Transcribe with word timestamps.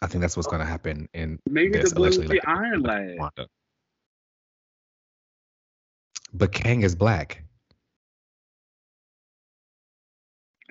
I 0.00 0.06
think 0.06 0.22
that's 0.22 0.36
what's 0.36 0.46
going 0.46 0.60
to 0.60 0.66
happen 0.66 1.08
in 1.12 1.38
Maybe 1.46 1.78
this 1.78 1.90
the 1.90 1.96
blue 1.96 2.08
is 2.08 2.18
the 2.18 2.28
like, 2.28 2.46
Iron 2.46 2.82
Lad. 2.82 3.16
Wanda. 3.18 3.48
But 6.32 6.52
Kang 6.52 6.82
is 6.82 6.94
black. 6.94 7.42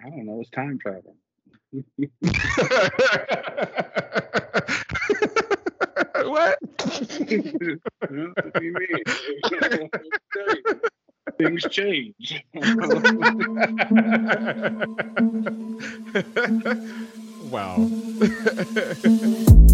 I 0.03 0.09
don't 0.09 0.25
know. 0.25 0.39
It's 0.39 0.49
time 0.51 0.79
travel. 0.79 1.15
what? 6.27 6.57
what 8.09 8.53
do 8.53 8.63
you 8.63 8.73
mean? 8.73 9.03
Things 11.37 11.65
change. 11.69 12.43
Wow. 17.49 17.77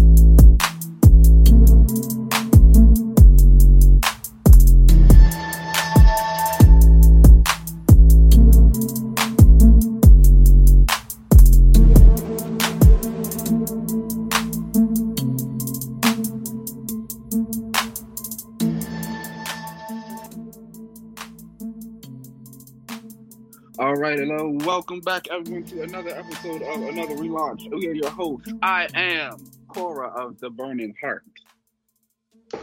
All 23.94 24.00
right, 24.00 24.18
hello, 24.18 24.48
welcome 24.64 24.98
back 24.98 25.28
everyone 25.30 25.62
to 25.66 25.82
another 25.82 26.10
episode 26.10 26.62
of 26.62 26.82
another 26.82 27.14
relaunch. 27.14 27.70
We 27.70 27.86
are 27.86 27.92
your 27.92 28.10
hosts. 28.10 28.52
I 28.60 28.88
am 28.92 29.48
Cora 29.68 30.08
of 30.08 30.40
the 30.40 30.50
Burning 30.50 30.96
Heart. 31.00 31.22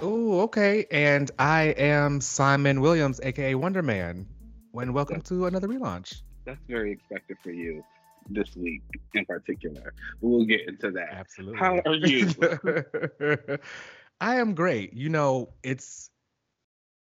Oh, 0.02 0.42
okay. 0.42 0.88
And 0.92 1.32
I 1.40 1.74
am 1.78 2.20
Simon 2.20 2.82
Williams, 2.82 3.22
aka 3.24 3.56
Wonder 3.56 3.82
Man. 3.82 4.28
When 4.72 4.92
welcome 4.92 5.22
to 5.22 5.46
another 5.46 5.70
relaunch. 5.70 6.22
That's 6.44 6.59
very 6.68 6.92
expected 6.92 7.38
for 7.42 7.52
you 7.52 7.82
this 8.30 8.54
week 8.58 8.82
in 9.14 9.24
particular. 9.24 9.94
We'll 10.20 10.44
get 10.44 10.68
into 10.68 10.92
that. 10.92 11.14
Absolutely. 11.14 11.59
How 11.59 11.80
are 11.86 11.96
you? 11.96 13.58
I 14.20 14.36
am 14.36 14.54
great. 14.54 14.92
You 14.92 15.08
know, 15.08 15.54
it's 15.64 16.09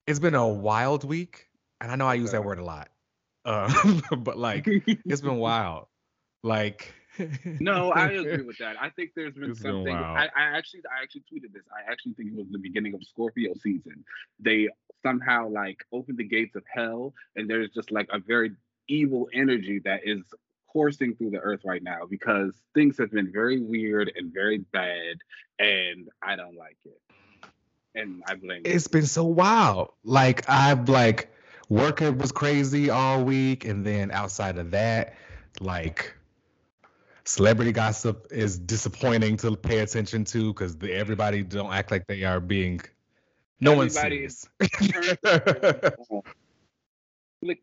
it's 0.08 0.20
been 0.20 0.36
a 0.36 0.46
wild 0.46 1.06
week, 1.06 1.48
and 1.80 1.90
I 1.90 1.96
know 1.96 2.06
I 2.06 2.16
use 2.16 2.32
that 2.32 2.44
word 2.44 2.60
a 2.60 2.66
lot. 2.66 2.90
Um, 3.46 4.02
but 4.20 4.38
like 4.38 4.66
it's 4.68 5.22
been 5.22 5.38
wild. 5.38 5.88
Like 6.44 6.94
no, 7.60 7.92
I 7.92 8.08
agree 8.08 8.44
with 8.44 8.58
that. 8.60 8.76
I 8.80 8.90
think 8.90 9.12
there's 9.16 9.34
been 9.34 9.52
It's 9.52 9.62
been 9.62 9.72
something. 9.72 9.96
I, 9.96 10.26
I 10.36 10.58
actually, 10.58 10.82
I 10.86 11.04
actually 11.04 11.24
tweeted 11.32 11.54
this. 11.54 11.64
I 11.72 11.92
actually 11.92 12.14
think 12.14 12.32
it 12.32 12.36
was 12.36 12.48
the 12.52 12.60
beginning 12.60 12.94
of 12.94 13.04
Scorpio 13.04 13.54
season. 13.56 14.04
They 14.40 14.70
somehow 15.04 15.50
like 15.50 15.84
opened 15.92 16.18
the 16.18 16.24
gates 16.24 16.56
of 16.56 16.64
hell, 16.72 17.14
and 17.36 17.50
there's 17.50 17.70
just 17.72 17.92
like 17.92 18.08
a 18.12 18.20
very 18.20 18.52
evil 18.88 19.30
energy 19.34 19.80
that 19.86 20.02
is 20.04 20.22
coursing 20.72 21.16
through 21.16 21.32
the 21.32 21.40
earth 21.40 21.62
right 21.66 21.84
now 21.84 22.06
because 22.10 22.54
things 22.74 22.98
have 22.98 23.12
been 23.12 23.32
very 23.32 23.60
weird 23.60 24.12
and 24.16 24.34
very 24.34 24.60
bad, 24.60 25.18
and 25.58 26.10
I 26.22 26.36
don't 26.36 26.56
like 26.56 26.78
it. 26.86 27.00
And 27.96 28.24
I 28.28 28.36
blame. 28.36 28.62
it's 28.66 28.88
been 28.88 29.08
so 29.08 29.26
wild. 29.26 29.90
Like 30.04 30.48
I've 30.48 30.88
like 30.88 31.34
working 31.70 32.18
was 32.18 32.32
crazy 32.32 32.90
all 32.90 33.24
week, 33.24 33.66
and 33.66 33.86
then 33.86 34.12
outside 34.12 34.58
of 34.58 34.72
that, 34.72 35.16
like 35.62 36.14
celebrity 37.24 37.72
gossip 37.72 38.28
is 38.32 38.58
disappointing 38.58 39.38
to 39.38 39.56
pay 39.56 39.80
attention 39.80 40.26
to 40.26 40.52
because 40.54 40.76
everybody 40.90 41.44
don't 41.44 41.72
act 41.72 41.92
like 41.92 42.08
they 42.08 42.24
are 42.24 42.40
being. 42.40 42.82
No 43.62 43.76
one's. 43.76 43.98
Flick 43.98 44.40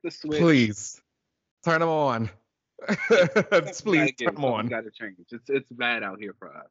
the 0.03 0.11
switch. 0.11 0.41
Please 0.41 1.01
turn 1.65 1.81
them 1.81 1.89
on. 1.89 2.31
Please 3.79 4.13
turn 4.17 4.35
them 4.35 4.45
on. 4.45 4.67
Got 4.69 4.85
to 4.85 4.91
change. 4.91 5.17
It's 5.31 5.49
it's 5.49 5.71
bad 5.73 6.03
out 6.03 6.19
here 6.21 6.35
for 6.39 6.55
us. 6.55 6.69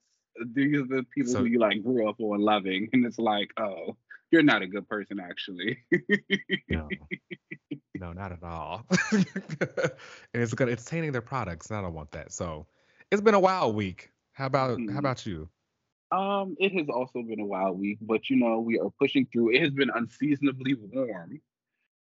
These 0.54 0.76
are 0.82 0.86
the 0.86 1.06
people 1.14 1.32
So- 1.32 1.40
who 1.40 1.46
you 1.46 1.60
like 1.60 1.84
grew 1.84 2.10
up 2.10 2.20
on 2.20 2.40
loving, 2.40 2.90
and 2.94 3.06
it's 3.06 3.20
like, 3.20 3.52
oh, 3.58 3.96
you're 4.32 4.44
not 4.44 4.62
a 4.62 4.68
good 4.68 4.88
person 4.88 5.20
actually. 5.20 5.78
No, 6.68 6.98
no, 7.96 8.14
not 8.14 8.32
at 8.32 8.44
all. 8.44 8.86
and 9.12 9.26
it's 10.34 10.54
good. 10.54 10.70
It's 10.70 10.86
tainting 10.86 11.12
their 11.12 11.22
products. 11.22 11.70
And 11.70 11.78
I 11.78 11.82
don't 11.82 11.94
want 11.94 12.12
that. 12.12 12.32
So 12.32 12.68
it's 13.12 13.22
been 13.22 13.36
a 13.36 13.40
wild 13.40 13.76
week. 13.76 14.12
How 14.34 14.48
about 14.48 14.80
Mhm. 14.80 14.92
how 14.92 15.00
about 15.00 15.26
you? 15.26 15.50
um, 16.12 16.56
it 16.60 16.72
has 16.74 16.88
also 16.90 17.22
been 17.24 17.40
a 17.40 17.46
wild 17.46 17.80
week, 17.80 17.98
but 18.02 18.30
you 18.30 18.38
know 18.38 18.60
we 18.60 18.80
are 18.80 18.90
pushing 19.00 19.26
through. 19.28 19.52
It 19.52 19.62
has 19.62 19.72
been 19.72 19.90
unseasonably 19.90 20.76
warm, 20.76 21.42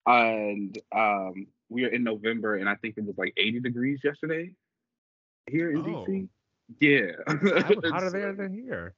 and 0.05 0.77
um, 0.91 1.47
we 1.69 1.85
are 1.85 1.89
in 1.89 2.03
November, 2.03 2.55
and 2.55 2.69
I 2.69 2.75
think 2.75 2.97
it 2.97 3.05
was 3.05 3.17
like 3.17 3.33
80 3.37 3.59
degrees 3.61 4.01
yesterday 4.03 4.51
here 5.49 5.71
in 5.71 5.83
Oh. 5.83 6.05
DC. 6.05 6.29
Yeah, 6.79 7.11
How, 7.27 7.75
hotter 7.83 8.09
there 8.11 8.33
than 8.33 8.53
here. 8.53 8.95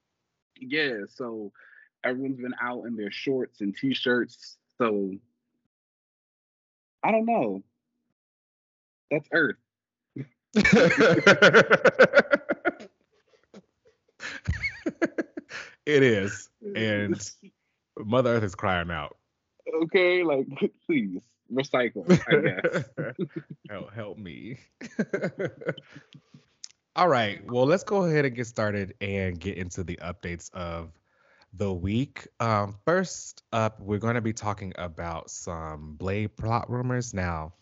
yeah 0.60 1.06
so 1.08 1.52
everyone's 2.04 2.38
been 2.38 2.56
out 2.62 2.86
in 2.86 2.96
their 2.96 3.12
shorts 3.12 3.62
and 3.62 3.76
t-shirts 3.76 4.58
so 4.78 5.12
i 7.04 7.12
don't 7.12 7.26
know 7.26 7.62
that's 9.12 9.28
earth 9.34 9.56
it 15.86 16.04
is, 16.04 16.50
and 16.76 17.32
Mother 18.00 18.36
Earth 18.36 18.44
is 18.44 18.56
crying 18.56 18.90
out. 18.90 19.18
okay 19.84 20.24
like 20.24 20.48
please 20.86 21.22
recycle 21.54 22.10
i 22.28 22.36
guess 22.42 22.86
help, 23.70 23.94
help 23.94 24.18
me. 24.18 24.58
All 26.98 27.08
right. 27.08 27.40
Well, 27.46 27.68
let's 27.68 27.84
go 27.84 28.06
ahead 28.06 28.26
and 28.26 28.36
get 28.36 28.48
started 28.48 28.96
and 29.02 29.40
get 29.40 29.58
into 29.58 29.84
the 29.84 29.98
updates 29.98 30.52
of 30.56 30.92
the 31.54 31.72
week. 31.72 32.28
Um, 32.40 32.76
first 32.86 33.44
up, 33.52 33.80
we're 33.80 34.00
going 34.00 34.16
to 34.16 34.22
be 34.22 34.34
talking 34.34 34.74
about 34.78 35.30
some 35.30 35.96
Blade 35.96 36.36
plot 36.38 36.70
rumors. 36.70 37.14
Now, 37.14 37.54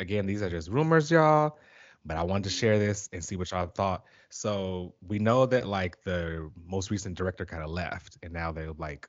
again, 0.00 0.26
these 0.26 0.42
are 0.42 0.50
just 0.50 0.68
rumors, 0.68 1.10
y'all, 1.10 1.58
but 2.04 2.16
I 2.16 2.22
wanted 2.22 2.44
to 2.44 2.50
share 2.50 2.78
this 2.78 3.08
and 3.12 3.24
see 3.24 3.36
what 3.36 3.50
y'all 3.50 3.66
thought. 3.66 4.04
So 4.30 4.94
we 5.06 5.18
know 5.18 5.46
that 5.46 5.66
like 5.66 6.02
the 6.04 6.50
most 6.66 6.90
recent 6.90 7.16
director 7.16 7.44
kind 7.44 7.62
of 7.62 7.70
left, 7.70 8.18
and 8.22 8.32
now 8.32 8.52
they're 8.52 8.72
like 8.72 9.08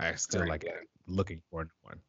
are 0.00 0.16
still 0.16 0.46
like 0.46 0.64
looking 1.06 1.40
for 1.50 1.62
a 1.62 1.64
new 1.64 1.70
one. 1.82 2.00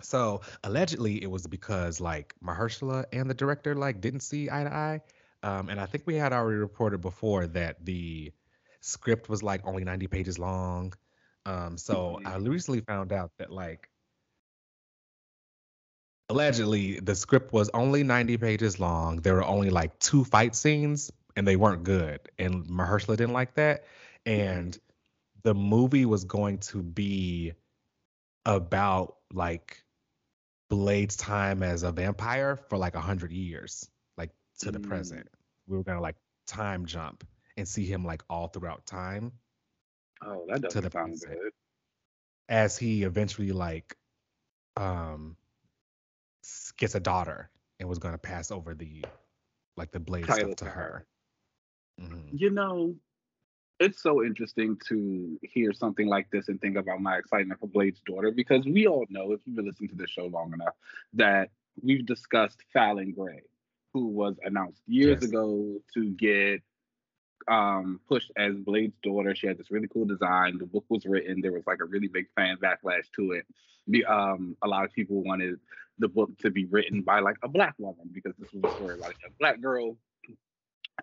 So 0.00 0.42
allegedly, 0.62 1.22
it 1.22 1.30
was 1.30 1.46
because 1.46 2.00
like 2.00 2.34
Mahershala 2.44 3.04
and 3.12 3.28
the 3.28 3.34
director 3.34 3.74
like 3.74 4.00
didn't 4.00 4.20
see 4.20 4.48
eye 4.50 4.64
to 4.64 4.72
eye, 4.72 5.00
um, 5.42 5.68
and 5.68 5.80
I 5.80 5.86
think 5.86 6.04
we 6.06 6.14
had 6.14 6.32
already 6.32 6.58
reported 6.58 7.00
before 7.00 7.46
that 7.48 7.84
the 7.84 8.32
script 8.80 9.28
was 9.28 9.42
like 9.42 9.66
only 9.66 9.84
90 9.84 10.06
pages 10.06 10.38
long. 10.38 10.92
Um, 11.46 11.76
so 11.78 12.20
I 12.24 12.36
recently 12.36 12.80
found 12.80 13.12
out 13.12 13.32
that 13.38 13.50
like 13.50 13.88
allegedly 16.28 17.00
the 17.00 17.14
script 17.14 17.52
was 17.52 17.70
only 17.74 18.02
90 18.04 18.36
pages 18.36 18.78
long. 18.80 19.16
There 19.20 19.34
were 19.34 19.44
only 19.44 19.70
like 19.70 19.98
two 19.98 20.24
fight 20.24 20.54
scenes, 20.54 21.10
and 21.36 21.46
they 21.46 21.56
weren't 21.56 21.84
good. 21.84 22.20
And 22.38 22.66
Mahershala 22.66 23.16
didn't 23.16 23.32
like 23.32 23.54
that, 23.54 23.84
and 24.26 24.76
the 25.42 25.54
movie 25.54 26.04
was 26.06 26.24
going 26.24 26.58
to 26.58 26.82
be 26.82 27.52
about 28.44 29.16
like 29.32 29.82
Blade's 30.70 31.16
time 31.16 31.62
as 31.62 31.82
a 31.82 31.92
vampire 31.92 32.56
for 32.56 32.78
like 32.78 32.94
a 32.94 33.00
hundred 33.00 33.32
years, 33.32 33.88
like 34.16 34.30
to 34.60 34.70
the 34.70 34.80
Mm. 34.80 34.88
present. 34.88 35.28
We 35.66 35.76
were 35.76 35.84
gonna 35.84 36.00
like 36.00 36.16
time 36.46 36.86
jump 36.86 37.24
and 37.58 37.68
see 37.68 37.84
him 37.86 38.04
like 38.06 38.22
all 38.30 38.48
throughout 38.48 38.86
time 38.86 39.32
oh 40.24 40.44
that 40.48 40.62
to 40.70 40.80
doesn't 40.80 40.82
the 40.82 40.90
sound 40.90 41.10
present. 41.10 41.38
good 41.40 41.52
as 42.48 42.78
he 42.78 43.02
eventually 43.04 43.52
like 43.52 43.96
um 44.76 45.36
gets 46.78 46.94
a 46.94 47.00
daughter 47.00 47.50
and 47.80 47.88
was 47.88 47.98
gonna 47.98 48.18
pass 48.18 48.50
over 48.50 48.74
the 48.74 49.04
like 49.76 49.92
the 49.92 50.00
blade 50.00 50.32
stuff 50.32 50.56
to 50.56 50.64
to 50.64 50.64
her. 50.70 51.06
Mhm. 52.00 52.38
you 52.38 52.50
know 52.50 52.94
it's 53.80 54.02
so 54.02 54.24
interesting 54.24 54.76
to 54.88 55.38
hear 55.42 55.72
something 55.72 56.08
like 56.08 56.30
this 56.30 56.48
and 56.48 56.60
think 56.60 56.76
about 56.76 57.00
my 57.00 57.16
excitement 57.18 57.60
for 57.60 57.66
blade's 57.68 58.00
daughter 58.06 58.30
because 58.30 58.66
we 58.66 58.86
all 58.86 59.06
know 59.10 59.32
if 59.32 59.40
you've 59.46 59.56
been 59.56 59.66
listening 59.66 59.88
to 59.90 59.96
this 59.96 60.10
show 60.10 60.26
long 60.26 60.52
enough 60.52 60.74
that 61.14 61.50
we've 61.82 62.06
discussed 62.06 62.62
fallon 62.72 63.12
grey 63.12 63.42
who 63.94 64.06
was 64.08 64.36
announced 64.44 64.82
years 64.86 65.22
Yes. 65.22 65.22
ago 65.22 65.78
to 65.94 66.10
get 66.10 66.62
um 67.50 68.00
pushed 68.08 68.30
as 68.36 68.54
blade's 68.56 68.96
daughter 69.02 69.34
she 69.34 69.46
had 69.46 69.58
this 69.58 69.70
really 69.70 69.88
cool 69.88 70.04
design 70.04 70.58
the 70.58 70.66
book 70.66 70.84
was 70.88 71.06
written 71.06 71.40
there 71.40 71.52
was 71.52 71.66
like 71.66 71.80
a 71.80 71.84
really 71.84 72.08
big 72.08 72.26
fan 72.36 72.56
backlash 72.58 73.04
to 73.14 73.32
it 73.32 73.46
the, 73.86 74.04
um 74.04 74.56
a 74.62 74.68
lot 74.68 74.84
of 74.84 74.92
people 74.92 75.22
wanted 75.22 75.58
the 75.98 76.08
book 76.08 76.30
to 76.38 76.50
be 76.50 76.66
written 76.66 77.02
by 77.02 77.20
like 77.20 77.36
a 77.42 77.48
black 77.48 77.74
woman 77.78 78.08
because 78.12 78.34
this 78.38 78.52
was 78.52 78.64
a 78.64 78.76
story 78.76 78.98
about 78.98 79.12
a 79.26 79.30
black 79.38 79.60
girl 79.60 79.96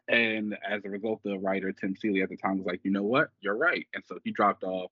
And 0.08 0.58
as 0.68 0.84
a 0.86 0.90
result, 0.90 1.22
the 1.24 1.38
writer 1.38 1.72
Tim 1.72 1.96
Seeley 1.96 2.22
at 2.22 2.30
the 2.30 2.38
time 2.38 2.58
was 2.58 2.68
like, 2.68 2.82
you 2.84 2.92
know 2.92 3.04
what, 3.04 3.30
you're 3.42 3.58
right. 3.58 3.88
And 3.94 4.04
so 4.06 4.20
he 4.24 4.32
dropped 4.32 4.64
off. 4.64 4.92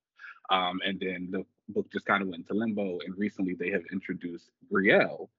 Um, 0.49 0.81
and 0.85 0.99
then 0.99 1.29
the 1.31 1.45
book 1.69 1.91
just 1.91 2.05
kind 2.05 2.21
of 2.21 2.29
went 2.29 2.41
into 2.41 2.53
limbo. 2.53 2.99
And 3.05 3.17
recently 3.17 3.53
they 3.53 3.71
have 3.71 3.83
introduced 3.91 4.51
Brielle, 4.71 5.29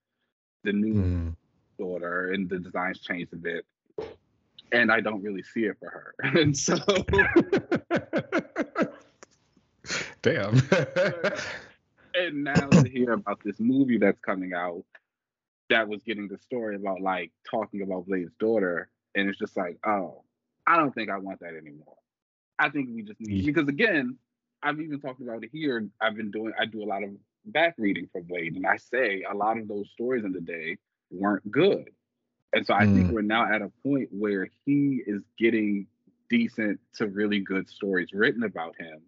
the 0.65 0.73
new 0.73 0.95
mm. 0.95 1.37
daughter, 1.79 2.33
and 2.33 2.49
the 2.49 2.59
designs 2.59 3.01
changed 3.01 3.33
a 3.33 3.37
bit. 3.37 3.67
And 4.73 4.91
I 4.91 5.01
don't 5.01 5.23
really 5.23 5.43
see 5.43 5.65
it 5.65 5.77
for 5.79 5.89
her. 5.91 6.15
and 6.41 6.57
so 6.57 6.77
Damn. 10.23 10.57
and 12.15 12.45
now 12.45 12.55
to 12.55 12.89
hear 12.89 13.13
about 13.13 13.41
this 13.45 13.61
movie 13.61 13.99
that's 13.99 14.21
coming 14.21 14.55
out 14.55 14.85
that 15.71 15.89
was 15.89 16.03
getting 16.03 16.29
the 16.29 16.39
story 16.39 16.77
about 16.77 17.01
like 17.01 17.33
talking 17.49 17.83
about 17.83 18.07
Blade's 18.07 18.33
daughter, 18.39 18.89
and 19.15 19.29
it's 19.29 19.39
just 19.39 19.57
like, 19.57 19.79
oh, 19.85 20.23
I 20.67 20.77
don't 20.77 20.95
think 20.95 21.11
I 21.11 21.19
want 21.19 21.41
that 21.41 21.55
anymore. 21.55 21.97
I 22.59 22.71
think 22.71 22.89
we 22.95 23.03
just 23.03 23.21
need 23.21 23.43
mm. 23.43 23.47
because 23.47 23.69
again, 23.69 24.17
I've 24.63 24.81
even 24.81 25.01
talked 25.01 25.21
about 25.21 25.45
it 25.45 25.51
here. 25.53 25.87
I've 26.01 26.17
been 26.17 26.31
doing 26.31 26.53
I 26.59 26.67
do 26.67 26.83
a 26.83 26.87
lot 26.87 27.03
of 27.03 27.11
back 27.47 27.75
reading 27.77 28.09
for 28.13 28.23
Blade, 28.23 28.57
and 28.57 28.67
I 28.67 28.77
say 28.77 29.25
a 29.31 29.35
lot 29.35 29.59
of 29.59 29.69
those 29.69 29.91
stories 29.91 30.25
in 30.25 30.33
the 30.33 30.41
day 30.41 30.79
weren't 31.11 31.51
good. 31.51 31.91
And 32.55 32.65
so 32.65 32.73
I 32.73 32.85
mm. 32.85 32.95
think 32.95 33.11
we're 33.11 33.23
now 33.23 33.53
at 33.53 33.62
a 33.62 33.71
point 33.83 34.11
where 34.12 34.49
he 34.65 35.03
is 35.05 35.23
getting 35.37 35.89
decent 36.31 36.81
to 36.97 37.06
really 37.06 37.41
good 37.41 37.69
stories 37.69 38.11
written 38.12 38.45
about 38.45 38.77
him. 38.79 39.03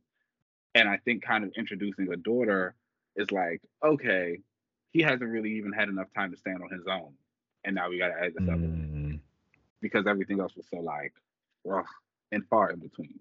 And 0.75 0.89
I 0.89 0.99
think 0.99 1.23
kind 1.23 1.45
of 1.45 1.53
introducing 1.57 2.13
a 2.13 2.17
daughter 2.17 2.75
is 3.15 3.31
like, 3.31 3.63
okay, 3.83 4.41
he 4.93 5.01
hasn't 5.03 5.31
really 5.31 5.53
even 5.53 5.73
had 5.73 5.89
enough 5.89 6.09
time 6.15 6.33
to 6.33 6.37
stand 6.37 6.63
on 6.63 6.71
his 6.71 6.87
own. 6.87 7.13
And 7.65 7.75
now 7.75 7.89
we 7.89 7.99
got 7.99 8.09
to 8.09 8.15
add 8.15 8.35
this 8.35 8.49
other 8.49 8.59
mm. 8.59 9.21
because 9.81 10.07
everything 10.07 10.41
else 10.41 10.55
was 10.57 10.67
so 10.71 10.81
like 10.81 11.13
rough 11.65 11.87
and 12.33 12.47
far 12.49 12.71
in 12.71 12.81
between. 12.81 13.21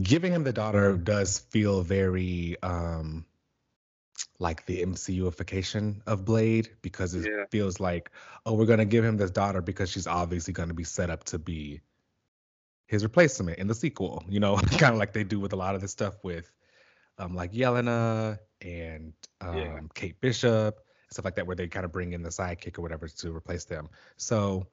Giving 0.00 0.32
him 0.32 0.44
the 0.44 0.52
daughter 0.52 0.96
does 0.96 1.38
feel 1.38 1.82
very 1.82 2.56
um 2.62 3.24
like 4.38 4.66
the 4.66 4.82
MCUification 4.82 6.00
of 6.06 6.24
Blade 6.24 6.70
because 6.82 7.14
it 7.14 7.30
yeah. 7.30 7.44
feels 7.50 7.80
like, 7.80 8.10
oh, 8.46 8.54
we're 8.54 8.66
gonna 8.66 8.84
give 8.84 9.04
him 9.04 9.16
this 9.16 9.30
daughter 9.30 9.60
because 9.60 9.90
she's 9.90 10.06
obviously 10.06 10.52
gonna 10.52 10.74
be 10.74 10.84
set 10.84 11.10
up 11.10 11.24
to 11.24 11.38
be 11.38 11.80
his 12.86 13.02
replacement 13.02 13.58
in 13.58 13.66
the 13.66 13.74
sequel. 13.74 14.24
You 14.28 14.40
know, 14.40 14.56
kind 14.78 14.92
of 14.92 14.98
like 14.98 15.12
they 15.12 15.24
do 15.24 15.40
with 15.40 15.52
a 15.52 15.56
lot 15.56 15.74
of 15.74 15.80
this 15.80 15.92
stuff 15.92 16.14
with 16.22 16.50
um, 17.18 17.34
like 17.34 17.52
Yelena 17.52 18.38
and 18.62 19.12
um, 19.40 19.56
yeah. 19.56 19.80
Kate 19.94 20.20
Bishop 20.20 20.80
stuff 21.10 21.24
like 21.24 21.34
that, 21.36 21.46
where 21.46 21.56
they 21.56 21.68
kind 21.68 21.84
of 21.84 21.92
bring 21.92 22.12
in 22.12 22.22
the 22.22 22.30
sidekick 22.30 22.78
or 22.78 22.82
whatever 22.82 23.08
to 23.08 23.34
replace 23.34 23.64
them. 23.64 23.88
So 24.16 24.66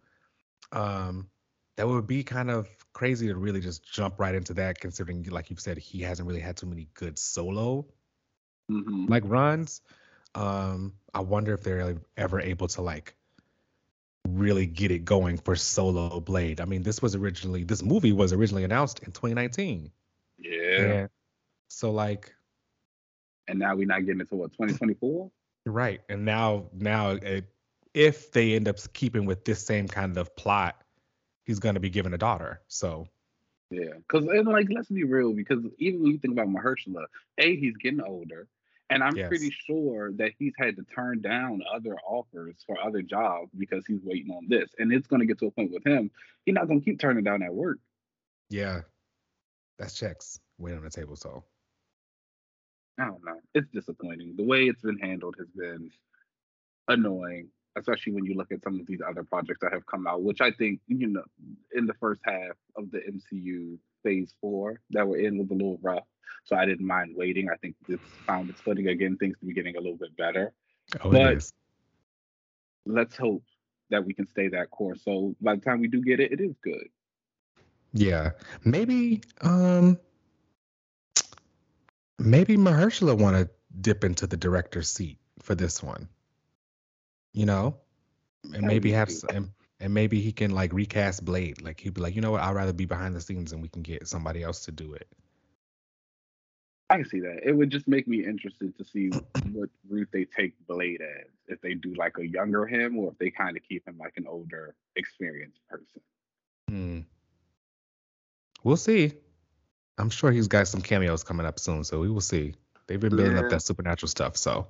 um, 0.72 1.30
that 1.76 1.88
would 1.88 2.08
be 2.08 2.24
kind 2.24 2.50
of 2.50 2.70
crazy 2.94 3.28
to 3.28 3.36
really 3.36 3.60
just 3.60 3.84
jump 3.92 4.20
right 4.20 4.36
into 4.36 4.54
that, 4.56 4.80
considering, 4.80 5.24
like 5.26 5.50
you've 5.50 5.60
said, 5.60 5.78
he 5.78 6.02
hasn't 6.02 6.28
really 6.28 6.42
had 6.42 6.58
too 6.58 6.68
many 6.68 6.88
good 6.94 7.18
solo 7.18 7.88
mm-hmm. 8.70 9.06
like 9.08 9.24
runs. 9.26 9.82
Um, 10.36 10.94
I 11.14 11.22
wonder 11.22 11.54
if 11.54 11.64
they're 11.64 11.96
ever 12.16 12.40
able 12.40 12.68
to 12.70 12.82
like 12.82 13.16
really 14.28 14.66
get 14.66 14.92
it 14.92 15.06
going 15.06 15.38
for 15.38 15.56
solo 15.56 16.20
Blade. 16.20 16.62
I 16.62 16.66
mean, 16.66 16.84
this 16.84 17.02
was 17.02 17.16
originally 17.16 17.64
this 17.64 17.82
movie 17.82 18.12
was 18.12 18.34
originally 18.34 18.64
announced 18.64 19.00
in 19.00 19.12
2019. 19.12 19.92
Yeah. 20.40 20.82
And 20.82 21.10
so 21.68 21.92
like 21.92 22.34
and 23.48 23.60
now 23.60 23.76
we're 23.76 23.88
not 23.88 24.06
getting 24.06 24.22
into 24.22 24.36
what 24.36 24.52
2024 24.54 25.32
right 25.66 26.02
and 26.10 26.26
now 26.26 26.66
now 26.74 27.12
it, 27.12 27.46
if 27.94 28.32
they 28.32 28.56
end 28.56 28.68
up 28.68 28.78
keeping 28.94 29.26
with 29.26 29.46
this 29.46 29.64
same 29.64 29.88
kind 29.88 30.18
of 30.18 30.36
plot 30.36 30.82
he's 31.46 31.60
going 31.60 31.76
to 31.76 31.82
be 31.82 31.90
given 31.90 32.14
a 32.14 32.18
daughter 32.18 32.62
so 32.68 33.08
yeah 33.70 33.94
because 33.96 34.26
like 34.46 34.68
let's 34.70 34.90
be 34.90 35.04
real 35.04 35.34
because 35.34 35.60
even 35.78 36.02
when 36.02 36.12
you 36.12 36.18
think 36.18 36.34
about 36.34 36.48
mahershala 36.48 37.06
a 37.38 37.56
he's 37.56 37.76
getting 37.78 38.02
older 38.02 38.48
and 38.90 39.04
i'm 39.04 39.16
yes. 39.16 39.28
pretty 39.28 39.52
sure 39.66 40.12
that 40.14 40.32
he's 40.38 40.54
had 40.58 40.76
to 40.76 40.84
turn 40.96 41.22
down 41.22 41.62
other 41.74 41.96
offers 42.08 42.56
for 42.66 42.78
other 42.82 43.02
jobs 43.02 43.50
because 43.58 43.86
he's 43.88 44.02
waiting 44.04 44.32
on 44.32 44.46
this 44.48 44.70
and 44.80 44.92
it's 44.92 45.08
going 45.08 45.20
to 45.20 45.26
get 45.26 45.38
to 45.40 45.48
a 45.48 45.52
point 45.52 45.72
with 45.72 45.86
him 45.86 46.10
he's 46.46 46.56
not 46.56 46.68
going 46.68 46.80
to 46.80 46.86
keep 46.86 47.00
turning 47.00 47.24
down 47.24 47.40
that 47.40 47.54
work 47.54 47.78
yeah 48.50 48.82
that's 49.78 49.94
checks 49.94 50.40
waiting 50.58 50.80
on 50.80 50.84
the 50.84 50.90
table 50.90 51.16
so 51.16 51.44
I 53.00 53.06
don't 53.06 53.24
know. 53.24 53.40
It's 53.54 53.70
disappointing. 53.72 54.36
The 54.38 54.44
way 54.44 54.64
it's 54.64 54.82
been 54.82 54.98
handled 54.98 55.36
has 55.38 55.48
been 55.50 55.92
annoying, 56.88 57.50
especially 57.78 58.14
when 58.14 58.26
you 58.26 58.36
look 58.36 58.52
at 58.52 58.64
some 58.64 58.80
of 58.80 58.88
these 58.88 59.02
other 59.08 59.24
projects 59.24 59.60
that 59.62 59.74
have 59.74 59.86
come 59.86 60.08
out, 60.08 60.24
which 60.24 60.42
I 60.42 60.52
think, 60.52 60.80
you 60.88 61.08
know, 61.08 61.24
in 61.74 61.86
the 61.86 61.94
first 61.96 62.22
half 62.24 62.56
of 62.76 62.90
the 62.92 63.00
MCU 63.00 63.78
phase 64.08 64.34
four 64.40 64.80
that 64.92 65.06
we're 65.06 65.20
in 65.20 65.38
was 65.38 65.50
a 65.50 65.54
little 65.54 65.80
rough. 65.82 66.08
So 66.46 66.56
I 66.56 66.66
didn't 66.66 66.88
mind 66.88 67.14
waiting. 67.18 67.50
I 67.50 67.58
think 67.58 67.76
it's 67.90 68.02
found 68.26 68.50
its 68.50 68.62
footing 68.62 68.88
again, 68.88 69.18
things 69.18 69.38
to 69.40 69.46
be 69.46 69.54
getting 69.54 69.76
a 69.76 69.82
little 69.82 69.98
bit 69.98 70.16
better. 70.16 70.54
Oh, 71.04 71.12
but 71.12 71.52
let's 72.86 73.18
hope 73.18 73.44
that 73.90 74.06
we 74.06 74.14
can 74.14 74.26
stay 74.28 74.48
that 74.50 74.72
course. 74.72 75.04
So 75.04 75.36
by 75.42 75.56
the 75.56 75.62
time 75.62 75.82
we 75.82 75.90
do 75.90 76.02
get 76.02 76.22
it, 76.22 76.32
it 76.32 76.40
is 76.40 76.56
good. 76.64 76.88
Yeah. 77.92 78.32
Maybe 78.64 79.22
um 79.42 80.00
maybe 82.18 82.56
Mahershala 82.56 83.18
want 83.18 83.36
to 83.36 83.50
dip 83.82 84.06
into 84.06 84.26
the 84.26 84.38
director's 84.38 84.90
seat 84.90 85.18
for 85.42 85.54
this 85.54 85.84
one. 85.84 86.08
You 87.34 87.46
know, 87.46 87.78
and 88.54 88.66
maybe 88.66 88.92
have 88.94 89.12
some, 89.12 89.54
and, 89.80 89.94
maybe 89.94 90.22
he 90.22 90.32
can 90.32 90.52
like 90.52 90.74
recast 90.74 91.24
Blade. 91.24 91.62
Like 91.62 91.80
he'd 91.80 91.94
be 91.94 92.02
like, 92.02 92.16
you 92.16 92.22
know 92.22 92.32
what, 92.32 92.42
I'd 92.42 92.56
rather 92.56 92.74
be 92.74 92.86
behind 92.86 93.16
the 93.16 93.22
scenes 93.22 93.52
and 93.52 93.62
we 93.62 93.70
can 93.70 93.82
get 93.82 94.08
somebody 94.08 94.44
else 94.44 94.66
to 94.66 94.72
do 94.72 94.94
it. 94.94 95.08
I 96.90 96.96
can 96.96 97.06
see 97.06 97.20
that. 97.20 97.42
It 97.44 97.52
would 97.52 97.70
just 97.70 97.88
make 97.88 98.08
me 98.08 98.24
interested 98.24 98.78
to 98.78 98.86
see 98.86 99.10
what 99.52 99.70
route 99.90 100.08
they 100.14 100.26
take 100.26 100.54
Blade 100.68 101.02
as. 101.02 101.28
If 101.48 101.62
they 101.62 101.74
do 101.74 101.94
like 101.96 102.18
a 102.18 102.26
younger 102.26 102.66
him, 102.66 102.98
or 102.98 103.12
if 103.12 103.18
they 103.18 103.30
kind 103.30 103.58
of 103.58 103.64
keep 103.64 103.86
him 103.88 103.98
like 103.98 104.14
an 104.16 104.26
older, 104.28 104.74
experienced 104.96 105.60
person. 105.70 106.02
Hmm. 106.70 107.00
We'll 108.64 108.78
see. 108.78 109.14
I'm 109.98 110.10
sure 110.10 110.32
he's 110.32 110.48
got 110.48 110.68
some 110.68 110.82
cameos 110.82 111.24
coming 111.24 111.46
up 111.46 111.60
soon, 111.60 111.84
so 111.84 112.00
we 112.00 112.10
will 112.10 112.22
see. 112.22 112.56
They've 112.88 113.00
been 113.00 113.16
building 113.16 113.36
yeah. 113.36 113.44
up 113.44 113.50
that 113.50 113.62
supernatural 113.62 114.10
stuff, 114.10 114.38
so 114.38 114.68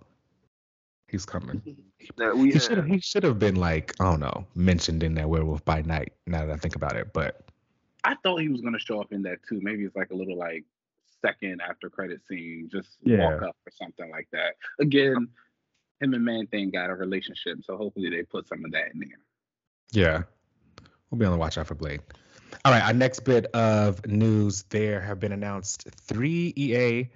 he's 1.08 1.26
coming. 1.26 1.62
Mm-hmm. 1.62 2.42
He, 2.44 2.52
he 2.52 2.60
should 2.60 2.78
have 2.78 2.86
he 2.86 3.00
should 3.00 3.24
have 3.24 3.40
been 3.40 3.56
like 3.56 3.94
I 4.00 4.06
don't 4.06 4.20
know 4.20 4.46
mentioned 4.56 5.04
in 5.04 5.14
that 5.16 5.30
Werewolf 5.30 5.64
by 5.66 5.82
Night. 5.82 6.14
Now 6.26 6.46
that 6.46 6.54
I 6.54 6.58
think 6.58 6.76
about 6.76 6.96
it, 6.96 7.14
but 7.14 7.42
I 8.04 8.16
thought 8.24 8.42
he 8.42 8.50
was 8.50 8.62
gonna 8.62 8.80
show 8.80 9.02
up 9.02 9.12
in 9.12 9.24
that 9.24 9.40
too. 9.48 9.60
Maybe 9.62 9.84
it's 9.84 9.96
like 9.96 10.12
a 10.12 10.16
little 10.16 10.38
like 10.38 10.64
second 11.22 11.62
after 11.68 11.90
credit 11.90 12.26
scene, 12.26 12.70
just 12.72 12.98
yeah. 13.04 13.32
walk 13.32 13.42
up 13.42 13.56
or 13.66 13.72
something 13.72 14.10
like 14.12 14.28
that. 14.32 14.56
Again, 14.80 15.28
him 16.00 16.14
and 16.14 16.24
Man 16.24 16.48
Thing 16.48 16.70
got 16.70 16.90
a 16.90 16.96
relationship, 16.96 17.60
so 17.64 17.78
hopefully 17.78 18.10
they 18.10 18.24
put 18.24 18.48
some 18.48 18.64
of 18.64 18.72
that 18.72 18.94
in 18.94 19.00
there. 19.00 19.20
Yeah, 19.92 20.24
we'll 21.10 21.20
be 21.20 21.26
on 21.26 21.32
the 21.32 21.38
watch 21.38 21.58
out 21.58 21.68
for 21.68 21.76
Blade. 21.76 22.02
All 22.66 22.72
right, 22.72 22.84
our 22.84 22.94
next 22.94 23.22
bit 23.22 23.46
of 23.48 24.06
news 24.06 24.64
there 24.70 25.02
have 25.02 25.20
been 25.20 25.32
announced 25.32 25.88
three 25.92 26.54
EA 26.56 27.10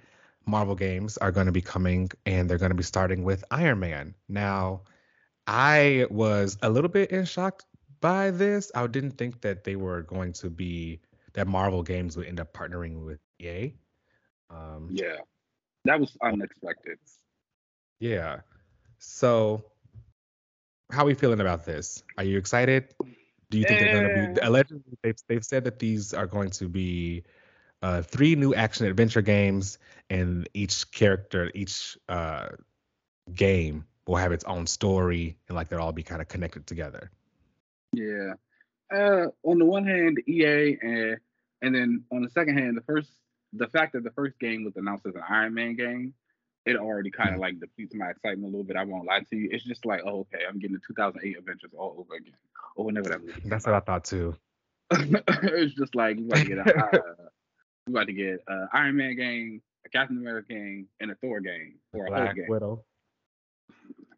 Marvel 0.46 0.74
games 0.74 1.16
are 1.18 1.30
going 1.30 1.46
to 1.46 1.52
be 1.52 1.60
coming, 1.60 2.10
and 2.26 2.48
they're 2.48 2.58
going 2.58 2.70
to 2.70 2.76
be 2.76 2.82
starting 2.82 3.24
with 3.24 3.44
Iron 3.50 3.80
Man. 3.80 4.14
Now, 4.28 4.82
I 5.46 6.06
was 6.10 6.58
a 6.62 6.70
little 6.70 6.90
bit 6.90 7.10
in 7.10 7.24
shock 7.24 7.62
by 8.00 8.30
this. 8.30 8.70
I 8.74 8.86
didn't 8.86 9.12
think 9.12 9.40
that 9.42 9.64
they 9.64 9.76
were 9.76 10.02
going 10.02 10.32
to 10.34 10.50
be 10.50 11.00
that 11.34 11.46
Marvel 11.46 11.82
games 11.82 12.16
would 12.16 12.26
end 12.26 12.40
up 12.40 12.52
partnering 12.52 13.04
with 13.04 13.20
EA. 13.40 13.74
Um, 14.50 14.88
yeah, 14.90 15.16
that 15.84 15.98
was 15.98 16.16
unexpected. 16.22 16.98
Yeah. 18.00 18.40
So, 18.98 19.64
how 20.90 21.02
are 21.02 21.06
we 21.06 21.14
feeling 21.14 21.40
about 21.40 21.64
this? 21.64 22.02
Are 22.18 22.24
you 22.24 22.38
excited? 22.38 22.94
Do 23.50 23.58
you 23.58 23.64
think 23.64 23.80
they're 23.80 23.92
going 23.92 24.08
to 24.08 24.34
be 24.34 24.40
eh. 24.40 24.48
allegedly? 24.48 24.98
They've, 25.02 25.16
they've 25.28 25.44
said 25.44 25.64
that 25.64 25.78
these 25.78 26.14
are 26.14 26.26
going 26.26 26.50
to 26.50 26.68
be 26.68 27.24
uh, 27.82 28.02
three 28.02 28.34
new 28.34 28.54
action 28.54 28.86
adventure 28.86 29.22
games, 29.22 29.78
and 30.10 30.48
each 30.54 30.90
character, 30.92 31.50
each 31.54 31.96
uh, 32.08 32.48
game 33.34 33.84
will 34.06 34.16
have 34.16 34.32
its 34.32 34.44
own 34.44 34.66
story, 34.66 35.36
and 35.48 35.56
like 35.56 35.68
they'll 35.68 35.80
all 35.80 35.92
be 35.92 36.02
kind 36.02 36.20
of 36.20 36.28
connected 36.28 36.66
together. 36.66 37.10
Yeah. 37.92 38.34
Uh, 38.94 39.28
on 39.42 39.58
the 39.58 39.64
one 39.64 39.86
hand, 39.86 40.18
EA, 40.26 40.76
and 40.82 41.18
and 41.62 41.74
then 41.74 42.04
on 42.12 42.22
the 42.22 42.30
second 42.30 42.58
hand, 42.58 42.76
the 42.76 42.82
first, 42.82 43.10
the 43.52 43.68
fact 43.68 43.92
that 43.92 44.04
the 44.04 44.10
first 44.10 44.38
game 44.38 44.64
was 44.64 44.76
announced 44.76 45.06
as 45.06 45.14
an 45.14 45.22
Iron 45.28 45.54
Man 45.54 45.76
game, 45.76 46.14
it 46.66 46.76
already 46.76 47.10
kind 47.10 47.34
of 47.34 47.40
like 47.40 47.58
depletes 47.60 47.94
my 47.94 48.10
excitement 48.10 48.44
a 48.44 48.56
little 48.56 48.64
bit. 48.64 48.76
I 48.76 48.84
won't 48.84 49.06
lie 49.06 49.20
to 49.20 49.36
you. 49.36 49.48
It's 49.50 49.64
just 49.64 49.86
like, 49.86 50.02
oh, 50.04 50.20
okay, 50.20 50.44
I'm 50.48 50.58
getting 50.58 50.74
the 50.74 50.82
2008 50.86 51.38
Avengers 51.38 51.70
all 51.76 51.96
over 51.98 52.14
again, 52.14 52.34
or 52.76 52.84
whenever 52.84 53.08
that 53.08 53.20
movie. 53.24 53.42
That's 53.44 53.66
what 53.66 53.74
I 53.74 53.80
thought 53.80 54.04
too. 54.04 54.36
it's 54.90 55.74
just 55.74 55.94
like 55.94 56.18
you 56.18 56.26
about 56.26 56.38
to 56.38 56.44
get 56.44 56.58
a, 56.58 57.02
you 57.86 57.94
about 57.94 58.06
to 58.06 58.12
get 58.12 58.42
an 58.46 58.68
Iron 58.72 58.96
Man 58.96 59.16
game, 59.16 59.62
a 59.84 59.88
Captain 59.88 60.16
America 60.16 60.52
game, 60.52 60.88
and 61.00 61.10
a 61.10 61.14
Thor 61.16 61.40
game, 61.40 61.74
or 61.92 62.06
a 62.06 62.08
Black 62.08 62.24
Hulk 62.24 62.36
game. 62.36 62.46
Widow. 62.48 62.84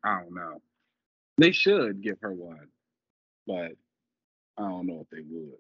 I 0.03 0.21
don't 0.21 0.35
know. 0.35 0.61
They 1.39 1.53
should 1.53 2.03
give 2.03 2.19
her 2.21 2.33
one, 2.33 2.69
but 3.47 3.73
I 4.59 4.63
don't 4.63 4.87
know 4.87 5.01
if 5.01 5.11
they 5.11 5.25
would. 5.29 5.59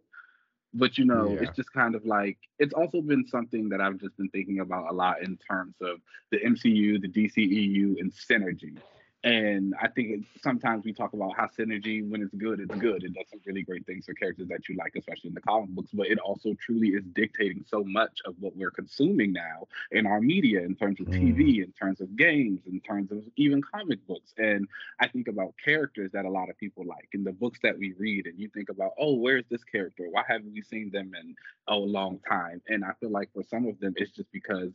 But 0.75 0.99
you 0.99 1.05
know, 1.05 1.31
yeah. 1.31 1.43
it's 1.43 1.57
just 1.57 1.73
kind 1.73 1.95
of 1.95 2.05
like 2.05 2.37
it's 2.59 2.75
also 2.75 3.01
been 3.01 3.27
something 3.27 3.69
that 3.71 3.81
I've 3.81 3.99
just 3.99 4.17
been 4.17 4.29
thinking 4.31 4.61
about 4.61 4.91
a 4.91 4.93
lot 4.93 5.23
in 5.23 5.39
terms 5.49 5.75
of 5.81 5.99
the 6.31 6.39
MCU, 6.39 7.01
the 7.01 7.09
DCEU, 7.09 8.01
and 8.01 8.13
synergy. 8.13 8.77
And 9.25 9.75
I 9.81 9.89
think 9.89 10.27
sometimes 10.43 10.85
we 10.85 10.93
talk 10.93 11.15
about 11.15 11.35
how 11.35 11.47
synergy, 11.47 12.07
when 12.07 12.21
it's 12.21 12.35
good, 12.35 12.61
it's 12.61 12.75
good. 12.75 13.05
It 13.05 13.15
does 13.15 13.25
some 13.31 13.41
really 13.47 13.63
great 13.63 13.87
things 13.87 14.05
for 14.05 14.13
characters 14.13 14.49
that 14.49 14.69
you 14.69 14.77
like, 14.77 14.93
especially 14.97 15.29
in 15.29 15.35
the 15.35 15.41
comic 15.41 15.71
books. 15.71 15.91
But 15.95 16.09
it 16.09 16.19
also 16.19 16.53
truly 16.61 16.89
is 16.89 17.05
dictating 17.15 17.65
so 17.67 17.83
much 17.83 18.21
of 18.27 18.35
what 18.39 18.55
we're 18.55 18.71
consuming 18.71 19.33
now 19.33 19.67
in 19.91 20.07
our 20.07 20.21
media, 20.21 20.61
in 20.61 20.75
terms 20.75 21.01
of 21.01 21.07
mm. 21.07 21.15
TV, 21.15 21.65
in 21.65 21.73
terms 21.73 22.03
of 22.03 22.15
games, 22.17 22.61
in 22.67 22.81
terms 22.81 23.11
of 23.13 23.23
even 23.37 23.63
comic 23.63 24.07
books. 24.07 24.35
And 24.37 24.69
I 25.01 25.09
think 25.09 25.29
about 25.29 25.55
characters 25.65 26.13
that 26.13 26.27
a 26.27 26.31
lot 26.31 26.51
of 26.51 26.59
people 26.59 26.85
like 26.85 27.09
in 27.15 27.25
the 27.25 27.33
books 27.33 27.61
that 27.63 27.79
we 27.79 27.95
read. 27.99 28.27
And 28.27 28.39
you 28.39 28.51
think 28.51 28.69
about, 28.69 28.93
oh, 28.99 29.15
where's 29.15 29.47
this 29.51 29.65
character? 29.65 30.07
Why 30.11 30.25
haven't 30.29 30.53
we 30.53 30.61
seen 30.61 30.91
them 30.91 31.13
in 31.19 31.35
a 31.67 31.75
long 31.75 32.21
time? 32.29 32.61
And 32.69 32.85
I 32.85 32.91
feel 33.01 33.11
like 33.11 33.33
for 33.33 33.43
some 33.43 33.67
of 33.67 33.81
them, 33.81 33.95
it's 33.97 34.11
just 34.11 34.31
because 34.33 34.71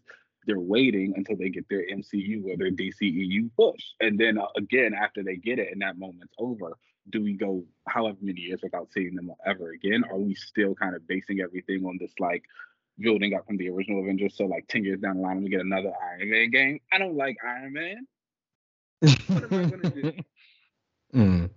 they're 0.46 0.60
waiting 0.60 1.14
until 1.16 1.36
they 1.36 1.50
get 1.50 1.68
their 1.70 1.86
MCU 1.88 2.46
or 2.46 2.58
their 2.58 2.72
DCEU 2.72 3.50
push. 3.56 3.84
And 4.00 4.20
then 4.20 4.38
uh, 4.38 4.48
again, 4.58 4.94
after 4.94 5.24
they 5.24 5.36
get 5.36 5.60
it 5.60 5.70
and 5.72 5.82
that 5.82 5.98
moment's 5.98 6.34
over, 6.38 6.74
do 7.10 7.24
we 7.24 7.34
go 7.34 7.64
however 7.88 8.18
many 8.22 8.42
years 8.42 8.62
without 8.62 8.90
seeing 8.94 9.16
them 9.16 9.32
ever 9.46 9.72
again? 9.72 10.04
Are 10.10 10.18
we 10.18 10.36
still 10.36 10.76
kind 10.76 10.96
of 10.96 11.08
basing 11.08 11.42
everything 11.42 11.86
on 11.86 11.98
this 12.00 12.14
like 12.20 12.44
building 13.00 13.34
up 13.34 13.46
from 13.48 13.58
the 13.58 13.70
original 13.70 14.02
Avengers? 14.02 14.36
So 14.36 14.46
like 14.46 14.68
10 14.68 14.84
years 14.84 15.00
down 15.00 15.18
the 15.18 15.22
line, 15.22 15.44
we 15.44 15.50
get 15.50 15.62
another 15.62 15.92
Iron 16.12 16.30
Man 16.30 16.52
game. 16.52 16.80
I 16.92 16.98
don't 16.98 17.16
like 17.16 17.38
Iron 17.46 17.74
Man. 17.74 18.08
What 19.00 19.52
am 19.52 19.66
I 19.66 19.70
gonna 19.70 19.90
do? 19.90 20.14
Mm. 21.12 21.50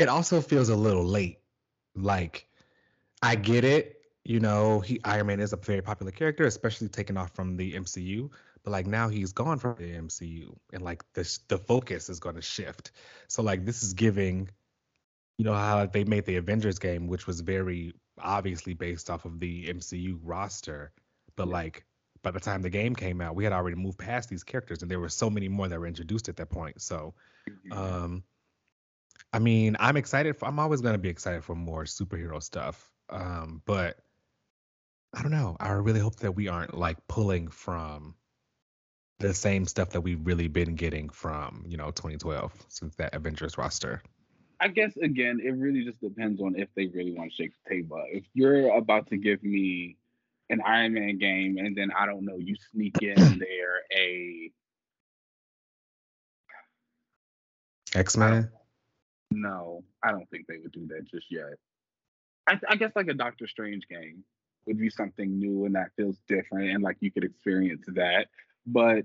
It 0.00 0.08
also 0.08 0.40
feels 0.40 0.68
a 0.68 0.74
little 0.74 1.04
late. 1.04 1.38
Like, 1.94 2.48
I 3.22 3.36
get 3.36 3.64
it 3.64 3.95
you 4.26 4.40
know, 4.40 4.80
he 4.80 5.00
Iron 5.04 5.28
Man 5.28 5.40
is 5.40 5.52
a 5.52 5.56
very 5.56 5.82
popular 5.82 6.10
character, 6.10 6.44
especially 6.46 6.88
taken 6.88 7.16
off 7.16 7.30
from 7.34 7.56
the 7.56 7.74
MCU. 7.74 8.30
But 8.64 8.72
like 8.72 8.86
now 8.86 9.08
he's 9.08 9.32
gone 9.32 9.60
from 9.60 9.76
the 9.76 9.94
MCU, 9.94 10.56
and 10.72 10.82
like 10.82 11.04
the 11.12 11.38
the 11.46 11.58
focus 11.58 12.08
is 12.08 12.18
going 12.18 12.34
to 12.34 12.42
shift. 12.42 12.90
So 13.28 13.42
like 13.42 13.64
this 13.64 13.84
is 13.84 13.94
giving, 13.94 14.48
you 15.38 15.44
know, 15.44 15.54
how 15.54 15.86
they 15.86 16.02
made 16.02 16.24
the 16.24 16.36
Avengers 16.36 16.80
game, 16.80 17.06
which 17.06 17.28
was 17.28 17.40
very 17.40 17.94
obviously 18.20 18.74
based 18.74 19.10
off 19.10 19.26
of 19.26 19.38
the 19.38 19.66
MCU 19.66 20.18
roster, 20.22 20.90
but 21.36 21.46
like 21.46 21.84
by 22.22 22.32
the 22.32 22.40
time 22.40 22.62
the 22.62 22.70
game 22.70 22.96
came 22.96 23.20
out, 23.20 23.36
we 23.36 23.44
had 23.44 23.52
already 23.52 23.76
moved 23.76 23.98
past 23.98 24.28
these 24.28 24.42
characters, 24.42 24.82
and 24.82 24.90
there 24.90 24.98
were 24.98 25.08
so 25.08 25.30
many 25.30 25.48
more 25.48 25.68
that 25.68 25.78
were 25.78 25.86
introduced 25.86 26.28
at 26.28 26.36
that 26.38 26.50
point. 26.50 26.82
So, 26.82 27.14
mm-hmm. 27.48 27.72
um, 27.72 28.24
I 29.32 29.38
mean, 29.38 29.76
I'm 29.78 29.96
excited. 29.96 30.36
For, 30.36 30.48
I'm 30.48 30.58
always 30.58 30.80
going 30.80 30.94
to 30.94 30.98
be 30.98 31.10
excited 31.10 31.44
for 31.44 31.54
more 31.54 31.84
superhero 31.84 32.42
stuff. 32.42 32.90
Um, 33.08 33.62
but 33.64 34.00
I 35.14 35.22
don't 35.22 35.30
know. 35.30 35.56
I 35.58 35.70
really 35.70 36.00
hope 36.00 36.16
that 36.16 36.32
we 36.32 36.48
aren't 36.48 36.76
like 36.76 36.98
pulling 37.08 37.48
from 37.48 38.14
the 39.18 39.32
same 39.32 39.66
stuff 39.66 39.90
that 39.90 40.02
we've 40.02 40.24
really 40.24 40.48
been 40.48 40.74
getting 40.74 41.08
from, 41.08 41.64
you 41.66 41.76
know, 41.76 41.86
2012 41.86 42.52
since 42.68 42.94
that 42.96 43.14
Avengers 43.14 43.56
roster. 43.56 44.02
I 44.60 44.68
guess 44.68 44.96
again, 44.96 45.40
it 45.42 45.50
really 45.50 45.84
just 45.84 46.00
depends 46.00 46.40
on 46.40 46.56
if 46.56 46.68
they 46.74 46.86
really 46.86 47.12
want 47.12 47.30
to 47.30 47.36
shake 47.36 47.52
the 47.64 47.74
table. 47.74 48.02
If 48.10 48.24
you're 48.34 48.74
about 48.76 49.08
to 49.08 49.16
give 49.16 49.42
me 49.42 49.96
an 50.50 50.60
Iron 50.64 50.94
Man 50.94 51.18
game 51.18 51.58
and 51.58 51.76
then 51.76 51.90
I 51.98 52.06
don't 52.06 52.24
know, 52.24 52.36
you 52.36 52.56
sneak 52.72 53.02
in 53.02 53.14
there 53.38 53.82
a 53.96 54.50
X 57.94 58.16
Men. 58.16 58.50
No, 59.30 59.84
I 60.02 60.12
don't 60.12 60.28
think 60.30 60.46
they 60.46 60.58
would 60.58 60.72
do 60.72 60.86
that 60.88 61.04
just 61.10 61.26
yet. 61.30 61.54
I, 62.48 62.58
I 62.68 62.76
guess 62.76 62.92
like 62.94 63.08
a 63.08 63.14
Doctor 63.14 63.48
Strange 63.48 63.88
game 63.88 64.24
would 64.66 64.78
be 64.78 64.90
something 64.90 65.38
new 65.38 65.64
and 65.64 65.74
that 65.74 65.90
feels 65.96 66.18
different 66.28 66.70
and 66.70 66.82
like 66.82 66.96
you 67.00 67.10
could 67.10 67.24
experience 67.24 67.84
that. 67.88 68.26
But 68.66 69.04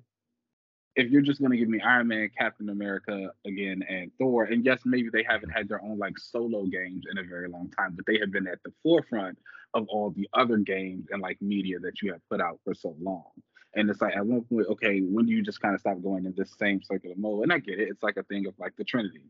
if 0.95 1.09
you're 1.09 1.21
just 1.21 1.39
going 1.39 1.51
to 1.51 1.57
give 1.57 1.69
me 1.69 1.79
Iron 1.79 2.07
Man, 2.07 2.29
Captain 2.37 2.69
America 2.69 3.31
again, 3.45 3.81
and 3.87 4.11
Thor, 4.17 4.43
and 4.43 4.65
yes, 4.65 4.81
maybe 4.83 5.09
they 5.11 5.23
haven't 5.27 5.49
had 5.49 5.69
their 5.69 5.81
own 5.81 5.97
like 5.97 6.17
solo 6.17 6.65
games 6.65 7.05
in 7.09 7.17
a 7.17 7.23
very 7.23 7.47
long 7.47 7.69
time, 7.77 7.93
but 7.95 8.05
they 8.05 8.17
have 8.19 8.31
been 8.31 8.47
at 8.47 8.59
the 8.63 8.73
forefront 8.83 9.37
of 9.73 9.87
all 9.87 10.11
the 10.11 10.27
other 10.33 10.57
games 10.57 11.07
and 11.11 11.21
like 11.21 11.41
media 11.41 11.79
that 11.79 12.01
you 12.01 12.11
have 12.11 12.21
put 12.29 12.41
out 12.41 12.59
for 12.63 12.73
so 12.73 12.95
long. 12.99 13.31
And 13.73 13.89
it's 13.89 14.01
like 14.01 14.17
at 14.17 14.25
one 14.25 14.41
point, 14.41 14.67
okay, 14.67 14.99
when 14.99 15.25
do 15.25 15.31
you 15.31 15.41
just 15.41 15.61
kind 15.61 15.73
of 15.73 15.79
stop 15.79 16.01
going 16.03 16.25
in 16.25 16.33
this 16.35 16.53
same 16.59 16.81
circular 16.83 17.15
mode? 17.17 17.43
And 17.43 17.53
I 17.53 17.59
get 17.59 17.79
it, 17.79 17.87
it's 17.89 18.03
like 18.03 18.17
a 18.17 18.23
thing 18.23 18.45
of 18.47 18.53
like 18.59 18.75
the 18.77 18.83
Trinity. 18.83 19.21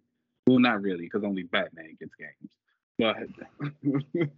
Well, 0.47 0.57
not 0.57 0.81
really, 0.81 1.03
because 1.03 1.23
only 1.23 1.43
Batman 1.43 1.95
gets 1.99 2.15
games. 2.15 2.51
But 3.01 3.17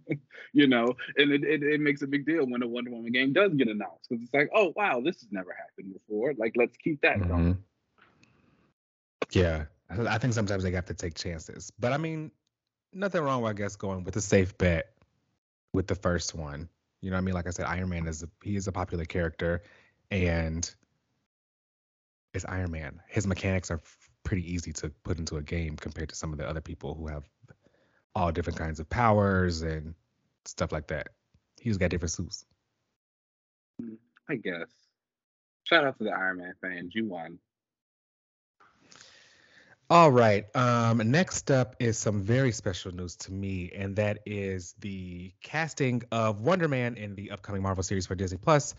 you 0.54 0.66
know, 0.66 0.94
and 1.18 1.32
it, 1.32 1.44
it, 1.44 1.62
it, 1.62 1.80
makes 1.80 2.00
a 2.00 2.06
big 2.06 2.24
deal 2.24 2.46
when 2.46 2.62
a 2.62 2.66
Wonder 2.66 2.92
Woman 2.92 3.12
game 3.12 3.34
does 3.34 3.52
get 3.52 3.68
announced 3.68 4.08
because 4.08 4.24
it's 4.24 4.32
like, 4.32 4.48
oh 4.54 4.72
wow, 4.74 5.02
this 5.04 5.20
has 5.20 5.28
never 5.30 5.52
happened 5.52 5.92
before. 5.92 6.32
Like, 6.38 6.54
let's 6.56 6.74
keep 6.78 7.02
that 7.02 7.18
mm-hmm. 7.18 7.28
going. 7.28 7.58
Yeah, 9.32 9.64
I 9.90 10.16
think 10.16 10.32
sometimes 10.32 10.62
they 10.62 10.70
have 10.70 10.86
to 10.86 10.94
take 10.94 11.14
chances, 11.14 11.70
but 11.78 11.92
I 11.92 11.98
mean, 11.98 12.30
nothing 12.94 13.20
wrong 13.20 13.42
with 13.42 13.50
I 13.50 13.52
guess 13.52 13.76
going 13.76 14.02
with 14.02 14.16
a 14.16 14.22
safe 14.22 14.56
bet 14.56 14.94
with 15.74 15.86
the 15.86 15.94
first 15.94 16.34
one. 16.34 16.66
You 17.02 17.10
know, 17.10 17.18
I 17.18 17.20
mean, 17.20 17.34
like 17.34 17.46
I 17.46 17.50
said, 17.50 17.66
Iron 17.66 17.90
Man 17.90 18.06
is 18.06 18.22
a, 18.22 18.30
he 18.42 18.56
is 18.56 18.66
a 18.66 18.72
popular 18.72 19.04
character, 19.04 19.62
and 20.10 20.74
it's 22.32 22.46
Iron 22.48 22.70
Man. 22.70 22.98
His 23.08 23.26
mechanics 23.26 23.70
are 23.70 23.82
pretty 24.22 24.50
easy 24.50 24.72
to 24.72 24.88
put 25.02 25.18
into 25.18 25.36
a 25.36 25.42
game 25.42 25.76
compared 25.76 26.08
to 26.08 26.14
some 26.14 26.32
of 26.32 26.38
the 26.38 26.48
other 26.48 26.62
people 26.62 26.94
who 26.94 27.08
have 27.08 27.24
all 28.14 28.32
different 28.32 28.58
kinds 28.58 28.80
of 28.80 28.88
powers 28.88 29.62
and 29.62 29.94
stuff 30.44 30.72
like 30.72 30.88
that. 30.88 31.08
He's 31.60 31.76
got 31.76 31.90
different 31.90 32.12
suits. 32.12 32.44
Mm, 33.82 33.96
I 34.28 34.36
guess. 34.36 34.68
Shout 35.64 35.84
out 35.84 35.98
to 35.98 36.04
the 36.04 36.10
Iron 36.10 36.38
Man 36.38 36.54
fans. 36.60 36.94
You 36.94 37.06
won. 37.06 37.38
All 39.90 40.10
right. 40.10 40.44
Um, 40.56 41.10
next 41.10 41.50
up 41.50 41.76
is 41.78 41.98
some 41.98 42.22
very 42.22 42.52
special 42.52 42.92
news 42.92 43.16
to 43.16 43.32
me, 43.32 43.70
and 43.74 43.96
that 43.96 44.20
is 44.24 44.74
the 44.80 45.32
casting 45.42 46.02
of 46.10 46.40
Wonder 46.40 46.68
Man 46.68 46.96
in 46.96 47.14
the 47.14 47.30
upcoming 47.30 47.62
Marvel 47.62 47.82
series 47.82 48.06
for 48.06 48.14
Disney 48.14 48.38
Plus. 48.38 48.74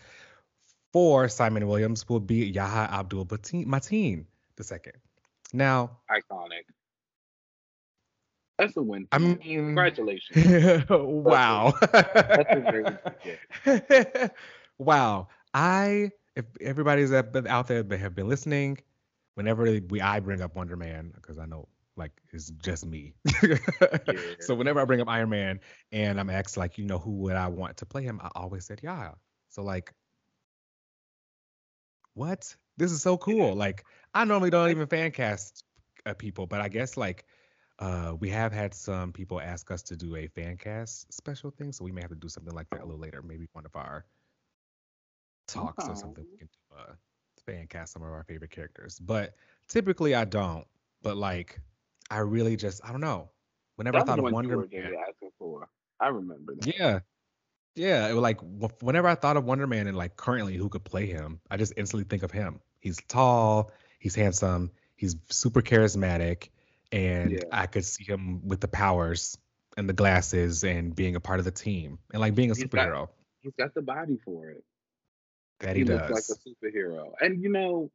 For 0.92 1.28
Simon 1.28 1.66
Williams 1.66 2.08
will 2.08 2.20
be 2.20 2.46
Yahya 2.46 2.88
Abdul 2.90 3.26
Mateen 3.26 4.24
the 4.56 4.64
second. 4.64 4.94
Now, 5.52 5.98
iconic. 6.10 6.64
That's 8.58 8.76
a 8.76 8.82
win. 8.82 9.06
I 9.12 9.18
mean, 9.18 9.38
congratulations. 9.38 10.84
wow. 10.90 11.74
That's 11.92 12.44
a, 12.50 12.98
very 13.64 14.30
wow. 14.78 15.28
I 15.52 16.10
if 16.34 16.44
everybody's 16.60 17.12
out 17.12 17.32
there 17.32 17.82
that 17.82 17.98
have 17.98 18.14
been 18.14 18.28
listening, 18.28 18.78
whenever 19.34 19.64
we 19.88 20.00
I 20.00 20.20
bring 20.20 20.40
up 20.40 20.56
Wonder 20.56 20.76
Man 20.76 21.12
because 21.14 21.38
I 21.38 21.46
know 21.46 21.68
like 21.96 22.12
it's 22.32 22.50
just 22.50 22.86
me. 22.86 23.14
yeah. 23.42 23.56
So 24.40 24.54
whenever 24.54 24.80
I 24.80 24.84
bring 24.84 25.00
up 25.00 25.08
Iron 25.08 25.30
Man 25.30 25.60
and 25.92 26.18
I'm 26.18 26.30
asked 26.30 26.56
like 26.56 26.78
you 26.78 26.84
know 26.84 26.98
who 26.98 27.12
would 27.12 27.36
I 27.36 27.48
want 27.48 27.76
to 27.78 27.86
play 27.86 28.02
him, 28.02 28.20
I 28.22 28.30
always 28.34 28.64
said 28.64 28.80
yeah. 28.82 29.12
So 29.48 29.62
like, 29.62 29.92
what? 32.14 32.54
This 32.78 32.92
is 32.92 33.00
so 33.00 33.16
cool. 33.16 33.54
Like 33.54 33.84
I 34.14 34.24
normally 34.24 34.50
don't 34.50 34.70
even 34.70 34.86
fan 34.86 35.10
cast 35.10 35.62
uh, 36.04 36.14
people, 36.14 36.46
but 36.46 36.60
I 36.60 36.68
guess 36.68 36.96
like 36.96 37.24
uh, 37.78 38.14
we 38.18 38.30
have 38.30 38.52
had 38.52 38.72
some 38.72 39.12
people 39.12 39.40
ask 39.40 39.70
us 39.70 39.82
to 39.82 39.96
do 39.96 40.16
a 40.16 40.26
fan 40.28 40.56
cast 40.56 41.12
special 41.12 41.50
thing, 41.50 41.72
so 41.72 41.84
we 41.84 41.92
may 41.92 42.00
have 42.00 42.10
to 42.10 42.16
do 42.16 42.28
something 42.28 42.54
like 42.54 42.68
that 42.70 42.80
a 42.80 42.84
little 42.84 43.00
later. 43.00 43.22
Maybe 43.22 43.46
one 43.52 43.66
of 43.66 43.76
our 43.76 44.06
talks 45.46 45.86
or 45.88 45.94
something. 45.94 46.24
We 46.30 46.38
can 46.38 46.46
do 46.46 46.76
uh, 46.78 46.94
fan 47.44 47.66
cast 47.66 47.92
some 47.92 48.02
of 48.02 48.08
our 48.08 48.24
favorite 48.24 48.50
characters, 48.50 48.98
but 48.98 49.34
typically 49.68 50.14
I 50.14 50.24
don't. 50.24 50.66
But 51.02 51.18
like, 51.18 51.60
I 52.10 52.18
really 52.18 52.56
just 52.56 52.82
I 52.84 52.92
don't 52.92 53.02
know. 53.02 53.28
Whenever 53.76 53.98
that 53.98 54.04
I 54.04 54.06
thought 54.06 54.18
of 54.20 54.32
Wonder 54.32 54.56
Man. 54.56 54.94
I 56.00 56.08
remember 56.08 56.54
that. 56.54 56.78
Yeah, 56.78 57.00
yeah. 57.74 58.08
It 58.08 58.14
was 58.14 58.22
like 58.22 58.40
whenever 58.80 59.08
I 59.08 59.16
thought 59.16 59.36
of 59.36 59.44
Wonder 59.44 59.66
Man 59.66 59.86
and 59.86 59.96
like 59.96 60.16
currently 60.16 60.56
who 60.56 60.70
could 60.70 60.84
play 60.84 61.04
him, 61.04 61.40
I 61.50 61.58
just 61.58 61.74
instantly 61.76 62.04
think 62.04 62.22
of 62.22 62.30
him. 62.30 62.60
He's 62.80 62.98
tall, 63.08 63.70
he's 63.98 64.14
handsome, 64.14 64.70
he's 64.96 65.16
super 65.28 65.60
charismatic 65.60 66.48
and 66.96 67.32
yeah. 67.32 67.40
I 67.52 67.66
could 67.66 67.84
see 67.84 68.04
him 68.04 68.40
with 68.46 68.60
the 68.60 68.68
powers 68.68 69.36
and 69.76 69.86
the 69.88 69.92
glasses 69.92 70.64
and 70.64 70.96
being 70.96 71.14
a 71.14 71.20
part 71.20 71.38
of 71.38 71.44
the 71.44 71.50
team 71.50 71.98
and 72.12 72.20
like 72.20 72.34
being 72.34 72.50
a 72.50 72.54
he's 72.54 72.64
superhero. 72.64 72.92
Got, 72.92 73.10
he's 73.42 73.52
got 73.58 73.74
the 73.74 73.82
body 73.82 74.18
for 74.24 74.48
it. 74.48 74.64
That 75.60 75.76
he, 75.76 75.82
he 75.82 75.88
does. 75.88 76.10
like 76.10 76.24
a 76.30 76.66
superhero, 76.66 77.12
and 77.20 77.42
you 77.42 77.48
know, 77.50 77.90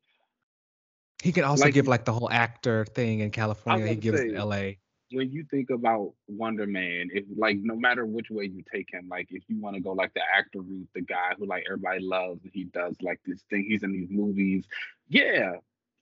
he 1.21 1.31
can 1.31 1.43
also 1.43 1.65
like, 1.65 1.73
give 1.75 1.87
like 1.87 2.05
the 2.05 2.13
whole 2.13 2.29
actor 2.31 2.85
thing 2.85 3.19
in 3.19 3.29
California. 3.29 3.85
He 3.87 3.95
gives 3.95 4.17
say, 4.17 4.29
in 4.29 4.35
L.A. 4.35 4.79
When 5.11 5.31
you 5.31 5.45
think 5.51 5.69
about 5.69 6.13
Wonder 6.27 6.65
Man, 6.65 7.09
if 7.13 7.25
like 7.35 7.57
no 7.61 7.75
matter 7.75 8.03
which 8.03 8.31
way 8.31 8.45
you 8.45 8.63
take 8.73 8.91
him, 8.91 9.07
like 9.09 9.27
if 9.29 9.43
you 9.47 9.61
want 9.61 9.75
to 9.75 9.81
go 9.81 9.91
like 9.91 10.11
the 10.15 10.21
actor 10.21 10.61
route, 10.61 10.87
the 10.95 11.01
guy 11.01 11.33
who 11.37 11.45
like 11.45 11.65
everybody 11.67 11.99
loves, 11.99 12.41
he 12.51 12.63
does 12.63 12.95
like 13.01 13.19
this 13.27 13.43
thing. 13.51 13.67
He's 13.69 13.83
in 13.83 13.93
these 13.93 14.09
movies. 14.09 14.65
Yeah, 15.07 15.57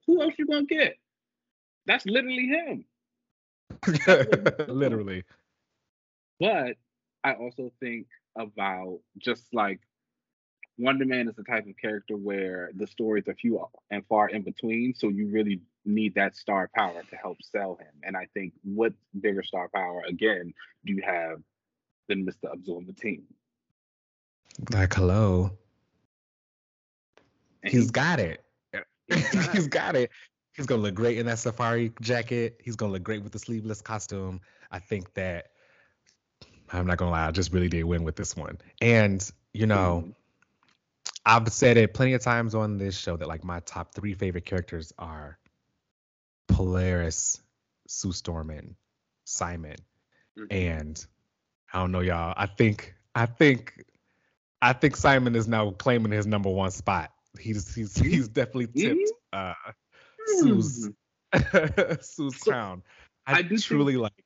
who 0.07 0.21
else 0.21 0.35
you 0.37 0.45
gonna 0.45 0.63
get? 0.63 0.95
That's 1.85 2.05
literally 2.05 2.47
him. 2.47 2.85
literally. 4.67 5.23
But 6.39 6.77
I 7.23 7.33
also 7.33 7.71
think 7.79 8.07
about 8.37 8.99
just 9.17 9.53
like 9.53 9.79
Wonder 10.77 11.05
Man 11.05 11.27
is 11.27 11.35
the 11.35 11.43
type 11.43 11.67
of 11.67 11.75
character 11.77 12.15
where 12.15 12.71
the 12.75 12.87
stories 12.87 13.27
are 13.27 13.35
few 13.35 13.63
and 13.91 14.05
far 14.07 14.29
in 14.29 14.43
between, 14.43 14.93
so 14.95 15.09
you 15.09 15.27
really 15.27 15.59
need 15.85 16.15
that 16.15 16.37
star 16.37 16.69
power 16.73 17.03
to 17.09 17.15
help 17.17 17.37
sell 17.43 17.75
him. 17.75 17.91
And 18.03 18.15
I 18.15 18.27
think 18.33 18.53
what 18.63 18.93
bigger 19.19 19.43
star 19.43 19.69
power 19.73 20.03
again 20.07 20.53
do 20.85 20.93
you 20.93 21.01
have 21.05 21.41
than 22.07 22.25
Mr. 22.25 22.51
Abdul 22.51 22.85
team? 22.99 23.23
Like 24.71 24.93
hello. 24.93 25.51
And 27.63 27.73
he's 27.73 27.91
got 27.91 28.19
it. 28.19 28.43
he's 29.51 29.67
got 29.67 29.95
it. 29.95 30.11
He's 30.59 30.65
gonna 30.65 30.81
look 30.81 30.93
great 30.93 31.17
in 31.17 31.25
that 31.27 31.39
safari 31.39 31.93
jacket. 32.01 32.59
He's 32.61 32.75
gonna 32.75 32.91
look 32.91 33.03
great 33.03 33.23
with 33.23 33.31
the 33.31 33.39
sleeveless 33.39 33.81
costume. 33.81 34.41
I 34.69 34.79
think 34.79 35.13
that 35.13 35.51
I'm 36.69 36.85
not 36.85 36.97
gonna 36.97 37.11
lie, 37.11 37.27
I 37.27 37.31
just 37.31 37.53
really 37.53 37.69
did 37.69 37.85
win 37.85 38.03
with 38.03 38.17
this 38.17 38.35
one. 38.35 38.57
And 38.81 39.25
you 39.53 39.67
know, 39.67 40.03
mm-hmm. 40.03 40.11
I've 41.25 41.47
said 41.47 41.77
it 41.77 41.93
plenty 41.93 42.11
of 42.11 42.21
times 42.21 42.55
on 42.55 42.77
this 42.77 42.97
show 42.97 43.15
that 43.15 43.29
like 43.29 43.45
my 43.45 43.61
top 43.61 43.95
three 43.95 44.13
favorite 44.13 44.43
characters 44.43 44.91
are 44.99 45.39
Polaris, 46.49 47.41
Sue 47.87 48.11
Storm, 48.11 48.75
Simon. 49.23 49.77
Mm-hmm. 50.37 50.47
And 50.51 51.05
I 51.71 51.79
don't 51.79 51.93
know, 51.93 52.01
y'all. 52.01 52.33
I 52.35 52.47
think 52.47 52.95
I 53.15 53.27
think 53.27 53.85
I 54.61 54.73
think 54.73 54.97
Simon 54.97 55.37
is 55.37 55.47
now 55.47 55.71
claiming 55.71 56.11
his 56.11 56.27
number 56.27 56.49
one 56.49 56.71
spot. 56.71 57.13
He's 57.39 57.73
he's 57.73 57.97
he's 57.97 58.27
definitely 58.27 58.67
tipped 58.67 59.09
uh 59.31 59.53
Sue's 60.37 60.89
Sue's 62.01 62.37
crown. 62.37 62.83
I, 63.25 63.39
I 63.39 63.41
do 63.41 63.57
truly 63.57 63.93
think, 63.93 64.03
like 64.03 64.23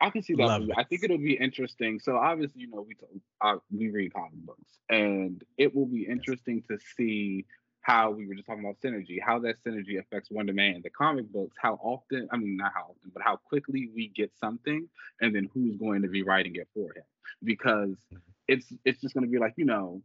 I 0.00 0.10
can 0.10 0.22
see 0.22 0.34
that. 0.34 0.68
I 0.76 0.84
think 0.84 1.04
it'll 1.04 1.18
be 1.18 1.34
interesting. 1.34 2.00
So 2.00 2.16
obviously, 2.16 2.62
you 2.62 2.70
know, 2.70 2.82
we 2.82 2.94
talk, 2.94 3.10
uh, 3.40 3.56
we 3.70 3.90
read 3.90 4.12
comic 4.12 4.32
books, 4.44 4.78
and 4.90 5.42
it 5.56 5.74
will 5.74 5.86
be 5.86 6.02
interesting 6.02 6.62
to 6.68 6.78
see 6.96 7.46
how 7.82 8.10
we 8.10 8.26
were 8.26 8.34
just 8.34 8.46
talking 8.46 8.64
about 8.64 8.80
synergy, 8.80 9.18
how 9.24 9.38
that 9.40 9.62
synergy 9.64 9.98
affects 9.98 10.30
Wonder 10.30 10.52
Man 10.52 10.76
in 10.76 10.82
the 10.82 10.90
comic 10.90 11.30
books. 11.32 11.56
How 11.60 11.78
often? 11.82 12.28
I 12.32 12.36
mean, 12.36 12.56
not 12.56 12.72
how 12.74 12.82
often, 12.82 13.10
but 13.12 13.22
how 13.22 13.36
quickly 13.36 13.90
we 13.94 14.08
get 14.08 14.32
something, 14.38 14.88
and 15.20 15.34
then 15.34 15.48
who's 15.54 15.76
going 15.76 16.02
to 16.02 16.08
be 16.08 16.22
writing 16.22 16.56
it 16.56 16.68
for 16.74 16.92
him? 16.92 17.04
Because 17.44 17.96
mm-hmm. 18.12 18.16
it's 18.48 18.72
it's 18.84 19.00
just 19.00 19.14
going 19.14 19.24
to 19.24 19.30
be 19.30 19.38
like, 19.38 19.54
you 19.56 19.64
know, 19.64 20.02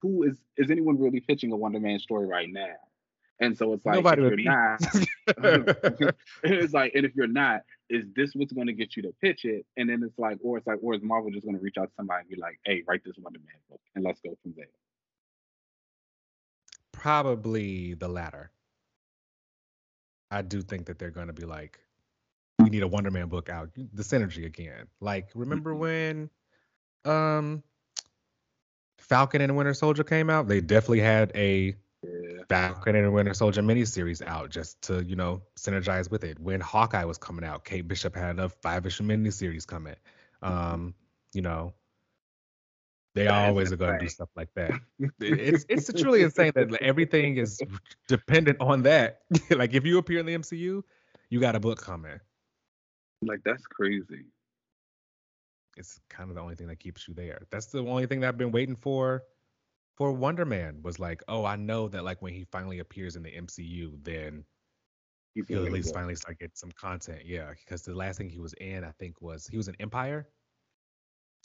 who 0.00 0.22
is 0.22 0.38
is 0.56 0.70
anyone 0.70 0.98
really 0.98 1.20
pitching 1.20 1.52
a 1.52 1.56
Wonder 1.56 1.80
Man 1.80 1.98
story 1.98 2.26
right 2.26 2.48
now? 2.50 2.76
And 3.38 3.56
so 3.56 3.74
it's 3.74 3.84
like 3.84 3.96
Nobody 3.96 4.22
if 4.22 4.38
you're 4.38 4.44
not, 4.44 4.80
it's 6.42 6.72
like, 6.72 6.92
and 6.94 7.04
if 7.04 7.14
you're 7.14 7.26
not, 7.26 7.60
is 7.90 8.04
this 8.14 8.32
what's 8.34 8.52
going 8.52 8.66
to 8.66 8.72
get 8.72 8.96
you 8.96 9.02
to 9.02 9.14
pitch 9.20 9.44
it? 9.44 9.66
And 9.76 9.88
then 9.88 10.02
it's 10.02 10.18
like, 10.18 10.38
or 10.42 10.58
it's 10.58 10.66
like, 10.66 10.78
or 10.82 10.94
is 10.94 11.02
Marvel 11.02 11.30
just 11.30 11.44
going 11.44 11.56
to 11.56 11.62
reach 11.62 11.76
out 11.78 11.88
to 11.88 11.94
somebody 11.96 12.20
and 12.20 12.30
be 12.30 12.36
like, 12.40 12.58
hey, 12.64 12.82
write 12.86 13.02
this 13.04 13.14
Wonder 13.18 13.38
Man 13.40 13.60
book 13.68 13.80
and 13.94 14.04
let's 14.04 14.20
go 14.20 14.36
from 14.42 14.54
there? 14.56 14.66
Probably 16.92 17.94
the 17.94 18.08
latter. 18.08 18.50
I 20.30 20.42
do 20.42 20.62
think 20.62 20.86
that 20.86 20.98
they're 20.98 21.10
going 21.10 21.28
to 21.28 21.32
be 21.32 21.44
like, 21.44 21.78
we 22.58 22.70
need 22.70 22.82
a 22.82 22.88
Wonder 22.88 23.10
Man 23.10 23.28
book 23.28 23.50
out, 23.50 23.70
the 23.74 24.02
synergy 24.02 24.46
again. 24.46 24.86
Like, 25.00 25.28
remember 25.34 25.72
mm-hmm. 25.72 25.80
when 25.80 26.30
um 27.04 27.62
Falcon 28.98 29.40
and 29.40 29.56
Winter 29.56 29.74
Soldier 29.74 30.02
came 30.02 30.30
out? 30.30 30.48
They 30.48 30.60
definitely 30.60 31.00
had 31.00 31.30
a 31.34 31.76
yeah. 32.06 32.42
Falcon 32.48 32.96
and 32.96 33.12
Winter 33.12 33.34
Soldier 33.34 33.62
miniseries 33.62 34.22
out 34.26 34.50
just 34.50 34.80
to, 34.82 35.04
you 35.04 35.16
know, 35.16 35.42
synergize 35.58 36.10
with 36.10 36.24
it. 36.24 36.38
When 36.38 36.60
Hawkeye 36.60 37.04
was 37.04 37.18
coming 37.18 37.44
out, 37.44 37.64
Kate 37.64 37.86
Bishop 37.86 38.14
had 38.14 38.38
a 38.38 38.48
five 38.48 38.86
issue 38.86 39.04
miniseries 39.04 39.66
coming. 39.66 39.96
Um, 40.42 40.94
you 41.32 41.42
know, 41.42 41.74
they 43.14 43.28
always 43.28 43.72
are 43.72 43.76
going 43.76 43.94
to 43.94 43.98
do 43.98 44.08
stuff 44.08 44.28
like 44.36 44.52
that. 44.54 44.72
it's 45.20 45.64
it's 45.68 45.90
truly 46.00 46.22
insane 46.22 46.52
that 46.54 46.74
everything 46.82 47.38
is 47.38 47.58
dependent 48.08 48.60
on 48.60 48.82
that. 48.82 49.20
like 49.50 49.72
if 49.72 49.86
you 49.86 49.98
appear 49.98 50.20
in 50.20 50.26
the 50.26 50.34
MCU, 50.34 50.82
you 51.30 51.40
got 51.40 51.56
a 51.56 51.60
book 51.60 51.80
coming. 51.80 52.20
Like 53.22 53.40
that's 53.44 53.66
crazy. 53.66 54.26
It's 55.78 55.98
kind 56.10 56.30
of 56.30 56.36
the 56.36 56.42
only 56.42 56.56
thing 56.56 56.68
that 56.68 56.78
keeps 56.78 57.08
you 57.08 57.14
there. 57.14 57.46
That's 57.50 57.66
the 57.66 57.80
only 57.80 58.06
thing 58.06 58.20
that 58.20 58.28
I've 58.28 58.38
been 58.38 58.52
waiting 58.52 58.76
for 58.76 59.22
for 59.96 60.12
Wonder 60.12 60.44
Man 60.44 60.80
was 60.82 60.98
like, 60.98 61.22
oh, 61.28 61.44
I 61.44 61.56
know 61.56 61.88
that 61.88 62.04
like 62.04 62.20
when 62.20 62.34
he 62.34 62.44
finally 62.52 62.80
appears 62.80 63.16
in 63.16 63.22
the 63.22 63.30
MCU, 63.30 63.92
then 64.02 64.44
he'll 65.34 65.64
at 65.64 65.72
least 65.72 65.94
finally 65.94 66.14
start 66.14 66.38
getting 66.38 66.54
some 66.54 66.72
content. 66.72 67.22
Yeah, 67.24 67.50
because 67.50 67.82
the 67.82 67.94
last 67.94 68.18
thing 68.18 68.28
he 68.28 68.38
was 68.38 68.52
in, 68.54 68.84
I 68.84 68.92
think, 68.98 69.20
was 69.20 69.46
he 69.46 69.56
was 69.56 69.68
in 69.68 69.74
Empyre. 69.76 70.24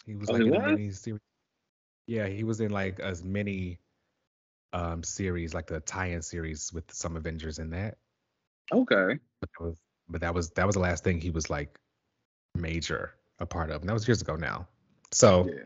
He 0.05 0.15
was 0.15 0.29
oh, 0.29 0.33
like 0.33 0.41
in 0.41 0.55
a 0.55 0.59
mini 0.59 0.91
series. 0.91 1.21
Yeah, 2.07 2.27
he 2.27 2.43
was 2.43 2.59
in 2.59 2.71
like 2.71 2.99
as 2.99 3.23
many 3.23 3.79
um 4.73 5.03
series, 5.03 5.53
like 5.53 5.67
the 5.67 5.79
tie-in 5.79 6.21
series 6.21 6.71
with 6.73 6.85
some 6.91 7.15
Avengers 7.15 7.59
in 7.59 7.69
that. 7.71 7.97
Okay. 8.71 9.19
But 9.39 9.49
that 9.57 9.63
was 9.63 9.77
but 10.09 10.21
that 10.21 10.33
was 10.33 10.49
that 10.51 10.65
was 10.65 10.75
the 10.75 10.81
last 10.81 11.03
thing 11.03 11.21
he 11.21 11.29
was 11.29 11.49
like 11.49 11.79
major 12.55 13.13
a 13.39 13.45
part 13.45 13.71
of. 13.71 13.81
And 13.81 13.89
that 13.89 13.93
was 13.93 14.07
years 14.07 14.21
ago 14.21 14.35
now. 14.35 14.67
So 15.11 15.47
yeah. 15.47 15.63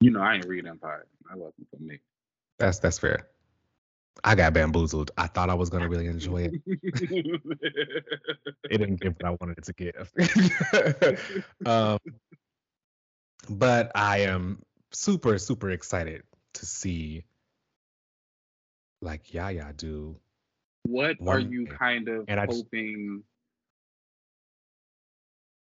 You 0.00 0.10
know, 0.10 0.20
I 0.20 0.36
ain't 0.36 0.46
read 0.46 0.64
Empyre. 0.64 1.02
I 1.30 1.34
love 1.34 1.52
it 1.60 1.66
for 1.70 1.82
me. 1.82 1.98
That's 2.58 2.78
that's 2.78 2.98
fair. 2.98 3.28
I 4.24 4.34
got 4.34 4.52
bamboozled. 4.52 5.10
I 5.16 5.26
thought 5.26 5.50
I 5.50 5.54
was 5.54 5.70
gonna 5.70 5.88
really 5.88 6.06
enjoy 6.06 6.42
it. 6.44 6.54
it 8.70 8.78
didn't 8.78 9.00
give 9.00 9.14
what 9.18 9.24
I 9.24 9.36
wanted 9.40 9.58
it 9.58 9.64
to 9.64 9.72
give. 9.72 10.12
um, 11.66 11.98
but 13.48 13.92
I 13.94 14.18
am 14.20 14.62
super 14.92 15.38
super 15.38 15.70
excited 15.70 16.22
to 16.54 16.66
see 16.66 17.24
like 19.00 19.32
Yaya 19.32 19.72
do. 19.76 20.16
What 20.84 21.16
are 21.26 21.38
you 21.38 21.66
kind 21.66 22.08
of 22.08 22.24
and 22.28 22.40
hoping 22.40 23.22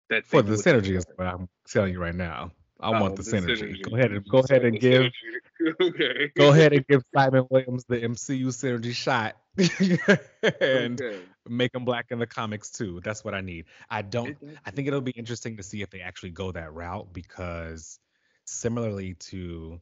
that 0.09 0.27
for 0.27 0.43
the 0.43 0.55
synergy 0.55 0.97
is 0.97 1.05
what 1.17 1.27
I'm 1.27 1.49
telling 1.69 1.93
you 1.93 2.01
right 2.01 2.15
now. 2.15 2.53
I 2.83 2.89
oh, 2.89 3.01
want 3.01 3.17
the, 3.17 3.23
the 3.23 3.31
synergy. 3.31 3.61
synergy. 3.61 3.83
Go 3.83 3.97
ahead 3.97 4.13
and 4.13 4.29
go 4.29 4.39
ahead 4.39 4.65
and 4.65 4.81
give. 4.81 5.13
okay. 5.81 6.31
Go 6.37 6.53
ahead 6.53 6.73
and 6.73 6.87
give 6.87 7.03
Simon 7.15 7.47
Williams 7.51 7.85
the 7.89 7.97
MCU 8.01 8.47
synergy 8.47 8.93
shot, 8.93 9.37
and 10.61 11.01
okay. 11.01 11.21
make 11.49 11.75
him 11.75 11.85
black 11.85 12.07
in 12.11 12.19
the 12.19 12.27
comics 12.27 12.71
too. 12.71 13.01
That's 13.05 13.25
what 13.25 13.35
I 13.35 13.41
need. 13.41 13.67
I 13.91 14.03
don't. 14.03 14.37
I 14.65 14.71
think 14.71 14.89
it'll 14.89 15.01
be 15.01 15.13
interesting 15.13 15.57
to 15.59 15.63
see 15.63 15.83
if 15.83 15.91
they 15.91 16.01
actually 16.01 16.31
go 16.31 16.53
that 16.53 16.73
route 16.73 17.13
because 17.13 17.99
similarly 18.47 19.15
to, 19.15 19.81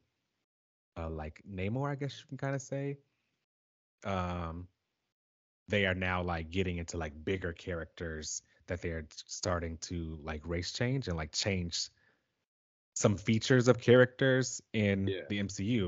uh, 0.97 1.09
like 1.09 1.41
Namor, 1.51 1.91
I 1.91 1.95
guess 1.95 2.19
you 2.19 2.27
can 2.29 2.39
kind 2.39 2.55
of 2.55 2.63
say, 2.63 2.99
um, 4.05 4.67
they 5.69 5.87
are 5.87 5.95
now 5.95 6.23
like 6.23 6.51
getting 6.51 6.79
into 6.79 6.97
like 6.97 7.13
bigger 7.25 7.53
characters 7.53 8.43
that 8.67 8.83
they're 8.83 9.07
starting 9.27 9.79
to 9.79 10.19
like 10.23 10.43
race 10.45 10.73
change 10.73 11.09
and 11.09 11.17
like 11.17 11.33
change 11.33 11.89
some 12.99 13.17
features 13.17 13.69
of 13.69 13.81
characters 13.81 14.61
in 14.73 15.07
yeah. 15.07 15.21
the 15.29 15.39
MCU 15.39 15.87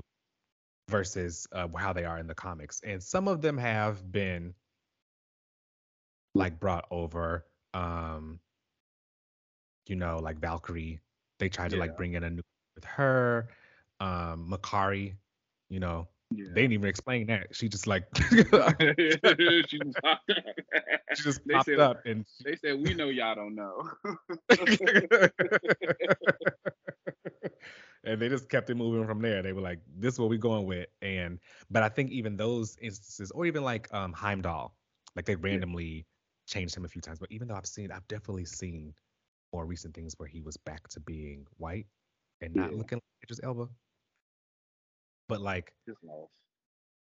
versus 0.88 1.48
uh, 1.50 1.66
how 1.76 1.92
they 1.92 2.04
are 2.04 2.18
in 2.18 2.28
the 2.28 2.34
comics, 2.34 2.80
and 2.84 3.02
some 3.02 3.26
of 3.26 3.42
them 3.42 3.58
have 3.58 4.10
been 4.10 4.54
like 6.36 6.60
brought 6.60 6.86
over. 6.92 7.44
Um, 7.74 8.38
you 9.88 9.96
know, 9.96 10.20
like 10.22 10.38
Valkyrie, 10.38 11.00
they 11.40 11.48
tried 11.48 11.72
to 11.72 11.78
like 11.78 11.96
bring 11.96 12.14
in 12.14 12.22
a 12.22 12.30
new 12.30 12.42
with 12.76 12.84
her. 12.84 13.48
Um, 13.98 14.48
Makkari, 14.48 15.14
you 15.68 15.80
know, 15.80 16.06
yeah. 16.32 16.46
They 16.54 16.62
didn't 16.62 16.74
even 16.74 16.88
explain 16.88 17.26
that. 17.26 17.48
She 17.52 17.68
just 17.68 17.86
like 17.88 18.04
she 18.30 18.38
just 19.78 19.96
popped 20.02 20.30
up. 20.30 20.36
She 21.14 21.22
just 21.24 21.46
popped 21.48 21.66
said, 21.66 21.80
up 21.80 22.00
and 22.06 22.24
they 22.44 22.54
said 22.56 22.80
we 22.80 22.94
know 22.94 23.08
y'all 23.08 23.34
don't 23.34 23.56
know. 23.56 23.90
and 28.04 28.22
they 28.22 28.28
just 28.28 28.48
kept 28.48 28.70
it 28.70 28.76
moving 28.76 29.06
from 29.06 29.20
there. 29.20 29.42
They 29.42 29.52
were 29.52 29.60
like, 29.60 29.80
"This 29.98 30.14
is 30.14 30.20
what 30.20 30.30
we're 30.30 30.38
going 30.38 30.66
with." 30.66 30.86
And 31.02 31.40
but 31.68 31.82
I 31.82 31.88
think 31.88 32.12
even 32.12 32.36
those 32.36 32.76
instances, 32.80 33.32
or 33.32 33.44
even 33.46 33.64
like 33.64 33.92
um 33.92 34.12
Heimdall, 34.12 34.72
like 35.16 35.24
they 35.24 35.34
randomly 35.34 35.84
yeah. 35.84 36.02
changed 36.46 36.76
him 36.76 36.84
a 36.84 36.88
few 36.88 37.00
times. 37.00 37.18
But 37.18 37.32
even 37.32 37.48
though 37.48 37.56
I've 37.56 37.66
seen, 37.66 37.90
I've 37.90 38.06
definitely 38.06 38.44
seen 38.44 38.94
more 39.52 39.66
recent 39.66 39.94
things 39.94 40.14
where 40.16 40.28
he 40.28 40.42
was 40.42 40.56
back 40.56 40.86
to 40.90 41.00
being 41.00 41.44
white 41.56 41.86
and 42.40 42.54
not 42.54 42.70
yeah. 42.70 42.78
looking 42.78 42.98
like 42.98 43.24
Idris 43.24 43.40
Elba 43.42 43.68
but 45.30 45.40
like 45.40 45.72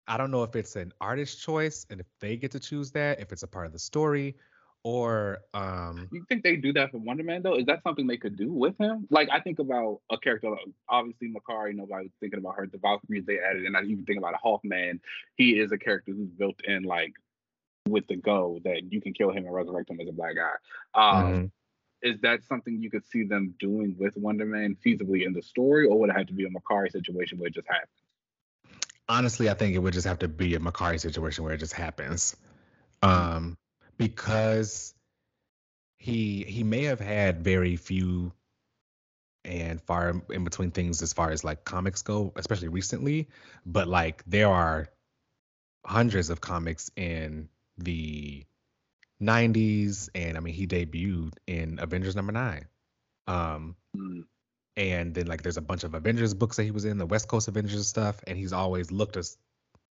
I 0.07 0.17
don't 0.17 0.31
know 0.31 0.43
if 0.43 0.55
it's 0.55 0.75
an 0.75 0.91
artist 0.99 1.41
choice 1.41 1.85
and 1.89 1.99
if 1.99 2.07
they 2.19 2.35
get 2.35 2.51
to 2.51 2.59
choose 2.59 2.91
that, 2.91 3.19
if 3.19 3.31
it's 3.31 3.43
a 3.43 3.47
part 3.47 3.67
of 3.67 3.73
the 3.73 3.79
story, 3.79 4.35
or 4.83 5.39
um 5.53 6.07
You 6.11 6.25
think 6.29 6.43
they 6.43 6.55
do 6.55 6.73
that 6.73 6.91
for 6.91 6.97
Wonder 6.97 7.23
Man 7.23 7.41
though? 7.43 7.55
Is 7.55 7.65
that 7.65 7.83
something 7.83 8.07
they 8.07 8.17
could 8.17 8.37
do 8.37 8.51
with 8.51 8.77
him? 8.79 9.07
Like 9.09 9.29
I 9.31 9.39
think 9.39 9.59
about 9.59 10.01
a 10.09 10.17
character 10.17 10.55
obviously 10.87 11.29
Makkari, 11.29 11.75
nobody 11.75 12.05
was 12.05 12.13
thinking 12.19 12.39
about 12.39 12.55
her, 12.55 12.67
the 12.67 12.77
Valkyries 12.77 13.25
they 13.25 13.39
added, 13.39 13.65
and 13.65 13.75
I 13.75 13.83
even 13.83 14.05
think 14.05 14.19
about 14.19 14.33
a 14.33 14.45
Hawkman. 14.45 14.99
He 15.35 15.59
is 15.59 15.71
a 15.71 15.77
character 15.77 16.11
who's 16.11 16.29
built 16.29 16.61
in 16.63 16.83
like 16.83 17.13
with 17.87 18.07
the 18.07 18.15
go 18.15 18.59
that 18.63 18.91
you 18.91 19.01
can 19.01 19.13
kill 19.13 19.31
him 19.31 19.45
and 19.45 19.53
resurrect 19.53 19.89
him 19.89 19.99
as 19.99 20.07
a 20.07 20.13
black 20.13 20.35
guy. 20.35 20.55
Um 20.95 21.25
mm-hmm. 21.25 21.45
is 22.09 22.19
that 22.21 22.43
something 22.45 22.81
you 22.81 22.89
could 22.89 23.05
see 23.05 23.23
them 23.25 23.53
doing 23.59 23.95
with 23.99 24.15
Wonder 24.17 24.45
Man 24.45 24.77
feasibly 24.83 25.25
in 25.25 25.33
the 25.33 25.41
story, 25.41 25.85
or 25.87 25.99
would 25.99 26.09
it 26.09 26.17
have 26.17 26.27
to 26.27 26.33
be 26.33 26.45
a 26.45 26.49
Makkari 26.49 26.91
situation 26.91 27.37
where 27.37 27.47
it 27.47 27.53
just 27.53 27.67
happens? 27.67 27.98
Honestly, 29.09 29.49
I 29.49 29.55
think 29.55 29.75
it 29.75 29.79
would 29.79 29.93
just 29.93 30.07
have 30.07 30.19
to 30.19 30.27
be 30.27 30.55
a 30.55 30.59
Makkari 30.59 30.99
situation 30.99 31.43
where 31.43 31.53
it 31.53 31.57
just 31.57 31.73
happens, 31.73 32.35
um, 33.01 33.57
because 33.97 34.93
he 35.97 36.43
he 36.43 36.63
may 36.63 36.83
have 36.83 36.99
had 36.99 37.43
very 37.43 37.75
few 37.75 38.31
and 39.43 39.81
far 39.81 40.21
in 40.29 40.43
between 40.43 40.71
things 40.71 41.01
as 41.01 41.13
far 41.13 41.31
as 41.31 41.43
like 41.43 41.65
comics 41.65 42.03
go, 42.03 42.31
especially 42.35 42.67
recently. 42.67 43.27
But 43.65 43.87
like 43.87 44.23
there 44.27 44.47
are 44.49 44.89
hundreds 45.85 46.29
of 46.29 46.41
comics 46.41 46.91
in 46.95 47.49
the 47.77 48.45
90s, 49.21 50.09
and 50.13 50.37
I 50.37 50.39
mean 50.39 50.53
he 50.53 50.67
debuted 50.67 51.33
in 51.47 51.79
Avengers 51.79 52.15
number 52.15 52.31
nine. 52.31 52.67
Um, 53.27 53.75
Mm. 53.97 54.25
And 54.79 55.13
then 55.13 55.27
like 55.27 55.43
there's 55.43 55.57
a 55.57 55.61
bunch 55.61 55.83
of 55.83 55.93
Avengers 55.93 56.33
books 56.33 56.57
that 56.57 56.63
he 56.63 56.71
was 56.71 56.85
in, 56.85 56.97
the 56.97 57.05
West 57.05 57.27
Coast 57.27 57.49
Avengers 57.49 57.85
stuff, 57.87 58.21
and 58.27 58.37
he's 58.37 58.53
always 58.53 58.91
looked 58.91 59.17
as 59.17 59.37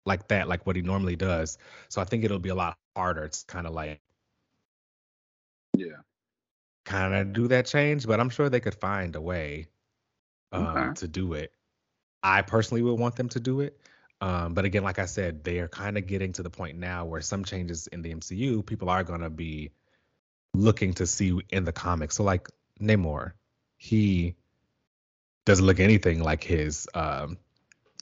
like 0.06 0.28
that, 0.30 0.48
like 0.48 0.66
what 0.68 0.76
he 0.76 0.84
normally 0.84 1.16
does. 1.16 1.58
So 1.90 2.02
I 2.02 2.06
think 2.06 2.24
it'll 2.24 2.40
be 2.40 2.50
a 2.50 2.56
lot 2.56 2.78
harder. 2.96 3.24
It's 3.26 3.44
kind 3.44 3.68
of 3.68 3.74
like 3.74 4.00
Yeah. 5.76 5.98
kind 6.86 7.14
of 7.16 7.34
do 7.34 7.48
that 7.50 7.66
change, 7.66 8.06
but 8.08 8.20
I'm 8.20 8.30
sure 8.30 8.50
they 8.50 8.60
could 8.60 8.76
find 8.76 9.16
a 9.16 9.22
way 9.22 9.68
um, 10.52 10.94
Okay. 10.94 10.94
to 10.96 11.08
do 11.08 11.34
it. 11.34 11.52
I 12.24 12.42
personally 12.44 12.82
would 12.84 13.00
want 13.00 13.16
them 13.16 13.30
to 13.30 13.40
do 13.40 13.62
it. 13.62 13.78
Um, 14.22 14.54
but 14.54 14.66
again, 14.66 14.84
like 14.84 15.00
I 15.00 15.06
said, 15.06 15.44
they 15.44 15.60
are 15.60 15.68
kind 15.68 15.98
of 15.98 16.08
getting 16.08 16.32
to 16.34 16.44
the 16.44 16.50
point 16.50 16.78
now 16.78 17.06
where 17.06 17.22
some 17.22 17.44
changes 17.44 17.88
in 17.88 18.02
the 18.04 18.14
MCU, 18.14 18.66
people 18.66 18.90
are 18.90 19.04
going 19.04 19.22
to 19.22 19.30
be 19.30 19.72
looking 20.54 20.94
to 20.96 21.06
see 21.06 21.40
in 21.50 21.66
the 21.66 21.74
comics. 21.74 22.16
So, 22.16 22.24
like 22.24 22.50
Namor, 22.80 23.34
he 23.78 24.36
doesn't 25.46 25.66
look 25.66 25.80
anything 25.80 26.22
like 26.22 26.44
his, 26.44 26.88
um, 26.94 27.38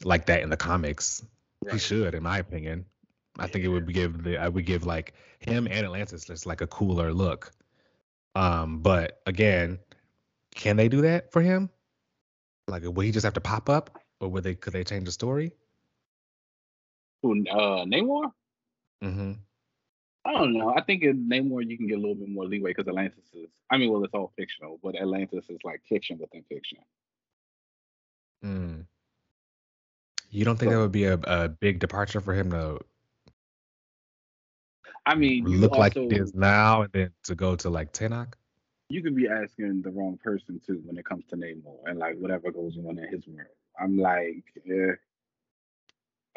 like 0.04 0.26
that 0.28 0.42
in 0.42 0.50
the 0.50 0.58
comics. 0.58 1.24
He 1.72 1.78
should, 1.78 2.14
in 2.14 2.24
my 2.24 2.40
opinion. 2.40 2.86
I 3.40 3.48
think 3.48 3.66
it 3.66 3.70
would 3.70 3.92
give 3.92 4.24
the 4.24 4.38
I 4.38 4.48
would 4.48 4.66
give 4.66 4.86
like 4.86 5.14
him 5.40 5.66
and 5.68 5.86
Atlantis 5.86 6.26
just 6.26 6.46
like 6.46 6.62
a 6.62 6.68
cooler 6.68 7.14
look. 7.14 7.52
Um, 8.36 8.80
but 8.80 9.22
again, 9.26 9.80
can 10.56 10.78
they 10.78 10.88
do 10.88 11.02
that 11.02 11.32
for 11.32 11.42
him? 11.42 11.70
Like, 12.68 12.84
will 12.84 13.02
he 13.02 13.12
just 13.12 13.24
have 13.24 13.34
to 13.34 13.42
pop 13.42 13.70
up, 13.70 14.00
or 14.20 14.30
would 14.30 14.44
they 14.44 14.56
could 14.56 14.74
they 14.74 14.84
change 14.84 15.06
the 15.06 15.12
story? 15.12 15.52
Who, 17.22 17.44
uh, 17.50 17.86
Namor? 17.86 18.32
Mm-hmm. 19.04 19.34
I 20.26 20.32
don't 20.32 20.54
know. 20.54 20.74
I 20.76 20.82
think 20.82 21.04
in 21.04 21.30
Namor 21.30 21.68
you 21.68 21.78
can 21.78 21.88
get 21.88 21.98
a 21.98 22.02
little 22.02 22.16
bit 22.16 22.30
more 22.30 22.46
leeway 22.46 22.72
because 22.72 22.88
Atlantis 22.88 23.26
is. 23.34 23.50
I 23.70 23.78
mean, 23.78 23.92
well, 23.92 24.04
it's 24.04 24.14
all 24.14 24.32
fictional, 24.38 24.80
but 24.82 24.96
Atlantis 24.96 25.46
is 25.50 25.60
like 25.64 25.82
fiction 25.90 26.20
within 26.20 26.44
fiction. 26.44 26.80
Mm. 28.44 28.86
You 30.30 30.46
don't 30.46 30.58
think 30.58 30.72
So- 30.72 30.78
that 30.78 30.82
would 30.82 30.92
be 30.92 31.06
a, 31.06 31.14
a 31.16 31.50
big 31.50 31.80
departure 31.80 32.22
for 32.22 32.34
him 32.34 32.52
to 32.52 32.80
I 35.06 35.16
mean, 35.16 35.44
look 35.46 35.72
like 35.74 35.98
also 35.98 36.10
he 36.10 36.16
is 36.16 36.34
now, 36.34 36.84
and 36.84 36.92
then 36.94 37.12
to 37.24 37.36
go 37.36 37.58
to 37.58 37.70
like 37.70 37.92
Tenok? 37.92 38.34
you 38.90 39.02
could 39.02 39.16
be 39.16 39.28
asking 39.28 39.82
the 39.82 39.90
wrong 39.90 40.20
person 40.24 40.62
too 40.66 40.80
when 40.86 40.98
it 40.98 41.06
comes 41.06 41.26
to 41.30 41.36
Namor 41.36 41.78
and 41.86 41.98
like 41.98 42.16
whatever 42.20 42.52
goes 42.52 42.78
on 42.78 42.98
in 43.00 43.08
his 43.10 43.26
world. 43.28 43.48
I'm 43.80 43.98
like, 43.98 44.44
yeah, 44.66 44.92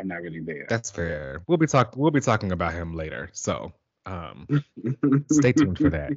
I'm 0.00 0.08
not 0.08 0.22
really 0.22 0.40
there. 0.40 0.66
That's 0.68 0.90
fair. 0.90 1.42
We'll 1.46 1.58
be 1.58 1.66
talk 1.66 1.96
we'll 1.96 2.10
be 2.10 2.20
talking 2.20 2.52
about 2.52 2.72
him 2.72 2.94
later. 2.94 3.28
So 3.32 3.72
um 4.06 4.46
stay 5.30 5.52
tuned 5.52 5.78
for 5.78 5.90
that. 5.90 6.12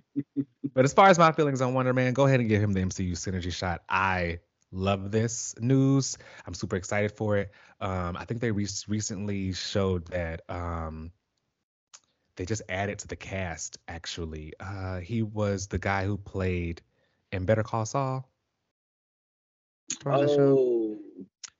But 0.73 0.85
as 0.85 0.93
far 0.93 1.09
as 1.09 1.19
my 1.19 1.31
feelings 1.33 1.61
on 1.61 1.73
Wonder 1.73 1.93
Man, 1.93 2.13
go 2.13 2.25
ahead 2.25 2.39
and 2.39 2.47
give 2.47 2.61
him 2.63 2.73
the 2.73 2.81
MCU 2.81 3.11
synergy 3.11 3.51
shot. 3.51 3.83
I 3.89 4.39
love 4.71 5.11
this 5.11 5.55
news. 5.59 6.17
I'm 6.45 6.53
super 6.53 6.75
excited 6.75 7.11
for 7.11 7.37
it. 7.37 7.51
Um, 7.81 8.17
I 8.17 8.25
think 8.25 8.41
they 8.41 8.51
re- 8.51 8.67
recently 8.87 9.53
showed 9.53 10.05
that 10.07 10.41
um, 10.49 11.11
they 12.35 12.45
just 12.45 12.61
added 12.69 12.99
to 12.99 13.07
the 13.07 13.15
cast. 13.15 13.77
Actually, 13.87 14.53
uh, 14.59 14.99
he 14.99 15.21
was 15.23 15.67
the 15.67 15.79
guy 15.79 16.05
who 16.05 16.17
played 16.17 16.81
in 17.31 17.45
Better 17.45 17.63
Call 17.63 17.85
Saul. 17.85 18.29
From 20.01 20.21
the 20.21 20.27
show. 20.27 20.55
Oh, 20.59 20.99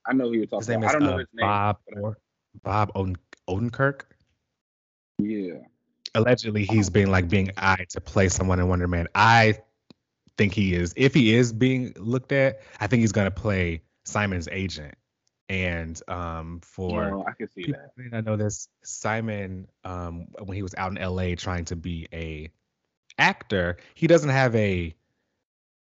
I 0.05 0.13
know 0.13 0.25
who 0.27 0.33
you're 0.33 0.45
talking 0.45 0.59
His 0.59 0.69
name 0.69 0.83
is 0.83 0.89
I 0.89 0.93
don't 0.93 1.03
know 1.03 1.13
uh, 1.15 1.17
his 1.17 1.27
name. 1.33 1.47
Bob 1.47 1.77
or 1.95 2.17
Bob 2.63 2.93
Oden- 2.93 3.17
Odenkirk. 3.49 4.01
yeah. 5.17 5.55
allegedly 6.15 6.65
he's 6.65 6.89
being 6.89 7.11
like 7.11 7.29
being 7.29 7.51
eyed 7.57 7.87
to 7.89 8.01
play 8.01 8.29
someone 8.29 8.59
in 8.59 8.67
Wonder 8.67 8.87
Man. 8.87 9.07
I 9.15 9.59
think 10.39 10.53
he 10.53 10.73
is. 10.73 10.93
If 10.95 11.13
he 11.13 11.35
is 11.35 11.51
being 11.51 11.93
looked 11.97 12.31
at, 12.31 12.61
I 12.79 12.87
think 12.87 13.01
he's 13.01 13.11
gonna 13.11 13.29
play 13.29 13.83
Simon's 14.05 14.47
agent. 14.49 14.95
And 15.49 16.01
um, 16.07 16.61
for 16.63 17.11
Well, 17.11 17.25
I 17.27 17.33
can 17.33 17.49
see 17.49 17.71
that. 17.71 17.91
I 18.13 18.21
know 18.21 18.37
this, 18.37 18.69
Simon, 18.83 19.67
um, 19.83 20.27
when 20.39 20.55
he 20.55 20.61
was 20.63 20.73
out 20.77 20.95
in 20.95 21.03
LA 21.03 21.35
trying 21.35 21.65
to 21.65 21.75
be 21.75 22.07
a 22.13 22.49
actor, 23.17 23.77
he 23.95 24.07
doesn't 24.07 24.29
have 24.29 24.55
a 24.55 24.95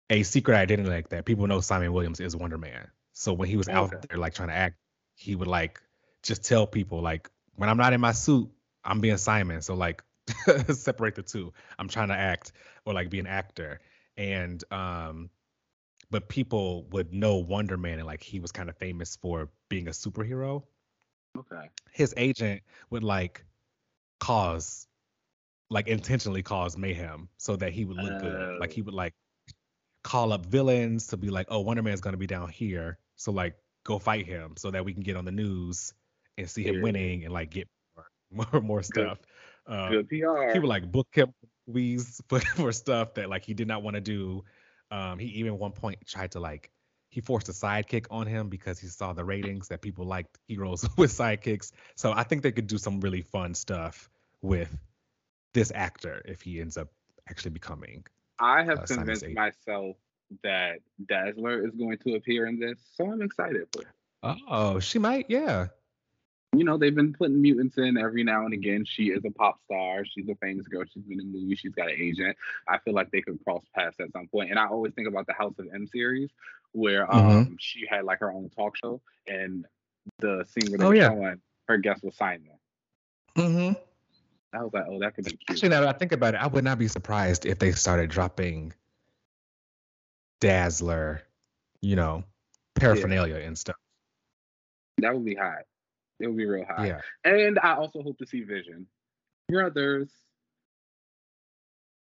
a 0.10 0.24
secret 0.24 0.56
identity 0.56 0.90
like 0.90 1.10
that. 1.10 1.26
People 1.26 1.46
know 1.46 1.62
Simon 1.62 1.94
Williams 1.94 2.20
is 2.20 2.36
Wonder 2.36 2.58
Man. 2.58 2.88
So 3.14 3.34
when 3.34 3.48
he 3.50 3.56
was 3.56 3.70
out 3.70 3.92
there 4.10 4.18
like 4.18 4.34
trying 4.34 4.48
to 4.48 4.56
act, 4.56 4.78
he 5.16 5.36
would 5.36 5.48
like 5.48 5.80
just 6.24 6.44
tell 6.44 6.66
people 6.66 7.02
like 7.02 7.30
when 7.56 7.70
I'm 7.70 7.78
not 7.78 7.94
in 7.94 8.02
my 8.02 8.14
suit, 8.14 8.50
I'm 8.84 9.00
being 9.00 9.18
Simon. 9.18 9.62
So 9.62 9.76
like 9.76 10.02
separate 10.70 11.14
the 11.14 11.22
two. 11.22 11.54
I'm 11.78 11.88
trying 11.88 12.08
to 12.08 12.16
act 12.16 12.54
or 12.86 12.94
like 12.94 13.12
be 13.12 13.20
an 13.20 13.28
actor. 13.28 13.80
And 14.20 14.64
um 14.72 15.32
but 16.12 16.30
people 16.30 16.86
would 16.92 17.14
know 17.14 17.38
Wonder 17.38 17.78
Man 17.78 18.00
and 18.00 18.08
like 18.08 18.22
he 18.24 18.40
was 18.40 18.52
kind 18.52 18.70
of 18.70 18.78
famous 18.78 19.16
for 19.16 19.50
being 19.70 19.88
a 19.88 19.92
superhero 19.92 20.64
Okay. 21.38 21.70
his 21.92 22.14
agent 22.18 22.62
would 22.90 23.04
like 23.04 23.46
cause 24.20 24.88
like 25.70 25.88
intentionally 25.88 26.42
cause 26.44 26.78
mayhem 26.78 27.30
so 27.38 27.56
that 27.56 27.72
he 27.74 27.86
would 27.86 27.98
look 27.98 28.18
good. 28.18 28.50
Like 28.60 28.72
Oh. 28.72 28.74
he 28.74 28.82
would 28.82 28.94
like 28.94 29.14
call 30.04 30.34
up 30.34 30.46
villains 30.46 31.08
to 31.08 31.18
be 31.18 31.30
like, 31.30 31.48
"Oh, 31.50 31.60
Wonder 31.62 31.84
Man's 31.84 32.02
gonna 32.02 32.18
be 32.18 32.28
down 32.28 32.50
here, 32.50 33.00
so 33.16 33.32
like 33.32 33.56
go 33.86 34.00
fight 34.00 34.26
him 34.26 34.56
so 34.58 34.72
that 34.72 34.84
we 34.86 34.94
can 34.94 35.04
get 35.04 35.16
on 35.18 35.26
the 35.26 35.32
news 35.32 35.94
and 36.38 36.50
see 36.50 36.64
him 36.64 36.76
Yeah. 36.76 36.82
winning 36.82 37.24
and 37.26 37.34
like 37.34 37.52
get 37.52 37.68
more 37.96 38.08
more, 38.54 38.62
more 38.62 38.84
stuff." 38.84 39.20
Uh, 39.68 39.90
Good 39.92 40.10
PR. 40.10 40.52
he 40.54 40.60
would 40.60 40.70
like 40.70 40.92
book 40.92 41.08
him 41.14 41.34
movies 41.70 42.22
for, 42.30 42.40
for 42.40 42.72
stuff 42.72 43.14
that 43.16 43.30
like 43.30 43.46
he 43.46 43.54
did 43.54 43.68
not 43.68 43.84
want 43.84 43.96
to 43.96 44.02
do. 44.02 44.44
Um, 44.92 45.20
he 45.20 45.28
even 45.28 45.54
at 45.54 45.60
one 45.60 45.72
point 45.72 46.00
tried 46.06 46.32
to 46.32 46.40
like 46.40 46.72
he 47.10 47.22
forced 47.22 47.50
a 47.50 47.52
sidekick 47.52 48.06
on 48.12 48.28
him 48.28 48.50
because 48.50 48.80
he 48.80 48.88
saw 48.88 49.14
the 49.14 49.24
ratings 49.24 49.70
that 49.70 49.82
people 49.82 50.06
liked 50.06 50.38
heroes 50.48 50.88
with 50.98 51.12
sidekicks. 51.12 51.72
So 51.96 52.12
I 52.12 52.24
think 52.24 52.44
they 52.44 52.52
could 52.52 52.68
do 52.68 52.78
some 52.78 53.00
really 53.00 53.22
fun 53.22 53.54
stuff 53.56 54.10
with 54.42 54.76
this 55.54 55.72
actor 55.74 56.22
if 56.26 56.42
he 56.42 56.62
ends 56.62 56.78
up 56.78 56.90
actually 57.30 57.52
becoming. 57.52 58.06
I 58.40 58.64
have 58.64 58.80
uh, 58.80 58.86
convinced 58.86 59.28
myself 59.30 59.98
that 60.44 60.80
Dazzler 61.08 61.66
is 61.66 61.74
going 61.76 61.98
to 62.00 62.16
appear 62.16 62.46
in 62.46 62.60
this, 62.60 62.78
so 62.96 63.12
I'm 63.12 63.22
excited 63.22 63.68
for 63.74 63.82
it. 63.82 63.88
Oh, 64.22 64.80
she 64.80 65.00
might, 65.00 65.26
yeah. 65.30 65.68
You 66.56 66.64
know, 66.64 66.78
they've 66.78 66.96
been 66.96 67.14
putting 67.14 67.42
mutants 67.42 67.78
in 67.78 67.96
every 67.98 68.24
now 68.24 68.44
and 68.46 68.54
again. 68.54 68.84
She 68.84 69.10
is 69.12 69.24
a 69.24 69.30
pop 69.32 69.60
star. 69.66 70.04
She's 70.04 70.28
a 70.30 70.36
famous 70.36 70.68
girl. 70.68 70.84
She's 70.92 71.04
been 71.04 71.20
in 71.20 71.32
movies. 71.32 71.60
She's 71.60 71.74
got 71.74 71.90
an 71.90 71.96
agent. 72.00 72.36
I 72.68 72.80
feel 72.80 72.94
like 72.96 73.12
they 73.12 73.22
could 73.22 73.40
cross 73.44 73.64
paths 73.76 73.98
at 74.00 74.12
some 74.12 74.28
point. 74.28 74.50
And 74.50 74.58
I 74.60 74.66
always 74.66 74.94
think 74.94 75.08
about 75.08 75.28
the 75.28 75.34
House 75.34 75.54
of 75.60 75.68
M 75.74 75.86
series, 75.88 76.30
where 76.72 77.12
um 77.14 77.56
she 77.60 77.86
had 77.88 78.04
like 78.04 78.20
her 78.20 78.32
own 78.32 78.50
talk 78.50 78.76
show, 78.78 79.00
and 79.28 79.66
the 80.20 80.44
scene 80.50 80.72
where 80.72 80.80
they 80.80 80.86
Oh, 80.86 80.90
were 80.90 80.96
yeah. 80.96 81.10
showing 81.10 81.42
her 81.68 81.78
guest 81.78 82.04
was 82.04 82.16
Simon. 82.16 82.50
Mm-hmm. 83.38 83.74
I 84.52 84.64
was 84.64 84.74
like, 84.74 84.86
oh, 84.90 85.00
that 85.00 85.14
could 85.14 85.26
be 85.26 85.32
cute. 85.32 85.44
Actually, 85.52 85.70
now 85.70 85.82
that 85.82 85.96
I 85.96 85.98
think 86.00 86.12
about 86.14 86.34
it, 86.34 86.38
I 86.42 86.48
would 86.48 86.64
not 86.64 86.80
be 86.80 86.88
surprised 86.88 87.46
if 87.46 87.60
they 87.60 87.72
started 87.74 88.10
dropping 88.10 88.74
Dazzler, 90.40 91.22
you 91.82 91.96
know, 91.96 92.24
paraphernalia 92.76 93.36
and 93.36 93.56
stuff. 93.58 93.76
that 94.98 95.14
would 95.14 95.26
be 95.26 95.36
hot. 95.36 95.64
It 96.20 96.28
would 96.28 96.38
be 96.38 96.46
real 96.46 96.66
high. 96.66 96.88
Yeah. 96.88 97.02
And 97.24 97.60
I 97.60 97.76
also 97.76 98.02
hope 98.02 98.18
to 98.20 98.26
see 98.26 98.42
Vision. 98.44 98.88
Brothers. 99.48 100.12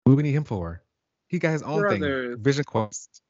What 0.05 0.13
do 0.13 0.17
we 0.17 0.23
need 0.23 0.33
him 0.33 0.45
for? 0.45 0.83
He 1.29 1.39
got 1.39 1.53
his 1.53 1.63
own 1.63 1.81
Brothers. 1.81 2.35
thing. 2.35 2.43
Vision 2.43 2.65
Quest. 2.65 3.23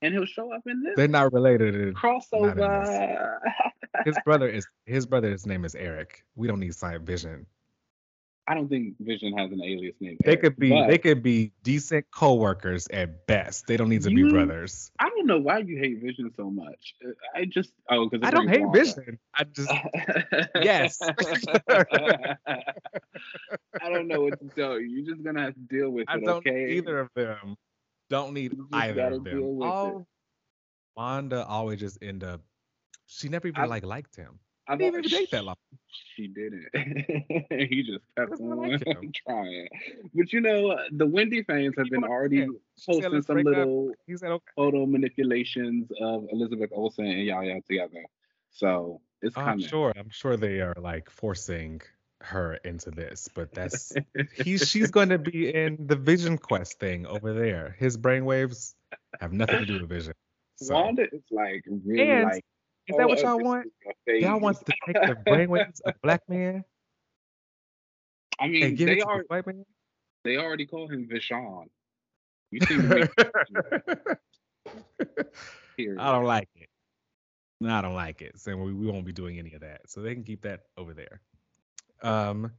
And 0.00 0.12
he'll 0.12 0.24
show 0.24 0.52
up 0.52 0.62
in 0.66 0.82
this 0.82 0.94
They're 0.96 1.06
not 1.06 1.32
related. 1.32 1.74
Not 1.74 1.94
crossover. 1.94 3.38
His 4.04 4.16
brother 4.24 4.48
is 4.48 4.66
his 4.86 5.04
brother's 5.04 5.46
name 5.46 5.66
is 5.66 5.74
Eric. 5.74 6.24
We 6.34 6.48
don't 6.48 6.58
need 6.58 6.74
Silent 6.74 7.04
Vision. 7.04 7.46
I 8.52 8.54
don't 8.54 8.68
think 8.68 8.96
Vision 9.00 9.34
has 9.38 9.50
an 9.50 9.62
alias 9.64 9.94
name. 9.98 10.18
They 10.22 10.32
Eric, 10.32 10.42
could 10.42 10.56
be 10.58 10.68
they 10.86 10.98
could 10.98 11.22
be 11.22 11.52
decent 11.62 12.04
co-workers 12.10 12.86
at 12.88 13.26
best. 13.26 13.66
They 13.66 13.78
don't 13.78 13.88
need 13.88 14.02
to 14.02 14.10
be 14.10 14.28
brothers. 14.28 14.90
I 14.98 15.08
don't 15.08 15.26
know 15.26 15.38
why 15.38 15.60
you 15.60 15.78
hate 15.78 16.02
Vision 16.02 16.30
so 16.36 16.50
much. 16.50 16.94
I 17.34 17.46
just 17.46 17.72
oh 17.88 18.10
because 18.10 18.28
I 18.28 18.30
don't 18.30 18.48
hate 18.48 18.66
Vision. 18.70 19.18
I 19.34 19.44
just 19.44 19.72
Yes. 20.62 20.98
I 21.00 21.14
don't 23.88 24.06
know 24.06 24.20
what 24.20 24.38
to 24.38 24.48
tell 24.54 24.78
you. 24.78 24.86
You're 24.86 25.14
just 25.14 25.24
gonna 25.24 25.44
have 25.44 25.54
to 25.54 25.60
deal 25.60 25.88
with 25.88 26.04
I 26.08 26.18
it. 26.18 26.24
don't 26.26 26.46
okay. 26.46 26.72
either 26.72 27.00
of 27.00 27.08
them. 27.16 27.56
Don't 28.10 28.34
need 28.34 28.52
You 28.52 28.68
either 28.70 29.14
of 29.14 29.24
them. 29.24 29.62
Oh, 29.62 30.04
Wanda 30.94 31.46
always 31.46 31.80
just 31.80 32.02
end 32.02 32.22
up. 32.22 32.42
She 33.06 33.30
never 33.30 33.48
even 33.48 33.62
I- 33.62 33.66
like 33.66 33.86
liked 33.86 34.14
him. 34.14 34.38
I 34.68 34.76
Didn't 34.76 35.04
even 35.04 35.10
date 35.10 35.30
that 35.30 35.44
long. 35.44 35.56
She 36.14 36.28
didn't. 36.28 36.68
he 37.50 37.82
just 37.82 38.04
kept 38.16 38.40
on 38.40 38.56
like 38.56 38.82
trying. 39.26 39.68
But 40.14 40.32
you 40.32 40.40
know, 40.40 40.70
uh, 40.70 40.84
the 40.92 41.06
Wendy 41.06 41.42
fans 41.42 41.74
have 41.76 41.90
been 41.90 42.04
already 42.04 42.46
quit. 42.46 42.60
She 42.78 42.94
said, 42.94 43.10
posting 43.10 43.22
some 43.22 43.42
little 43.42 43.92
He 44.06 44.16
said, 44.16 44.30
"Okay." 44.30 44.52
photo 44.56 44.86
manipulations 44.86 45.90
of 46.00 46.26
Elizabeth 46.30 46.70
Olsen 46.72 47.06
and 47.06 47.24
Yaya 47.24 47.60
together. 47.68 48.04
So 48.50 49.00
it's 49.20 49.36
I'm 49.36 49.60
sure. 49.60 49.92
I'm 49.96 50.10
sure 50.10 50.36
they 50.36 50.60
are 50.60 50.76
like 50.78 51.10
forcing 51.10 51.80
her 52.20 52.54
into 52.64 52.90
this, 52.90 53.28
but 53.34 53.52
that's 53.52 53.92
he's 54.34 54.68
she's 54.68 54.90
going 54.90 55.08
to 55.08 55.18
be 55.18 55.52
in 55.52 55.86
the 55.86 55.96
Vision 55.96 56.38
Quest 56.38 56.78
thing 56.78 57.06
over 57.06 57.32
there. 57.32 57.74
His 57.78 57.96
brainwaves 57.96 58.74
have 59.20 59.32
nothing 59.32 59.60
to 59.60 59.66
do 59.66 59.80
with 59.80 59.88
Vision. 59.88 60.14
So, 60.56 60.74
Wanda 60.74 61.02
is 61.10 61.22
like 61.30 61.64
really 61.66 62.10
And 62.10 62.22
like. 62.24 62.44
Is 62.88 62.96
that 62.96 63.04
oh, 63.04 63.08
what 63.08 63.20
y'all 63.22 63.38
want? 63.38 63.72
Y'all 64.06 64.40
wants 64.40 64.60
to 64.60 64.72
take 64.86 64.94
the 64.94 65.16
brainwaves 65.26 65.80
of 65.84 65.94
black 66.02 66.22
men 66.28 66.64
I 68.40 68.48
mean, 68.48 68.64
and 68.64 68.76
give 68.76 68.88
it 68.88 68.94
they 68.94 69.00
to 69.00 69.06
are 69.06 69.18
the 69.18 69.24
white 69.28 69.46
man? 69.46 69.64
they 70.24 70.36
already 70.36 70.66
call 70.66 70.88
him 70.88 71.08
Vishon. 71.10 71.66
You 72.50 72.60
period. 72.60 73.10
I 75.98 76.12
don't 76.12 76.24
like 76.24 76.48
it. 76.56 76.68
No, 77.60 77.74
I 77.74 77.80
don't 77.82 77.94
like 77.94 78.20
it. 78.20 78.38
So 78.38 78.56
we, 78.56 78.72
we 78.72 78.86
won't 78.86 79.06
be 79.06 79.12
doing 79.12 79.38
any 79.38 79.54
of 79.54 79.60
that. 79.60 79.82
So 79.86 80.02
they 80.02 80.14
can 80.14 80.24
keep 80.24 80.42
that 80.42 80.60
over 80.76 80.92
there. 80.94 81.20
Um 82.02 82.52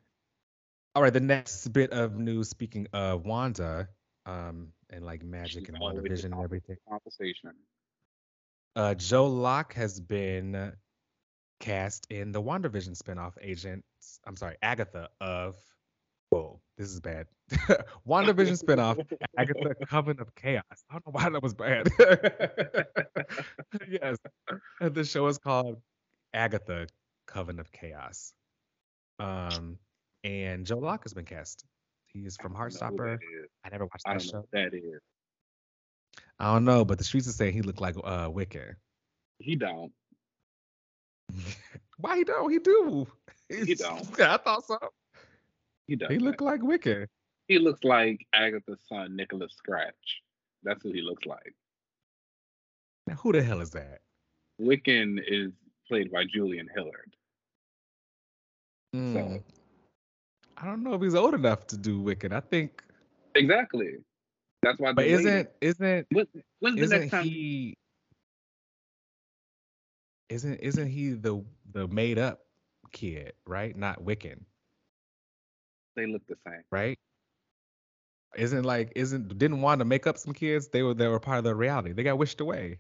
all 0.96 1.02
right, 1.02 1.14
the 1.14 1.20
next 1.20 1.68
bit 1.70 1.92
of 1.92 2.20
news 2.20 2.50
speaking 2.50 2.88
of 2.94 3.26
Wanda, 3.26 3.90
um, 4.28 4.68
and 4.92 5.04
like 5.04 5.24
magic 5.24 5.66
She's 5.66 5.70
and 5.70 5.78
always 5.80 6.04
the 6.04 6.10
WandaVision 6.10 6.26
and 6.26 6.44
everything. 6.44 6.78
Conversation. 6.88 7.52
Uh 8.76 8.94
Joe 8.96 9.28
Locke 9.28 9.74
has 9.76 10.00
been 10.00 10.74
cast 11.60 12.08
in 12.10 12.32
the 12.32 12.42
WandaVision 12.42 12.98
spinoff 13.02 13.34
agent. 13.42 13.84
I'm 14.26 14.36
sorry, 14.36 14.56
Agatha 14.62 15.10
of 15.22 15.56
Whoa, 16.30 16.60
this 16.80 16.90
is 16.90 17.00
bad. 17.00 17.28
WandaVision 18.08 18.60
spinoff, 18.64 18.98
Agatha 19.38 19.76
Coven 19.88 20.20
of 20.20 20.34
Chaos. 20.34 20.64
I 20.90 20.94
don't 20.94 21.06
know 21.06 21.12
why 21.12 21.30
that 21.30 21.44
was 21.44 21.54
bad. 21.54 21.88
yes. 23.88 24.18
Uh, 24.82 24.90
The 24.90 25.04
show 25.04 25.28
is 25.28 25.38
called 25.38 25.80
Agatha 26.34 26.88
Coven 27.28 27.60
of 27.60 27.72
Chaos. 27.72 28.34
Um, 29.20 29.78
and 30.24 30.66
Joe 30.66 30.80
Locke 30.80 31.04
has 31.04 31.14
been 31.14 31.26
cast. 31.26 31.64
He 32.08 32.22
is 32.26 32.36
from 32.38 32.56
I 32.56 32.68
don't 32.68 32.82
know 32.82 32.88
who 32.88 32.96
Heartstopper. 32.98 33.14
is. 33.16 33.50
I 33.64 33.70
never 33.70 33.86
watched 33.86 34.06
that 34.08 34.22
show. 34.22 34.48
that 34.54 34.74
is. 34.74 35.02
I 36.44 36.54
don't 36.54 36.66
know, 36.66 36.84
but 36.84 36.98
the 36.98 37.06
streets 37.06 37.26
are 37.30 37.32
saying 37.32 37.54
he 37.54 37.62
looked 37.62 37.80
like 37.80 37.96
uh 38.04 38.28
Wiccan. 38.28 38.76
He 39.40 39.56
don't. 39.56 39.94
Why 41.98 42.18
he 42.18 42.26
don't? 42.26 42.52
He 42.52 42.60
do. 42.60 43.08
He 43.48 43.76
don't. 43.76 44.20
I 44.20 44.36
thought 44.36 44.66
so. 44.66 44.78
He 45.88 45.96
does. 45.96 46.10
He 46.12 46.20
looked 46.20 46.42
like 46.42 46.60
Wiccan. 46.60 47.08
He 47.48 47.60
looks 47.60 47.86
like 47.86 48.26
Agatha's 48.34 48.82
son, 48.90 49.16
Nicholas 49.16 49.54
Scratch. 49.54 50.22
That's 50.64 50.84
who 50.84 50.92
he 50.92 51.02
looks 51.02 51.26
like. 51.26 51.56
Now, 53.08 53.16
who 53.16 53.32
the 53.32 53.42
hell 53.42 53.62
is 53.62 53.72
that? 53.72 54.00
Wiccan 54.62 55.20
is 55.26 55.54
played 55.88 56.12
by 56.12 56.26
Julian 56.26 56.68
Hilliard. 56.76 57.16
Hmm. 58.94 59.38
I 60.58 60.66
don't 60.66 60.84
know 60.84 60.96
if 60.96 61.02
he's 61.02 61.16
old 61.16 61.36
enough 61.36 61.68
to 61.68 61.78
do 61.78 62.02
Wiccan. 62.02 62.34
I 62.34 62.42
think, 62.42 62.84
Exactly. 63.36 63.96
That's 64.64 64.80
why. 64.80 64.94
but 64.94 65.06
isn't 65.06 65.50
isn't 65.62 66.08
When- 66.12 66.28
When's 66.60 66.78
the 66.78 66.82
isn't 66.84 67.00
next 67.02 67.12
time? 67.12 67.24
he 67.26 67.78
isn't 70.30 70.60
isn't 70.62 70.88
he 70.88 71.10
the 71.12 71.44
the 71.72 71.88
made 71.88 72.18
up 72.18 72.40
kid 72.92 73.34
right 73.46 73.76
not 73.76 74.04
wiccan 74.04 74.40
They 75.96 76.08
look 76.08 76.26
the 76.28 76.36
same. 76.48 76.62
right 76.72 76.98
isn't 78.36 78.64
like 78.64 78.92
isn't 78.96 79.38
didn't 79.38 79.62
want 79.62 79.80
to 79.80 79.86
make 79.86 80.08
up 80.08 80.18
some 80.18 80.34
kids 80.34 80.70
they 80.70 80.82
were 80.82 80.94
they 80.94 81.08
were 81.08 81.20
part 81.20 81.38
of 81.40 81.44
the 81.44 81.54
reality 81.54 81.92
they 81.92 82.04
got 82.04 82.18
wished 82.18 82.40
away 82.42 82.80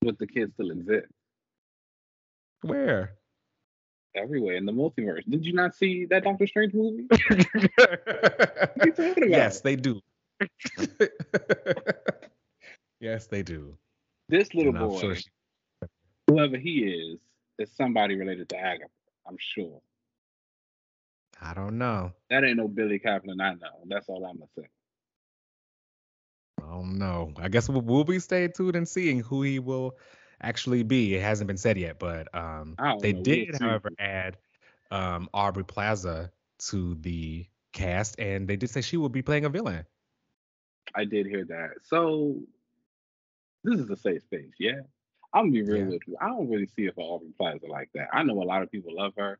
But 0.00 0.18
the 0.18 0.26
kids 0.26 0.52
still 0.54 0.70
exist 0.70 1.06
where 2.62 3.12
everywhere 4.16 4.56
in 4.56 4.66
the 4.66 4.72
multiverse. 4.72 5.22
Did 5.28 5.46
you 5.46 5.52
not 5.52 5.76
see 5.76 6.06
that 6.06 6.24
Doctor 6.24 6.46
Strange 6.48 6.74
movie? 6.74 7.06
What 7.08 7.20
are 7.78 8.86
you 8.86 8.92
talking 8.92 9.22
about? 9.24 9.30
yes 9.30 9.60
they 9.60 9.76
do 9.76 10.00
yes 13.00 13.26
they 13.26 13.42
do 13.42 13.76
This 14.28 14.54
little 14.54 14.76
And 14.76 14.90
boy, 14.90 15.00
sure 15.00 15.14
she- 15.16 15.28
whoever 16.28 16.56
he 16.56 16.80
is, 16.84 17.18
is 17.58 17.74
somebody 17.74 18.16
related 18.16 18.48
to 18.50 18.56
Agatha. 18.56 18.90
I'm 19.26 19.36
sure. 19.38 19.80
i 21.40 21.54
don't 21.54 21.78
know 21.78 22.12
That 22.30 22.44
ain't 22.44 22.56
no 22.56 22.68
Billy 22.68 22.98
Kaplan 22.98 23.40
I 23.40 23.54
know. 23.54 23.84
That's 23.86 24.08
all 24.08 24.24
I'm 24.24 24.36
gonna 24.38 24.46
say. 24.58 24.68
I 26.60 26.70
don't 26.70 26.98
know. 26.98 27.32
I 27.36 27.48
guess 27.48 27.68
we'll, 27.68 27.82
we'll 27.82 28.04
be 28.04 28.18
staying 28.18 28.52
tuned 28.54 28.76
and 28.76 28.88
seeing 28.88 29.20
who 29.20 29.42
he 29.42 29.58
will 29.58 29.96
actually 30.42 30.82
be. 30.82 31.14
It 31.14 31.22
hasn't 31.22 31.46
been 31.48 31.56
said 31.56 31.78
yet, 31.78 31.98
but 31.98 32.32
um, 32.34 32.76
they 33.00 33.12
know. 33.12 33.22
Did, 33.22 33.56
however, 33.60 33.90
add 33.98 34.36
um, 34.90 35.28
Aubrey 35.32 35.64
Plaza 35.64 36.30
to 36.70 36.94
the 36.96 37.46
cast, 37.72 38.18
and 38.18 38.48
they 38.48 38.56
did 38.56 38.70
say 38.70 38.80
she 38.80 38.96
will 38.96 39.08
be 39.08 39.22
playing 39.22 39.44
a 39.44 39.48
villain. 39.48 39.84
I 40.94 41.04
did 41.04 41.26
hear 41.26 41.44
that. 41.46 41.70
So 41.84 42.36
this 43.64 43.80
is 43.80 43.90
a 43.90 43.96
safe 43.96 44.22
space, 44.22 44.52
yeah. 44.58 44.80
I'm 45.32 45.52
gonna 45.52 45.52
be 45.52 45.62
real 45.62 45.78
Yeah. 45.78 45.88
with 45.88 46.08
you. 46.08 46.16
I 46.20 46.28
don't 46.28 46.48
really 46.48 46.66
see 46.66 46.86
it 46.86 46.94
for 46.94 47.02
Aubrey 47.02 47.32
Plaza 47.36 47.66
like 47.66 47.90
that. 47.94 48.08
I 48.12 48.22
know 48.22 48.42
a 48.42 48.44
lot 48.44 48.62
of 48.62 48.70
people 48.70 48.94
love 48.94 49.14
her. 49.18 49.38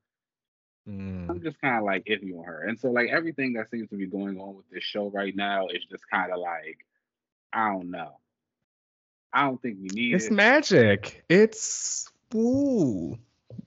Mm, 0.88 1.28
I'm 1.30 1.40
just 1.42 1.61
kind 1.61 1.78
of 1.78 1.84
like 1.84 2.04
iffy 2.06 2.37
on 2.38 2.44
her. 2.44 2.62
And 2.62 2.78
so 2.78 2.90
like 2.90 3.08
everything 3.11 3.54
that 3.54 3.70
seems 3.70 3.88
to 3.90 3.96
be 3.96 4.06
going 4.06 4.38
on 4.40 4.56
with 4.56 4.68
this 4.70 4.84
show 4.84 5.11
right 5.11 5.34
now 5.34 5.68
is 5.68 5.84
just 5.84 6.08
kind 6.11 6.32
of 6.32 6.38
like 6.40 6.84
I 7.52 7.70
don't 7.72 7.90
know. 7.90 8.18
I 9.32 9.42
don't 9.44 9.61
think 9.61 9.78
we 9.80 9.88
need 9.88 10.14
It's 10.14 10.26
it. 10.26 10.32
magic. 10.32 11.24
It's 11.28 12.11
ooh, 12.34 13.18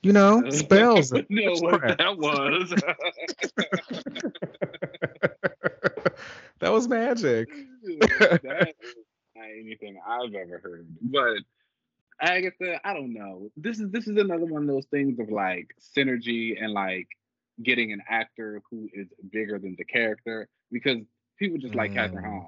you 0.03 0.13
know, 0.13 0.47
spells. 0.49 1.11
no, 1.29 1.51
what 1.59 1.81
that 1.81 2.17
was. 2.17 2.73
that 6.61 6.71
was 6.71 6.87
magic. 6.87 7.49
that 7.49 8.73
is 8.81 8.95
not 9.35 9.45
anything 9.59 9.99
I've 10.07 10.33
ever 10.33 10.59
heard. 10.59 10.87
But 11.01 11.37
Agatha, 12.21 12.79
I 12.87 12.93
don't 12.93 13.13
know. 13.13 13.49
This 13.57 13.79
is 13.79 13.89
this 13.91 14.07
is 14.07 14.17
another 14.17 14.45
one 14.45 14.61
of 14.61 14.67
those 14.67 14.85
things 14.85 15.19
of 15.19 15.29
like 15.29 15.75
synergy 15.95 16.61
and 16.61 16.71
like 16.73 17.07
getting 17.61 17.91
an 17.91 18.01
actor 18.09 18.61
who 18.69 18.87
is 18.93 19.07
bigger 19.31 19.59
than 19.59 19.75
the 19.77 19.83
character 19.85 20.47
because 20.71 20.97
people 21.37 21.57
just 21.57 21.75
like 21.75 21.91
Kathryn 21.91 22.21
Mm. 22.23 22.25
Hahn. 22.25 22.47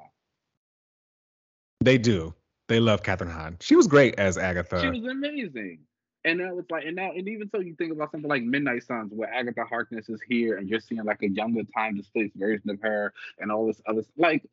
They 1.81 1.97
do. 1.97 2.33
They 2.69 2.79
love 2.79 3.03
Kathryn 3.03 3.31
Hahn. 3.31 3.57
She 3.59 3.75
was 3.75 3.87
great 3.87 4.15
as 4.17 4.37
Agatha. 4.37 4.79
She 4.79 4.89
was 4.89 5.03
amazing. 5.11 5.79
And 6.25 6.39
now 6.39 6.57
it's 6.57 6.71
like, 6.71 6.85
and 6.85 6.95
now, 6.95 7.11
and 7.11 7.27
even 7.27 7.49
so, 7.49 7.59
you 7.59 7.75
think 7.75 7.91
about 7.91 8.11
something 8.11 8.29
like 8.29 8.43
Midnight 8.43 8.83
Suns, 8.83 9.11
where 9.13 9.31
Agatha 9.33 9.65
Harkness 9.65 10.07
is 10.07 10.21
here, 10.27 10.57
and 10.57 10.69
you're 10.69 10.79
seeing 10.79 11.03
like 11.03 11.21
a 11.21 11.29
younger, 11.29 11.63
time 11.75 11.97
displaced 11.97 12.35
version 12.35 12.69
of 12.69 12.79
her, 12.81 13.13
and 13.39 13.51
all 13.51 13.67
this 13.67 13.81
other. 13.85 14.03
Like, 14.17 14.45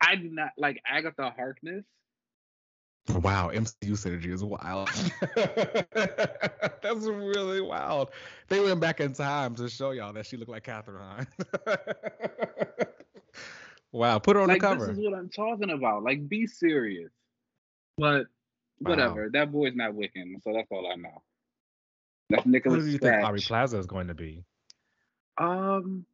I 0.00 0.16
do 0.16 0.28
not 0.30 0.50
like 0.58 0.82
Agatha 0.86 1.32
Harkness. 1.34 1.84
Wow, 3.08 3.50
MCU 3.52 3.92
synergy 3.92 4.32
is 4.32 4.44
wild. 4.44 4.90
That's 6.82 7.06
really 7.06 7.62
wild. 7.62 8.10
They 8.48 8.60
went 8.60 8.80
back 8.80 9.00
in 9.00 9.14
time 9.14 9.54
to 9.54 9.68
show 9.70 9.92
y'all 9.92 10.12
that 10.12 10.26
she 10.26 10.36
looked 10.36 10.50
like 10.50 10.64
Kathryn 10.64 10.98
Hahn. 10.98 11.26
wow, 13.92 14.18
put 14.18 14.36
her 14.36 14.42
on 14.42 14.48
like, 14.48 14.60
the 14.60 14.66
cover. 14.66 14.86
this 14.88 14.98
is 14.98 15.04
what 15.04 15.14
I'm 15.14 15.30
talking 15.30 15.70
about. 15.70 16.02
Like, 16.02 16.28
be 16.28 16.46
serious. 16.46 17.10
But 17.96 18.26
Wow. 18.80 18.90
whatever. 18.90 19.30
That 19.32 19.52
boy's 19.52 19.74
not 19.74 19.92
Wiccan, 19.92 20.42
so 20.42 20.52
that's 20.54 20.68
all 20.70 20.90
I 20.90 20.96
know. 20.96 21.22
That's 22.30 22.46
Nicholas. 22.46 22.80
Who 22.80 22.86
do 22.86 22.92
you 22.92 22.98
think 22.98 23.24
Aubrey 23.24 23.40
Scratch. 23.40 23.48
Plaza 23.48 23.78
is 23.78 23.86
going 23.86 24.08
to 24.08 24.14
be? 24.14 24.44
Um, 25.38 26.04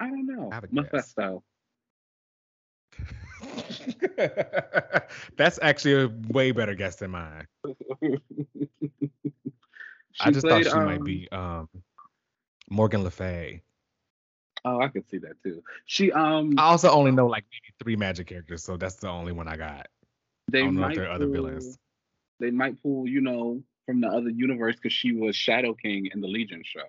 I 0.00 0.08
don't 0.08 0.26
know. 0.26 0.50
Have 0.50 0.64
a 0.64 0.68
guess. 0.68 0.92
Mephisto. 0.92 1.44
That's 5.36 5.58
actually 5.62 6.04
a 6.04 6.10
way 6.28 6.50
better 6.52 6.74
guess 6.74 6.96
than 6.96 7.12
mine. 7.12 7.46
I 10.20 10.30
just 10.30 10.46
played, 10.46 10.64
thought 10.64 10.72
she 10.72 10.78
might 10.78 10.98
um, 10.98 11.04
be 11.04 11.28
um, 11.30 11.68
Morgan 12.70 13.02
Le 13.04 13.10
Fay. 13.10 13.62
Oh, 14.64 14.80
I 14.80 14.88
could 14.88 15.08
see 15.10 15.18
that 15.18 15.42
too. 15.42 15.62
She 15.86 16.12
um 16.12 16.54
I 16.56 16.62
also 16.64 16.90
only 16.90 17.10
know 17.10 17.26
like 17.26 17.44
maybe 17.50 17.74
three 17.82 17.96
magic 17.96 18.28
characters, 18.28 18.62
so 18.62 18.76
that's 18.76 18.94
the 18.96 19.08
only 19.08 19.32
one 19.32 19.48
I 19.48 19.56
got. 19.56 19.88
They 20.52 20.60
I 20.60 20.64
don't 20.64 20.74
know 20.76 20.82
if 20.82 20.88
might 20.96 20.98
are 20.98 21.10
other 21.10 21.26
pull, 21.26 21.32
villains. 21.32 21.78
They 22.38 22.50
might 22.50 22.80
pull, 22.82 23.08
you 23.08 23.20
know, 23.20 23.62
from 23.86 24.00
the 24.00 24.08
other 24.08 24.30
universe 24.30 24.76
because 24.76 24.92
she 24.92 25.12
was 25.12 25.34
Shadow 25.34 25.74
King 25.74 26.08
in 26.12 26.20
the 26.20 26.28
Legion 26.28 26.62
show. 26.64 26.84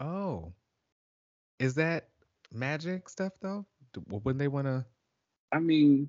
Oh, 0.00 0.52
is 1.58 1.74
that 1.74 2.08
magic 2.52 3.08
stuff 3.08 3.32
though? 3.40 3.66
Wouldn't 4.08 4.38
they 4.38 4.48
want 4.48 4.66
to? 4.66 4.84
I 5.52 5.58
mean, 5.58 6.08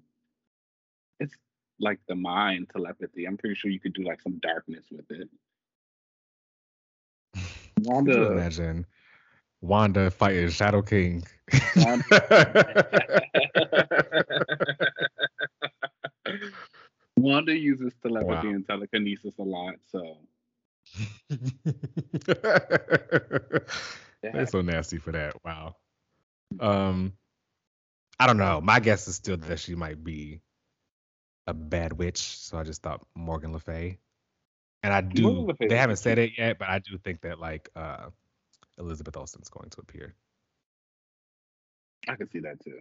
it's 1.20 1.34
like 1.80 2.00
the 2.08 2.16
mind 2.16 2.70
telepathy. 2.72 3.26
I'm 3.26 3.38
pretty 3.38 3.56
sure 3.56 3.72
you 3.72 3.80
could 3.80 3.94
do 3.94 4.04
like 4.04 4.22
some 4.22 4.40
darkness 4.40 4.86
with 4.92 5.10
it. 5.10 5.30
Wanda, 7.82 8.32
imagine 8.32 8.86
Wanda 9.62 10.12
fighting 10.12 10.50
Shadow 10.50 10.82
King. 10.82 11.24
Wanda 11.78 13.26
uses 17.26 17.94
telepathy 18.02 18.48
wow. 18.48 18.54
and 18.54 18.68
telekinesis 18.68 19.34
a 19.40 19.44
lot, 19.44 19.76
so. 19.92 20.18
They're 24.22 24.48
so 24.48 24.62
nasty 24.62 24.98
for 24.98 25.12
that. 25.12 25.34
Wow. 25.44 25.76
Um, 26.60 27.14
I 28.20 28.28
don't 28.28 28.38
know. 28.38 28.60
My 28.62 28.80
guess 28.80 29.08
is 29.08 29.16
still 29.16 29.38
that 29.38 29.60
she 29.60 29.76
might 29.76 30.04
be 30.04 30.42
a 31.48 31.54
bad 31.54 31.94
witch. 31.94 32.20
So 32.20 32.58
I 32.58 32.64
just 32.64 32.82
thought 32.82 33.06
Morgan 33.16 33.54
Le 33.54 33.60
Fay. 33.60 34.00
And 34.84 34.94
I 34.94 35.02
do. 35.02 35.50
They 35.60 35.76
haven't 35.76 35.98
said 35.98 36.20
it 36.20 36.32
yet, 36.38 36.58
but 36.58 36.70
I 36.70 36.80
do 36.80 36.98
think 36.98 37.22
that 37.22 37.40
like 37.40 37.70
uh, 37.76 38.10
Elizabeth 38.78 39.18
Olsen's 39.18 39.50
going 39.50 39.70
to 39.72 39.82
appear. 39.82 40.16
I 42.08 42.16
can 42.16 42.30
see 42.30 42.40
that 42.40 42.64
too. 42.64 42.80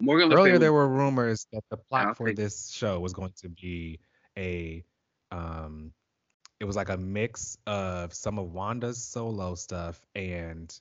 Morgan 0.00 0.28
Le 0.28 0.36
Earlier, 0.36 0.58
there 0.58 0.72
were 0.72 0.88
rumors 0.88 1.46
that 1.52 1.62
the 1.70 1.76
plot 1.76 2.16
for 2.16 2.26
think... 2.26 2.36
this 2.36 2.70
show 2.70 2.98
was 2.98 3.12
going 3.12 3.32
to 3.42 3.48
be 3.48 4.00
a, 4.36 4.84
um, 5.30 5.92
it 6.60 6.64
was 6.64 6.76
like 6.76 6.88
a 6.88 6.96
mix 6.96 7.56
of 7.66 8.12
some 8.12 8.38
of 8.38 8.52
Wanda's 8.52 9.02
solo 9.02 9.54
stuff 9.54 10.00
and 10.14 10.76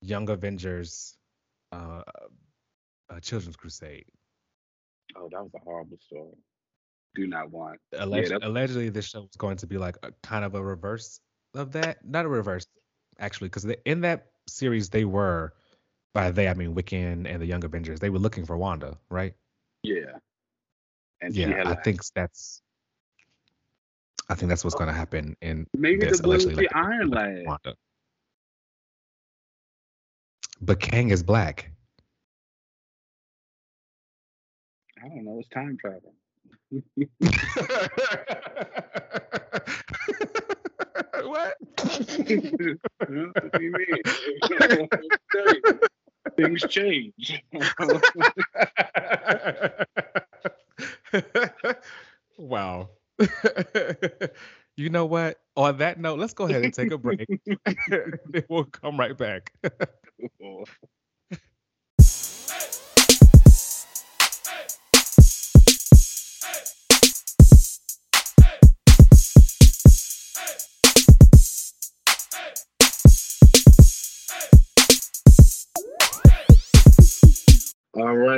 Young 0.00 0.28
Avengers, 0.28 1.16
uh, 1.72 2.02
uh 3.10 3.20
Children's 3.20 3.56
Crusade. 3.56 4.06
Oh, 5.16 5.28
that 5.32 5.42
was 5.42 5.50
a 5.54 5.58
horrible 5.58 5.98
story. 6.06 6.36
Do 7.14 7.26
not 7.26 7.50
want. 7.50 7.80
Alleg- 7.94 8.30
yeah, 8.30 8.38
allegedly, 8.42 8.90
this 8.90 9.06
show 9.06 9.22
was 9.22 9.36
going 9.38 9.56
to 9.58 9.66
be 9.66 9.78
like 9.78 9.96
a 10.02 10.12
kind 10.22 10.44
of 10.44 10.54
a 10.54 10.62
reverse 10.62 11.20
of 11.54 11.72
that. 11.72 12.04
Not 12.04 12.26
a 12.26 12.28
reverse, 12.28 12.66
actually, 13.18 13.48
because 13.48 13.64
in 13.86 14.02
that 14.02 14.26
series 14.46 14.90
they 14.90 15.04
were, 15.04 15.54
by 16.14 16.30
they 16.30 16.48
I 16.48 16.54
mean 16.54 16.74
Wiccan 16.74 17.26
and 17.26 17.40
the 17.40 17.46
Young 17.46 17.64
Avengers. 17.64 18.00
They 18.00 18.10
were 18.10 18.18
looking 18.18 18.44
for 18.44 18.56
Wanda, 18.56 18.96
right? 19.10 19.34
Yeah. 19.82 20.18
And 21.20 21.34
yeah, 21.34 21.62
I 21.66 21.74
think 21.74 22.00
that's. 22.14 22.62
I 24.30 24.34
think 24.34 24.50
that's 24.50 24.62
what's 24.62 24.76
oh. 24.76 24.78
going 24.78 24.88
to 24.88 24.94
happen 24.94 25.36
in 25.40 25.66
maybe 25.74 26.04
this, 26.04 26.20
the 26.20 26.26
allegedly, 26.26 26.64
like, 26.64 26.76
Iron 26.76 27.08
Lad. 27.08 27.44
Wanda. 27.46 27.74
But 30.60 30.80
Kang 30.80 31.10
is 31.10 31.22
black. 31.22 31.70
I 35.02 35.08
don't 35.08 35.24
know. 35.24 35.38
It's 35.38 35.48
time 35.48 35.78
travel. 35.80 36.14
what? 41.24 41.54
Things 46.36 46.62
change. 46.68 47.42
wow. 52.38 52.90
you 54.76 54.90
know 54.90 55.06
what? 55.06 55.38
On 55.56 55.78
that 55.78 55.98
note, 55.98 56.18
let's 56.18 56.34
go 56.34 56.44
ahead 56.44 56.62
and 56.62 56.74
take 56.74 56.92
a 56.92 56.98
break. 56.98 57.26
then 57.88 58.12
we'll 58.48 58.64
come 58.64 58.98
right 58.98 59.16
back. 59.16 59.52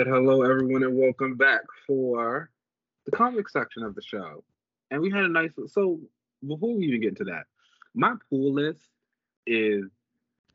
Right, 0.00 0.06
hello 0.06 0.40
everyone, 0.40 0.82
and 0.82 0.96
welcome 0.96 1.36
back 1.36 1.60
for 1.86 2.48
the 3.04 3.10
comic 3.10 3.50
section 3.50 3.82
of 3.82 3.94
the 3.94 4.00
show. 4.00 4.42
And 4.90 5.02
we 5.02 5.10
had 5.10 5.24
a 5.24 5.28
nice. 5.28 5.50
So 5.66 6.00
before 6.46 6.74
we 6.74 6.86
even 6.86 7.02
get 7.02 7.16
to 7.16 7.24
that, 7.24 7.44
my 7.94 8.14
pool 8.30 8.54
list 8.54 8.80
is 9.46 9.84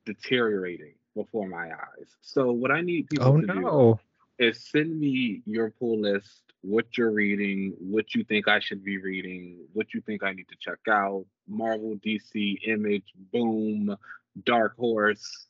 deteriorating 0.04 0.96
before 1.16 1.48
my 1.48 1.68
eyes. 1.68 2.08
So 2.22 2.52
what 2.54 2.72
I 2.72 2.82
need 2.82 3.08
people 3.08 3.28
oh, 3.28 3.42
to 3.42 3.46
no. 3.46 4.00
do 4.40 4.48
is 4.48 4.66
send 4.66 5.00
me 5.00 5.44
your 5.46 5.70
pool 5.70 6.02
list, 6.02 6.42
what 6.62 6.98
you're 6.98 7.12
reading, 7.12 7.76
what 7.80 8.16
you 8.16 8.24
think 8.24 8.48
I 8.48 8.60
should 8.60 8.84
be 8.84 8.98
reading, 8.98 9.60
what 9.74 9.94
you 9.94 10.02
think 10.02 10.24
I 10.24 10.34
need 10.34 10.48
to 10.50 10.58
check 10.60 10.80
out. 10.90 11.24
Marvel, 11.48 12.00
DC, 12.04 12.68
Image, 12.68 13.14
Boom, 13.32 13.96
Dark 14.44 14.76
Horse, 14.76 15.46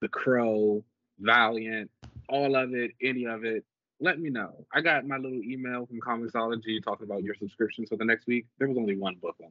The 0.00 0.08
Crow, 0.08 0.82
Valiant, 1.18 1.90
all 2.28 2.56
of 2.56 2.74
it, 2.74 2.92
any 3.02 3.24
of 3.24 3.44
it, 3.44 3.64
let 4.00 4.18
me 4.18 4.30
know. 4.30 4.66
I 4.72 4.80
got 4.80 5.06
my 5.06 5.16
little 5.16 5.42
email 5.42 5.86
from 5.86 6.00
Comixology 6.00 6.82
talking 6.82 7.06
about 7.06 7.22
your 7.22 7.34
subscriptions 7.34 7.88
for 7.88 7.96
the 7.96 8.04
next 8.04 8.26
week. 8.26 8.46
There 8.58 8.68
was 8.68 8.76
only 8.76 8.96
one 8.96 9.16
book 9.16 9.36
on 9.42 9.50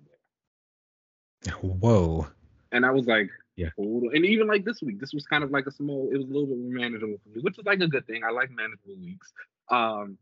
there. 1.43 1.53
Whoa. 1.62 2.27
And 2.71 2.86
I 2.86 2.91
was 2.91 3.05
like, 3.07 3.29
yeah. 3.55 3.69
And 3.77 4.25
even 4.25 4.47
like 4.47 4.65
this 4.65 4.81
week, 4.81 4.99
this 4.99 5.13
was 5.13 5.25
kind 5.25 5.43
of 5.43 5.51
like 5.51 5.67
a 5.67 5.71
small, 5.71 6.09
it 6.12 6.17
was 6.17 6.25
a 6.25 6.33
little 6.33 6.47
bit 6.47 6.57
more 6.57 6.81
manageable 6.81 7.17
for 7.23 7.29
me, 7.29 7.41
which 7.41 7.57
is 7.57 7.65
like 7.65 7.81
a 7.81 7.88
good 7.88 8.05
thing. 8.07 8.23
I 8.23 8.31
like 8.31 8.49
manageable 8.51 8.95
weeks. 8.99 9.31
Um, 9.69 10.17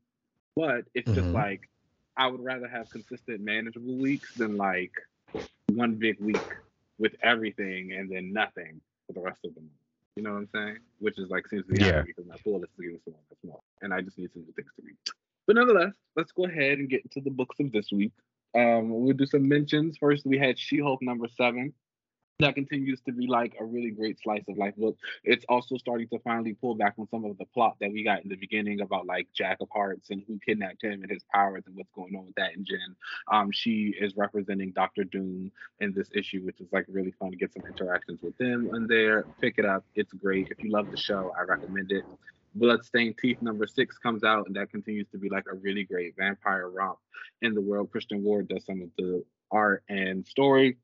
but 0.56 0.86
it's 0.94 1.10
mm-hmm. 1.10 1.20
just 1.20 1.28
like 1.30 1.70
I 2.18 2.28
would 2.28 2.44
rather 2.44 2.68
have 2.68 2.90
consistent 2.90 3.42
manageable 3.42 3.96
weeks 3.96 4.36
than 4.36 4.58
like 4.58 4.94
one 5.74 5.96
big 5.96 6.20
week 6.20 6.38
with 7.00 7.16
everything 7.24 7.94
and 7.94 8.12
then 8.12 8.34
nothing 8.34 8.82
for 9.08 9.14
the 9.14 9.22
rest 9.22 9.40
of 9.46 9.56
the 9.56 9.62
month. 9.62 9.72
You 10.22 10.28
know 10.28 10.34
what 10.34 10.40
I'm 10.42 10.50
saying? 10.54 10.78
Which 11.00 11.18
is 11.18 11.32
like 11.32 11.48
seems 11.48 11.66
to 11.66 11.74
be 11.74 11.80
yeah. 11.80 11.88
happening 11.88 12.14
because 12.16 12.30
my 12.30 12.36
pool 12.44 12.60
list 12.60 12.74
is 12.78 12.86
getting 12.86 13.00
smaller 13.04 13.24
and 13.28 13.38
smaller, 13.44 13.62
and 13.82 13.92
I 13.92 14.02
just 14.02 14.20
need 14.20 14.32
some 14.32 14.44
new 14.44 14.54
things 14.54 14.70
to 14.76 14.84
read. 14.86 14.96
But 15.48 15.56
nonetheless, 15.56 15.94
let's 16.16 16.32
go 16.32 16.46
ahead 16.46 16.78
and 16.78 16.88
get 16.88 17.02
into 17.02 17.22
the 17.22 17.32
books 17.32 17.56
of 17.60 17.72
this 17.72 17.92
week. 17.92 18.12
Um, 18.56 18.92
we'll 18.92 19.16
do 19.16 19.26
some 19.26 19.48
mentions. 19.48 19.98
First, 19.98 20.28
we 20.28 20.38
had 20.38 20.60
She-Hulk 20.60 21.02
number 21.02 21.28
seven 21.36 21.74
that 22.40 22.56
continues 22.56 23.00
to 23.02 23.12
be 23.12 23.28
like 23.28 23.56
a 23.60 23.66
really 23.66 23.92
great 23.92 24.20
slice 24.20 24.44
of 24.48 24.58
life 24.58 24.76
book. 24.76 24.98
It's 25.24 25.46
also 25.48 25.78
starting 25.78 26.08
to 26.10 26.20
finally 26.20 26.54
pull 26.54 26.76
back 26.76 26.96
on 26.98 27.08
some 27.10 27.24
of 27.26 27.38
the 27.38 27.46
plot 27.46 27.78
that 27.80 27.92
we 27.92 28.04
got 28.04 28.24
in 28.24 28.30
the 28.30 28.36
beginning 28.36 28.82
about 28.82 29.06
like 29.06 29.28
Jack 29.34 29.58
of 29.62 29.70
Hearts 29.72 30.10
and 30.10 30.24
who 30.28 30.40
kidnapped 30.46 30.84
him 30.84 31.04
and 31.04 31.12
his 31.12 31.24
powers 31.34 31.64
and 31.68 31.76
what's 31.76 31.92
going 31.96 32.16
on 32.16 32.26
with 32.26 32.36
that 32.36 32.54
And 32.56 32.66
Jen. 32.66 32.96
Um, 33.32 33.52
she 33.52 33.94
is 34.00 34.16
representing 34.18 34.72
Doctor 34.72 35.04
Doom 35.04 35.52
in 35.80 35.94
this 35.94 36.10
issue, 36.14 36.42
which 36.44 36.60
is 36.60 36.68
like 36.72 36.86
really 36.88 37.14
fun 37.20 37.32
to 37.32 37.38
get 37.38 37.54
some 37.54 37.64
interactions 37.66 38.20
with 38.22 38.38
them 38.38 38.70
in 38.74 38.88
there. 38.88 39.26
Pick 39.40 39.56
it 39.58 39.66
up. 39.66 39.86
It's 39.96 40.14
great. 40.14 40.50
If 40.52 40.64
you 40.64 40.72
love 40.72 40.90
the 40.92 40.98
show, 40.98 41.34
I 41.38 41.44
recommend 41.44 41.92
it. 41.92 42.04
Bloodstained 42.54 43.18
Teeth 43.18 43.42
number 43.42 43.66
six 43.66 43.98
comes 43.98 44.26
out, 44.26 44.46
and 44.48 44.56
that 44.58 44.70
continues 44.72 45.08
to 45.14 45.18
be 45.18 45.30
like 45.30 45.46
a 45.50 45.56
really 45.56 45.86
great 45.86 46.16
vampire 46.18 46.70
romp 46.70 46.98
in 47.42 47.54
the 47.54 47.62
world. 47.62 47.92
Christian 47.92 48.24
Ward 48.24 48.50
does 48.50 48.66
some 48.66 48.82
of 48.82 48.90
the 48.98 49.24
art 49.52 49.84
and 49.88 50.28
story 50.28 50.78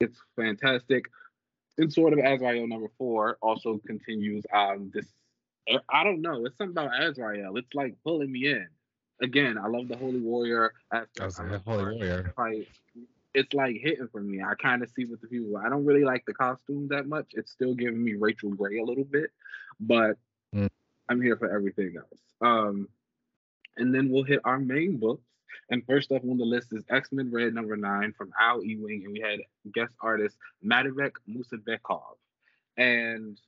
it's 0.00 0.18
fantastic. 0.36 1.04
And 1.78 1.92
sort 1.92 2.12
of 2.12 2.20
Azrael 2.20 2.66
number 2.68 2.88
four 2.98 3.36
also 3.42 3.80
continues 3.86 4.44
um 4.52 4.90
this 4.94 5.06
I 5.88 6.04
don't 6.04 6.20
know, 6.20 6.44
it's 6.44 6.58
something 6.58 6.76
about 6.76 7.02
Azrael. 7.02 7.56
It's 7.56 7.74
like 7.74 7.94
pulling 8.04 8.30
me 8.30 8.50
in. 8.50 8.68
Again, 9.22 9.56
I 9.56 9.68
love 9.68 9.88
the 9.88 9.96
Holy 9.96 10.20
Warrior 10.20 10.72
aspect. 10.92 11.38
Holy 11.64 11.84
Warrior. 11.84 12.32
Fight. 12.36 12.68
It's 13.32 13.52
like 13.54 13.76
hitting 13.80 14.08
for 14.12 14.20
me. 14.20 14.42
I 14.42 14.54
kind 14.54 14.82
of 14.82 14.90
see 14.90 15.06
what 15.06 15.20
the 15.20 15.26
people. 15.26 15.56
I 15.56 15.68
don't 15.68 15.84
really 15.84 16.04
like 16.04 16.24
the 16.26 16.34
costume 16.34 16.88
that 16.88 17.06
much. 17.06 17.26
It's 17.32 17.52
still 17.52 17.74
giving 17.74 18.04
me 18.04 18.14
Rachel 18.14 18.50
Grey 18.50 18.78
a 18.78 18.84
little 18.84 19.04
bit, 19.04 19.30
but 19.80 20.18
mm. 20.54 20.68
I'm 21.08 21.22
here 21.22 21.36
for 21.36 21.50
everything 21.50 21.94
else. 21.96 22.20
Um, 22.40 22.88
and 23.76 23.94
then 23.94 24.10
we'll 24.10 24.24
hit 24.24 24.40
our 24.44 24.58
main 24.58 24.98
books. 24.98 25.24
And 25.70 25.84
first 25.86 26.12
up 26.12 26.22
on 26.22 26.36
the 26.36 26.44
list 26.44 26.68
is 26.72 26.84
X 26.90 27.10
Men 27.12 27.30
Red 27.32 27.54
number 27.54 27.76
nine 27.76 28.12
from 28.16 28.32
Al 28.40 28.62
Ewing, 28.64 29.02
and 29.04 29.12
we 29.12 29.20
had 29.20 29.40
guest 29.72 29.94
artist 30.00 30.36
Madibek 30.64 31.12
Musabekov. 31.28 32.16
And 32.76 33.38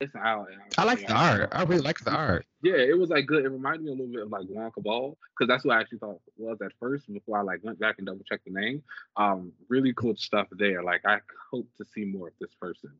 it's 0.00 0.14
Al. 0.14 0.46
I 0.78 0.84
like 0.84 1.06
the 1.06 1.12
art. 1.12 1.50
I 1.52 1.62
really 1.64 1.82
like 1.82 1.98
the 2.00 2.10
art. 2.10 2.46
Yeah, 2.62 2.76
it 2.76 2.98
was 2.98 3.10
like 3.10 3.26
good. 3.26 3.44
It 3.44 3.50
reminded 3.50 3.82
me 3.84 3.90
a 3.90 3.94
little 3.94 4.06
bit 4.06 4.22
of 4.22 4.30
like 4.30 4.46
Wonka 4.46 4.82
Ball 4.82 5.18
because 5.36 5.46
that's 5.46 5.64
what 5.64 5.76
I 5.76 5.80
actually 5.80 5.98
thought 5.98 6.20
was 6.38 6.58
at 6.62 6.72
first 6.80 7.12
before 7.12 7.38
I 7.38 7.42
like 7.42 7.62
went 7.62 7.78
back 7.78 7.96
and 7.98 8.06
double 8.06 8.24
checked 8.26 8.46
the 8.46 8.50
name. 8.50 8.82
Um, 9.16 9.52
really 9.68 9.92
cool 9.92 10.16
stuff 10.16 10.48
there. 10.52 10.82
Like 10.82 11.02
I 11.04 11.18
hope 11.50 11.68
to 11.76 11.84
see 11.84 12.06
more 12.06 12.28
of 12.28 12.34
this 12.40 12.54
person 12.58 12.90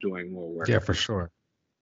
doing 0.00 0.32
more 0.32 0.50
work. 0.50 0.68
Yeah, 0.68 0.80
for 0.80 0.94
sure. 0.94 1.30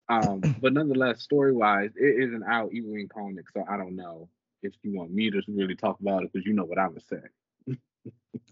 Um, 0.09 0.41
but 0.61 0.73
nonetheless, 0.73 1.21
story 1.21 1.53
wise, 1.53 1.91
it 1.95 2.23
is 2.23 2.33
an 2.33 2.43
Al 2.49 2.69
Ewing 2.71 3.07
comic, 3.07 3.45
so 3.53 3.65
I 3.69 3.77
don't 3.77 3.95
know 3.95 4.27
if 4.63 4.73
you 4.83 4.93
want 4.93 5.11
me 5.11 5.29
to 5.29 5.41
really 5.47 5.75
talk 5.75 5.99
about 5.99 6.23
it 6.23 6.31
because 6.31 6.45
you 6.45 6.53
know 6.53 6.65
what 6.65 6.77
I 6.77 6.87
would 6.87 7.03
say. 7.07 7.21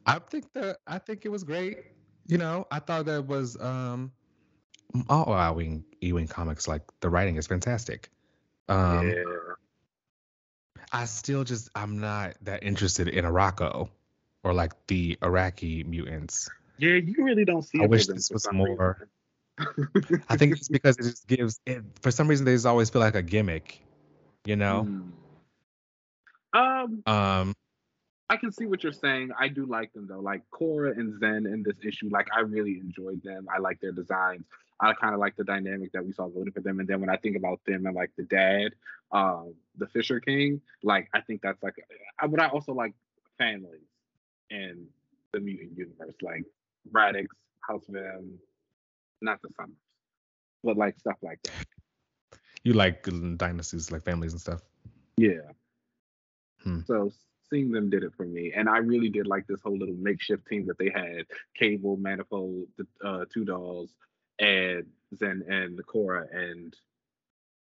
I 0.06 0.20
think 0.20 0.52
that 0.54 0.78
I 0.86 1.00
think 1.00 1.26
it 1.26 1.30
was 1.30 1.44
great. 1.44 1.78
You 2.28 2.38
know, 2.38 2.68
I 2.72 2.80
thought 2.80 3.06
that 3.06 3.26
was 3.26 3.60
um 3.60 4.12
Al 5.10 5.54
Ewing 5.54 5.86
Ewing 6.02 6.28
comics, 6.28 6.68
like 6.68 6.84
the 7.00 7.10
writing 7.10 7.38
is 7.38 7.48
fantastic. 7.48 8.10
Um, 8.68 9.10
yeah. 9.10 9.24
I 10.92 11.06
still 11.06 11.44
just 11.44 11.70
I'm 11.76 12.00
not 12.00 12.36
that 12.44 12.64
interested 12.64 13.08
in 13.08 13.26
Arakko 13.26 13.90
or 14.44 14.54
like 14.54 14.74
the 14.88 15.18
Arakkii 15.22 15.86
mutants. 15.86 16.50
Yeah, 16.78 16.96
you 16.96 17.24
really 17.24 17.46
don't 17.46 17.64
see. 17.64 17.82
I 17.82 17.88
wish 17.88 18.08
this 18.08 18.30
was 18.30 18.48
more. 18.52 19.08
I 20.30 20.38
think 20.38 20.54
it's 20.54 20.68
because 20.70 20.98
it 20.98 21.04
just 21.04 21.28
gives 21.28 21.60
it 21.66 21.84
for 22.02 22.12
some 22.12 22.28
reason 22.28 22.46
they 22.46 22.54
just 22.54 22.66
always 22.66 22.90
feel 22.90 23.02
like 23.02 23.16
a 23.16 23.22
gimmick, 23.22 23.82
you 24.46 24.56
know. 24.56 24.88
Mm. 24.88 25.12
Um, 26.56 27.04
Um, 27.06 27.54
I 28.30 28.38
can 28.38 28.52
see 28.52 28.66
what 28.66 28.84
you're 28.84 28.92
saying. 28.92 29.32
I 29.40 29.50
do 29.50 29.66
like 29.66 29.94
them 29.94 30.08
though. 30.08 30.20
Like 30.20 30.42
Cora 30.50 30.92
and 30.92 31.20
Zen 31.20 31.46
in 31.46 31.64
this 31.64 31.78
issue, 31.84 32.10
like 32.10 32.28
I 32.36 32.40
really 32.40 32.80
enjoyed 32.80 33.22
them. 33.24 33.48
I 33.54 33.60
like 33.60 33.80
their 33.82 33.92
designs. 33.92 34.46
I 34.80 34.94
kind 34.94 35.14
of 35.14 35.20
like 35.20 35.36
the 35.36 35.44
dynamic 35.44 35.92
that 35.94 36.06
we 36.06 36.12
saw 36.12 36.28
going 36.28 36.52
for 36.52 36.62
them. 36.62 36.80
And 36.80 36.88
then 36.88 37.00
when 37.00 37.10
I 37.10 37.18
think 37.18 37.38
about 37.38 37.62
them 37.66 37.86
and 37.86 37.96
like 37.96 38.12
the 38.18 38.24
dad, 38.24 38.74
um, 39.12 39.54
the 39.78 39.88
Fisher 39.88 40.20
King, 40.20 40.62
like 40.84 41.08
I 41.14 41.22
think 41.22 41.42
that's 41.42 41.62
like, 41.62 41.76
I, 42.20 42.28
but 42.28 42.42
I 42.42 42.48
also 42.48 42.74
like 42.74 42.94
families 43.38 43.88
in 44.50 44.88
the 45.32 45.40
mutant 45.40 45.78
universe, 45.78 46.16
like 46.22 46.44
Radix, 46.92 47.28
House 47.62 47.88
of 47.88 47.96
M, 47.96 48.40
not 49.22 49.42
the 49.42 49.50
Summers, 49.56 49.76
but 50.64 50.78
like 50.78 50.98
stuff 51.00 51.18
like 51.22 51.42
that. 51.44 52.40
you 52.64 52.74
like 52.74 53.08
dynasties, 53.38 53.92
like 53.92 54.04
families 54.04 54.34
and 54.34 54.42
stuff. 54.42 54.62
Yeah. 55.18 55.52
Hmm. 56.66 56.82
So 56.88 57.12
seeing 57.50 57.72
them 57.72 57.90
did 57.90 58.04
it 58.04 58.14
for 58.18 58.26
me, 58.26 58.52
and 58.56 58.68
I 58.68 58.78
really 58.78 59.10
did 59.10 59.28
like 59.28 59.48
this 59.48 59.60
whole 59.64 59.78
little 59.78 59.96
makeshift 59.96 60.48
team 60.48 60.66
that 60.68 60.78
they 60.78 60.90
had: 60.90 61.26
Cable, 61.58 61.98
Manifold, 61.98 62.68
the 62.78 63.08
uh, 63.08 63.26
two 63.34 63.46
dolls, 63.46 63.92
and 64.40 64.86
Zen 65.16 65.44
and 65.48 65.86
Cora 65.86 66.28
and 66.32 66.76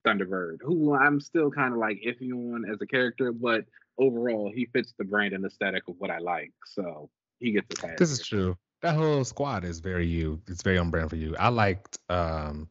Thunderbird, 0.05 0.57
who 0.61 0.93
I'm 0.93 1.19
still 1.19 1.51
kind 1.51 1.73
of 1.73 1.79
like 1.79 2.01
iffy 2.05 2.31
on 2.31 2.69
as 2.69 2.81
a 2.81 2.87
character, 2.87 3.31
but 3.31 3.65
overall 3.97 4.51
he 4.53 4.65
fits 4.65 4.93
the 4.97 5.05
brand 5.05 5.33
and 5.33 5.45
aesthetic 5.45 5.83
of 5.87 5.95
what 5.99 6.11
I 6.11 6.19
like, 6.19 6.53
so 6.65 7.09
he 7.39 7.51
gets 7.51 7.67
a 7.77 7.81
pass. 7.81 7.97
This 7.97 8.11
is 8.11 8.25
true. 8.25 8.57
That 8.81 8.95
whole 8.95 9.23
squad 9.23 9.63
is 9.63 9.79
very 9.79 10.05
you. 10.05 10.41
It's 10.47 10.61
very 10.61 10.77
on 10.77 10.89
brand 10.89 11.09
for 11.09 11.15
you. 11.15 11.35
I 11.37 11.49
liked 11.49 11.97
um 12.09 12.69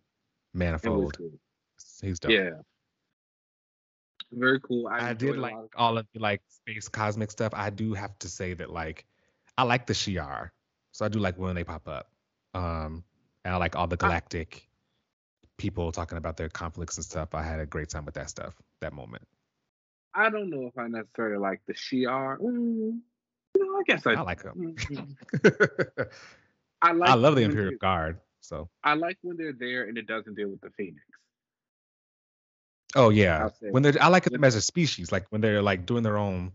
Manifold. 0.52 1.16
He's 2.00 2.18
dope. 2.18 2.30
Yeah. 2.30 2.50
Very 4.36 4.60
cool. 4.60 4.88
I, 4.88 5.10
I 5.10 5.12
did 5.12 5.36
like 5.38 5.54
of- 5.54 5.68
all 5.76 5.98
of 5.98 6.06
the 6.12 6.20
like 6.20 6.42
space 6.48 6.88
cosmic 6.88 7.30
stuff. 7.30 7.52
I 7.54 7.70
do 7.70 7.94
have 7.94 8.18
to 8.20 8.28
say 8.28 8.54
that 8.54 8.70
like 8.70 9.04
I 9.56 9.62
like 9.62 9.86
the 9.86 9.92
Shi'ar, 9.94 10.50
so 10.92 11.04
I 11.04 11.08
do 11.08 11.18
like 11.18 11.38
when 11.38 11.54
they 11.54 11.64
pop 11.64 11.86
up. 11.88 12.10
Um, 12.54 13.04
and 13.44 13.54
I 13.54 13.56
like 13.58 13.76
all 13.76 13.86
the 13.86 13.96
galactic 13.96 14.68
people 15.56 15.92
talking 15.92 16.18
about 16.18 16.36
their 16.36 16.48
conflicts 16.48 16.96
and 16.96 17.04
stuff. 17.04 17.34
I 17.34 17.42
had 17.42 17.60
a 17.60 17.66
great 17.66 17.88
time 17.88 18.04
with 18.04 18.14
that 18.14 18.30
stuff. 18.30 18.54
That 18.80 18.92
moment. 18.92 19.22
I 20.14 20.30
don't 20.30 20.50
know 20.50 20.66
if 20.66 20.78
I 20.78 20.86
necessarily 20.88 21.38
like 21.38 21.60
the 21.66 21.74
Shi'ar. 21.74 22.38
Mm, 22.38 23.00
no, 23.56 23.64
I 23.76 23.82
guess 23.86 24.06
I, 24.06 24.12
I 24.12 24.20
like 24.22 24.42
them. 24.42 24.76
Mhm. 24.76 25.16
I 26.82 26.92
like. 26.92 27.10
I 27.10 27.14
love 27.14 27.36
the 27.36 27.42
Imperial 27.42 27.78
Guard. 27.80 28.18
So 28.40 28.68
I 28.82 28.94
like 28.94 29.16
when 29.22 29.36
they're 29.36 29.54
there 29.54 29.84
and 29.88 29.96
it 29.96 30.06
doesn't 30.06 30.34
deal 30.34 30.48
with 30.50 30.60
the 30.60 30.70
Phoenix. 30.76 31.00
Oh 32.94 33.10
yeah, 33.10 33.50
when 33.60 33.82
they're 33.82 33.94
I 34.00 34.08
like 34.08 34.24
them 34.24 34.44
as 34.44 34.54
a 34.54 34.60
species, 34.60 35.12
like 35.12 35.26
when 35.30 35.40
they're 35.40 35.62
like 35.62 35.86
doing 35.86 36.02
their 36.02 36.18
own, 36.18 36.52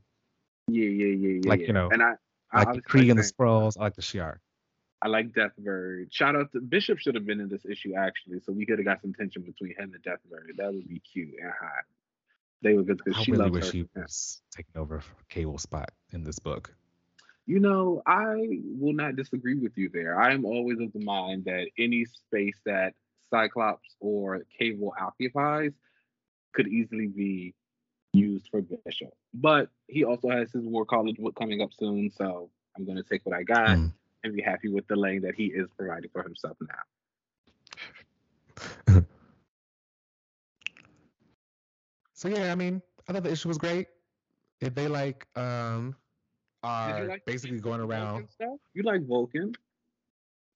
Yeah, 0.67 0.85
yeah, 0.85 1.05
yeah, 1.07 1.39
yeah. 1.43 1.49
Like, 1.49 1.61
you 1.61 1.73
know, 1.73 1.89
and 1.91 2.01
I, 2.01 2.13
I 2.51 2.63
like 2.63 2.75
the 2.75 2.81
Kree 2.81 3.09
and 3.09 3.19
the 3.19 3.23
Skrulls. 3.23 3.77
I 3.79 3.83
like 3.83 3.95
the 3.95 4.01
Shi'ar. 4.01 4.37
I 5.01 5.07
like 5.07 5.31
Deathbird. 5.31 6.07
Shout 6.11 6.35
out 6.35 6.51
to 6.51 6.59
Bishop 6.59 6.99
should 6.99 7.15
have 7.15 7.25
been 7.25 7.39
in 7.39 7.49
this 7.49 7.65
issue 7.65 7.95
actually, 7.95 8.39
so 8.41 8.51
we 8.51 8.65
could 8.65 8.79
have 8.79 8.85
got 8.85 9.01
some 9.01 9.13
tension 9.13 9.43
between 9.43 9.73
him 9.77 9.93
and 9.93 10.03
Deathbird. 10.03 10.57
That 10.57 10.73
would 10.73 10.87
be 10.87 10.99
cute 10.99 11.35
and 11.41 11.51
hot. 11.51 11.85
They 12.61 12.73
were 12.73 12.83
good 12.83 12.97
because 12.97 13.17
I 13.17 13.23
she 13.23 13.31
really 13.31 13.43
loves 13.43 13.53
wish 13.53 13.65
her. 13.67 13.71
he 13.71 13.85
was 13.95 14.41
taking 14.51 14.75
over 14.75 14.99
for 14.99 15.15
Cable 15.29 15.57
spot 15.57 15.91
in 16.11 16.23
this 16.23 16.39
book. 16.39 16.73
You 17.45 17.59
know, 17.59 18.03
I 18.05 18.59
will 18.77 18.93
not 18.93 19.15
disagree 19.15 19.55
with 19.55 19.77
you 19.77 19.89
there. 19.89 20.19
I 20.19 20.33
am 20.33 20.45
always 20.45 20.79
of 20.81 20.91
the 20.93 20.99
mind 20.99 21.45
that 21.45 21.67
any 21.77 22.05
space 22.05 22.57
that 22.65 22.93
Cyclops 23.31 23.95
or 23.99 24.41
Cable 24.59 24.93
occupies 24.99 25.71
could 26.53 26.67
easily 26.67 27.07
be 27.07 27.53
used 28.13 28.47
for 28.49 28.61
Bishop. 28.61 29.09
But 29.33 29.69
he 29.87 30.03
also 30.03 30.29
has 30.29 30.51
his 30.51 30.65
War 30.65 30.85
College 30.85 31.17
book 31.17 31.35
coming 31.35 31.61
up 31.61 31.73
soon, 31.73 32.09
so 32.09 32.49
I'm 32.77 32.85
going 32.85 32.97
to 32.97 33.03
take 33.03 33.25
what 33.25 33.35
I 33.35 33.43
got 33.43 33.77
Mm. 33.77 33.91
and 34.23 34.35
be 34.35 34.41
happy 34.41 34.69
with 34.69 34.87
the 34.87 34.95
lane 34.95 35.21
that 35.21 35.35
he 35.35 35.45
is 35.47 35.69
providing 35.77 36.09
for 36.11 36.23
himself 36.23 36.57
now. 36.61 39.01
So 42.13 42.27
yeah, 42.27 42.51
I 42.51 42.55
mean, 42.55 42.81
I 43.07 43.13
thought 43.13 43.23
the 43.23 43.31
issue 43.31 43.47
was 43.47 43.57
great. 43.57 43.87
If 44.59 44.75
they 44.75 44.87
like 44.87 45.27
um 45.37 45.95
are 46.63 47.05
like 47.05 47.25
basically 47.25 47.59
going 47.59 47.79
around. 47.79 48.27
You 48.73 48.83
like 48.83 49.05
Vulcan? 49.07 49.53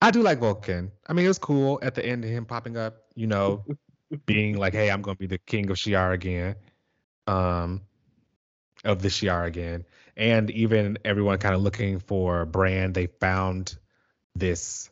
I 0.02 0.12
do 0.12 0.22
like 0.22 0.40
Vulcan. 0.40 0.92
I 1.08 1.14
mean, 1.14 1.26
it 1.26 1.30
was 1.30 1.40
cool 1.40 1.80
at 1.82 1.96
the 1.96 2.06
end 2.06 2.26
of 2.26 2.30
him 2.30 2.46
popping 2.46 2.76
up, 2.78 2.96
you 3.16 3.28
know, 3.28 3.64
being 4.26 4.58
like, 4.58 4.74
"Hey, 4.74 4.90
I'm 4.92 5.02
gonna 5.02 5.16
be 5.16 5.28
the 5.28 5.38
king 5.38 5.70
of 5.70 5.78
Shi'ar 5.78 6.14
again," 6.14 6.56
um, 7.28 7.82
of 8.84 9.02
the 9.02 9.10
Shi'ar 9.10 9.46
again, 9.46 9.86
and 10.16 10.50
even 10.52 10.98
everyone 11.06 11.38
kind 11.38 11.56
of 11.56 11.62
looking 11.62 12.00
for 12.00 12.46
Brand. 12.46 12.94
They 12.94 13.08
found 13.08 13.78
this, 14.36 14.90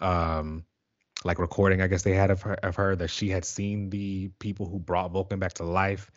um, 0.00 0.64
like 1.24 1.38
recording, 1.38 1.82
I 1.82 1.86
guess 1.88 2.02
they 2.02 2.14
had 2.14 2.30
of 2.30 2.42
her, 2.42 2.54
of 2.54 2.76
her 2.76 2.96
that 2.96 3.08
she 3.08 3.30
had 3.30 3.44
seen 3.44 3.90
the 3.90 4.28
people 4.38 4.66
who 4.66 4.78
brought 4.78 5.10
Vulcan 5.12 5.38
back 5.38 5.54
to 5.54 5.64
life, 5.64 6.10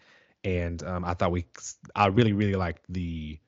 and 0.43 0.81
um, 0.83 1.05
I 1.05 1.13
thought 1.13 1.31
we, 1.31 1.45
I 1.95 2.07
really, 2.07 2.33
really 2.33 2.55
liked 2.55 2.83
the 2.89 3.39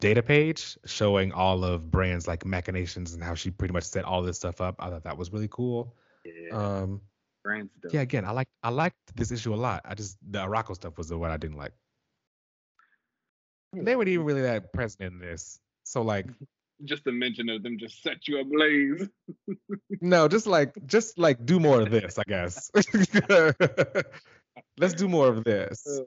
data 0.00 0.22
page 0.22 0.78
showing 0.84 1.32
all 1.32 1.64
of 1.64 1.90
Brand's 1.90 2.28
like 2.28 2.44
machinations 2.44 3.14
and 3.14 3.22
how 3.22 3.34
she 3.34 3.50
pretty 3.50 3.72
much 3.72 3.84
set 3.84 4.04
all 4.04 4.22
this 4.22 4.36
stuff 4.36 4.60
up. 4.60 4.76
I 4.78 4.90
thought 4.90 5.04
that 5.04 5.16
was 5.16 5.32
really 5.32 5.48
cool. 5.48 5.96
Yeah, 6.24 6.52
Um, 6.52 7.00
Dope. 7.54 7.92
yeah, 7.92 8.00
again, 8.00 8.24
I 8.24 8.32
like 8.32 8.48
I 8.62 8.70
liked 8.70 8.96
this 9.14 9.30
issue 9.30 9.54
a 9.54 9.56
lot. 9.56 9.82
I 9.84 9.94
just 9.94 10.18
the 10.28 10.40
Arakko 10.40 10.74
stuff 10.74 10.98
was 10.98 11.08
the 11.08 11.18
one 11.18 11.30
I 11.30 11.36
didn't 11.36 11.56
like. 11.56 11.72
They 13.72 13.94
weren't 13.94 14.08
even 14.08 14.24
really 14.24 14.42
that 14.42 14.72
present 14.72 15.12
in 15.12 15.18
this. 15.18 15.60
So 15.84 16.02
like, 16.02 16.26
Just 16.84 17.06
a 17.06 17.12
mention 17.12 17.48
of 17.48 17.62
them 17.62 17.78
just 17.78 18.02
set 18.02 18.28
you 18.28 18.38
ablaze. 18.38 19.08
no, 20.02 20.28
just 20.28 20.46
like 20.46 20.74
just 20.86 21.18
like 21.18 21.46
do 21.46 21.58
more 21.58 21.80
of 21.80 21.90
this, 21.90 22.18
I 22.18 22.22
guess. 22.26 22.70
Let's 24.78 24.92
do 24.92 25.08
more 25.08 25.28
of 25.28 25.42
this. 25.42 25.86
Uh, 25.86 26.02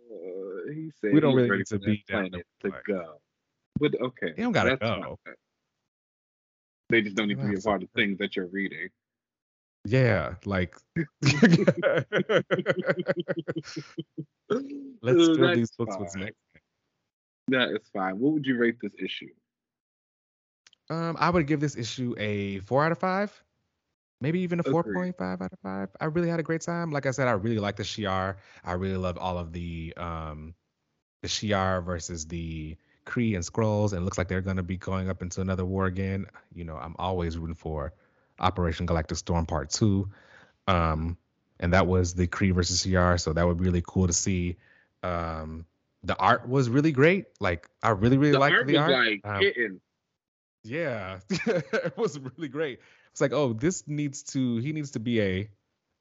he 0.72 0.92
said 1.02 1.14
We 1.14 1.22
don't 1.22 1.36
really 1.36 1.58
need 1.58 1.66
to 1.68 1.80
be 1.80 2.04
down 2.08 2.30
to 2.62 2.72
go. 2.86 3.20
But 3.80 4.00
okay, 4.00 4.34
You 4.38 4.44
don't 4.44 4.52
gotta 4.52 4.78
that's 4.80 4.82
go. 4.82 5.18
They 6.90 7.02
just 7.02 7.16
don't 7.16 7.30
need 7.30 7.40
to 7.40 7.48
be 7.48 7.56
a 7.56 7.62
part 7.62 7.82
of 7.82 7.90
things 7.96 8.20
that 8.20 8.36
you're 8.36 8.48
reading. 8.48 8.90
Yeah, 9.86 10.36
like 10.46 10.76
let's 10.96 11.08
fill 15.02 15.56
these 15.56 15.72
books 15.72 15.96
with 15.98 16.16
next. 16.16 16.36
That 17.48 17.70
is 17.70 17.88
fine. 17.94 18.20
What 18.20 18.34
would 18.34 18.46
you 18.46 18.58
rate 18.58 18.76
this 18.82 18.92
issue? 19.00 19.30
Um, 20.90 21.16
I 21.20 21.30
would 21.30 21.48
give 21.48 21.60
this 21.60 21.78
issue 21.78 22.16
a 22.18 22.60
four 22.60 22.84
out 22.84 22.92
of 22.92 22.98
five, 22.98 23.32
maybe 24.22 24.40
even 24.42 24.60
a 24.60 24.64
four 24.64 24.84
point 24.84 25.18
five 25.18 25.42
out 25.42 25.54
of 25.54 25.60
five. 25.60 25.90
I 26.02 26.06
really 26.06 26.30
had 26.30 26.40
a 26.40 26.44
great 26.44 26.62
time. 26.62 26.92
Like 26.92 27.06
I 27.06 27.12
said, 27.12 27.28
I 27.28 27.32
really 27.32 27.60
like 27.60 27.76
the 27.76 27.84
Shi'ar. 27.84 28.36
I 28.64 28.74
really 28.74 28.98
love 28.98 29.18
all 29.18 29.38
of 29.38 29.54
the 29.54 29.94
um, 29.98 30.54
the 31.22 31.28
Shi'ar 31.28 31.84
versus 31.84 32.26
the 32.26 32.76
Kree 33.06 33.36
and 33.36 33.44
Skrulls, 33.44 33.94
and 33.94 34.02
it 34.02 34.04
looks 34.04 34.18
like 34.18 34.28
they're 34.28 34.42
gonna 34.42 34.64
be 34.64 34.78
going 34.78 35.10
up 35.10 35.22
into 35.22 35.42
another 35.42 35.66
war 35.66 35.86
again. 35.86 36.26
You 36.54 36.66
know, 36.66 36.76
I'm 36.76 36.96
always 37.00 37.38
rooting 37.38 37.56
for 37.56 37.94
Operation 38.40 38.86
Galactic 38.86 39.18
Storm 39.18 39.46
Part 39.46 39.70
Two, 39.70 40.10
um, 40.68 41.18
and 41.60 41.74
that 41.74 41.88
was 41.88 42.14
the 42.14 42.28
Kree 42.28 42.54
versus 42.54 42.84
Shi'ar, 42.84 43.20
so 43.20 43.34
that 43.34 43.46
would 43.46 43.58
be 43.58 43.66
really 43.66 43.84
cool 43.86 44.08
to 44.08 44.14
see. 44.14 44.58
Um, 45.04 45.66
the 46.04 46.16
art 46.18 46.48
was 46.48 46.70
really 46.70 46.92
great. 46.92 47.26
Like 47.40 47.70
I 47.84 47.90
really, 47.90 48.18
really 48.18 48.32
The 48.34 48.40
liked 48.40 48.56
art 48.56 48.68
the 48.68 48.74
was 48.74 48.82
art. 48.82 49.06
like 49.06 49.22
Um, 49.26 49.42
hitting. 49.42 49.82
yeah, 50.64 51.20
it 51.30 51.98
was 51.98 52.20
really 52.20 52.48
great. 52.48 52.80
It's 53.12 53.22
like, 53.22 53.34
oh, 53.34 53.54
this 53.54 53.88
needs 53.88 54.24
to 54.34 54.58
he 54.58 54.72
needs 54.74 54.92
to 54.92 55.00
be 55.00 55.22
a 55.22 55.50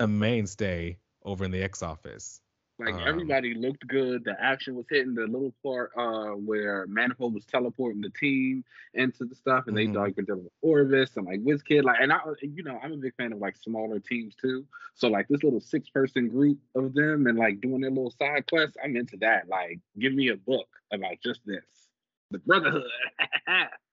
a 0.01 0.07
mainstay 0.07 0.99
over 1.25 1.45
in 1.45 1.51
the 1.51 1.63
X 1.63 1.83
office. 1.83 2.41
Like 2.79 2.95
um, 2.95 3.01
everybody 3.07 3.55
looked 3.55 3.87
good. 3.89 4.25
The 4.25 4.37
action 4.41 4.77
was 4.77 4.87
hitting. 4.89 5.15
The 5.15 5.27
little 5.27 5.53
part 5.63 5.91
uh, 5.97 6.37
where 6.37 6.87
Manifold 6.87 7.35
was 7.35 7.45
teleporting 7.45 8.01
the 8.01 8.11
team 8.11 8.65
into 8.95 9.25
the 9.25 9.35
stuff, 9.35 9.67
and 9.67 9.77
Mhm. 9.77 9.93
they 9.93 9.99
like 9.99 10.17
were 10.17 10.23
dealing 10.23 10.45
with 10.45 10.53
Orvis 10.63 11.17
and 11.17 11.27
like 11.27 11.41
WizKid. 11.41 11.83
Like, 11.83 11.99
and 12.01 12.13
I, 12.13 12.21
you 12.41 12.63
know, 12.63 12.79
I'm 12.83 12.93
a 12.93 12.97
big 12.97 13.15
fan 13.17 13.33
of 13.33 13.39
like 13.39 13.57
smaller 13.57 13.99
teams 13.99 14.35
too. 14.37 14.65
So 14.95 15.09
like 15.09 15.27
this 15.29 15.43
little 15.43 15.61
six 15.61 15.89
person 15.91 16.29
group 16.29 16.59
of 16.75 16.95
them 16.95 17.27
and 17.27 17.37
like 17.37 17.61
doing 17.61 17.81
their 17.81 17.91
little 17.91 18.13
side 18.13 18.47
quests, 18.49 18.77
I'm 18.83 18.97
into 18.97 19.17
that. 19.19 19.49
Like, 19.49 19.81
give 19.99 20.13
me 20.15 20.29
a 20.29 20.37
book 20.37 20.69
about 20.93 21.21
just 21.23 21.41
this, 21.45 21.89
the 22.31 22.39
Brotherhood. 22.39 22.85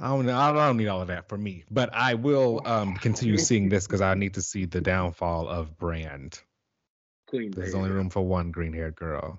I 0.00 0.08
don't 0.08 0.26
know. 0.26 0.36
I 0.38 0.52
don't 0.52 0.76
need 0.76 0.88
all 0.88 1.02
of 1.02 1.08
that 1.08 1.28
for 1.28 1.36
me, 1.36 1.64
but 1.70 1.90
I 1.92 2.14
will 2.14 2.62
um, 2.64 2.94
continue 2.96 3.36
seeing 3.38 3.68
this 3.68 3.86
because 3.86 4.00
I 4.00 4.14
need 4.14 4.34
to 4.34 4.42
see 4.42 4.64
the 4.64 4.80
downfall 4.80 5.48
of 5.48 5.76
Brand. 5.76 6.40
Queen. 7.26 7.50
There's 7.50 7.74
only 7.74 7.90
room 7.90 8.10
for 8.10 8.22
one 8.22 8.50
green-haired 8.50 8.94
girl. 8.96 9.38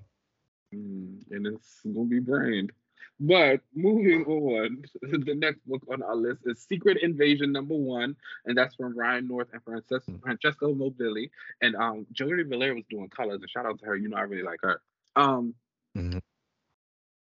Mm, 0.74 1.20
and 1.32 1.48
it's 1.48 1.80
gonna 1.84 2.06
be 2.06 2.20
Brand. 2.20 2.72
But 3.20 3.62
moving 3.76 4.26
on, 4.26 4.84
the 5.02 5.36
next 5.36 5.66
book 5.68 5.82
on 5.92 6.02
our 6.02 6.16
list 6.16 6.42
is 6.46 6.64
Secret 6.68 6.98
Invasion 7.02 7.52
number 7.52 7.76
one, 7.76 8.16
and 8.46 8.58
that's 8.58 8.76
from 8.76 8.98
Ryan 8.98 9.28
North 9.28 9.50
and 9.54 9.64
Frances- 9.64 10.04
Mm. 10.10 10.22
Francesco 10.22 10.74
Mobili. 10.74 11.30
And 11.62 11.76
um, 11.76 12.08
Jodi 12.12 12.44
Villar 12.44 12.74
was 12.74 12.84
doing 12.90 13.10
colors, 13.10 13.40
and 13.42 13.50
shout 13.50 13.66
out 13.66 13.80
to 13.80 13.86
her. 13.86 13.96
You 13.96 14.10
know, 14.10 14.18
I 14.18 14.22
really 14.22 14.44
like 14.44 14.62
her. 14.62 14.82
Um, 15.16 15.54
Mhm. 15.96 16.22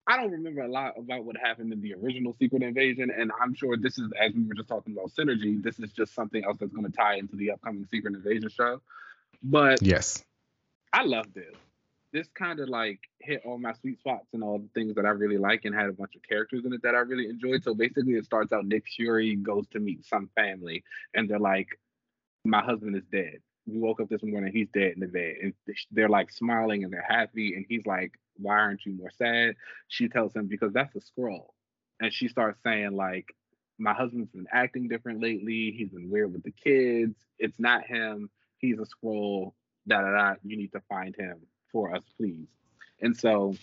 I 0.07 0.17
don't 0.17 0.33
remember 0.33 0.63
a 0.63 0.69
lot 0.69 0.99
about 0.99 1.25
what 1.25 1.37
happened 1.37 1.73
in 1.73 1.81
the 1.81 1.95
original 1.95 2.35
Secret 2.39 2.63
Invasion, 2.63 3.11
and 3.17 3.31
I'm 3.41 3.55
sure 3.55 3.77
this 3.77 3.99
is, 3.99 4.11
as 4.21 4.33
we 4.35 4.45
were 4.45 4.55
just 4.55 4.69
talking 4.69 4.95
about 4.95 5.13
synergy, 5.13 5.63
this 5.63 5.79
is 5.79 5.93
just 5.93 6.15
something 6.15 6.45
else 6.45 6.57
that's 6.59 6.73
going 6.73 6.91
to 6.91 6.97
tie 6.97 7.17
into 7.17 7.37
the 7.37 7.53
upcoming 7.53 7.87
Secret 7.91 8.15
Invasion 8.15 8.49
show. 8.49 8.81
But 9.43 9.83
Yes. 9.83 10.25
I 10.93 11.05
love 11.05 11.27
this. 11.35 11.55
This 12.13 12.29
kind 12.35 12.61
of 12.61 12.69
like 12.69 13.01
hit 13.21 13.43
all 13.47 13.59
my 13.59 13.73
sweet 13.73 13.99
spots 13.99 14.27
and 14.35 14.43
all 14.43 14.59
the 14.59 14.69
things 14.75 14.95
that 14.97 15.07
I 15.07 15.11
really 15.11 15.39
like 15.39 15.65
and 15.65 15.75
had 15.75 15.89
a 15.89 15.93
bunch 15.93 16.15
of 16.15 16.23
characters 16.29 16.65
in 16.67 16.73
it 16.75 16.83
that 16.83 16.95
I 16.95 16.99
really 16.99 17.27
enjoyed. 17.27 17.65
So 17.65 17.75
basically, 17.75 18.15
it 18.15 18.27
starts 18.27 18.53
out 18.53 18.67
Nick 18.67 18.85
Fury 18.87 19.35
goes 19.37 19.67
to 19.69 19.81
meet 19.81 20.05
some 20.05 20.29
family 20.35 20.85
and 21.15 21.29
they're 21.31 21.39
like, 21.39 21.69
My 22.45 22.61
husband 22.63 22.97
is 22.97 23.05
dead. 23.11 23.39
We 23.67 23.79
woke 23.79 24.01
up 24.01 24.11
this 24.11 24.23
morning, 24.23 24.53
he's 24.53 24.69
dead 24.75 24.93
in 24.93 25.01
the 25.01 25.07
bed. 25.07 25.37
And 25.43 25.55
they're 25.91 26.09
like 26.09 26.31
smiling 26.31 26.85
and 26.85 26.93
they're 26.93 27.07
happy. 27.09 27.55
And 27.55 27.65
he's 27.67 27.87
like, 27.87 28.13
Why 28.37 28.59
aren't 28.59 28.85
you 28.87 28.93
more 28.93 29.11
sad? 29.17 29.55
She 29.89 30.09
tells 30.09 30.35
him, 30.35 30.47
Because 30.47 30.73
that's 30.73 30.95
a 30.97 31.01
Skrull. 31.01 31.47
And 32.01 32.13
she 32.13 32.29
starts 32.29 32.59
saying, 32.65 32.93
like, 32.97 33.35
my 33.79 33.93
husband's 33.95 34.31
been 34.31 34.47
acting 34.53 34.89
different 34.89 35.21
lately. 35.21 35.75
He's 35.77 35.89
been 35.91 36.11
weird 36.11 36.33
with 36.33 36.43
the 36.43 36.51
kids. 36.53 37.17
It's 37.39 37.59
not 37.59 37.85
him. 37.87 38.31
He's 38.59 38.79
a 38.79 38.85
Skrull 38.87 39.53
da 39.89 40.01
da 40.01 40.11
da, 40.13 40.35
you 40.45 40.57
need 40.57 40.71
to 40.73 40.81
find 40.89 41.17
him 41.17 41.39
for 41.73 41.95
us, 41.95 42.03
please. 42.17 42.47
And 43.01 43.17
so 43.17 43.57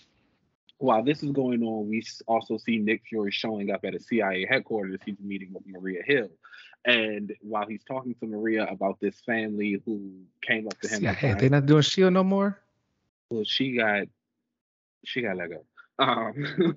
while 0.78 1.02
this 1.02 1.22
is 1.22 1.30
going 1.30 1.62
on, 1.62 1.88
we 1.88 2.02
also 2.26 2.58
see 2.58 2.76
Nick 2.78 3.02
Fury 3.08 3.30
showing 3.30 3.70
up 3.70 3.84
at 3.84 3.94
a 3.94 4.00
CIA 4.00 4.46
headquarters. 4.46 5.00
He's 5.04 5.18
meeting 5.20 5.52
with 5.52 5.66
Maria 5.66 6.02
Hill. 6.04 6.28
And 6.84 7.34
while 7.40 7.66
he's 7.66 7.82
talking 7.84 8.14
to 8.20 8.26
Maria 8.26 8.64
about 8.66 8.98
this 9.00 9.20
family 9.24 9.80
who 9.84 10.12
came 10.42 10.66
up 10.66 10.78
to 10.80 10.88
him, 10.88 11.02
Yeah, 11.02 11.10
and 11.10 11.18
hey, 11.18 11.30
tried- 11.30 11.40
they 11.40 11.48
not 11.48 11.66
doing 11.66 11.82
Shield 11.82 12.12
no 12.12 12.24
more. 12.24 12.58
well, 13.30 13.44
she 13.44 13.72
got 13.76 14.08
she 15.04 15.22
got 15.22 15.36
let 15.36 15.50
go. 15.50 15.64
Um, 15.98 16.34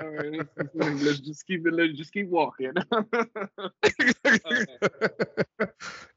all 0.00 0.08
right, 0.08 0.32
let's, 0.32 0.50
let's- 0.74 1.02
let's 1.02 1.20
just 1.20 1.46
keep 1.46 1.66
it. 1.66 1.72
Let's 1.74 1.94
just 1.94 2.12
keep 2.12 2.28
walking. 2.28 2.72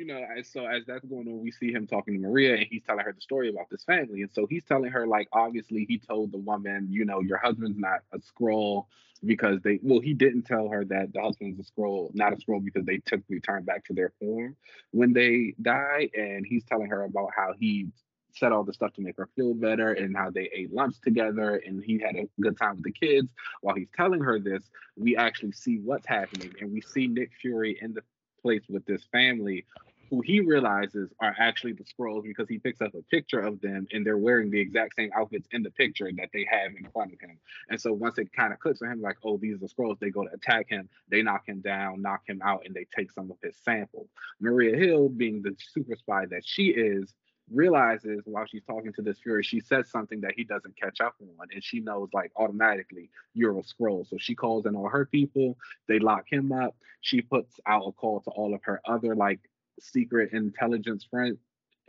you 0.00 0.06
know, 0.06 0.24
so 0.42 0.64
as 0.64 0.86
that's 0.86 1.04
going 1.04 1.28
on, 1.28 1.42
we 1.42 1.50
see 1.50 1.70
him 1.70 1.86
talking 1.86 2.14
to 2.14 2.20
Maria 2.20 2.54
and 2.54 2.66
he's 2.70 2.82
telling 2.82 3.04
her 3.04 3.12
the 3.12 3.20
story 3.20 3.50
about 3.50 3.68
this 3.70 3.84
family. 3.84 4.22
And 4.22 4.30
so 4.32 4.46
he's 4.48 4.64
telling 4.64 4.90
her, 4.90 5.06
like, 5.06 5.28
obviously 5.30 5.84
he 5.86 5.98
told 5.98 6.32
the 6.32 6.38
woman, 6.38 6.88
you 6.90 7.04
know, 7.04 7.20
your 7.20 7.36
husband's 7.36 7.78
not 7.78 8.00
a 8.14 8.18
Skrull 8.18 8.86
because 9.26 9.60
they 9.60 9.78
well, 9.82 10.00
he 10.00 10.14
didn't 10.14 10.44
tell 10.44 10.68
her 10.68 10.86
that 10.86 11.12
the 11.12 11.20
husband's 11.20 11.60
a 11.60 11.70
Skrull, 11.70 12.14
not 12.14 12.32
a 12.32 12.36
Skrull 12.36 12.64
because 12.64 12.86
they 12.86 12.96
took 13.04 13.20
return 13.28 13.64
back 13.64 13.84
to 13.84 13.92
their 13.92 14.14
form 14.18 14.56
when 14.92 15.12
they 15.12 15.54
die. 15.60 16.08
And 16.16 16.46
he's 16.48 16.64
telling 16.64 16.88
her 16.88 17.04
about 17.04 17.28
how 17.36 17.52
he 17.58 17.88
said 18.34 18.52
all 18.52 18.64
the 18.64 18.72
stuff 18.72 18.94
to 18.94 19.02
make 19.02 19.18
her 19.18 19.28
feel 19.36 19.52
better 19.52 19.92
and 19.92 20.16
how 20.16 20.30
they 20.30 20.48
ate 20.54 20.72
lunch 20.72 20.94
together 21.02 21.60
and 21.66 21.84
he 21.84 21.98
had 21.98 22.16
a 22.16 22.26
good 22.40 22.56
time 22.56 22.76
with 22.76 22.84
the 22.84 22.92
kids. 22.92 23.28
While 23.60 23.74
he's 23.74 23.90
telling 23.94 24.22
her 24.22 24.40
this, 24.40 24.62
we 24.96 25.14
actually 25.16 25.52
see 25.52 25.78
what's 25.78 26.06
happening 26.06 26.54
and 26.58 26.72
we 26.72 26.80
see 26.80 27.06
Nick 27.06 27.32
Fury 27.38 27.76
in 27.82 27.92
the 27.92 28.02
place 28.40 28.62
with 28.68 28.84
this 28.86 29.04
family 29.12 29.66
who 30.10 30.20
he 30.20 30.40
realizes 30.40 31.12
are 31.20 31.34
actually 31.38 31.72
the 31.72 31.84
Skrulls 31.84 32.24
because 32.24 32.48
he 32.48 32.58
picks 32.58 32.80
up 32.80 32.94
a 32.94 33.02
picture 33.02 33.40
of 33.40 33.60
them 33.60 33.86
and 33.92 34.04
they're 34.04 34.18
wearing 34.18 34.50
the 34.50 34.60
exact 34.60 34.96
same 34.96 35.10
outfits 35.16 35.46
in 35.52 35.62
the 35.62 35.70
picture 35.70 36.10
that 36.16 36.30
they 36.32 36.46
have 36.50 36.72
in 36.76 36.90
front 36.92 37.12
of 37.12 37.20
him. 37.20 37.38
And 37.68 37.80
so 37.80 37.92
once 37.92 38.18
it 38.18 38.32
kind 38.32 38.52
of 38.52 38.58
clicks 38.58 38.82
on 38.82 38.90
him, 38.90 39.00
like, 39.00 39.18
oh, 39.24 39.36
these 39.36 39.54
are 39.54 39.58
the 39.58 39.68
Skrulls, 39.68 40.00
they 40.00 40.10
go 40.10 40.24
to 40.24 40.34
attack 40.34 40.68
him, 40.68 40.88
they 41.08 41.22
knock 41.22 41.48
him 41.48 41.60
down, 41.60 42.02
knock 42.02 42.22
him 42.26 42.42
out, 42.44 42.62
and 42.66 42.74
they 42.74 42.86
take 42.94 43.12
some 43.12 43.30
of 43.30 43.36
his 43.42 43.56
sample. 43.64 44.08
Maria 44.40 44.76
Hill, 44.76 45.08
being 45.08 45.42
the 45.42 45.54
super 45.58 45.94
spy 45.94 46.26
that 46.26 46.44
she 46.44 46.68
is, 46.68 47.14
realizes 47.52 48.22
while 48.24 48.46
she's 48.46 48.64
talking 48.64 48.92
to 48.92 49.02
this 49.02 49.18
Fury, 49.18 49.42
she 49.42 49.60
says 49.60 49.90
something 49.90 50.20
that 50.20 50.34
he 50.36 50.44
doesn't 50.44 50.76
catch 50.76 51.00
up 51.00 51.14
on, 51.20 51.48
and 51.52 51.62
she 51.62 51.80
knows 51.80 52.08
like 52.12 52.32
automatically 52.36 53.10
you're 53.34 53.58
a 53.58 53.62
Skrull. 53.62 54.08
So 54.08 54.16
she 54.18 54.34
calls 54.34 54.66
in 54.66 54.76
all 54.76 54.88
her 54.88 55.06
people, 55.06 55.56
they 55.88 55.98
lock 55.98 56.24
him 56.28 56.52
up. 56.52 56.76
She 57.02 57.22
puts 57.22 57.58
out 57.66 57.86
a 57.86 57.92
call 57.92 58.20
to 58.20 58.30
all 58.30 58.54
of 58.54 58.60
her 58.64 58.80
other 58.84 59.14
like 59.14 59.40
secret 59.82 60.32
intelligence 60.32 61.04
friend 61.04 61.38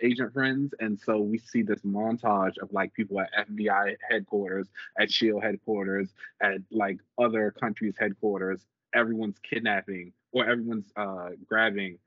agent 0.04 0.34
friends 0.34 0.74
and 0.80 1.00
so 1.00 1.20
we 1.20 1.38
see 1.38 1.62
this 1.62 1.80
montage 1.82 2.58
of 2.62 2.72
like 2.72 2.94
people 2.94 3.20
at 3.20 3.30
fbi 3.50 3.96
headquarters 4.10 4.68
at 5.00 5.12
shield 5.12 5.44
headquarters 5.44 6.10
at 6.42 6.58
like 6.72 6.98
other 7.20 7.52
countries 7.52 7.94
headquarters. 8.00 8.66
Everyone's 8.94 9.38
kidnapping 9.40 10.12
or 10.32 10.50
everyone's 10.50 10.92
uh 10.96 11.30
grabbing 11.48 11.98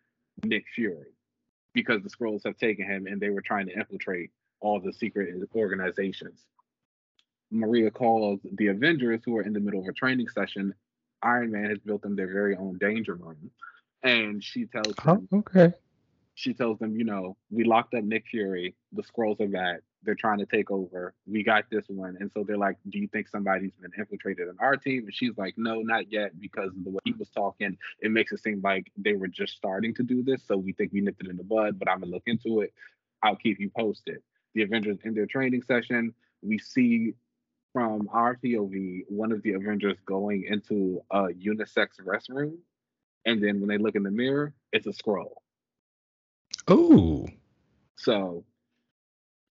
nick 0.43 0.65
fury 0.75 1.15
because 1.73 2.03
the 2.03 2.11
Skrulls 2.11 2.45
have 2.45 2.57
taken 2.57 2.87
him 2.87 3.07
and 3.07 3.21
they 3.21 3.31
were 3.31 3.41
trying 3.41 3.67
to 3.67 3.73
infiltrate 3.73 4.31
all 4.61 4.81
the 4.81 4.93
secret 4.93 5.35
organizations. 5.55 6.47
Maria 7.51 7.91
calls 7.91 8.41
the 8.53 8.69
avengers 8.69 9.21
who 9.25 9.37
are 9.37 9.43
in 9.43 9.53
the 9.53 9.61
middle 9.61 9.81
of 9.81 9.87
a 9.87 9.93
training 9.93 10.29
session. 10.29 10.75
Iron 11.23 11.51
man 11.51 11.71
has 11.71 11.79
built 11.79 12.03
them 12.03 12.17
their 12.17 12.33
very 12.33 12.57
own 12.57 12.79
danger 12.79 13.15
room 13.15 13.51
and 14.05 14.45
she 14.45 14.67
tells 14.67 14.95
oh, 15.07 15.15
them 15.15 15.29
okay. 15.33 15.73
she 16.35 16.55
tells 16.55 16.79
them, 16.79 16.97
you 16.97 17.05
know, 17.05 17.37
we 17.51 17.65
locked 17.65 17.95
up 17.95 18.05
Nick 18.05 18.27
Fury. 18.31 18.77
The 18.93 19.03
Skrulls 19.03 19.41
are 19.41 19.49
back. 19.49 19.81
They're 20.05 20.15
trying 20.15 20.39
to 20.39 20.47
take 20.47 20.71
over. 20.71 21.15
We 21.27 21.43
got 21.43 21.65
this 21.71 21.87
one. 21.89 22.19
And 22.21 22.31
so 22.35 22.45
they're 22.47 22.59
like, 22.59 22.77
Do 22.89 22.99
you 22.99 23.09
think 23.09 23.27
somebody's 23.27 23.73
been 23.81 23.91
infiltrated 23.99 24.49
in 24.49 24.57
our 24.61 24.77
team? 24.77 25.05
And 25.05 25.15
she's 25.15 25.37
like, 25.39 25.55
No, 25.57 25.81
not 25.81 26.13
yet, 26.13 26.39
because 26.39 26.71
the 26.85 26.91
way 26.91 27.01
he 27.05 27.13
was 27.13 27.31
talking, 27.31 27.77
it 28.01 28.11
makes 28.13 28.31
it 28.31 28.43
seem 28.43 28.61
like 28.63 28.93
they 28.97 29.15
were 29.15 29.29
just 29.29 29.55
starting 29.55 29.95
to 29.95 30.03
do 30.03 30.23
this. 30.23 30.43
So 30.47 30.57
we 30.57 30.73
think 30.75 30.93
we 30.93 31.01
nipped 31.01 31.23
it 31.23 31.31
in 31.31 31.39
the 31.39 31.45
bud, 31.45 31.79
but 31.79 31.89
I'm 31.89 32.01
gonna 32.01 32.13
look 32.13 32.25
into 32.27 32.61
it. 32.61 32.73
I'll 33.23 33.37
keep 33.37 33.59
you 33.59 33.71
posted. 33.77 34.19
The 34.55 34.63
Avengers 34.63 34.99
in 35.05 35.15
their 35.15 35.27
training 35.27 35.63
session, 35.63 36.15
we 36.43 36.59
see 36.59 37.15
from 37.73 38.09
our 38.13 38.37
POV 38.37 39.01
one 39.09 39.33
of 39.33 39.43
the 39.43 39.55
Avengers 39.55 39.97
going 40.07 40.45
into 40.49 41.01
a 41.11 41.29
unisex 41.29 41.99
restroom. 42.05 42.59
And 43.27 43.43
then 43.43 43.61
when 43.61 43.69
they 43.69 43.79
look 43.79 43.95
in 43.95 44.03
the 44.03 44.11
mirror, 44.11 44.53
it's 44.73 44.87
a 44.87 44.91
Skrull. 44.91 45.33
Ooh. 46.71 47.27
So 47.97 48.45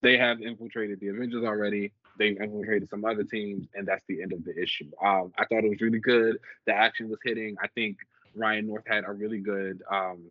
they 0.01 0.17
have 0.17 0.41
infiltrated 0.41 0.99
the 0.99 1.07
Avengers 1.09 1.43
already. 1.43 1.91
They've 2.19 2.39
infiltrated 2.39 2.89
some 2.89 3.05
other 3.05 3.23
teams, 3.23 3.67
and 3.73 3.87
that's 3.87 4.03
the 4.07 4.21
end 4.21 4.33
of 4.33 4.43
the 4.45 4.55
issue. 4.61 4.91
Um, 5.03 5.33
I 5.37 5.45
thought 5.45 5.63
it 5.63 5.69
was 5.69 5.81
really 5.81 5.99
good. 5.99 6.37
The 6.65 6.73
action 6.73 7.09
was 7.09 7.19
hitting. 7.23 7.55
I 7.61 7.67
think 7.69 7.97
Ryan 8.35 8.67
North 8.67 8.83
had 8.85 9.05
a 9.07 9.11
really 9.11 9.39
good 9.39 9.81
um, 9.89 10.29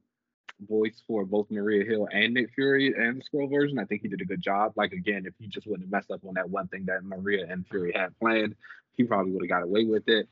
voice 0.68 1.02
for 1.06 1.24
both 1.24 1.50
Maria 1.50 1.84
Hill 1.84 2.08
and 2.12 2.34
Nick 2.34 2.50
Fury 2.54 2.94
and 2.96 3.20
the 3.20 3.24
Skrull 3.24 3.50
version. 3.50 3.78
I 3.78 3.84
think 3.84 4.02
he 4.02 4.08
did 4.08 4.20
a 4.20 4.24
good 4.24 4.42
job. 4.42 4.72
Like 4.76 4.92
again, 4.92 5.26
if 5.26 5.34
he 5.38 5.46
just 5.46 5.66
wouldn't 5.66 5.86
have 5.86 5.92
messed 5.92 6.10
up 6.10 6.20
on 6.26 6.34
that 6.34 6.50
one 6.50 6.68
thing 6.68 6.84
that 6.86 7.04
Maria 7.04 7.46
and 7.48 7.66
Fury 7.66 7.92
had 7.94 8.16
planned, 8.18 8.54
he 8.96 9.04
probably 9.04 9.32
would 9.32 9.42
have 9.42 9.48
got 9.48 9.62
away 9.62 9.84
with 9.84 10.08
it. 10.08 10.28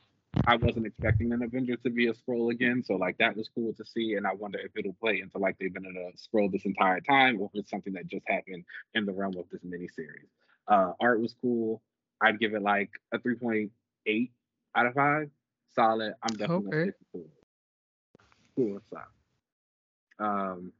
I 0.47 0.55
wasn't 0.55 0.87
expecting 0.87 1.31
an 1.31 1.43
Avenger 1.43 1.75
to 1.77 1.89
be 1.89 2.07
a 2.07 2.13
Skrull 2.13 2.51
again, 2.51 2.83
so 2.83 2.95
like 2.95 3.17
that 3.19 3.37
was 3.37 3.49
cool 3.53 3.73
to 3.73 3.85
see, 3.85 4.15
and 4.15 4.25
I 4.25 4.33
wonder 4.33 4.59
if 4.59 4.71
it'll 4.75 4.93
play 4.93 5.21
into 5.21 5.37
like 5.37 5.57
they've 5.59 5.73
been 5.73 5.85
in 5.85 5.95
a 5.97 6.17
Skrull 6.17 6.51
this 6.51 6.65
entire 6.65 6.99
time, 7.01 7.39
or 7.39 7.49
if 7.53 7.59
it's 7.59 7.69
something 7.69 7.93
that 7.93 8.07
just 8.07 8.25
happened 8.27 8.65
in 8.95 9.05
the 9.05 9.13
realm 9.13 9.35
of 9.37 9.45
this 9.51 9.61
miniseries. 9.61 10.29
Uh, 10.67 10.93
art 10.99 11.21
was 11.21 11.35
cool. 11.41 11.81
I'd 12.21 12.39
give 12.39 12.53
it 12.53 12.61
like 12.61 12.89
a 13.13 13.19
three 13.19 13.35
point 13.35 13.71
eight 14.05 14.31
out 14.75 14.87
of 14.87 14.93
five. 14.95 15.29
Solid. 15.75 16.13
I'm 16.23 16.35
definitely 16.35 16.67
Okay. 16.77 16.91
it. 17.13 17.29
Cool 18.55 18.81
stuff. 18.87 19.07
Um, 20.19 20.73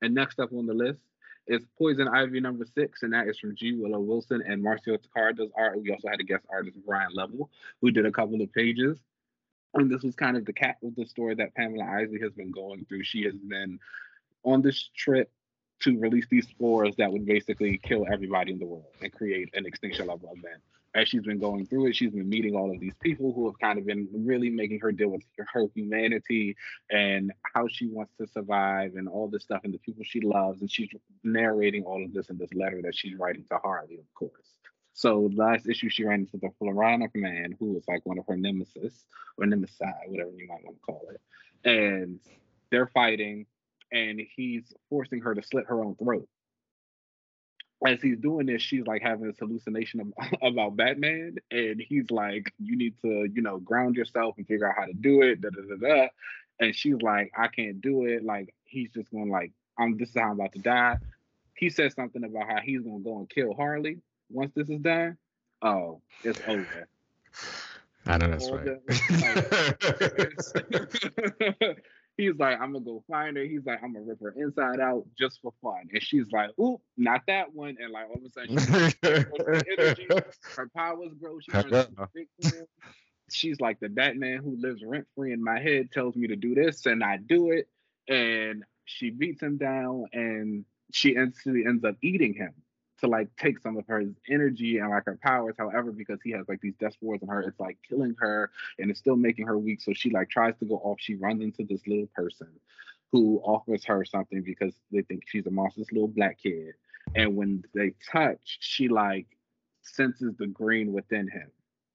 and 0.00 0.14
next 0.14 0.40
up 0.40 0.52
on 0.52 0.66
the 0.66 0.74
list 0.74 1.00
is 1.46 1.62
Poison 1.78 2.08
Ivy 2.08 2.40
number 2.40 2.64
six, 2.64 3.02
and 3.02 3.12
that 3.12 3.28
is 3.28 3.38
from 3.38 3.56
G. 3.56 3.74
Willow 3.74 4.00
Wilson 4.00 4.42
and 4.46 4.62
Marcio 4.62 4.98
does 5.36 5.48
art. 5.56 5.80
We 5.80 5.90
also 5.90 6.08
had 6.08 6.20
a 6.20 6.24
guest 6.24 6.44
artist, 6.48 6.78
Brian 6.86 7.12
Level, 7.14 7.50
who 7.80 7.90
did 7.90 8.06
a 8.06 8.12
couple 8.12 8.40
of 8.40 8.52
pages. 8.52 8.98
And 9.74 9.90
this 9.90 10.02
was 10.02 10.14
kind 10.14 10.36
of 10.36 10.44
the 10.44 10.52
cat 10.52 10.76
of 10.82 10.94
the 10.94 11.06
story 11.06 11.34
that 11.36 11.54
Pamela 11.54 11.84
Isley 11.84 12.20
has 12.20 12.32
been 12.32 12.50
going 12.50 12.84
through. 12.84 13.04
She 13.04 13.24
has 13.24 13.34
been 13.34 13.78
on 14.44 14.62
this 14.62 14.90
trip 14.94 15.32
to 15.80 15.98
release 15.98 16.26
these 16.30 16.46
spores 16.46 16.94
that 16.96 17.10
would 17.10 17.26
basically 17.26 17.78
kill 17.78 18.06
everybody 18.10 18.52
in 18.52 18.58
the 18.58 18.66
world 18.66 18.94
and 19.00 19.12
create 19.12 19.50
an 19.54 19.66
extinction 19.66 20.06
level 20.06 20.32
event. 20.36 20.62
As 20.94 21.08
she's 21.08 21.22
been 21.22 21.38
going 21.38 21.64
through 21.64 21.86
it, 21.86 21.96
she's 21.96 22.10
been 22.10 22.28
meeting 22.28 22.54
all 22.54 22.70
of 22.70 22.78
these 22.78 22.94
people 23.00 23.32
who 23.32 23.46
have 23.46 23.58
kind 23.58 23.78
of 23.78 23.86
been 23.86 24.08
really 24.12 24.50
making 24.50 24.80
her 24.80 24.92
deal 24.92 25.08
with 25.08 25.22
her 25.38 25.66
humanity 25.74 26.54
and 26.90 27.32
how 27.54 27.66
she 27.66 27.86
wants 27.86 28.12
to 28.18 28.26
survive 28.26 28.96
and 28.96 29.08
all 29.08 29.26
this 29.26 29.42
stuff 29.44 29.62
and 29.64 29.72
the 29.72 29.78
people 29.78 30.04
she 30.04 30.20
loves. 30.20 30.60
And 30.60 30.70
she's 30.70 30.90
narrating 31.24 31.84
all 31.84 32.04
of 32.04 32.12
this 32.12 32.28
in 32.28 32.36
this 32.36 32.52
letter 32.52 32.82
that 32.82 32.94
she's 32.94 33.16
writing 33.16 33.44
to 33.50 33.58
Harley, 33.58 33.94
of 33.94 34.14
course. 34.14 34.58
So 34.92 35.30
last 35.34 35.66
issue, 35.66 35.88
she 35.88 36.04
ran 36.04 36.20
into 36.20 36.36
the 36.36 36.50
Floronic 36.60 37.14
man, 37.14 37.56
who 37.58 37.72
was 37.72 37.84
like 37.88 38.04
one 38.04 38.18
of 38.18 38.26
her 38.28 38.36
nemesis 38.36 39.06
or 39.38 39.46
nemesis, 39.46 39.80
whatever 40.06 40.30
you 40.36 40.46
might 40.46 40.62
want 40.64 40.76
to 40.76 40.82
call 40.82 41.08
it. 41.10 41.20
And 41.64 42.20
they're 42.70 42.88
fighting, 42.88 43.46
and 43.90 44.20
he's 44.36 44.74
forcing 44.90 45.20
her 45.20 45.34
to 45.34 45.42
slit 45.42 45.64
her 45.68 45.82
own 45.82 45.94
throat. 45.96 46.28
As 47.86 48.00
he's 48.00 48.18
doing 48.18 48.46
this, 48.46 48.62
she's 48.62 48.86
like 48.86 49.02
having 49.02 49.26
this 49.26 49.38
hallucination 49.38 50.12
about 50.42 50.76
Batman, 50.76 51.36
and 51.50 51.80
he's 51.80 52.10
like, 52.10 52.52
"You 52.58 52.76
need 52.76 52.94
to, 53.02 53.28
you 53.32 53.42
know, 53.42 53.58
ground 53.58 53.96
yourself 53.96 54.36
and 54.38 54.46
figure 54.46 54.68
out 54.68 54.76
how 54.76 54.86
to 54.86 54.92
do 54.92 55.22
it." 55.22 55.40
Da 55.40 55.50
da 55.50 55.62
da 55.62 55.76
da. 55.76 56.08
And 56.60 56.74
she's 56.76 57.00
like, 57.02 57.32
"I 57.36 57.48
can't 57.48 57.80
do 57.80 58.04
it." 58.06 58.24
Like 58.24 58.54
he's 58.64 58.90
just 58.90 59.10
going 59.10 59.30
like, 59.30 59.52
"I'm 59.78 59.96
this 59.96 60.10
is 60.10 60.14
how 60.16 60.30
I'm 60.30 60.40
about 60.40 60.52
to 60.52 60.60
die." 60.60 60.98
He 61.54 61.70
says 61.70 61.94
something 61.94 62.24
about 62.24 62.48
how 62.48 62.60
he's 62.62 62.82
gonna 62.82 63.00
go 63.00 63.18
and 63.18 63.28
kill 63.28 63.54
Harley 63.54 63.98
once 64.30 64.52
this 64.54 64.68
is 64.68 64.80
done. 64.80 65.16
Oh, 65.60 66.00
it's 66.24 66.40
over. 66.46 66.88
I 68.06 68.18
know 68.18 68.28
that's 68.28 68.50
right. 68.50 68.78
he's 72.16 72.36
like, 72.38 72.60
I'm 72.60 72.72
gonna 72.72 72.84
go 72.84 73.02
find 73.08 73.36
her. 73.36 73.44
He's 73.44 73.64
like, 73.64 73.82
I'm 73.82 73.92
gonna 73.92 74.04
rip 74.04 74.20
her 74.20 74.34
inside 74.36 74.80
out 74.80 75.04
just 75.18 75.40
for 75.40 75.52
fun. 75.62 75.88
And 75.92 76.02
she's 76.02 76.30
like, 76.32 76.50
Oop, 76.60 76.80
not 76.96 77.22
that 77.26 77.52
one. 77.54 77.76
And 77.80 77.92
like 77.92 78.06
all 78.08 78.16
of 78.16 78.24
a 78.24 78.30
sudden, 78.30 78.58
she 78.58 79.72
energy, 79.78 80.06
her 80.56 80.70
powers 80.74 81.12
grow. 81.20 81.38
She 81.40 81.52
turns 81.52 81.86
She's 83.30 83.60
like 83.60 83.80
the 83.80 83.88
Batman 83.88 84.42
who 84.42 84.56
lives 84.60 84.82
rent 84.84 85.06
free 85.14 85.32
in 85.32 85.42
my 85.42 85.58
head, 85.58 85.90
tells 85.90 86.16
me 86.16 86.28
to 86.28 86.36
do 86.36 86.54
this, 86.54 86.84
and 86.84 87.02
I 87.02 87.16
do 87.16 87.50
it. 87.50 87.66
And 88.06 88.64
she 88.84 89.10
beats 89.10 89.42
him 89.42 89.56
down, 89.56 90.06
and 90.12 90.66
she 90.92 91.14
instantly 91.14 91.64
ends 91.66 91.84
up 91.84 91.96
eating 92.02 92.34
him 92.34 92.52
to 93.02 93.08
like 93.08 93.28
take 93.36 93.58
some 93.58 93.76
of 93.76 93.86
her 93.86 94.04
energy 94.28 94.78
and 94.78 94.90
like 94.90 95.04
her 95.06 95.18
powers. 95.22 95.54
However, 95.58 95.92
because 95.92 96.20
he 96.22 96.30
has 96.30 96.48
like 96.48 96.60
these 96.60 96.74
death 96.80 96.96
wars 97.00 97.20
on 97.22 97.28
her, 97.28 97.42
it's 97.42 97.60
like 97.60 97.78
killing 97.88 98.14
her 98.18 98.50
and 98.78 98.90
it's 98.90 99.00
still 99.00 99.16
making 99.16 99.46
her 99.46 99.58
weak. 99.58 99.80
So 99.82 99.92
she 99.92 100.10
like 100.10 100.30
tries 100.30 100.54
to 100.60 100.64
go 100.64 100.76
off. 100.76 100.98
She 101.00 101.16
runs 101.16 101.42
into 101.42 101.64
this 101.64 101.86
little 101.86 102.08
person 102.14 102.48
who 103.10 103.40
offers 103.44 103.84
her 103.84 104.04
something 104.04 104.42
because 104.42 104.74
they 104.90 105.02
think 105.02 105.24
she's 105.26 105.46
a 105.46 105.50
monster, 105.50 105.80
this 105.80 105.92
little 105.92 106.08
black 106.08 106.38
kid. 106.42 106.74
And 107.14 107.36
when 107.36 107.64
they 107.74 107.92
touch, 108.10 108.58
she 108.60 108.88
like 108.88 109.26
senses 109.82 110.34
the 110.38 110.46
green 110.46 110.92
within 110.92 111.28
him 111.28 111.50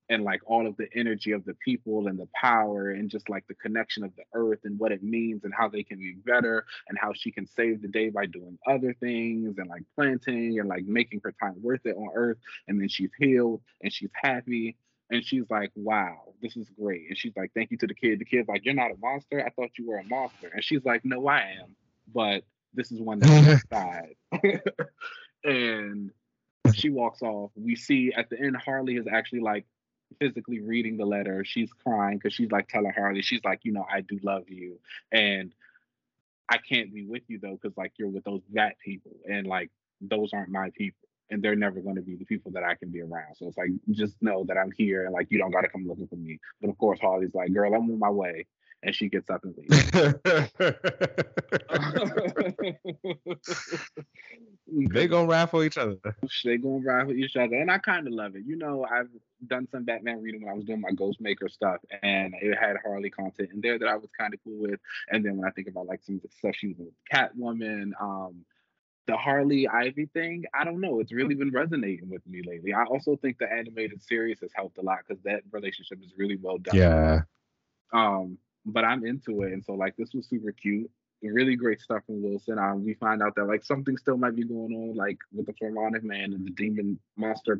and 0.10 0.24
like 0.24 0.42
all 0.46 0.66
of 0.66 0.78
the 0.78 0.88
energy 0.96 1.32
of 1.32 1.44
the 1.46 1.54
people 1.56 2.08
and 2.08 2.18
the 2.18 2.28
power 2.34 2.92
and 2.92 3.10
just 3.10 3.30
like 3.30 3.46
the 3.48 3.54
connection 3.56 4.04
of 4.04 4.16
the 4.16 4.24
earth 4.34 4.60
and 4.64 4.80
what 4.80 4.92
it 4.92 5.04
means 5.04 5.44
and 5.44 5.54
how 5.54 5.68
they 5.68 5.84
can 5.84 5.98
be 5.98 6.16
better 6.26 6.66
and 6.88 6.98
how 6.98 7.12
she 7.14 7.32
can 7.32 7.46
save 7.46 7.82
the 7.82 7.88
day 7.88 8.10
by 8.10 8.26
doing 8.26 8.58
other 8.68 8.94
things 9.00 9.58
and 9.58 9.68
like 9.68 9.84
planting 9.96 10.60
and 10.60 10.70
like 10.70 10.86
making 10.86 11.20
her 11.24 11.34
time 11.42 11.56
worth 11.62 11.86
it 11.86 11.96
on 11.96 12.10
earth. 12.14 12.38
And 12.68 12.80
then 12.80 12.88
she's 12.90 13.12
healed 13.18 13.62
and 13.82 13.92
she's 13.92 14.12
happy 14.14 14.78
and 15.10 15.24
she's 15.24 15.46
like 15.50 15.72
wow 15.76 16.34
this 16.42 16.56
is 16.56 16.70
great. 16.80 17.08
And 17.10 17.18
she's 17.18 17.34
like 17.36 17.52
thank 17.54 17.72
you 17.72 17.78
to 17.78 17.88
the 17.88 17.96
kid. 17.96 18.20
The 18.20 18.26
kid's 18.26 18.48
like 18.48 18.64
you're 18.66 18.74
not 18.74 18.92
a 18.92 18.98
monster? 19.02 19.44
I 19.46 19.50
thought 19.50 19.72
you 19.78 19.88
were 19.88 19.98
a 19.98 20.06
monster. 20.06 20.52
And 20.54 20.64
she's 20.64 20.86
like 20.86 21.04
no 21.04 21.28
i 21.28 21.40
am 21.40 21.76
but 22.14 22.44
this 22.74 22.92
is 22.92 23.02
one 23.02 23.20
that's 23.20 23.64
inside 23.72 24.16
and 25.44 26.12
she 26.74 26.90
walks 26.90 27.22
off. 27.22 27.52
We 27.56 27.76
see 27.76 28.14
at 28.16 28.30
the 28.30 28.40
end 28.40 28.56
harley 28.58 28.96
is 28.96 29.08
actually 29.12 29.42
like 29.42 29.66
physically 30.20 30.62
reading 30.62 30.98
the 30.98 31.06
letter. 31.06 31.44
She's 31.46 31.72
crying 31.84 32.18
because 32.18 32.34
she's 32.34 32.52
like 32.52 32.68
telling 32.68 32.92
Harley, 32.92 33.22
she's 33.22 33.44
like, 33.44 33.62
you 33.64 33.72
know, 33.72 33.86
I 33.92 34.02
do 34.02 34.20
love 34.24 34.50
you. 34.50 34.80
And 35.12 35.54
I 36.50 36.58
can't 36.58 36.94
be 36.94 37.06
with 37.06 37.24
you 37.28 37.40
though, 37.40 37.58
because 37.62 37.78
like 37.78 37.94
you're 37.98 38.10
with 38.10 38.24
those 38.24 38.42
that 38.54 38.78
people. 38.80 39.12
And 39.30 39.48
like 39.48 39.70
those 40.02 40.34
aren't 40.34 40.50
my 40.50 40.70
people. 40.76 41.08
And 41.30 41.44
they're 41.44 41.58
never 41.58 41.82
going 41.82 41.96
to 41.98 42.02
be 42.02 42.16
the 42.16 42.24
people 42.24 42.52
that 42.52 42.64
I 42.64 42.76
can 42.76 42.90
be 42.90 43.02
around. 43.02 43.36
So 43.36 43.48
it's 43.48 43.58
like, 43.58 43.70
just 43.92 44.16
know 44.22 44.46
that 44.46 44.58
I'm 44.58 44.72
here 44.72 45.04
and 45.04 45.14
like 45.14 45.28
you 45.30 45.38
don't 45.38 45.52
got 45.52 45.62
to 45.62 45.70
come 45.70 45.86
looking 45.86 46.08
for 46.08 46.16
me. 46.16 46.40
But 46.62 46.70
of 46.70 46.78
course, 46.78 47.00
Harley's 47.02 47.36
like, 47.36 47.54
girl, 47.54 47.74
I'm 47.74 47.92
on 47.92 48.00
my 48.00 48.10
way 48.10 48.46
and 48.84 48.96
she 48.96 49.10
gets 49.10 49.30
up 49.30 49.44
and 49.44 49.56
leaves. 49.58 49.92
they 54.94 55.08
gonna 55.08 55.28
raffle 55.28 55.64
each 55.64 55.78
other. 55.78 55.98
They 56.44 56.58
gonna 56.58 56.86
raffle 56.86 57.14
each 57.14 57.36
other, 57.36 57.56
and 57.56 57.72
I 57.72 57.80
kind 57.80 58.08
of 58.08 58.14
love 58.14 58.36
it. 58.36 58.44
You 58.46 58.56
know, 58.56 58.86
I've 58.90 59.10
done 59.46 59.68
some 59.72 59.84
Batman 59.84 60.22
reading 60.22 60.42
when 60.42 60.52
I 60.52 60.56
was 60.56 60.66
doing 60.66 60.82
my 60.82 60.92
Ghostmaker 60.92 61.50
stuff, 61.50 61.78
and 62.04 62.34
it 62.40 62.58
had 62.58 62.78
Harley 62.84 63.10
content 63.10 63.50
in 63.54 63.62
there 63.62 63.80
that 63.80 63.88
I 63.88 63.96
was 63.96 64.10
kind 64.18 64.34
of 64.34 64.40
cool 64.44 64.60
with. 64.60 64.80
And 65.10 65.26
then 65.26 65.38
when 65.38 65.48
I 65.48 65.52
think 65.52 65.68
about 65.68 65.88
like 65.88 66.04
some 66.04 66.16
of 66.16 66.22
the 66.22 66.30
stuff 66.38 66.56
she 66.56 66.68
was 66.68 66.78
with 66.78 66.94
Catwoman, 67.12 67.92
um, 68.00 68.46
the 69.08 69.18
Harley 69.18 69.68
Ivy 69.68 70.08
thing, 70.08 70.46
I 70.54 70.66
don't 70.66 70.82
know. 70.82 71.00
It's 71.00 71.14
really 71.14 71.36
been 71.36 71.52
resonating 71.52 72.10
with 72.10 72.26
me 72.28 72.42
lately. 72.46 72.74
I 72.74 72.84
also 72.84 73.16
think 73.16 73.40
the 73.40 73.52
animated 73.52 74.04
series 74.04 74.40
has 74.42 74.52
helped 74.54 74.78
a 74.78 74.82
lot 74.82 75.00
because 75.08 75.24
that 75.24 75.42
relationship 75.52 76.00
is 76.04 76.14
really 76.18 76.36
well 76.36 76.58
done. 76.58 76.76
Yeah. 76.76 77.22
Um, 77.94 78.38
but 78.68 78.84
I'm 78.84 79.06
into 79.06 79.44
it. 79.44 79.54
And 79.54 79.64
so 79.64 79.74
like 79.74 79.96
this 79.98 80.14
was 80.14 80.28
super 80.30 80.52
cute. 80.52 80.92
Really 81.24 81.56
great 81.56 81.82
stuff 81.82 82.04
from 82.06 82.22
Wilson. 82.22 82.60
Um, 82.60 82.86
we 82.86 82.94
find 82.94 83.24
out 83.24 83.36
that 83.36 83.46
like 83.46 83.64
something 83.64 83.98
still 83.98 84.18
might 84.18 84.36
be 84.36 84.44
going 84.44 84.74
on, 84.74 84.96
like 84.96 85.18
with 85.34 85.48
the 85.48 85.54
Floronic 85.54 86.04
Man 86.04 86.34
and 86.34 86.46
the 86.46 86.52
demon 86.52 87.00
monster 87.16 87.60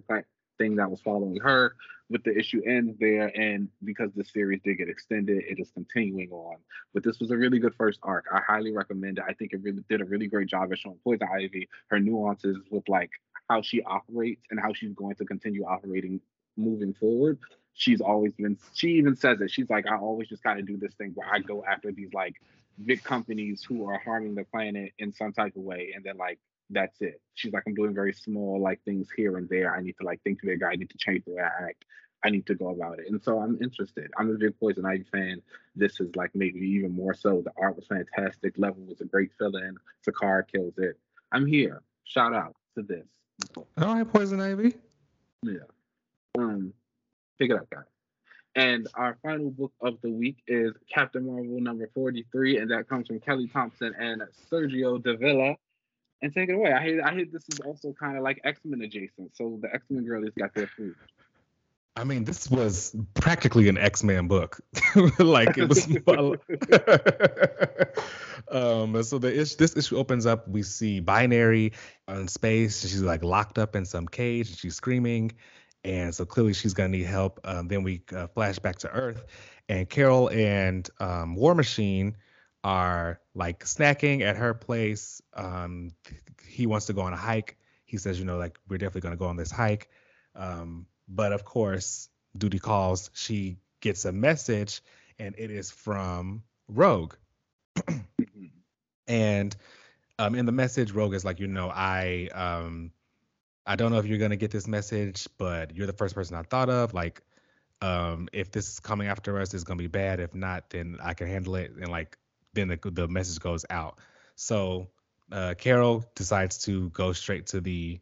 thing 0.60 0.76
that 0.76 0.92
was 0.92 1.02
following 1.02 1.40
her. 1.42 1.76
With 2.10 2.24
the 2.24 2.38
issue 2.38 2.62
ends 2.66 2.96
there, 3.00 3.28
and 3.38 3.68
because 3.84 4.12
the 4.16 4.24
series 4.24 4.62
did 4.64 4.78
get 4.78 4.88
extended, 4.88 5.44
it 5.46 5.60
is 5.60 5.70
continuing 5.74 6.30
on. 6.32 6.58
But 6.94 7.04
this 7.04 7.20
was 7.20 7.32
a 7.32 7.38
really 7.38 7.60
good 7.60 7.74
first 7.76 8.00
arc. 8.02 8.26
I 8.32 8.40
highly 8.48 8.72
recommend 8.72 9.18
it. 9.18 9.26
I 9.28 9.34
think 9.34 9.52
it 9.52 9.62
really 9.62 9.84
did 9.90 10.00
a 10.00 10.06
really 10.06 10.28
great 10.28 10.48
job 10.48 10.72
at 10.72 10.78
showing 10.78 11.00
Poison 11.04 11.28
Ivy 11.30 11.68
her 11.88 12.00
nuances 12.00 12.58
with 12.72 12.88
like 12.88 13.10
how 13.50 13.62
she 13.62 13.82
operates 13.84 14.44
and 14.52 14.60
how 14.60 14.72
she's 14.74 14.94
going 14.94 15.16
to 15.16 15.26
continue 15.26 15.66
operating 15.66 16.22
moving 16.56 16.94
forward 16.94 17.40
she's 17.78 18.02
always 18.02 18.34
been 18.34 18.58
she 18.74 18.90
even 18.90 19.16
says 19.16 19.40
it. 19.40 19.52
She's 19.52 19.70
like 19.70 19.88
i 19.88 19.96
always 19.96 20.28
just 20.28 20.44
kind 20.44 20.60
of 20.60 20.68
do 20.68 20.78
this 20.78 20.94
thing 20.96 21.12
where 21.16 21.28
i 21.32 21.40
go 21.40 21.64
after 21.64 21.92
these 21.92 22.14
like 22.14 22.36
big 22.84 23.04
companies 23.04 23.64
who 23.64 23.88
are 23.88 24.00
harming 24.00 24.36
the 24.36 24.44
planet 24.44 24.92
in 25.00 25.14
some 25.14 25.32
type 25.32 25.56
of 25.56 25.62
way 25.62 25.94
and 25.96 26.04
then 26.04 26.18
like 26.18 26.40
that's 26.70 27.00
it. 27.00 27.22
She's 27.36 27.54
like 27.54 27.64
i'm 27.66 27.76
doing 27.76 27.94
very 27.94 28.14
small 28.14 28.60
like 28.60 28.84
things 28.84 29.08
here 29.16 29.38
and 29.38 29.48
there. 29.48 29.74
I 29.74 29.82
need 29.82 29.96
to 30.00 30.06
like 30.06 30.22
think 30.24 30.42
bigger. 30.42 30.68
I 30.68 30.76
need 30.76 30.90
to 30.90 30.98
change 30.98 31.24
the 31.26 31.36
way 31.36 31.42
i 31.42 31.70
act. 31.70 31.86
I 32.26 32.30
need 32.30 32.48
to 32.48 32.56
go 32.56 32.70
about 32.70 33.00
it. 33.00 33.06
And 33.10 33.24
so 33.24 33.40
i'm 33.40 33.58
interested. 33.62 34.12
I'm 34.18 34.32
a 34.32 34.34
big 34.34 34.60
poison 34.60 34.86
ivy 34.86 35.06
fan. 35.12 35.42
This 35.76 36.00
is 36.00 36.16
like 36.16 36.32
maybe 36.34 36.60
even 36.60 36.92
more 36.92 37.14
so. 37.14 37.42
The 37.46 37.52
art 37.58 37.76
was 37.76 37.86
fantastic. 37.86 38.56
Level 38.58 38.84
was 38.84 39.02
a 39.02 39.06
great 39.06 39.32
fill-in. 39.38 39.78
Takara 40.06 40.44
kills 40.52 40.74
it. 40.78 40.98
I'm 41.32 41.46
here. 41.46 41.84
Shout 42.06 42.34
out 42.34 42.56
to 42.76 42.82
this 42.82 43.06
all 43.56 43.96
right 43.96 44.12
poison 44.12 44.42
ivy. 44.42 44.74
Yeah. 45.44 45.60
Um 46.38 46.74
Pick 47.40 47.52
it 47.52 47.58
up, 47.58 47.70
guys. 47.70 47.84
And 48.56 48.88
our 48.96 49.18
final 49.22 49.52
book 49.52 49.72
of 49.82 50.02
the 50.02 50.10
week 50.10 50.38
is 50.48 50.74
Captain 50.92 51.28
Marvel 51.28 51.62
number 51.62 51.90
43, 51.94 52.58
and 52.58 52.72
that 52.72 52.90
comes 52.90 53.08
from 53.08 53.20
Kelly 53.20 53.48
Thompson 53.48 53.94
and 54.00 54.24
Sergio 54.52 55.02
Davila. 55.02 55.56
And 56.24 56.34
take 56.34 56.50
it 56.50 56.54
away. 56.54 56.74
I 56.74 56.84
hear 56.84 57.04
I 57.04 57.14
hear 57.14 57.26
this 57.32 57.44
is 57.52 57.60
also 57.60 57.94
kind 57.94 58.18
of 58.18 58.24
like 58.24 58.42
X-Men 58.44 58.82
adjacent. 58.82 59.38
So 59.38 59.60
the 59.62 59.72
X-Men 59.72 60.04
girlies 60.04 60.34
got 60.36 60.56
their 60.56 60.66
food. 60.66 60.96
I 61.96 62.04
mean, 62.04 62.24
this 62.24 62.50
was 62.50 62.96
practically 63.14 63.70
an 63.70 63.78
X-Men 63.78 64.28
book. 64.28 64.60
like 65.20 65.58
it 65.58 65.68
was. 65.68 65.86
um, 68.52 69.04
so 69.04 69.20
the 69.20 69.42
ish, 69.42 69.56
this 69.56 69.76
issue 69.76 69.98
opens 69.98 70.26
up. 70.26 70.48
We 70.48 70.64
see 70.64 71.00
Binary 71.00 71.74
in 72.08 72.28
space. 72.28 72.82
She's 72.82 73.02
like 73.02 73.24
locked 73.24 73.60
up 73.60 73.76
in 73.76 73.86
some 73.86 74.08
cage. 74.08 74.50
And 74.50 74.58
she's 74.58 74.76
screaming, 74.76 75.34
and 75.88 76.14
so 76.14 76.26
clearly 76.26 76.54
she's 76.54 76.74
going 76.74 76.92
to 76.92 76.98
need 76.98 77.06
help. 77.06 77.40
Um, 77.46 77.70
then 77.70 77.82
we 77.82 78.02
uh, 78.14 78.28
flash 78.28 78.60
back 78.60 78.80
to 78.80 78.92
Earth, 78.92 79.24
and 79.70 79.90
Carol 79.90 80.30
and 80.30 80.88
um, 81.00 81.36
War 81.36 81.56
Machine 81.56 82.18
are 82.64 83.22
like 83.34 83.64
snacking 83.64 84.22
at 84.22 84.36
her 84.36 84.54
place. 84.54 85.22
Um, 85.34 85.92
he 86.46 86.66
wants 86.66 86.88
to 86.88 86.94
go 86.94 87.02
on 87.02 87.14
a 87.14 87.18
hike. 87.18 87.58
He 87.86 87.98
says, 87.98 88.20
you 88.20 88.26
know, 88.26 88.38
like 88.38 88.60
we're 88.68 88.78
definitely 88.78 89.02
going 89.02 89.14
to 89.14 89.18
go 89.18 89.28
on 89.28 89.38
this 89.38 89.50
hike. 89.50 89.90
Um, 90.36 90.88
but 91.08 91.32
of 91.32 91.46
course, 91.46 92.10
duty 92.38 92.60
calls. 92.60 93.10
She 93.14 93.60
gets 93.80 94.04
a 94.04 94.12
message, 94.12 94.82
and 95.18 95.36
it 95.38 95.52
is 95.52 95.72
from 95.72 96.44
Rogue. 96.68 97.14
and 99.08 99.56
um, 100.20 100.36
in 100.36 100.46
the 100.46 100.52
message, 100.52 100.92
Rogue 100.92 101.14
is 101.14 101.24
like, 101.24 101.40
you 101.40 101.48
know, 101.48 101.70
I 101.74 102.28
um, 102.34 102.92
I 103.68 103.76
don't 103.76 103.92
know 103.92 104.00
if 104.00 104.06
you're 104.06 104.18
gonna 104.18 104.38
get 104.38 104.50
this 104.50 104.68
message, 104.68 105.28
but 105.38 105.76
you're 105.76 105.88
the 105.88 105.94
first 105.94 106.16
person 106.16 106.38
I 106.38 106.44
thought 106.44 106.70
of. 106.70 106.94
Like, 106.94 107.22
um, 107.82 108.30
if 108.32 108.50
this 108.50 108.70
is 108.70 108.80
coming 108.80 109.08
after 109.08 109.40
us, 109.40 109.54
it's 109.54 109.66
gonna 109.66 109.78
be 109.78 109.88
bad. 109.88 110.22
If 110.22 110.34
not, 110.34 110.70
then 110.70 110.98
I 111.04 111.14
can 111.14 111.28
handle 111.28 111.56
it. 111.56 111.72
And 111.72 111.90
like, 111.90 112.18
then 112.54 112.70
the 112.70 112.80
the 112.92 113.08
message 113.10 113.40
goes 113.40 113.66
out. 113.70 114.00
So 114.36 114.88
uh, 115.32 115.56
Carol 115.58 116.06
decides 116.16 116.60
to 116.60 116.90
go 116.92 117.12
straight 117.12 117.48
to 117.48 117.60
the 117.60 118.00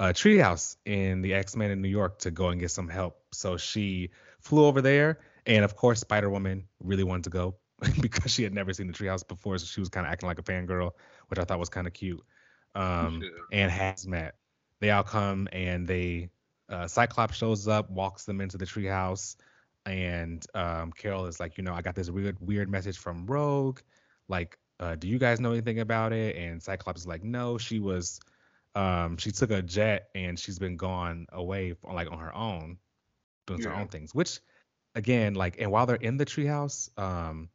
uh, 0.00 0.06
treehouse 0.06 0.76
in 0.84 1.22
the 1.22 1.34
X 1.34 1.54
Men 1.54 1.70
in 1.70 1.80
New 1.80 1.88
York 1.88 2.18
to 2.20 2.32
go 2.32 2.48
and 2.48 2.60
get 2.60 2.72
some 2.72 2.88
help. 2.88 3.22
So 3.32 3.56
she 3.56 4.10
flew 4.40 4.66
over 4.66 4.82
there, 4.82 5.20
and 5.46 5.64
of 5.64 5.76
course, 5.76 6.00
Spider 6.00 6.28
Woman 6.28 6.66
really 6.82 7.04
wanted 7.04 7.24
to 7.24 7.30
go 7.30 7.56
because 8.00 8.32
she 8.32 8.42
had 8.42 8.52
never 8.52 8.72
seen 8.72 8.88
the 8.88 8.92
treehouse 8.92 9.26
before, 9.26 9.58
so 9.58 9.66
she 9.66 9.80
was 9.80 9.88
kind 9.88 10.06
of 10.06 10.12
acting 10.12 10.26
like 10.26 10.40
a 10.40 10.42
fangirl, 10.42 10.90
which 11.28 11.38
I 11.38 11.44
thought 11.44 11.60
was 11.60 11.68
kind 11.68 11.86
of 11.86 11.92
cute. 11.92 12.20
Um, 12.74 13.22
and 13.52 13.72
Hazmat 13.72 14.32
they 14.80 14.90
all 14.90 15.02
come 15.02 15.48
and 15.52 15.86
they 15.86 16.30
uh, 16.68 16.86
Cyclops 16.86 17.36
shows 17.36 17.68
up, 17.68 17.90
walks 17.90 18.24
them 18.24 18.40
into 18.40 18.58
the 18.58 18.66
treehouse, 18.66 19.36
and 19.84 20.44
um, 20.54 20.92
Carol 20.92 21.26
is 21.26 21.38
like, 21.38 21.56
you 21.58 21.64
know, 21.64 21.72
I 21.72 21.82
got 21.82 21.94
this 21.94 22.10
weird 22.10 22.36
weird 22.40 22.68
message 22.68 22.98
from 22.98 23.26
Rogue. 23.26 23.80
Like, 24.28 24.58
uh, 24.80 24.96
do 24.96 25.08
you 25.08 25.18
guys 25.18 25.40
know 25.40 25.52
anything 25.52 25.78
about 25.78 26.12
it? 26.12 26.36
And 26.36 26.62
Cyclops 26.62 27.02
is 27.02 27.06
like, 27.06 27.22
no, 27.22 27.56
she 27.58 27.78
was, 27.78 28.20
um, 28.74 29.16
she 29.16 29.30
took 29.30 29.50
a 29.52 29.62
jet 29.62 30.08
and 30.14 30.38
she's 30.38 30.58
been 30.58 30.76
gone 30.76 31.26
away, 31.32 31.74
for, 31.74 31.94
like 31.94 32.10
on 32.10 32.18
her 32.18 32.34
own, 32.34 32.78
doing 33.46 33.62
yeah. 33.62 33.68
her 33.68 33.74
own 33.76 33.88
things. 33.88 34.14
Which, 34.14 34.40
again, 34.94 35.34
like, 35.34 35.56
and 35.60 35.70
while 35.70 35.86
they're 35.86 35.96
in 35.96 36.16
the 36.16 36.26
treehouse, 36.26 36.90
um, 36.98 37.48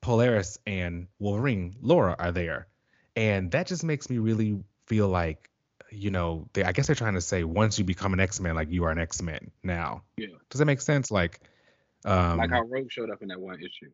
Polaris 0.00 0.58
and 0.66 1.08
Wolverine, 1.18 1.74
Laura 1.82 2.16
are 2.18 2.32
there, 2.32 2.68
and 3.16 3.50
that 3.50 3.66
just 3.66 3.84
makes 3.84 4.08
me 4.08 4.18
really 4.18 4.62
feel 4.86 5.08
like 5.08 5.49
you 5.90 6.10
know, 6.10 6.48
they, 6.52 6.64
I 6.64 6.72
guess 6.72 6.86
they're 6.86 6.96
trying 6.96 7.14
to 7.14 7.20
say 7.20 7.44
once 7.44 7.78
you 7.78 7.84
become 7.84 8.12
an 8.12 8.20
X 8.20 8.40
Men, 8.40 8.54
like 8.54 8.70
you 8.70 8.84
are 8.84 8.90
an 8.90 8.98
X 8.98 9.22
Men 9.22 9.50
now. 9.62 10.02
Yeah. 10.16 10.28
Does 10.48 10.58
that 10.58 10.66
make 10.66 10.80
sense? 10.80 11.10
Like, 11.10 11.40
um, 12.04 12.38
like 12.38 12.50
how 12.50 12.62
Rogue 12.62 12.90
showed 12.90 13.10
up 13.10 13.22
in 13.22 13.28
that 13.28 13.40
one 13.40 13.58
issue. 13.58 13.90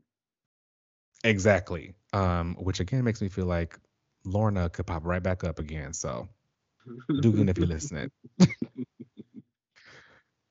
Exactly. 1.24 1.94
Um, 2.12 2.56
which 2.58 2.80
again 2.80 3.04
makes 3.04 3.20
me 3.20 3.28
feel 3.28 3.46
like 3.46 3.78
Lorna 4.24 4.68
could 4.68 4.86
pop 4.86 5.04
right 5.04 5.22
back 5.22 5.44
up 5.44 5.58
again. 5.58 5.92
So, 5.92 6.28
Duggan, 7.20 7.48
if 7.48 7.58
you're 7.58 7.66
listening. 7.66 8.10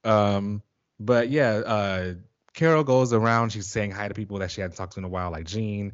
um, 0.03 0.61
but 0.99 1.29
yeah, 1.29 1.61
uh, 1.65 2.13
Carol 2.53 2.83
goes 2.83 3.13
around. 3.13 3.51
She's 3.51 3.67
saying 3.67 3.91
hi 3.91 4.07
to 4.07 4.13
people 4.13 4.39
that 4.39 4.51
she 4.51 4.61
hadn't 4.61 4.77
talked 4.77 4.93
to 4.93 4.99
in 4.99 5.05
a 5.05 5.09
while, 5.09 5.31
like 5.31 5.45
Jean, 5.45 5.93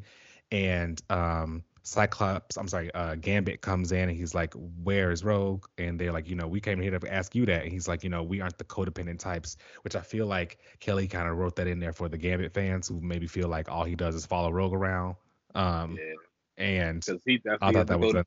and 0.51 1.01
um, 1.09 1.63
Cyclops, 1.83 2.57
I'm 2.57 2.67
sorry, 2.67 2.93
uh, 2.93 3.15
Gambit 3.15 3.61
comes 3.61 3.91
in 3.91 4.09
and 4.09 4.17
he's 4.17 4.35
like, 4.35 4.53
"Where 4.53 5.11
is 5.11 5.23
Rogue?" 5.23 5.65
And 5.77 5.99
they're 5.99 6.11
like, 6.11 6.29
"You 6.29 6.35
know, 6.35 6.47
we 6.47 6.61
came 6.61 6.79
here 6.79 6.97
to 6.97 7.11
ask 7.13 7.33
you 7.33 7.47
that." 7.47 7.63
And 7.63 7.71
he's 7.71 7.87
like, 7.87 8.03
"You 8.03 8.09
know, 8.09 8.21
we 8.21 8.39
aren't 8.39 8.57
the 8.59 8.63
codependent 8.63 9.19
types," 9.19 9.57
which 9.81 9.95
I 9.95 10.01
feel 10.01 10.27
like 10.27 10.59
Kelly 10.79 11.07
kind 11.07 11.27
of 11.27 11.37
wrote 11.37 11.55
that 11.55 11.67
in 11.67 11.79
there 11.79 11.93
for 11.93 12.07
the 12.07 12.17
Gambit 12.17 12.53
fans 12.53 12.87
who 12.87 13.01
maybe 13.01 13.25
feel 13.25 13.47
like 13.47 13.69
all 13.69 13.83
he 13.83 13.95
does 13.95 14.13
is 14.13 14.25
follow 14.25 14.51
Rogue 14.51 14.73
around. 14.73 15.15
Um, 15.55 15.97
yeah. 15.97 16.63
And 16.63 17.03
he, 17.25 17.41
I 17.61 17.71
thought 17.71 17.87
that 17.87 17.99
was 17.99 18.13
a, 18.13 18.23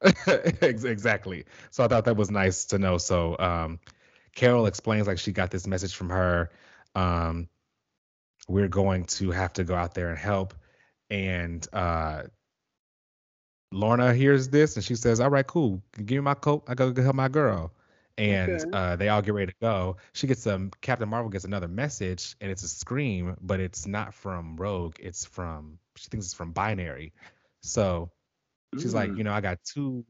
exactly. 0.86 1.46
So 1.70 1.84
I 1.84 1.88
thought 1.88 2.04
that 2.04 2.16
was 2.16 2.30
nice 2.30 2.66
to 2.66 2.78
know. 2.78 2.98
So 2.98 3.36
um, 3.38 3.80
Carol 4.34 4.66
explains 4.66 5.06
like 5.06 5.18
she 5.18 5.32
got 5.32 5.50
this 5.50 5.66
message 5.66 5.94
from 5.94 6.10
her. 6.10 6.50
Um, 6.94 7.48
we're 8.48 8.68
going 8.68 9.04
to 9.04 9.30
have 9.30 9.54
to 9.54 9.64
go 9.64 9.74
out 9.74 9.94
there 9.94 10.10
and 10.10 10.18
help 10.18 10.54
and 11.10 11.66
uh 11.72 12.22
Lorna 13.70 14.14
hears 14.14 14.48
this 14.48 14.76
and 14.76 14.84
she 14.84 14.94
says, 14.94 15.20
"All 15.20 15.30
right, 15.30 15.46
cool. 15.46 15.82
Give 15.96 16.16
me 16.16 16.20
my 16.20 16.34
coat. 16.34 16.64
I 16.68 16.74
gotta 16.74 17.02
help 17.02 17.16
my 17.16 17.28
girl." 17.28 17.72
And 18.16 18.50
okay. 18.50 18.70
uh, 18.72 18.96
they 18.96 19.08
all 19.10 19.22
get 19.22 19.34
ready 19.34 19.52
to 19.52 19.58
go. 19.60 19.96
She 20.12 20.26
gets 20.26 20.46
um 20.46 20.70
Captain 20.80 21.08
Marvel 21.08 21.30
gets 21.30 21.44
another 21.44 21.68
message 21.68 22.34
and 22.40 22.50
it's 22.50 22.62
a 22.62 22.68
scream, 22.68 23.36
but 23.40 23.60
it's 23.60 23.86
not 23.86 24.14
from 24.14 24.56
Rogue. 24.56 24.96
It's 25.00 25.24
from 25.24 25.78
she 25.96 26.08
thinks 26.08 26.26
it's 26.26 26.34
from 26.34 26.52
Binary. 26.52 27.12
So 27.62 28.10
she's 28.74 28.92
mm. 28.92 28.96
like, 28.96 29.16
you 29.16 29.24
know, 29.24 29.32
I 29.32 29.40
got 29.40 29.58
two 29.64 30.04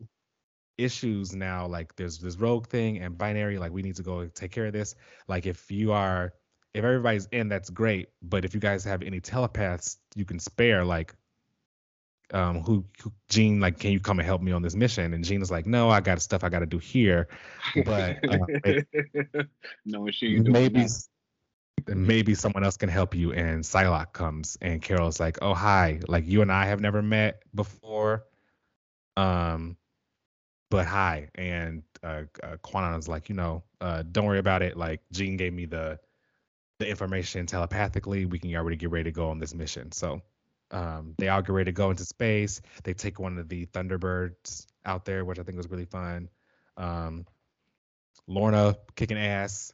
issues 0.78 1.34
now. 1.34 1.66
Like 1.66 1.96
there's 1.96 2.18
this 2.18 2.36
Rogue 2.36 2.66
thing 2.66 2.98
and 2.98 3.18
Binary. 3.18 3.58
Like 3.58 3.72
we 3.72 3.82
need 3.82 3.96
to 3.96 4.02
go 4.02 4.26
take 4.26 4.52
care 4.52 4.66
of 4.66 4.72
this. 4.72 4.94
Like 5.26 5.46
if 5.46 5.70
you 5.70 5.92
are 5.92 6.32
if 6.78 6.84
everybody's 6.84 7.26
in, 7.26 7.48
that's 7.48 7.70
great. 7.70 8.08
But 8.22 8.44
if 8.44 8.54
you 8.54 8.60
guys 8.60 8.84
have 8.84 9.02
any 9.02 9.20
telepaths 9.20 9.98
you 10.14 10.24
can 10.24 10.38
spare, 10.38 10.84
like, 10.84 11.12
um, 12.32 12.62
who, 12.62 12.84
who 13.02 13.12
Jean, 13.28 13.58
like, 13.58 13.80
can 13.80 13.90
you 13.90 13.98
come 13.98 14.20
and 14.20 14.26
help 14.26 14.40
me 14.42 14.52
on 14.52 14.62
this 14.62 14.76
mission? 14.76 15.12
And 15.12 15.24
Jean 15.24 15.42
is 15.42 15.50
like, 15.50 15.66
no, 15.66 15.90
I 15.90 16.00
got 16.00 16.22
stuff 16.22 16.44
I 16.44 16.50
got 16.50 16.60
to 16.60 16.66
do 16.66 16.78
here. 16.78 17.28
But 17.84 18.18
uh, 18.30 19.42
no, 19.84 20.08
she 20.10 20.38
maybe 20.38 20.86
maybe 21.88 22.34
someone 22.34 22.64
else 22.64 22.76
can 22.76 22.88
help 22.88 23.14
you. 23.14 23.32
And 23.32 23.64
Psylocke 23.64 24.12
comes, 24.12 24.56
and 24.60 24.80
Carol's 24.80 25.18
like, 25.18 25.38
oh 25.42 25.54
hi, 25.54 26.00
like 26.06 26.26
you 26.26 26.42
and 26.42 26.52
I 26.52 26.66
have 26.66 26.80
never 26.80 27.02
met 27.02 27.42
before. 27.54 28.24
Um, 29.16 29.76
but 30.70 30.86
hi. 30.86 31.30
And 31.34 31.82
uh, 32.04 32.24
uh 32.42 32.56
Kwannon's 32.62 33.08
like, 33.08 33.28
you 33.28 33.34
know, 33.34 33.64
uh, 33.80 34.04
don't 34.12 34.26
worry 34.26 34.38
about 34.38 34.62
it. 34.62 34.76
Like 34.76 35.00
Jean 35.10 35.36
gave 35.36 35.52
me 35.52 35.64
the 35.64 35.98
the 36.78 36.88
information 36.88 37.46
telepathically, 37.46 38.24
we 38.24 38.38
can 38.38 38.54
already 38.54 38.76
get 38.76 38.90
ready 38.90 39.04
to 39.04 39.12
go 39.12 39.30
on 39.30 39.38
this 39.38 39.54
mission. 39.54 39.90
So 39.92 40.22
um, 40.70 41.14
they 41.18 41.28
all 41.28 41.42
get 41.42 41.50
ready 41.50 41.70
to 41.70 41.74
go 41.74 41.90
into 41.90 42.04
space. 42.04 42.60
They 42.84 42.94
take 42.94 43.18
one 43.18 43.38
of 43.38 43.48
the 43.48 43.66
Thunderbirds 43.66 44.66
out 44.84 45.04
there, 45.04 45.24
which 45.24 45.38
I 45.38 45.42
think 45.42 45.56
was 45.56 45.68
really 45.68 45.86
fun. 45.86 46.28
Um, 46.76 47.26
Lorna 48.26 48.76
kicking 48.94 49.18
ass 49.18 49.72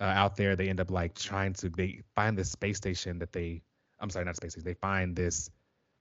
uh, 0.00 0.04
out 0.04 0.36
there. 0.36 0.54
They 0.54 0.68
end 0.68 0.80
up 0.80 0.90
like 0.90 1.14
trying 1.14 1.54
to 1.54 1.68
they 1.70 2.02
find 2.14 2.38
this 2.38 2.50
space 2.50 2.76
station 2.76 3.18
that 3.18 3.32
they 3.32 3.62
I'm 4.00 4.10
sorry, 4.10 4.24
not 4.24 4.36
space 4.36 4.52
station. 4.52 4.66
They 4.66 4.74
find 4.74 5.16
this 5.16 5.50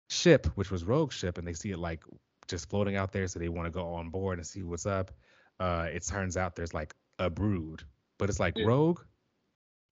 ship, 0.09 0.47
which 0.55 0.71
was 0.71 0.83
Rogue 0.83 1.11
ship, 1.11 1.37
and 1.37 1.47
they 1.47 1.53
see 1.53 1.71
it 1.71 1.79
like 1.79 2.03
just 2.47 2.69
floating 2.69 2.95
out 2.95 3.11
there. 3.11 3.27
So 3.27 3.39
they 3.39 3.49
want 3.49 3.67
to 3.67 3.71
go 3.71 3.93
on 3.93 4.09
board 4.09 4.39
and 4.39 4.47
see 4.47 4.63
what's 4.63 4.85
up. 4.85 5.11
Uh, 5.59 5.87
it 5.91 6.05
turns 6.07 6.37
out 6.37 6.55
there's 6.55 6.73
like 6.73 6.95
a 7.19 7.29
brood, 7.29 7.83
but 8.17 8.29
it's 8.29 8.39
like. 8.39 8.55
Rogue 8.57 9.01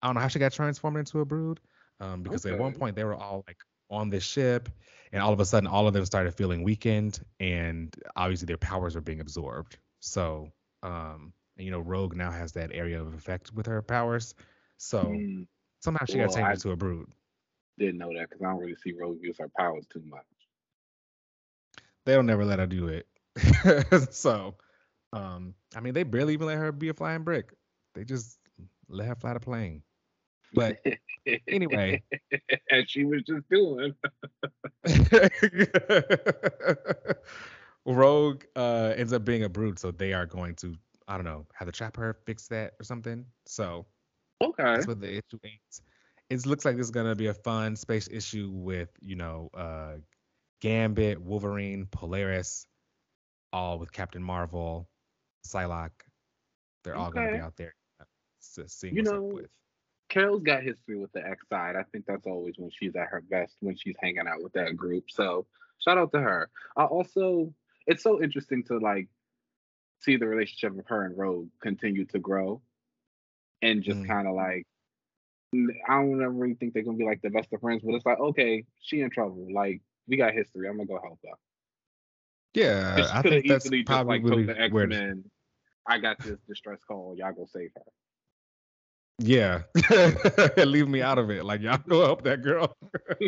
I 0.01 0.07
don't 0.07 0.15
know 0.15 0.21
how 0.21 0.27
she 0.27 0.39
got 0.39 0.53
transformed 0.53 0.97
into 0.97 1.19
a 1.19 1.25
brood. 1.25 1.59
Um, 1.99 2.21
because 2.21 2.45
okay. 2.45 2.53
at 2.53 2.59
one 2.59 2.73
point 2.73 2.95
they 2.95 3.03
were 3.03 3.15
all 3.15 3.43
like 3.47 3.57
on 3.89 4.09
this 4.09 4.23
ship, 4.23 4.69
and 5.11 5.21
all 5.21 5.33
of 5.33 5.39
a 5.39 5.45
sudden 5.45 5.67
all 5.67 5.87
of 5.87 5.93
them 5.93 6.05
started 6.05 6.33
feeling 6.35 6.63
weakened, 6.63 7.19
and 7.39 7.95
obviously 8.15 8.45
their 8.45 8.57
powers 8.57 8.95
are 8.95 9.01
being 9.01 9.19
absorbed. 9.19 9.77
So, 9.99 10.51
um, 10.83 11.33
and, 11.57 11.65
you 11.65 11.71
know, 11.71 11.79
Rogue 11.79 12.15
now 12.15 12.31
has 12.31 12.51
that 12.53 12.71
area 12.71 13.01
of 13.01 13.13
effect 13.13 13.51
with 13.53 13.65
her 13.65 13.81
powers. 13.81 14.35
So 14.77 15.05
mm. 15.05 15.47
somehow 15.79 16.05
she 16.05 16.17
well, 16.17 16.27
got 16.27 16.35
changed 16.35 16.51
into 16.53 16.71
a 16.71 16.75
brood. 16.75 17.07
Didn't 17.79 17.97
know 17.97 18.13
that 18.13 18.29
because 18.29 18.41
I 18.41 18.51
don't 18.51 18.59
really 18.59 18.75
see 18.83 18.93
Rogue 18.93 19.19
use 19.21 19.37
her 19.39 19.49
powers 19.57 19.85
too 19.91 20.03
much. 20.05 20.23
They 22.05 22.13
don't 22.13 22.25
never 22.25 22.45
let 22.45 22.59
her 22.59 22.67
do 22.67 22.87
it. 22.87 23.07
so, 24.13 24.55
um, 25.13 25.53
I 25.75 25.79
mean, 25.79 25.93
they 25.93 26.03
barely 26.03 26.33
even 26.33 26.47
let 26.47 26.57
her 26.57 26.71
be 26.71 26.89
a 26.89 26.93
flying 26.93 27.23
brick. 27.23 27.53
They 27.95 28.03
just 28.03 28.37
let 28.87 29.07
her 29.07 29.15
fly 29.15 29.33
the 29.33 29.39
plane. 29.39 29.83
But 30.53 30.77
anyway, 31.47 32.01
as 32.71 32.89
she 32.89 33.03
was 33.03 33.23
just 33.23 33.49
doing. 33.49 33.93
Rogue 37.85 38.43
uh, 38.55 38.93
ends 38.97 39.13
up 39.13 39.23
being 39.23 39.43
a 39.43 39.49
brood, 39.49 39.79
so 39.79 39.91
they 39.91 40.13
are 40.13 40.25
going 40.25 40.55
to 40.55 40.75
I 41.07 41.15
don't 41.15 41.25
know 41.25 41.45
have 41.53 41.71
trap 41.71 41.95
her, 41.97 42.17
fix 42.25 42.47
that 42.49 42.73
or 42.79 42.83
something. 42.83 43.25
So 43.45 43.85
okay, 44.43 44.63
that's 44.63 44.87
what 44.87 44.99
the 44.99 45.09
issue 45.09 45.39
is. 45.43 45.81
It 46.29 46.45
looks 46.45 46.65
like 46.65 46.75
this 46.75 46.87
is 46.87 46.91
gonna 46.91 47.15
be 47.15 47.27
a 47.27 47.33
fun 47.33 47.75
space 47.75 48.09
issue 48.11 48.49
with 48.51 48.89
you 48.99 49.15
know 49.15 49.49
uh, 49.53 49.93
Gambit, 50.61 51.21
Wolverine, 51.21 51.87
Polaris, 51.89 52.67
all 53.53 53.79
with 53.79 53.91
Captain 53.91 54.21
Marvel, 54.21 54.89
Psylocke. 55.47 55.91
They're 56.83 56.95
all 56.95 57.11
gonna 57.11 57.31
be 57.31 57.39
out 57.39 57.55
there 57.55 57.75
uh, 58.01 58.63
seeing 58.67 58.95
you 58.95 59.03
know, 59.03 59.21
with. 59.21 59.49
Carol's 60.09 60.43
got 60.43 60.63
history 60.63 60.97
with 60.97 61.11
the 61.11 61.25
X 61.25 61.47
side. 61.49 61.75
I 61.75 61.83
think 61.91 62.05
that's 62.07 62.25
always 62.25 62.55
when 62.57 62.71
she's 62.71 62.95
at 62.95 63.09
her 63.09 63.21
best 63.21 63.55
when 63.59 63.75
she's 63.75 63.95
hanging 64.01 64.27
out 64.27 64.41
with 64.41 64.53
that 64.53 64.75
group. 64.77 65.05
So 65.09 65.45
shout 65.79 65.97
out 65.97 66.11
to 66.13 66.19
her. 66.19 66.49
I 66.75 66.85
also 66.85 67.53
it's 67.85 68.03
so 68.03 68.21
interesting 68.21 68.63
to 68.65 68.77
like 68.79 69.07
see 69.99 70.17
the 70.17 70.27
relationship 70.27 70.77
of 70.77 70.85
her 70.87 71.03
and 71.03 71.17
Rogue 71.17 71.49
continue 71.61 72.05
to 72.05 72.19
grow 72.19 72.61
and 73.61 73.83
just 73.83 73.99
mm. 73.99 74.07
kind 74.07 74.27
of 74.27 74.35
like 74.35 74.65
I 75.87 76.01
don't 76.01 76.21
ever 76.21 76.29
really 76.29 76.55
think 76.55 76.73
they're 76.73 76.83
gonna 76.83 76.97
be 76.97 77.05
like 77.05 77.21
the 77.21 77.29
best 77.29 77.53
of 77.53 77.61
friends, 77.61 77.81
but 77.83 77.95
it's 77.95 78.05
like, 78.05 78.19
okay, 78.19 78.65
she 78.81 79.01
in 79.01 79.09
trouble. 79.09 79.47
Like 79.51 79.81
we 80.07 80.17
got 80.17 80.33
history. 80.33 80.67
I'm 80.67 80.77
gonna 80.77 80.87
go 80.87 80.99
help 81.01 81.19
her. 81.23 81.37
Yeah, 82.53 83.07
I 83.13 83.21
think 83.21 83.47
that's 83.47 83.67
probably 83.67 83.83
just 83.83 84.07
like 84.07 84.25
told 84.25 84.47
the 84.47 84.59
X 84.59 84.73
Men, 84.73 85.23
I 85.87 85.99
got 85.99 86.19
this 86.19 86.39
distress 86.47 86.79
call. 86.87 87.15
Y'all 87.17 87.33
go 87.33 87.47
save 87.51 87.71
her. 87.75 87.83
Yeah, 89.19 89.63
leave 90.57 90.87
me 90.87 91.01
out 91.01 91.17
of 91.17 91.29
it. 91.31 91.43
Like 91.43 91.61
y'all 91.61 91.79
go 91.87 92.03
help 92.03 92.23
that 92.23 92.41
girl. 92.41 92.75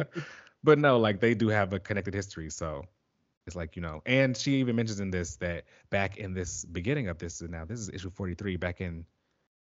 but 0.64 0.78
no, 0.78 1.00
like 1.00 1.20
they 1.20 1.34
do 1.34 1.48
have 1.50 1.74
a 1.74 1.80
connected 1.80 2.14
history, 2.14 2.50
so 2.50 2.84
it's 3.48 3.56
like 3.56 3.76
you 3.76 3.82
know. 3.82 4.02
And 4.06 4.38
she 4.38 4.56
even 4.60 4.76
mentions 4.76 5.00
in 5.00 5.10
this 5.10 5.36
that 5.38 5.66
back 5.90 6.18
in 6.18 6.34
this 6.34 6.64
beginning 6.66 7.08
of 7.08 7.18
this, 7.18 7.42
now 7.42 7.66
this 7.66 7.80
is 7.80 7.90
issue 7.90 8.12
43. 8.12 8.58
Back 8.58 8.82
in 8.82 9.06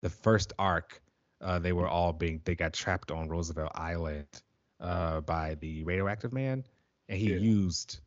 the 0.02 0.08
first 0.08 0.52
arc, 0.58 1.02
uh, 1.40 1.58
they 1.58 1.72
were 1.72 1.88
all 1.88 2.12
being 2.12 2.40
they 2.44 2.54
got 2.54 2.72
trapped 2.72 3.10
on 3.10 3.28
Roosevelt 3.28 3.72
Island 3.74 4.28
uh, 4.80 5.20
by 5.22 5.56
the 5.56 5.82
radioactive 5.82 6.32
man, 6.32 6.64
and 7.08 7.18
he 7.18 7.32
yeah. 7.32 7.38
used 7.38 7.98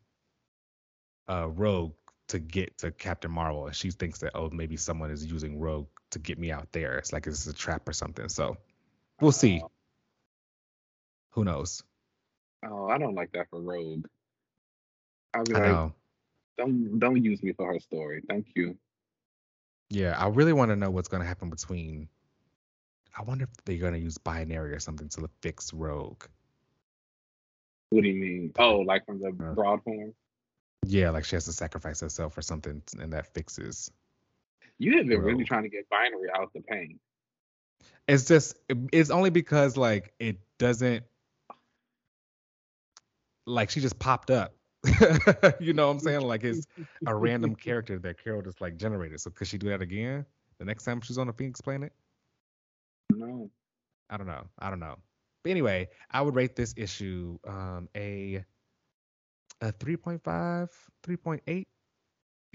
uh, 1.28 1.48
Rogue 1.50 1.92
to 2.28 2.38
get 2.38 2.78
to 2.78 2.90
Captain 2.90 3.30
Marvel, 3.30 3.66
and 3.66 3.76
she 3.76 3.90
thinks 3.90 4.18
that 4.20 4.32
oh 4.34 4.48
maybe 4.50 4.78
someone 4.78 5.10
is 5.10 5.26
using 5.26 5.60
Rogue 5.60 5.88
to 6.10 6.18
get 6.18 6.38
me 6.38 6.50
out 6.50 6.72
there. 6.72 6.98
It's 6.98 7.12
like 7.12 7.26
it's 7.26 7.46
a 7.46 7.52
trap 7.52 7.88
or 7.88 7.92
something. 7.92 8.28
So 8.28 8.56
we'll 9.20 9.32
see. 9.32 9.60
Uh, 9.64 9.68
Who 11.30 11.44
knows? 11.44 11.82
Oh, 12.64 12.88
I 12.88 12.98
don't 12.98 13.14
like 13.14 13.32
that 13.32 13.48
for 13.50 13.60
Rogue. 13.60 14.06
I'll 15.34 15.44
be 15.44 15.54
I 15.54 15.58
like, 15.58 15.68
know. 15.68 15.92
don't 16.56 16.98
don't 16.98 17.24
use 17.24 17.42
me 17.42 17.52
for 17.52 17.72
her 17.72 17.78
story. 17.80 18.22
Thank 18.28 18.48
you. 18.54 18.76
Yeah, 19.90 20.16
I 20.18 20.28
really 20.28 20.52
want 20.52 20.70
to 20.70 20.76
know 20.76 20.90
what's 20.90 21.08
going 21.08 21.22
to 21.22 21.28
happen 21.28 21.50
between. 21.50 22.08
I 23.16 23.22
wonder 23.22 23.44
if 23.44 23.64
they're 23.64 23.78
going 23.78 23.94
to 23.94 23.98
use 23.98 24.18
binary 24.18 24.72
or 24.72 24.80
something 24.80 25.08
to 25.10 25.28
fix 25.40 25.72
Rogue. 25.72 26.24
What 27.90 28.02
do 28.02 28.08
you 28.08 28.20
mean? 28.20 28.52
Oh, 28.58 28.80
like 28.80 29.06
from 29.06 29.18
the 29.20 29.28
Uh, 29.28 29.54
broad 29.54 29.82
form? 29.82 30.12
Yeah, 30.84 31.10
like 31.10 31.24
she 31.24 31.36
has 31.36 31.46
to 31.46 31.52
sacrifice 31.52 32.00
herself 32.00 32.36
or 32.36 32.42
something, 32.42 32.82
and 33.00 33.12
that 33.12 33.32
fixes. 33.34 33.90
You 34.78 34.96
have 34.98 35.06
been 35.06 35.20
really 35.20 35.38
Rogue. 35.38 35.46
trying 35.46 35.62
to 35.64 35.68
get 35.68 35.88
binary 35.88 36.28
out 36.34 36.52
the 36.52 36.60
pain. 36.60 36.98
It's 38.06 38.24
just 38.24 38.56
it's 38.92 39.10
only 39.10 39.30
because 39.30 39.76
like 39.76 40.12
it 40.18 40.38
doesn't 40.58 41.04
like 43.46 43.70
she 43.70 43.80
just 43.80 43.98
popped 43.98 44.30
up. 44.30 44.54
you 45.60 45.72
know 45.72 45.88
what 45.88 45.94
I'm 45.94 45.98
saying? 45.98 46.20
Like 46.20 46.44
it's 46.44 46.66
a 47.06 47.14
random 47.14 47.54
character 47.56 47.98
that 47.98 48.22
Carol 48.22 48.42
just 48.42 48.60
like 48.60 48.76
generated. 48.76 49.20
So 49.20 49.30
could 49.30 49.46
she 49.46 49.58
do 49.58 49.68
that 49.70 49.82
again 49.82 50.24
the 50.58 50.64
next 50.64 50.84
time 50.84 51.00
she's 51.00 51.18
on 51.18 51.26
the 51.26 51.32
Phoenix 51.32 51.60
Planet? 51.60 51.92
No. 53.10 53.50
I 54.10 54.16
don't 54.16 54.26
know. 54.26 54.44
I 54.58 54.70
don't 54.70 54.80
know. 54.80 54.96
But 55.42 55.50
anyway, 55.50 55.88
I 56.10 56.22
would 56.22 56.34
rate 56.34 56.56
this 56.56 56.74
issue 56.76 57.38
um 57.46 57.88
a 57.96 58.44
a 59.60 59.72
3.5, 59.72 60.68
3.8 61.02 61.66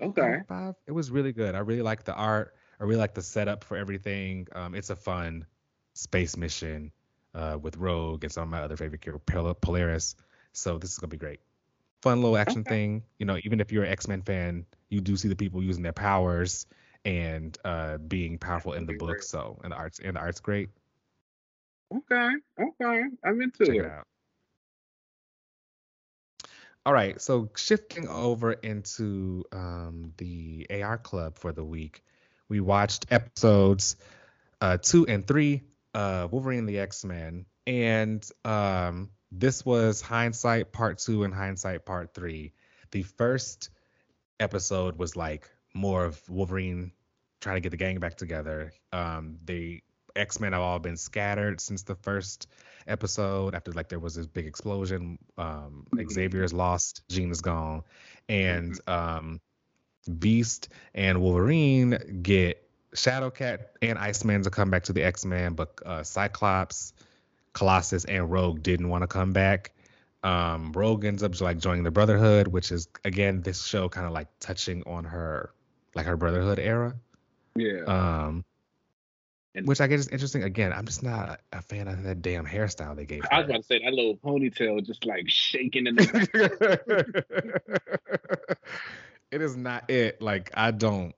Okay. 0.02 0.40
five. 0.48 0.76
It 0.88 0.92
was 0.92 1.12
really 1.12 1.32
good. 1.34 1.56
I 1.56 1.60
really 1.60 1.82
like 1.82 2.04
the 2.04 2.14
art. 2.14 2.56
I 2.80 2.84
really 2.84 2.98
like 3.00 3.14
the 3.14 3.22
setup 3.22 3.64
for 3.64 3.78
everything. 3.78 4.48
Um, 4.54 4.76
it's 4.76 4.90
a 4.90 4.96
fun 4.96 5.46
space 5.94 6.36
mission 6.36 6.92
uh, 7.34 7.58
with 7.62 7.78
Rogue 7.78 8.24
and 8.24 8.32
some 8.34 8.44
of 8.44 8.50
my 8.50 8.62
other 8.62 8.76
favorite 8.76 9.02
characters, 9.02 9.24
Pol- 9.26 9.54
Polaris. 9.56 10.16
So 10.54 10.78
this 10.78 10.92
is 10.92 10.98
gonna 10.98 11.10
be 11.10 11.18
great. 11.18 11.40
Fun 12.02 12.22
little 12.22 12.38
action 12.38 12.62
Okay. 12.62 12.70
thing. 12.70 13.04
You 13.20 13.26
know, 13.26 13.38
even 13.44 13.60
if 13.62 13.72
you're 13.72 13.84
an 13.84 13.92
X 13.92 14.08
Men 14.08 14.22
fan, 14.22 14.66
you 14.90 15.00
do 15.02 15.16
see 15.16 15.28
the 15.30 15.36
people 15.36 15.64
using 15.64 15.84
their 15.84 15.94
powers 15.94 16.66
and 17.06 17.58
uh, 17.64 17.98
being 17.98 18.38
powerful 18.38 18.74
in 18.74 18.86
the 18.86 18.94
book. 18.94 19.10
great. 19.10 19.24
So 19.24 19.60
and 19.64 19.72
the 19.72 19.78
arts 19.78 20.00
and 20.00 20.16
the 20.16 20.20
art's 20.20 20.40
great. 20.40 20.70
Okay. 21.96 22.32
Okay. 22.60 23.04
I'm 23.24 23.42
into 23.42 23.66
Check 23.66 23.76
it. 23.76 23.86
it. 23.86 23.92
All 26.86 26.94
right, 26.94 27.20
so 27.22 27.50
shifting 27.56 28.10
over 28.10 28.52
into 28.52 29.46
um, 29.54 30.12
the 30.18 30.68
AR 30.70 30.98
Club 30.98 31.38
for 31.38 31.54
the 31.54 31.64
week, 31.64 32.04
we 32.50 32.60
watched 32.60 33.06
episodes 33.10 33.96
uh, 34.60 34.78
two 34.78 35.08
and 35.08 35.26
three, 35.26 35.62
uh, 35.94 36.28
Wolverine 36.30 36.60
and 36.60 36.70
the 36.70 36.80
X 36.80 37.06
Men, 37.06 37.46
and 37.66 38.30
um, 38.44 39.12
this 39.32 39.66
was 39.66 40.02
Hindsight 40.02 40.74
Part 40.74 40.98
Two 40.98 41.24
and 41.24 41.34
Hindsight 41.34 41.86
Part 41.86 42.14
Three. 42.14 42.52
The 42.92 43.04
first 43.04 43.70
episode 44.42 44.98
was 44.98 45.16
like 45.16 45.50
more 45.74 46.04
of 46.04 46.22
Wolverine 46.30 46.92
trying 47.40 47.56
to 47.56 47.62
get 47.62 47.72
the 47.72 47.78
gang 47.78 48.00
back 48.00 48.16
together. 48.18 48.74
Um, 48.92 49.38
the 49.46 49.82
X 50.16 50.40
Men 50.40 50.54
have 50.54 50.62
all 50.62 50.80
been 50.80 50.98
scattered 50.98 51.60
since 51.62 51.84
the 51.84 51.96
first 51.96 52.48
episode 52.88 53.56
after 53.56 53.72
like 53.72 53.90
there 53.90 54.00
was 54.00 54.16
this 54.16 54.28
big 54.28 54.46
explosion. 54.46 55.18
Um, 55.38 55.86
Mhm. 55.96 56.12
Xavier's 56.12 56.54
lost, 56.54 57.04
Jean 57.10 57.32
is 57.32 57.42
gone, 57.42 57.84
and 58.30 58.80
um, 58.88 59.40
Beast 60.20 60.70
and 60.94 61.22
Wolverine 61.22 62.20
get 62.22 62.60
Shadowcat 62.96 63.60
and 63.82 63.98
Iceman 63.98 64.44
to 64.44 64.50
come 64.50 64.70
back 64.70 64.84
to 64.84 64.94
the 64.94 65.02
X 65.04 65.26
Men, 65.26 65.54
but 65.54 65.80
uh, 65.86 66.04
Cyclops, 66.04 66.94
Colossus, 67.54 68.06
and 68.06 68.30
Rogue 68.32 68.62
didn't 68.62 68.90
want 68.90 69.02
to 69.04 69.08
come 69.08 69.32
back. 69.34 69.72
Um, 70.24 70.72
Rogue 70.74 71.04
ends 71.06 71.24
up 71.24 71.40
like 71.42 71.58
joining 71.58 71.84
the 71.84 71.92
Brotherhood, 71.92 72.48
which 72.48 72.72
is 72.72 72.88
again 73.04 73.42
this 73.42 73.64
show 73.66 73.90
kind 73.90 74.06
of 74.06 74.14
like 74.14 74.28
touching 74.40 74.84
on 74.86 75.06
her 75.06 75.52
like 75.96 76.06
her 76.06 76.18
Brotherhood 76.18 76.60
era. 76.60 76.96
Yeah. 77.56 77.84
Um, 77.86 78.46
And- 79.56 79.68
which 79.68 79.82
I 79.82 79.88
guess 79.88 80.00
is 80.02 80.08
interesting. 80.08 80.44
Again, 80.44 80.74
I'm 80.74 80.86
just 80.86 81.04
not 81.04 81.40
a 81.52 81.62
fan 81.62 81.88
of 81.88 82.02
that 82.04 82.22
damn 82.22 82.46
hairstyle 82.46 82.96
they 82.96 83.06
gave 83.06 83.24
her. 83.24 83.34
I 83.34 83.38
was 83.40 83.46
her. 83.46 83.52
about 83.52 83.62
to 83.62 83.68
say 83.68 83.80
that 83.84 83.94
little 83.94 84.18
ponytail 84.18 84.84
just 84.86 85.06
like 85.06 85.30
shaking 85.30 85.86
in 85.88 85.96
the 85.96 87.24
it 89.32 89.42
is 89.42 89.56
not 89.56 89.90
it. 89.90 90.22
Like 90.22 90.52
I 90.56 90.72
don't, 90.72 91.14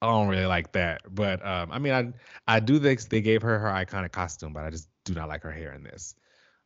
I 0.00 0.06
don't 0.06 0.28
really 0.28 0.46
like 0.46 0.72
that. 0.72 1.02
But 1.14 1.44
um, 1.44 1.70
I 1.72 1.78
mean, 1.78 1.92
I 1.92 2.12
I 2.56 2.60
do 2.60 2.78
think 2.78 3.00
they 3.08 3.20
gave 3.20 3.42
her 3.42 3.58
her 3.58 3.68
iconic 3.68 4.12
costume, 4.12 4.52
but 4.52 4.64
I 4.64 4.70
just 4.70 4.88
do 5.04 5.14
not 5.14 5.28
like 5.28 5.42
her 5.42 5.52
hair 5.52 5.72
in 5.72 5.82
this. 5.82 6.14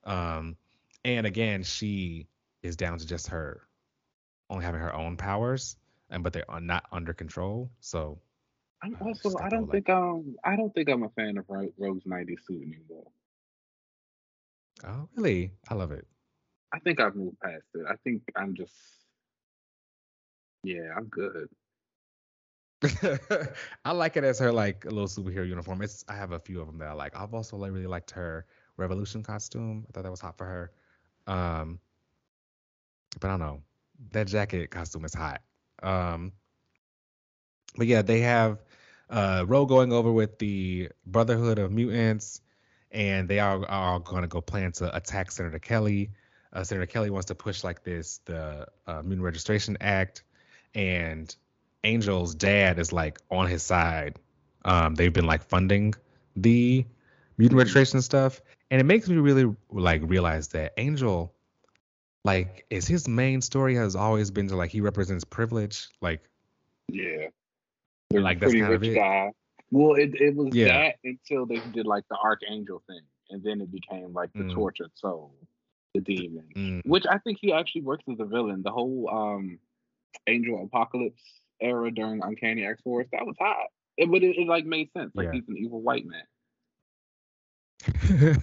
Um, 0.04 0.56
and 1.04 1.26
again, 1.26 1.62
she 1.62 2.28
is 2.62 2.76
down 2.76 2.98
to 2.98 3.06
just 3.06 3.28
her 3.28 3.62
only 4.48 4.64
having 4.64 4.80
her 4.80 4.94
own 4.94 5.16
powers, 5.16 5.76
and 6.10 6.22
but 6.22 6.32
they 6.32 6.42
are 6.48 6.60
not 6.60 6.84
under 6.92 7.12
control. 7.12 7.70
So 7.80 8.18
I'm 8.82 8.96
also 9.00 9.36
I 9.38 9.48
don't 9.48 9.70
think 9.70 9.88
um 9.88 10.36
I 10.44 10.56
don't 10.56 10.72
think 10.74 10.88
I'm 10.88 11.02
a 11.02 11.10
fan 11.10 11.36
of 11.38 11.44
Ro- 11.48 11.72
Rogue's 11.78 12.06
90s 12.06 12.46
suit 12.46 12.62
anymore. 12.62 13.10
oh 14.84 15.08
really? 15.16 15.52
I 15.68 15.74
love 15.74 15.92
it. 15.92 16.06
I 16.72 16.78
think 16.80 17.00
I've 17.00 17.16
moved 17.16 17.40
past 17.40 17.66
it. 17.74 17.86
I 17.88 17.96
think 17.96 18.22
I'm 18.36 18.54
just 18.54 19.06
yeah, 20.62 20.92
I'm 20.96 21.06
good. 21.06 21.48
I 23.84 23.92
like 23.92 24.16
it 24.16 24.24
as 24.24 24.38
her 24.38 24.52
like 24.52 24.84
a 24.84 24.90
little 24.90 25.06
superhero 25.06 25.46
uniform. 25.46 25.82
It's 25.82 26.04
I 26.08 26.14
have 26.14 26.32
a 26.32 26.38
few 26.38 26.60
of 26.60 26.66
them 26.66 26.78
that 26.78 26.88
I 26.88 26.92
like. 26.92 27.16
I've 27.16 27.34
also 27.34 27.56
like 27.56 27.72
really 27.72 27.86
liked 27.86 28.10
her 28.12 28.46
Revolution 28.76 29.22
costume. 29.22 29.84
I 29.88 29.92
thought 29.92 30.02
that 30.04 30.10
was 30.10 30.20
hot 30.20 30.36
for 30.36 30.46
her. 30.46 30.72
Um, 31.26 31.80
but 33.20 33.28
I 33.28 33.30
don't 33.32 33.40
know 33.40 33.62
that 34.12 34.26
jacket 34.28 34.70
costume 34.70 35.04
is 35.04 35.14
hot. 35.14 35.42
Um, 35.82 36.32
but 37.76 37.86
yeah, 37.86 38.02
they 38.02 38.20
have 38.20 38.62
uh 39.10 39.44
going 39.44 39.92
over 39.92 40.12
with 40.12 40.38
the 40.38 40.88
Brotherhood 41.06 41.58
of 41.58 41.72
Mutants, 41.72 42.40
and 42.90 43.28
they 43.28 43.40
are 43.40 43.64
are 43.66 43.98
going 44.00 44.22
to 44.22 44.28
go 44.28 44.40
plan 44.40 44.72
to 44.72 44.94
attack 44.96 45.30
Senator 45.30 45.58
Kelly. 45.58 46.10
Uh, 46.52 46.64
Senator 46.64 46.86
Kelly 46.86 47.10
wants 47.10 47.26
to 47.26 47.34
push 47.34 47.62
like 47.62 47.84
this 47.84 48.18
the 48.24 48.66
uh, 48.86 49.02
Mutant 49.02 49.22
Registration 49.22 49.76
Act, 49.80 50.24
and 50.74 51.34
Angel's 51.84 52.34
dad 52.34 52.78
is 52.78 52.92
like 52.92 53.18
on 53.30 53.46
his 53.46 53.62
side. 53.62 54.18
Um, 54.64 54.94
they've 54.94 55.12
been 55.12 55.26
like 55.26 55.42
funding 55.42 55.94
the 56.36 56.84
mutant 57.38 57.56
Mhm. 57.56 57.62
registration 57.62 58.02
stuff, 58.02 58.40
and 58.70 58.80
it 58.80 58.84
makes 58.84 59.08
me 59.08 59.16
really 59.16 59.54
like 59.70 60.02
realize 60.04 60.48
that 60.48 60.72
Angel, 60.76 61.34
like, 62.24 62.66
is 62.70 62.86
his 62.86 63.08
main 63.08 63.40
story 63.40 63.74
has 63.76 63.96
always 63.96 64.30
been 64.30 64.48
to 64.48 64.56
like 64.56 64.70
he 64.70 64.80
represents 64.80 65.24
privilege, 65.24 65.88
like, 66.00 66.22
Yeah. 66.88 67.28
Like, 68.12 68.40
that's 68.40 68.50
pretty 68.50 68.60
kind 68.60 68.74
of 68.74 68.80
rich 68.80 68.90
it. 68.90 68.94
guy. 68.96 69.32
Well, 69.70 69.94
it 69.94 70.14
it 70.20 70.34
was 70.34 70.54
Yeah. 70.54 70.66
that 70.68 70.96
until 71.04 71.46
they 71.46 71.60
did 71.60 71.86
like 71.86 72.04
the 72.10 72.16
Archangel 72.16 72.82
thing, 72.88 73.02
and 73.30 73.42
then 73.42 73.60
it 73.60 73.70
became 73.70 74.12
like 74.12 74.32
the 74.32 74.42
Mm. 74.44 74.54
tortured 74.54 74.90
soul, 74.96 75.32
the 75.94 76.00
demon. 76.00 76.48
mm, 76.56 76.82
Which 76.84 77.06
I 77.08 77.18
think 77.18 77.38
he 77.40 77.52
actually 77.52 77.82
works 77.82 78.04
as 78.10 78.18
a 78.18 78.24
villain. 78.24 78.62
The 78.62 78.72
whole 78.72 79.08
um 79.08 79.58
Angel 80.26 80.62
Apocalypse 80.64 81.22
era 81.60 81.90
during 81.92 82.20
Uncanny 82.22 82.64
X 82.66 82.80
Force, 82.82 83.06
that 83.12 83.24
was 83.24 83.36
hot. 83.38 83.68
It 83.96 84.10
but 84.10 84.22
it, 84.24 84.36
it 84.38 84.46
like 84.48 84.64
made 84.64 84.90
sense. 84.92 85.12
Like 85.14 85.26
Yeah. 85.26 85.32
he's 85.34 85.48
an 85.48 85.56
evil 85.56 85.80
white 85.80 86.04
man. 86.06 86.24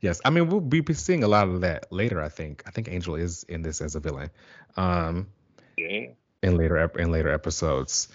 yes, 0.00 0.20
I 0.24 0.30
mean 0.30 0.48
we'll 0.48 0.60
be 0.60 0.82
seeing 0.94 1.24
a 1.24 1.28
lot 1.28 1.48
of 1.48 1.62
that 1.62 1.90
later. 1.92 2.20
I 2.22 2.28
think. 2.28 2.62
I 2.66 2.70
think 2.70 2.88
Angel 2.88 3.16
is 3.16 3.42
in 3.44 3.62
this 3.62 3.80
as 3.80 3.94
a 3.96 4.00
villain. 4.00 4.30
Um, 4.76 5.26
Yeah. 5.76 6.12
in 6.42 6.56
later 6.56 6.78
in 6.98 7.10
later 7.10 7.30
episodes. 7.30 8.08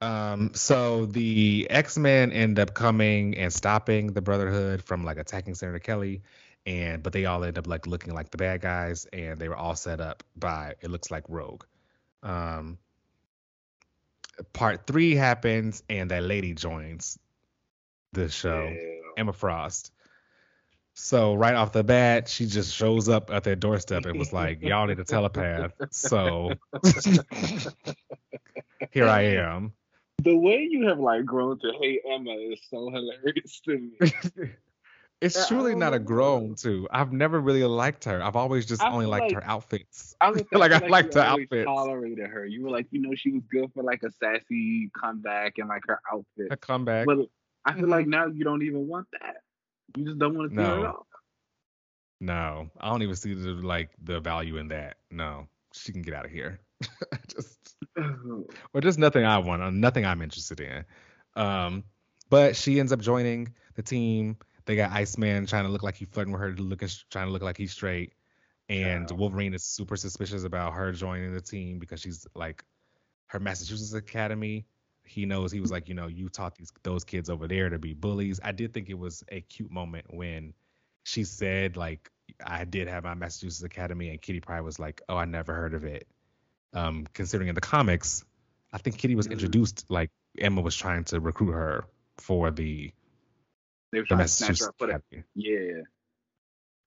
Um, 0.00 0.52
so 0.54 1.06
the 1.06 1.66
X 1.68 1.98
Men 1.98 2.32
end 2.32 2.58
up 2.58 2.74
coming 2.74 3.36
and 3.36 3.52
stopping 3.52 4.12
the 4.12 4.22
Brotherhood 4.22 4.82
from 4.82 5.04
like 5.04 5.18
attacking 5.18 5.54
Senator 5.54 5.78
Kelly, 5.78 6.22
and 6.64 7.02
but 7.02 7.12
they 7.12 7.26
all 7.26 7.44
end 7.44 7.58
up 7.58 7.66
like 7.66 7.86
looking 7.86 8.14
like 8.14 8.30
the 8.30 8.38
bad 8.38 8.62
guys, 8.62 9.06
and 9.12 9.38
they 9.38 9.48
were 9.48 9.56
all 9.56 9.76
set 9.76 10.00
up 10.00 10.22
by 10.36 10.74
it 10.80 10.90
looks 10.90 11.10
like 11.10 11.24
Rogue. 11.28 11.64
Um, 12.22 12.78
part 14.52 14.86
three 14.86 15.14
happens, 15.14 15.82
and 15.90 16.10
that 16.10 16.22
lady 16.22 16.54
joins 16.54 17.18
the 18.12 18.28
show. 18.28 18.72
Yeah. 18.72 18.96
Emma 19.18 19.32
Frost. 19.32 19.92
So 20.94 21.34
right 21.34 21.54
off 21.54 21.72
the 21.72 21.84
bat, 21.84 22.28
she 22.28 22.46
just 22.46 22.74
shows 22.74 23.08
up 23.08 23.30
at 23.30 23.44
their 23.44 23.56
doorstep 23.56 24.06
and 24.06 24.18
was 24.18 24.32
like, 24.32 24.62
"Y'all 24.62 24.86
need 24.86 24.98
a 24.98 25.04
telepath." 25.04 25.72
So 25.90 26.52
here 28.90 29.06
I 29.06 29.22
am. 29.22 29.72
The 30.22 30.36
way 30.36 30.66
you 30.70 30.86
have 30.88 30.98
like 30.98 31.24
grown 31.24 31.58
to 31.60 31.72
hate 31.80 32.00
Emma 32.10 32.32
is 32.32 32.60
so 32.68 32.90
hilarious 32.90 33.60
to 33.64 33.78
me. 33.78 33.92
it's 35.20 35.36
Yeah, 35.36 35.44
truly 35.48 35.74
don't 35.74 35.94
a 35.94 35.98
grown 35.98 36.54
to. 36.56 36.88
I've 36.90 37.12
never 37.12 37.40
really 37.40 37.64
liked 37.64 38.04
her. 38.04 38.22
I've 38.22 38.36
always 38.36 38.66
just 38.66 38.82
I 38.82 38.90
only 38.90 39.06
liked 39.06 39.32
like- 39.32 39.42
her 39.42 39.44
outfits. 39.44 40.14
I 40.20 40.30
was 40.30 40.42
Like, 40.52 40.72
I 40.72 40.80
feel 40.80 40.90
liked 40.90 41.14
you 41.14 41.20
her 41.20 41.26
always 41.26 41.44
outfits. 41.44 41.64
Tolerated 41.64 42.28
her. 42.28 42.44
You 42.44 42.64
were 42.64 42.70
like, 42.70 42.86
you 42.90 43.00
know, 43.00 43.14
she 43.14 43.32
was 43.32 43.42
good 43.50 43.70
for 43.74 43.82
like 43.82 44.02
a 44.02 44.10
sassy 44.10 44.90
comeback 44.98 45.58
and 45.58 45.68
like 45.68 45.82
her 45.86 46.00
outfit. 46.12 46.50
Her 46.50 46.56
comeback. 46.56 47.06
But 47.06 47.18
I 47.64 47.74
feel 47.74 47.88
like 47.88 48.02
mm-hmm. 48.02 48.10
now 48.10 48.26
you 48.26 48.44
don't 48.44 48.62
even 48.62 48.86
want 48.88 49.06
that. 49.12 49.36
You 49.96 50.04
just 50.04 50.18
don't 50.18 50.36
want 50.36 50.50
to 50.50 50.56
see 50.56 50.62
her 50.62 50.76
No. 50.76 50.80
at 50.80 50.86
all. 50.86 51.06
No, 52.22 52.70
I 52.78 52.90
don't 52.90 53.02
even 53.02 53.16
see 53.16 53.32
the 53.32 53.52
like 53.52 53.90
the 54.02 54.20
value 54.20 54.58
in 54.58 54.68
that. 54.68 54.96
No. 55.10 55.48
she 55.72 55.92
can 55.92 56.02
get 56.02 56.12
out 56.14 56.26
of 56.26 56.30
here. 56.30 56.60
just 57.28 57.58
or 58.72 58.80
just 58.80 58.98
nothing 58.98 59.24
I 59.24 59.38
want, 59.38 59.62
uh, 59.62 59.70
nothing 59.70 60.06
I'm 60.06 60.22
interested 60.22 60.60
in. 60.60 60.84
Um, 61.36 61.84
but 62.28 62.56
she 62.56 62.80
ends 62.80 62.92
up 62.92 63.00
joining 63.00 63.54
the 63.74 63.82
team. 63.82 64.36
They 64.64 64.76
got 64.76 64.92
Iceman 64.92 65.46
trying 65.46 65.64
to 65.64 65.70
look 65.70 65.82
like 65.82 65.96
he's 65.96 66.08
flirting 66.10 66.32
with 66.32 66.40
her, 66.40 66.52
looking 66.52 66.88
trying 67.10 67.26
to 67.26 67.32
look 67.32 67.42
like 67.42 67.56
he's 67.56 67.72
straight. 67.72 68.14
And 68.68 69.10
Wolverine 69.10 69.52
is 69.52 69.64
super 69.64 69.96
suspicious 69.96 70.44
about 70.44 70.74
her 70.74 70.92
joining 70.92 71.34
the 71.34 71.40
team 71.40 71.80
because 71.80 72.00
she's 72.00 72.24
like 72.36 72.64
her 73.26 73.40
Massachusetts 73.40 73.94
Academy. 73.94 74.64
He 75.04 75.26
knows 75.26 75.50
he 75.50 75.58
was 75.58 75.72
like, 75.72 75.88
you 75.88 75.94
know, 75.94 76.06
you 76.06 76.28
taught 76.28 76.54
these 76.54 76.72
those 76.84 77.02
kids 77.02 77.28
over 77.28 77.48
there 77.48 77.68
to 77.68 77.80
be 77.80 77.94
bullies. 77.94 78.38
I 78.44 78.52
did 78.52 78.72
think 78.72 78.88
it 78.88 78.98
was 78.98 79.24
a 79.28 79.40
cute 79.40 79.72
moment 79.72 80.06
when 80.10 80.54
she 81.02 81.24
said 81.24 81.76
like 81.76 82.10
I 82.46 82.64
did 82.64 82.86
have 82.86 83.02
my 83.02 83.14
Massachusetts 83.14 83.64
Academy 83.64 84.10
and 84.10 84.22
Kitty 84.22 84.38
Pryde 84.38 84.62
was 84.62 84.78
like, 84.78 85.02
oh, 85.08 85.16
I 85.16 85.24
never 85.24 85.52
heard 85.52 85.74
of 85.74 85.84
it. 85.84 86.06
Um, 86.72 87.06
considering 87.12 87.48
in 87.48 87.54
the 87.54 87.60
comics, 87.60 88.24
I 88.72 88.78
think 88.78 88.98
Kitty 88.98 89.16
was 89.16 89.26
mm-hmm. 89.26 89.32
introduced 89.32 89.86
like 89.88 90.10
Emma 90.38 90.60
was 90.60 90.76
trying 90.76 91.04
to 91.04 91.20
recruit 91.20 91.52
her 91.52 91.84
for 92.18 92.50
the 92.50 92.92
they 93.92 93.98
were 93.98 94.06
trying 94.06 94.20
to 94.20 94.28
snatch 94.28 94.60
her 94.60 94.68
up, 94.68 94.78
put 94.78 94.90
it. 94.90 95.02
Yeah, 95.34 95.82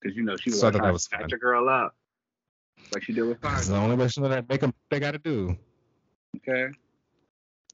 because 0.01 0.15
you 0.15 0.23
know 0.23 0.37
she 0.37 0.51
was 0.51 0.59
so 0.59 0.71
trying 0.71 0.93
to 0.93 0.99
snatch 0.99 1.33
a 1.33 1.37
girl 1.37 1.67
up, 1.67 1.95
like 2.93 3.03
she 3.03 3.13
did 3.13 3.23
with 3.23 3.41
Fire. 3.41 3.55
That's 3.55 3.67
the 3.67 3.75
only 3.75 3.97
mission 3.97 4.23
that 4.23 4.47
make 4.47 4.61
them 4.61 4.73
they 4.89 4.99
got 4.99 5.11
to 5.11 5.19
do. 5.19 5.57
Okay. 6.37 6.73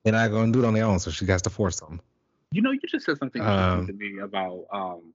They're 0.03 0.13
not 0.13 0.31
going 0.31 0.51
to 0.51 0.59
do 0.59 0.63
it 0.63 0.67
on 0.67 0.73
their 0.73 0.85
own, 0.85 0.99
so 0.99 1.11
she 1.11 1.25
has 1.25 1.41
to 1.43 1.49
force 1.49 1.79
them. 1.79 2.01
You 2.51 2.61
know, 2.61 2.71
you 2.71 2.79
just 2.87 3.05
said 3.05 3.17
something 3.17 3.41
um, 3.41 3.85
to 3.85 3.93
me 3.93 4.19
about 4.19 4.65
um, 4.71 5.13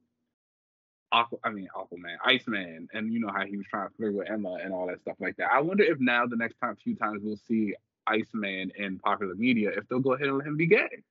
Aqua, 1.14 1.38
I 1.44 1.50
mean 1.50 1.68
Aquaman, 1.76 2.16
Iceman, 2.24 2.88
and 2.92 3.12
you 3.12 3.20
know 3.20 3.30
how 3.32 3.46
he 3.46 3.56
was 3.56 3.66
trying 3.70 3.88
to 3.88 3.94
flirt 3.94 4.14
with 4.14 4.28
Emma 4.28 4.58
and 4.62 4.74
all 4.74 4.88
that 4.88 5.00
stuff 5.00 5.14
like 5.20 5.36
that. 5.36 5.48
I 5.52 5.60
wonder 5.60 5.84
if 5.84 6.00
now 6.00 6.26
the 6.26 6.36
next 6.36 6.56
time, 6.60 6.76
few 6.82 6.96
times 6.96 7.20
we'll 7.22 7.38
see 7.48 7.74
Iceman 8.06 8.72
in 8.76 8.98
popular 8.98 9.36
media, 9.36 9.70
if 9.76 9.88
they'll 9.88 10.00
go 10.00 10.14
ahead 10.14 10.26
and 10.26 10.38
let 10.38 10.46
him 10.48 10.56
be 10.56 10.66
gay. 10.66 11.04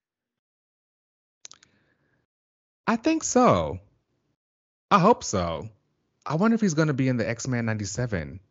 I 2.86 2.98
think 2.98 3.24
so. 3.24 3.80
I 4.92 5.00
hope 5.00 5.24
so. 5.24 5.70
I 6.26 6.36
wonder 6.36 6.56
if 6.56 6.62
he's 6.62 6.74
going 6.74 6.90
to 6.90 6.94
be 6.94 7.08
in 7.08 7.16
the 7.16 7.28
X 7.28 7.48
Men 7.48 7.66
'97 7.66 8.42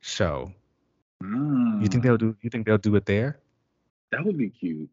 show. 0.00 0.52
Mm. 1.22 1.82
You 1.82 1.88
think 1.88 2.04
they'll 2.04 2.16
do? 2.16 2.36
You 2.40 2.50
think 2.50 2.66
they'll 2.66 2.78
do 2.78 2.94
it 2.94 3.04
there? 3.04 3.40
That 4.12 4.24
would 4.24 4.38
be 4.38 4.50
cute. 4.50 4.88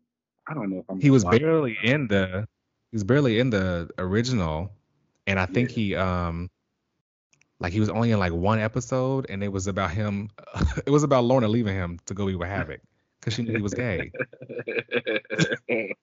I 0.48 0.56
don't 0.56 0.72
know 0.72 0.80
if 0.80 0.86
I'm. 0.90 1.00
He 1.00 1.12
was 1.12 1.24
barely 1.24 1.78
it. 1.84 1.90
in 1.90 2.08
the. 2.08 2.48
He 2.92 2.96
was 2.96 3.04
barely 3.04 3.40
in 3.40 3.50
the 3.50 3.90
original, 3.98 4.72
and 5.28 5.40
I 5.40 5.46
think 5.46 5.70
yeah. 5.70 5.76
he 5.76 5.96
um, 5.96 6.50
like 7.60 7.74
he 7.74 7.80
was 7.80 7.90
only 7.90 8.12
in 8.12 8.20
like 8.20 8.34
one 8.34 8.60
episode, 8.60 9.28
and 9.30 9.44
it 9.44 9.52
was 9.52 9.68
about 9.68 9.92
him. 9.92 10.30
it 10.86 10.90
was 10.90 11.04
about 11.04 11.24
Lorna 11.24 11.48
leaving 11.48 11.76
him 11.76 12.00
to 12.06 12.14
go 12.14 12.26
be 12.28 12.36
with 12.36 12.50
Havoc 12.50 12.82
because 13.20 13.34
she 13.36 13.44
knew 13.44 13.56
he 13.56 13.62
was 13.62 13.74
gay. 13.74 14.12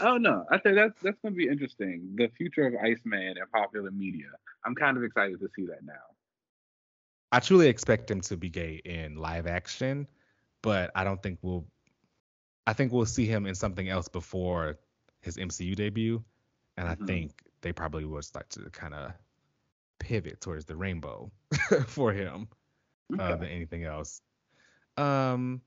oh 0.00 0.16
no, 0.16 0.44
I 0.50 0.58
think 0.58 0.74
that's 0.74 1.00
that's 1.02 1.18
gonna 1.22 1.34
be 1.34 1.48
interesting. 1.48 2.14
The 2.16 2.28
future 2.36 2.66
of 2.66 2.74
Iceman 2.74 3.36
and 3.38 3.50
popular 3.52 3.90
media. 3.90 4.26
I'm 4.64 4.74
kind 4.74 4.96
of 4.96 5.04
excited 5.04 5.38
to 5.40 5.48
see 5.54 5.66
that 5.66 5.84
now. 5.84 5.92
I 7.30 7.38
truly 7.38 7.68
expect 7.68 8.10
him 8.10 8.20
to 8.22 8.36
be 8.36 8.48
gay 8.48 8.80
in 8.84 9.16
live 9.16 9.46
action, 9.46 10.08
but 10.62 10.90
I 10.94 11.04
don't 11.04 11.22
think 11.22 11.38
we'll. 11.42 11.66
I 12.66 12.72
think 12.72 12.92
we'll 12.92 13.06
see 13.06 13.26
him 13.26 13.46
in 13.46 13.54
something 13.54 13.88
else 13.88 14.08
before 14.08 14.80
his 15.20 15.36
MCU 15.36 15.76
debut, 15.76 16.24
and 16.76 16.88
mm-hmm. 16.88 17.02
I 17.02 17.06
think 17.06 17.45
they 17.66 17.72
probably 17.72 18.04
will 18.04 18.22
like 18.32 18.48
to 18.48 18.60
kind 18.70 18.94
of 18.94 19.10
pivot 19.98 20.40
towards 20.40 20.66
the 20.66 20.76
rainbow 20.76 21.32
for 21.88 22.12
him 22.12 22.46
okay. 23.12 23.20
uh, 23.20 23.34
than 23.34 23.48
anything 23.48 23.82
else. 23.82 24.22
Um, 24.96 25.60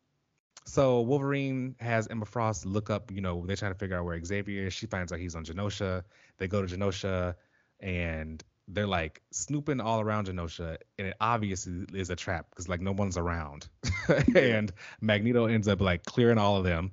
so 0.64 1.02
Wolverine 1.02 1.76
has 1.82 2.08
Emma 2.08 2.24
Frost 2.24 2.66
look 2.66 2.90
up, 2.90 3.12
you 3.12 3.20
know, 3.20 3.44
they're 3.46 3.58
trying 3.58 3.74
to 3.74 3.78
figure 3.78 3.98
out 3.98 4.06
where 4.06 4.24
Xavier 4.24 4.68
is. 4.68 4.74
She 4.74 4.86
finds 4.86 5.12
out 5.12 5.20
he's 5.20 5.36
on 5.36 5.44
Genosha. 5.44 6.04
They 6.38 6.48
go 6.48 6.66
to 6.66 6.74
Genosha 6.74 7.36
and 7.82 8.42
they're 8.70 8.88
like 8.88 9.22
snooping 9.32 9.82
all 9.82 10.00
around 10.00 10.28
Genosha, 10.28 10.78
and 10.98 11.08
it 11.08 11.18
obviously 11.20 11.86
is 11.94 12.10
a 12.10 12.16
trap 12.16 12.46
because 12.50 12.70
like 12.70 12.80
no 12.80 12.94
one's 12.94 13.18
around. 13.18 13.68
and 14.36 14.72
Magneto 15.02 15.48
ends 15.48 15.68
up 15.68 15.82
like 15.82 16.06
clearing 16.06 16.38
all 16.38 16.56
of 16.56 16.64
them, 16.64 16.92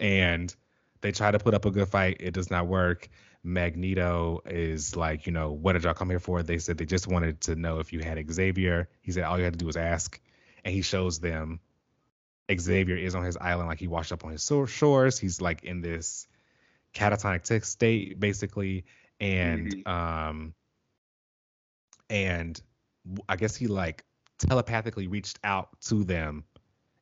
and 0.00 0.54
they 1.02 1.12
try 1.12 1.30
to 1.30 1.38
put 1.38 1.52
up 1.52 1.66
a 1.66 1.70
good 1.70 1.88
fight. 1.88 2.16
It 2.20 2.32
does 2.32 2.50
not 2.50 2.66
work. 2.66 3.10
Magneto 3.44 4.42
is 4.46 4.96
like, 4.96 5.26
you 5.26 5.32
know, 5.32 5.52
what 5.52 5.74
did 5.74 5.84
y'all 5.84 5.94
come 5.94 6.10
here 6.10 6.18
for? 6.18 6.42
They 6.42 6.58
said 6.58 6.78
they 6.78 6.86
just 6.86 7.06
wanted 7.06 7.40
to 7.42 7.56
know 7.56 7.78
if 7.78 7.92
you 7.92 8.00
had 8.00 8.18
Xavier. 8.30 8.88
He 9.00 9.12
said 9.12 9.24
all 9.24 9.38
you 9.38 9.44
had 9.44 9.54
to 9.54 9.58
do 9.58 9.66
was 9.66 9.76
ask, 9.76 10.20
and 10.64 10.74
he 10.74 10.82
shows 10.82 11.20
them 11.20 11.60
Xavier 12.52 12.96
is 12.96 13.14
on 13.14 13.24
his 13.24 13.36
island, 13.36 13.68
like 13.68 13.78
he 13.78 13.88
washed 13.88 14.12
up 14.12 14.24
on 14.24 14.32
his 14.32 14.44
shores. 14.66 15.18
He's 15.18 15.40
like 15.40 15.64
in 15.64 15.80
this 15.80 16.26
catatonic 16.94 17.64
state, 17.64 18.18
basically, 18.18 18.84
and 19.20 19.68
mm-hmm. 19.68 19.88
um, 19.90 20.54
and 22.10 22.60
I 23.28 23.36
guess 23.36 23.54
he 23.54 23.66
like 23.66 24.04
telepathically 24.38 25.06
reached 25.06 25.38
out 25.44 25.68
to 25.82 26.04
them 26.04 26.44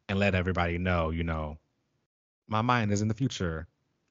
and 0.09 0.19
let 0.19 0.35
everybody 0.35 0.79
know, 0.79 1.11
you 1.11 1.25
know, 1.25 1.59
my 2.49 2.63
mind 2.63 2.93
is 2.93 3.03
in 3.03 3.09
the 3.09 3.15
future. 3.15 3.67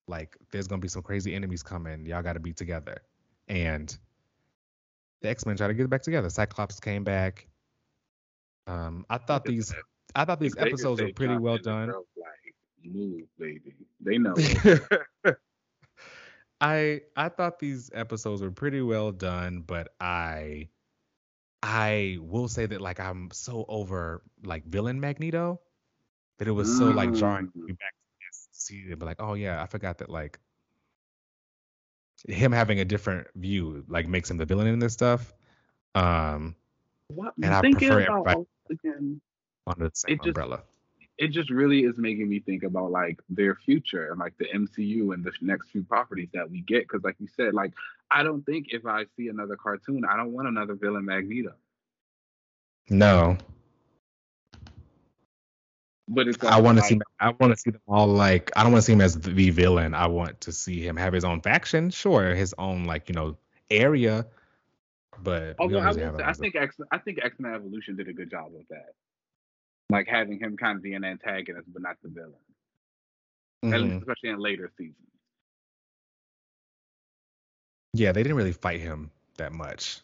Like 0.08 0.38
there's 0.52 0.68
gonna 0.68 0.82
be 0.82 0.88
some 0.88 1.02
crazy 1.02 1.34
enemies 1.34 1.64
coming. 1.64 2.06
Y'all 2.06 2.22
got 2.22 2.34
to 2.34 2.40
be 2.40 2.54
together. 2.54 3.02
And 3.48 3.96
the 5.22 5.30
X 5.30 5.46
Men 5.46 5.58
try 5.58 5.68
to 5.68 5.74
get 5.74 5.90
back 5.90 6.04
together. 6.04 6.30
Cyclops 6.30 6.80
came 6.80 7.04
back. 7.04 7.48
Um, 8.68 9.06
I 9.10 9.18
thought 9.18 9.46
these 9.46 9.74
I 10.16 10.26
thought 10.26 10.40
these 10.40 10.58
episodes 10.58 11.02
were 11.02 11.12
pretty 11.14 11.38
well 11.38 11.58
done. 11.58 11.88
Like, 11.90 12.56
move, 12.84 13.24
baby. 13.38 13.74
They 14.00 14.18
know. 14.18 14.36
I 16.62 17.02
I 17.16 17.30
thought 17.30 17.60
these 17.60 17.92
episodes 17.94 18.42
were 18.42 18.52
pretty 18.52 18.82
well 18.82 19.12
done, 19.12 19.64
but 19.66 19.90
I 20.00 20.70
I 21.62 22.18
will 22.22 22.48
say 22.48 22.66
that 22.66 22.80
like 22.80 23.00
I'm 23.00 23.30
so 23.32 23.66
over 23.68 24.22
like 24.44 24.66
villain 24.66 25.00
Magneto 25.00 25.60
that 26.38 26.48
it 26.48 26.52
was 26.52 26.78
so 26.78 26.86
like 26.86 27.14
drawing 27.14 27.52
me 27.56 27.74
mm. 27.74 27.80
back 27.80 27.94
see 28.56 28.86
it, 28.90 29.00
but 29.00 29.06
like, 29.06 29.22
oh 29.22 29.34
yeah, 29.34 29.62
I 29.62 29.66
forgot 29.66 29.98
that 30.00 30.10
like 30.10 30.40
him 32.28 32.52
having 32.52 32.80
a 32.80 32.86
different 32.86 33.28
view 33.36 33.84
like 33.88 34.08
makes 34.08 34.30
him 34.30 34.38
the 34.38 34.46
villain 34.46 34.68
in 34.68 34.80
this 34.80 34.94
stuff. 34.94 35.34
Um, 35.94 36.56
what 37.08 37.34
and 37.42 37.54
I 37.54 37.62
prefer 37.62 38.02
everybody. 38.02 38.46
Again, 38.70 39.22
under 39.68 39.90
the 39.90 39.96
same 39.96 40.16
it 40.16 40.28
umbrella. 40.28 40.58
Just, 40.58 41.10
it 41.18 41.28
just 41.30 41.50
really 41.50 41.82
is 41.82 41.94
making 41.98 42.28
me 42.28 42.40
think 42.40 42.64
about 42.64 42.92
like 42.92 43.20
their 43.30 43.56
future 43.56 44.10
and 44.12 44.20
like 44.20 44.38
the 44.38 44.46
MCU 44.46 45.14
and 45.14 45.24
the 45.24 45.32
next 45.42 45.70
few 45.70 45.84
properties 45.84 46.30
that 46.34 46.50
we 46.50 46.62
get. 46.62 46.88
Because 46.88 47.04
like 47.04 47.16
you 47.20 47.28
said, 47.36 47.54
like 47.54 47.74
I 48.12 48.24
don't 48.24 48.46
think 48.46 48.68
if 48.72 48.86
I 48.86 49.06
see 49.16 49.28
another 49.28 49.56
cartoon, 49.56 50.04
I 50.04 50.18
don't 50.18 50.34
want 50.34 50.48
another 50.48 50.74
villain 50.74 51.06
Magneto. 51.06 51.54
No. 52.90 53.38
But 56.08 56.28
it's 56.28 56.44
I 56.44 56.60
want 56.62 56.78
to 56.78 56.82
like, 56.82 56.90
see 56.90 57.00
I 57.20 57.32
want 57.32 57.54
to 57.54 57.58
see 57.58 57.72
them 57.72 57.82
all 57.88 58.08
like 58.08 58.52
I 58.56 58.64
don't 58.64 58.72
want 58.72 58.84
to 58.84 58.86
see 58.86 58.94
him 58.94 59.02
as 59.02 59.20
the 59.20 59.50
villain. 59.50 59.94
I 59.94 60.08
want 60.08 60.40
to 60.42 60.52
see 60.52 60.86
him 60.86 60.96
have 60.98 61.14
his 61.14 61.24
own 61.24 61.42
faction, 61.42 61.90
sure, 61.90 62.36
his 62.36 62.54
own 62.60 62.86
like 62.86 63.10
you 63.10 63.16
know 63.16 63.38
area. 63.72 64.28
But 65.24 65.56
although 65.60 65.80
I, 65.80 65.94
say, 65.94 66.12
I 66.24 66.34
think 66.34 66.56
X 66.56 66.76
I 66.92 67.00
think 67.00 67.20
X 67.24 67.40
Men 67.40 67.54
Evolution 67.56 67.96
did 67.96 68.08
a 68.08 68.14
good 68.14 68.30
job 68.30 68.52
with 68.54 68.68
that 68.68 68.94
like 69.90 70.08
having 70.08 70.40
him 70.40 70.58
kind 70.58 70.78
of 70.78 70.84
be 70.84 70.94
an 70.94 71.04
antagonist 71.04 71.72
but 71.72 71.82
not 71.82 71.98
the 72.04 72.10
villain. 72.10 72.34
Mm-hmm. 73.64 73.98
especially 73.98 74.30
in 74.30 74.40
later 74.40 74.72
seasons. 74.78 74.98
Yeah, 77.94 78.12
they 78.12 78.22
didn't 78.22 78.38
really 78.38 78.52
fight 78.52 78.80
him 78.80 79.10
that 79.38 79.54
much 79.54 80.02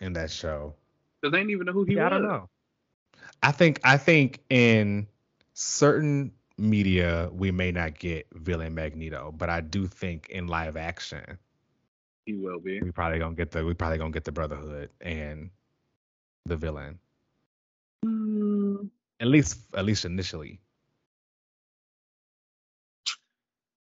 in 0.00 0.14
that 0.14 0.30
show. 0.30 0.74
Because 1.20 1.32
they 1.32 1.38
didn't 1.38 1.50
even 1.50 1.66
know 1.66 1.72
who 1.72 1.84
he 1.84 1.94
yeah, 1.94 2.04
was. 2.04 2.12
I 2.12 2.14
don't 2.16 2.26
know. 2.26 2.48
I 3.42 3.52
think 3.52 3.80
I 3.84 3.96
think 3.96 4.40
in 4.50 5.06
certain 5.54 6.32
media 6.58 7.30
we 7.32 7.50
may 7.50 7.70
not 7.70 7.98
get 7.98 8.26
villain 8.34 8.74
Magneto, 8.74 9.32
but 9.36 9.50
I 9.50 9.60
do 9.60 9.86
think 9.86 10.28
in 10.30 10.46
live 10.46 10.76
action 10.76 11.38
he 12.26 12.34
will 12.34 12.58
be. 12.58 12.80
We 12.80 12.90
probably 12.90 13.18
gonna 13.18 13.34
get 13.34 13.52
the 13.52 13.64
we 13.64 13.72
probably 13.72 13.98
gonna 13.98 14.10
get 14.10 14.24
the 14.24 14.32
Brotherhood 14.32 14.90
and 15.00 15.50
the 16.44 16.56
villain. 16.56 16.98
Mm. 18.04 18.90
At 19.20 19.28
least, 19.28 19.60
at 19.74 19.84
least 19.84 20.04
initially. 20.04 20.60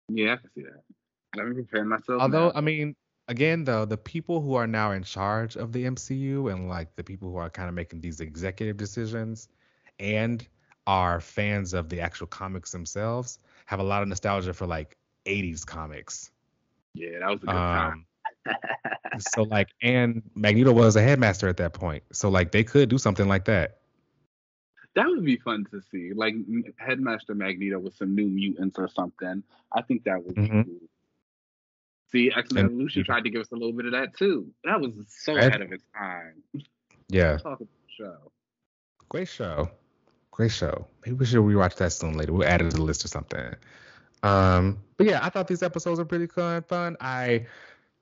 Yeah, 0.08 0.34
I 0.34 0.36
can 0.36 0.50
see 0.54 0.62
that. 0.62 0.82
Let 1.36 1.46
me 1.48 1.54
prepare 1.54 1.84
myself. 1.84 2.20
Although, 2.20 2.48
now. 2.48 2.52
I 2.54 2.60
mean, 2.60 2.94
again, 3.28 3.64
though, 3.64 3.84
the 3.84 3.96
people 3.96 4.40
who 4.40 4.54
are 4.54 4.66
now 4.66 4.92
in 4.92 5.02
charge 5.02 5.56
of 5.56 5.72
the 5.72 5.84
MCU 5.84 6.52
and 6.52 6.68
like 6.68 6.94
the 6.96 7.04
people 7.04 7.30
who 7.30 7.36
are 7.36 7.50
kind 7.50 7.68
of 7.68 7.74
making 7.74 8.00
these 8.00 8.20
executive 8.20 8.76
decisions 8.76 9.48
and 9.98 10.46
are 10.86 11.20
fans 11.20 11.72
of 11.72 11.88
the 11.88 12.00
actual 12.00 12.26
comics 12.26 12.70
themselves 12.72 13.38
have 13.66 13.80
a 13.80 13.82
lot 13.82 14.02
of 14.02 14.08
nostalgia 14.08 14.52
for 14.52 14.66
like 14.66 14.96
80s 15.26 15.64
comics. 15.64 16.30
Yeah, 16.94 17.20
that 17.20 17.30
was 17.30 17.42
a 17.42 17.46
good 17.46 17.54
um, 17.54 18.04
time. 18.46 18.56
so 19.18 19.42
like, 19.44 19.68
and 19.82 20.22
Magneto 20.34 20.72
was 20.72 20.96
a 20.96 21.02
headmaster 21.02 21.48
at 21.48 21.56
that 21.56 21.72
point. 21.72 22.02
So 22.12 22.28
like, 22.28 22.52
they 22.52 22.64
could 22.64 22.88
do 22.88 22.98
something 22.98 23.26
like 23.26 23.46
that. 23.46 23.78
That 24.94 25.06
would 25.08 25.24
be 25.24 25.38
fun 25.38 25.66
to 25.72 25.80
see, 25.90 26.12
like 26.14 26.36
Headmaster 26.76 27.34
Magneto 27.34 27.80
with 27.80 27.96
some 27.96 28.14
new 28.14 28.28
mutants 28.28 28.78
or 28.78 28.86
something. 28.86 29.42
I 29.72 29.82
think 29.82 30.04
that 30.04 30.24
would 30.24 30.36
be 30.36 30.42
mm-hmm. 30.42 30.62
cool. 30.62 30.88
See, 32.14 32.30
X 32.34 32.52
Men 32.52 32.66
Evolution 32.66 33.02
tried 33.02 33.24
to 33.24 33.30
give 33.30 33.40
us 33.40 33.50
a 33.50 33.56
little 33.56 33.72
bit 33.72 33.86
of 33.86 33.92
that 33.92 34.16
too. 34.16 34.46
That 34.62 34.80
was 34.80 34.92
so 35.08 35.36
ahead 35.36 35.60
of 35.60 35.72
its 35.72 35.82
time. 35.96 36.44
Yeah. 37.08 37.38
Show. 37.88 38.32
Great 39.08 39.28
show. 39.28 39.70
Great 40.32 40.50
show. 40.50 40.88
Maybe 41.06 41.16
we 41.16 41.26
should 41.26 41.38
rewatch 41.38 41.76
that 41.76 41.92
soon 41.92 42.16
later. 42.16 42.32
We'll 42.32 42.48
add 42.48 42.60
it 42.60 42.70
to 42.70 42.76
the 42.76 42.82
list 42.82 43.04
or 43.04 43.08
something. 43.08 43.54
Um, 44.24 44.80
but 44.96 45.06
yeah, 45.06 45.20
I 45.22 45.28
thought 45.28 45.46
these 45.46 45.62
episodes 45.62 46.00
were 46.00 46.04
pretty 46.04 46.26
fun. 46.26 46.62
Fun. 46.62 46.96
I 47.00 47.46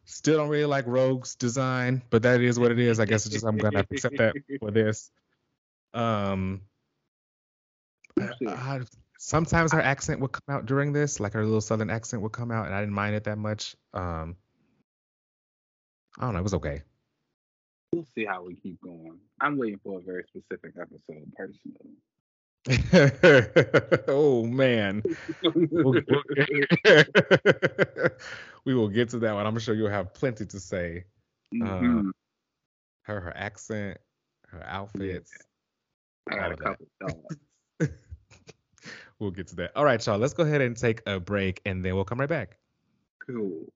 still 0.06 0.38
don't 0.38 0.48
really 0.48 0.64
like 0.64 0.86
Rogue's 0.86 1.34
design, 1.34 2.02
but 2.08 2.22
that 2.22 2.40
is 2.40 2.58
what 2.58 2.72
it 2.72 2.78
is. 2.78 3.00
I 3.00 3.04
guess 3.04 3.26
it's 3.26 3.34
just 3.34 3.44
I'm 3.44 3.58
gonna 3.58 3.76
have 3.76 3.88
to 3.88 3.94
accept 3.94 4.16
that 4.16 4.34
for 4.60 4.70
this. 4.70 5.10
Um, 5.92 6.62
I, 8.18 8.80
sometimes 9.22 9.72
her 9.72 9.80
accent 9.80 10.20
would 10.20 10.32
come 10.32 10.42
out 10.54 10.66
during 10.66 10.92
this, 10.92 11.20
like 11.20 11.32
her 11.34 11.44
little 11.44 11.60
southern 11.60 11.90
accent 11.90 12.22
would 12.22 12.32
come 12.32 12.50
out, 12.50 12.66
and 12.66 12.74
I 12.74 12.80
didn't 12.80 12.94
mind 12.94 13.14
it 13.14 13.22
that 13.24 13.38
much. 13.38 13.76
Um, 13.94 14.36
I 16.18 16.24
don't 16.24 16.32
know, 16.34 16.40
it 16.40 16.42
was 16.42 16.54
okay. 16.54 16.82
We'll 17.92 18.06
see 18.16 18.24
how 18.24 18.42
we 18.42 18.56
keep 18.56 18.80
going. 18.82 19.18
I'm 19.40 19.58
waiting 19.58 19.78
for 19.84 20.00
a 20.00 20.02
very 20.02 20.24
specific 20.24 20.74
episode, 20.80 21.32
personally. 21.36 21.94
oh 24.08 24.44
man, 24.44 25.02
we'll, 25.42 25.94
we 28.64 28.74
will 28.74 28.88
get 28.88 29.10
to 29.10 29.18
that 29.18 29.34
one. 29.34 29.46
I'm 29.46 29.58
sure 29.58 29.74
you'll 29.74 29.90
have 29.90 30.14
plenty 30.14 30.46
to 30.46 30.60
say. 30.60 31.04
Mm-hmm. 31.54 32.08
Uh, 32.08 32.12
her 33.02 33.20
her 33.20 33.36
accent, 33.36 33.98
her 34.48 34.64
outfits. 34.64 35.32
Yeah. 36.30 36.34
I 36.34 36.38
got 36.38 36.52
a 36.52 36.56
couple 36.56 36.86
thoughts. 37.00 37.92
we'll 39.22 39.30
get 39.30 39.46
to 39.46 39.56
that. 39.56 39.70
All 39.76 39.84
right, 39.84 40.04
y'all. 40.04 40.18
Let's 40.18 40.34
go 40.34 40.42
ahead 40.42 40.60
and 40.60 40.76
take 40.76 41.00
a 41.06 41.18
break, 41.18 41.62
and 41.64 41.84
then 41.84 41.94
we'll 41.94 42.04
come 42.04 42.20
right 42.20 42.28
back. 42.28 42.58
Cool. 43.24 43.72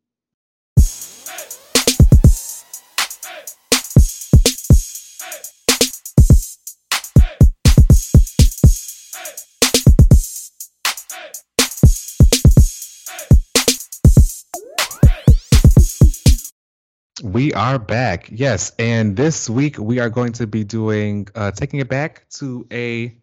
We 17.23 17.53
are 17.55 17.79
back, 17.79 18.29
yes, 18.31 18.73
and 18.79 19.17
this 19.17 19.49
week 19.49 19.79
we 19.79 19.99
are 19.99 20.11
going 20.11 20.33
to 20.33 20.47
be 20.47 20.65
doing 20.65 21.29
uh, 21.35 21.51
taking 21.51 21.81
it 21.81 21.89
back 21.89 22.27
to 22.39 22.67
a 22.71 23.17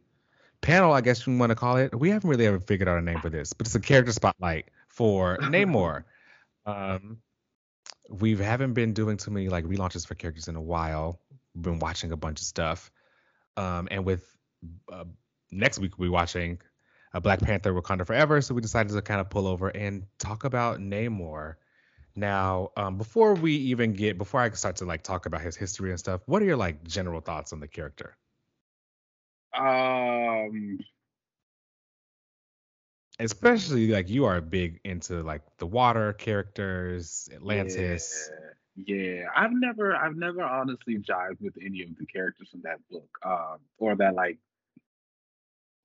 panel, 0.64 0.94
I 0.94 1.02
guess 1.02 1.28
you 1.28 1.38
want 1.38 1.52
to 1.52 1.56
call 1.56 1.78
it. 1.78 1.94
We 1.94 2.10
haven't 2.10 2.28
really 2.28 2.48
ever 2.48 2.60
figured 2.60 2.90
out 2.90 2.98
a 2.98 3.02
name 3.02 3.20
for 3.20 3.30
this, 3.30 3.54
but 3.54 3.68
it's 3.68 3.76
a 3.76 3.80
character 3.80 4.12
spotlight 4.12 4.70
for 4.88 5.38
Namor. 5.42 6.06
Um, 6.66 7.20
we 8.10 8.36
haven't 8.36 8.74
been 8.74 8.94
doing 8.94 9.18
too 9.18 9.30
many 9.30 9.50
like 9.50 9.66
relaunches 9.66 10.08
for 10.08 10.16
characters 10.16 10.48
in 10.48 10.56
a 10.56 10.62
while. 10.62 11.20
We've 11.54 11.64
been 11.64 11.80
watching 11.80 12.12
a 12.12 12.18
bunch 12.18 12.42
of 12.42 12.48
stuff, 12.48 12.90
um, 13.58 13.88
and 13.92 14.06
with 14.06 14.26
uh, 14.92 15.04
next 15.52 15.78
week 15.78 16.00
we'll 16.00 16.08
be 16.08 16.12
watching 16.12 16.60
a 17.14 17.18
uh, 17.18 17.20
Black 17.20 17.40
Panther: 17.42 17.74
Wakanda 17.74 18.08
Forever. 18.08 18.42
So 18.42 18.56
we 18.56 18.62
decided 18.62 18.92
to 18.94 19.02
kind 19.02 19.22
of 19.22 19.30
pull 19.30 19.46
over 19.46 19.70
and 19.70 20.04
talk 20.18 20.46
about 20.46 20.80
Namor. 20.80 21.56
Now, 22.16 22.70
um, 22.78 22.98
before 22.98 23.34
we 23.34 23.54
even 23.54 23.94
get, 23.94 24.18
before 24.18 24.40
I 24.40 24.50
start 24.52 24.78
to 24.78 24.86
like 24.86 25.04
talk 25.04 25.26
about 25.26 25.42
his 25.42 25.56
history 25.56 25.90
and 25.90 26.00
stuff, 26.00 26.22
what 26.26 26.42
are 26.42 26.46
your 26.46 26.58
like 26.58 26.84
general 26.84 27.22
thoughts 27.22 27.54
on 27.54 27.60
the 27.60 27.68
character? 27.68 28.16
Um, 29.54 30.80
especially 33.20 33.88
like 33.88 34.10
you 34.10 34.26
are 34.26 34.42
big 34.42 34.80
into 34.84 35.22
like 35.22 35.42
the 35.58 35.68
water 35.68 36.14
characters, 36.14 37.30
Atlantis. 37.34 38.30
Yeah, 38.76 38.96
yeah. 38.96 39.26
I've 39.36 39.54
never, 39.54 39.96
I've 39.96 40.16
never 40.16 40.42
honestly 40.42 40.98
jived 40.98 41.42
with 41.42 41.56
any 41.62 41.84
of 41.84 41.96
the 41.98 42.06
characters 42.06 42.50
from 42.52 42.62
that 42.64 42.80
book, 42.90 43.10
um, 43.24 43.60
or 43.78 43.96
that 43.96 44.16
like 44.16 44.40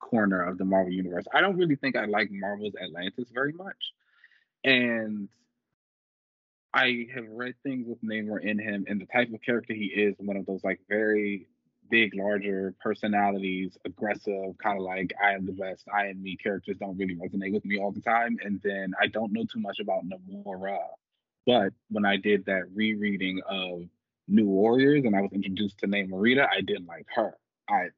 corner 0.01 0.43
of 0.43 0.59
the 0.59 0.65
Marvel 0.65 0.93
universe. 0.93 1.27
I 1.33 1.41
don't 1.41 1.57
really 1.57 1.77
think 1.77 1.97
I 1.97 2.07
like 2.07 2.31
Marvel's 2.31 2.75
Atlantis 2.83 3.29
very 3.33 3.53
much, 3.53 3.93
and 4.65 5.29
I 6.73 7.07
have 7.15 7.27
read 7.29 7.55
things 7.63 7.87
with 7.87 8.03
Namor 8.03 8.43
in 8.43 8.59
him, 8.59 8.87
and 8.89 9.01
the 9.01 9.07
type 9.07 9.33
of 9.33 9.43
character 9.43 9.75
he 9.75 9.87
is, 9.87 10.15
one 10.19 10.37
of 10.37 10.47
those 10.47 10.65
like 10.65 10.81
very 10.89 11.47
big, 11.91 12.15
larger 12.15 12.75
personalities, 12.81 13.77
aggressive, 13.85 14.57
kind 14.63 14.79
of 14.79 14.85
like 14.85 15.13
I 15.23 15.33
am 15.33 15.47
the 15.47 15.53
best, 15.53 15.85
I 15.93 16.07
am 16.07 16.23
me 16.23 16.37
characters 16.37 16.77
don't 16.79 16.97
really 16.97 17.17
resonate 17.17 17.53
with 17.53 17.65
me 17.65 17.79
all 17.79 17.93
the 17.93 18.01
time. 18.01 18.39
And 18.43 18.61
then 18.63 18.95
I 19.01 19.07
don't 19.07 19.33
know 19.33 19.45
too 19.45 19.61
much 19.61 19.81
about 19.81 20.05
Namora. 20.05 20.79
But 21.47 21.73
when 21.91 22.05
I 22.05 22.17
did 22.17 22.45
that 22.47 22.65
rereading 22.75 23.41
of 23.49 23.83
New 24.29 24.47
Warriors 24.47 25.05
and 25.05 25.17
I 25.17 25.23
was 25.23 25.33
introduced 25.33 25.79
to 25.79 25.87
Namorita, 25.87 26.47
I 26.51 26.61
didn't 26.61 26.87
like 26.87 27.07
her 27.15 27.35
either. 27.71 27.95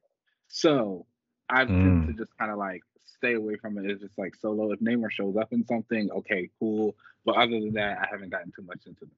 So 0.49 1.07
I've 1.49 1.69
mm. 1.69 2.07
to 2.07 2.13
just 2.13 2.37
kind 2.39 2.51
of 2.51 2.59
like 2.59 2.83
stay 3.17 3.35
away 3.35 3.57
from 3.57 3.77
it. 3.79 3.91
It's 3.91 4.01
just 4.01 4.19
like 4.19 4.35
solo. 4.37 4.73
If 4.73 4.81
Namor 4.81 5.11
shows 5.11 5.37
up 5.37 5.53
in 5.53 5.67
something, 5.67 6.11
okay, 6.11 6.51
cool. 6.59 6.97
But 7.25 7.37
other 7.37 7.61
than 7.61 7.75
that, 7.75 7.99
I 7.99 8.07
haven't 8.11 8.31
gotten 8.31 8.53
too 8.55 8.63
much 8.63 8.87
into 8.87 9.01
them. 9.01 9.11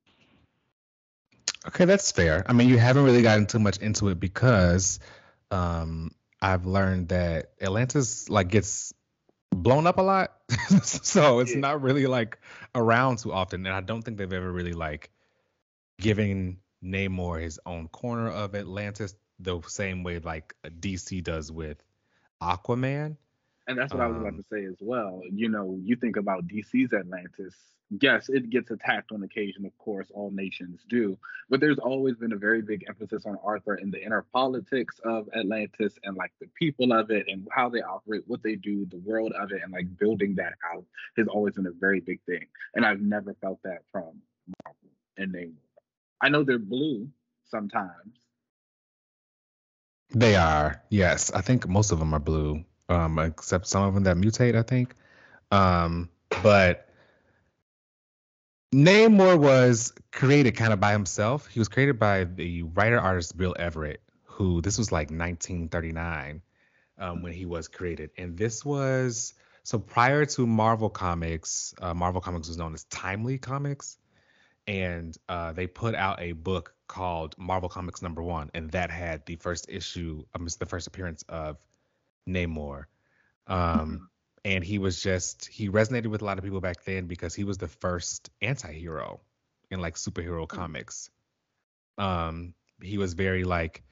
Okay, 1.66 1.84
that's 1.84 2.10
fair. 2.10 2.44
I 2.46 2.52
mean, 2.52 2.68
you 2.68 2.78
haven't 2.78 3.04
really 3.04 3.22
gotten 3.22 3.46
too 3.46 3.58
much 3.58 3.78
into 3.78 4.08
it 4.08 4.18
because 4.18 4.98
um, 5.50 6.10
I've 6.40 6.66
learned 6.66 7.08
that 7.08 7.52
Atlantis 7.60 8.28
like 8.28 8.48
gets 8.48 8.92
blown 9.50 9.86
up 9.86 9.98
a 9.98 10.02
lot, 10.02 10.32
so 10.82 11.38
it's 11.38 11.52
yeah. 11.52 11.60
not 11.60 11.82
really 11.82 12.06
like 12.06 12.38
around 12.74 13.18
too 13.18 13.32
often, 13.32 13.64
and 13.66 13.74
I 13.74 13.80
don't 13.80 14.02
think 14.02 14.18
they've 14.18 14.32
ever 14.32 14.50
really 14.50 14.72
like 14.72 15.10
given 16.00 16.58
Namor 16.82 17.40
his 17.40 17.60
own 17.64 17.88
corner 17.88 18.28
of 18.28 18.54
Atlantis 18.54 19.14
the 19.38 19.60
same 19.66 20.02
way 20.02 20.18
like 20.18 20.54
DC 20.64 21.22
does 21.22 21.50
with 21.50 21.78
Aquaman. 22.40 23.16
And 23.68 23.78
that's 23.78 23.92
what 23.94 24.02
um, 24.02 24.06
I 24.06 24.08
was 24.08 24.16
about 24.16 24.32
um, 24.32 24.38
to 24.38 24.44
say 24.50 24.64
as 24.64 24.76
well. 24.80 25.22
You 25.30 25.48
know, 25.48 25.78
you 25.80 25.94
think 25.96 26.16
about 26.16 26.48
DC's 26.48 26.92
Atlantis. 26.92 27.54
Yes, 28.00 28.30
it 28.30 28.48
gets 28.48 28.70
attacked 28.70 29.12
on 29.12 29.22
occasion, 29.22 29.66
of 29.66 29.76
course, 29.76 30.06
all 30.14 30.30
nations 30.30 30.80
do. 30.88 31.18
But 31.50 31.60
there's 31.60 31.78
always 31.78 32.16
been 32.16 32.32
a 32.32 32.36
very 32.36 32.62
big 32.62 32.84
emphasis 32.88 33.26
on 33.26 33.36
Arthur 33.44 33.74
and 33.74 33.92
the 33.92 34.02
inner 34.02 34.24
politics 34.32 34.98
of 35.04 35.28
Atlantis 35.36 35.98
and 36.02 36.16
like 36.16 36.32
the 36.40 36.48
people 36.58 36.92
of 36.92 37.10
it 37.10 37.26
and 37.28 37.46
how 37.50 37.68
they 37.68 37.82
operate, 37.82 38.22
what 38.26 38.42
they 38.42 38.54
do, 38.54 38.86
the 38.86 39.02
world 39.04 39.32
of 39.32 39.52
it, 39.52 39.60
and 39.62 39.72
like 39.72 39.98
building 39.98 40.36
that 40.36 40.54
out 40.72 40.84
has 41.18 41.28
always 41.28 41.54
been 41.54 41.66
a 41.66 41.72
very 41.72 42.00
big 42.00 42.20
thing. 42.24 42.46
And 42.74 42.86
I've 42.86 43.02
never 43.02 43.34
felt 43.42 43.58
that 43.64 43.82
from 43.92 44.22
Marvel 44.64 44.90
and 45.18 45.34
Namor. 45.34 45.52
I 46.20 46.30
know 46.30 46.44
they're 46.44 46.58
blue 46.58 47.08
sometimes. 47.50 48.16
They 50.14 50.36
are, 50.36 50.82
yes. 50.88 51.30
I 51.32 51.42
think 51.42 51.68
most 51.68 51.90
of 51.90 51.98
them 51.98 52.14
are 52.14 52.20
blue 52.20 52.64
um, 52.88 53.18
except 53.18 53.66
some 53.66 53.82
of 53.82 53.94
them 53.94 54.04
that 54.04 54.16
mutate, 54.16 54.56
I 54.56 54.62
think. 54.62 54.94
Um, 55.50 56.08
but 56.42 56.88
Namor 58.72 59.38
was 59.38 59.92
created 60.12 60.52
kind 60.52 60.72
of 60.72 60.80
by 60.80 60.92
himself. 60.92 61.46
He 61.46 61.58
was 61.58 61.68
created 61.68 61.98
by 61.98 62.24
the 62.24 62.62
writer 62.62 62.98
artist 62.98 63.36
Bill 63.36 63.54
Everett, 63.58 64.00
who 64.24 64.62
this 64.62 64.78
was 64.78 64.90
like 64.90 65.10
1939 65.10 66.40
um, 66.98 67.22
when 67.22 67.34
he 67.34 67.44
was 67.44 67.68
created, 67.68 68.10
and 68.16 68.36
this 68.36 68.64
was 68.64 69.34
so 69.62 69.78
prior 69.78 70.24
to 70.24 70.46
Marvel 70.46 70.88
Comics. 70.88 71.74
Uh, 71.80 71.92
Marvel 71.92 72.20
Comics 72.22 72.48
was 72.48 72.56
known 72.56 72.72
as 72.72 72.84
Timely 72.84 73.36
Comics, 73.36 73.98
and 74.66 75.16
uh, 75.28 75.52
they 75.52 75.66
put 75.66 75.94
out 75.94 76.22
a 76.22 76.32
book 76.32 76.74
called 76.88 77.34
Marvel 77.36 77.68
Comics 77.68 78.00
Number 78.00 78.22
One, 78.22 78.50
and 78.54 78.70
that 78.70 78.90
had 78.90 79.26
the 79.26 79.36
first 79.36 79.66
issue, 79.68 80.24
um, 80.34 80.48
the 80.58 80.66
first 80.66 80.86
appearance 80.86 81.24
of 81.28 81.58
Namor. 82.26 82.84
Um, 83.46 83.58
mm-hmm. 83.58 83.96
And 84.44 84.64
he 84.64 84.78
was 84.78 85.02
just 85.02 85.46
he 85.46 85.68
resonated 85.68 86.06
with 86.06 86.22
a 86.22 86.24
lot 86.24 86.38
of 86.38 86.44
people 86.44 86.60
back 86.60 86.84
then 86.84 87.06
because 87.06 87.34
he 87.34 87.44
was 87.44 87.58
the 87.58 87.68
first 87.68 88.30
anti-hero 88.40 89.20
in 89.70 89.80
like 89.80 89.94
superhero 89.94 90.46
mm-hmm. 90.46 90.56
comics. 90.56 91.10
Um, 91.98 92.54
he 92.80 92.98
was 92.98 93.14
very 93.14 93.44
like 93.44 93.82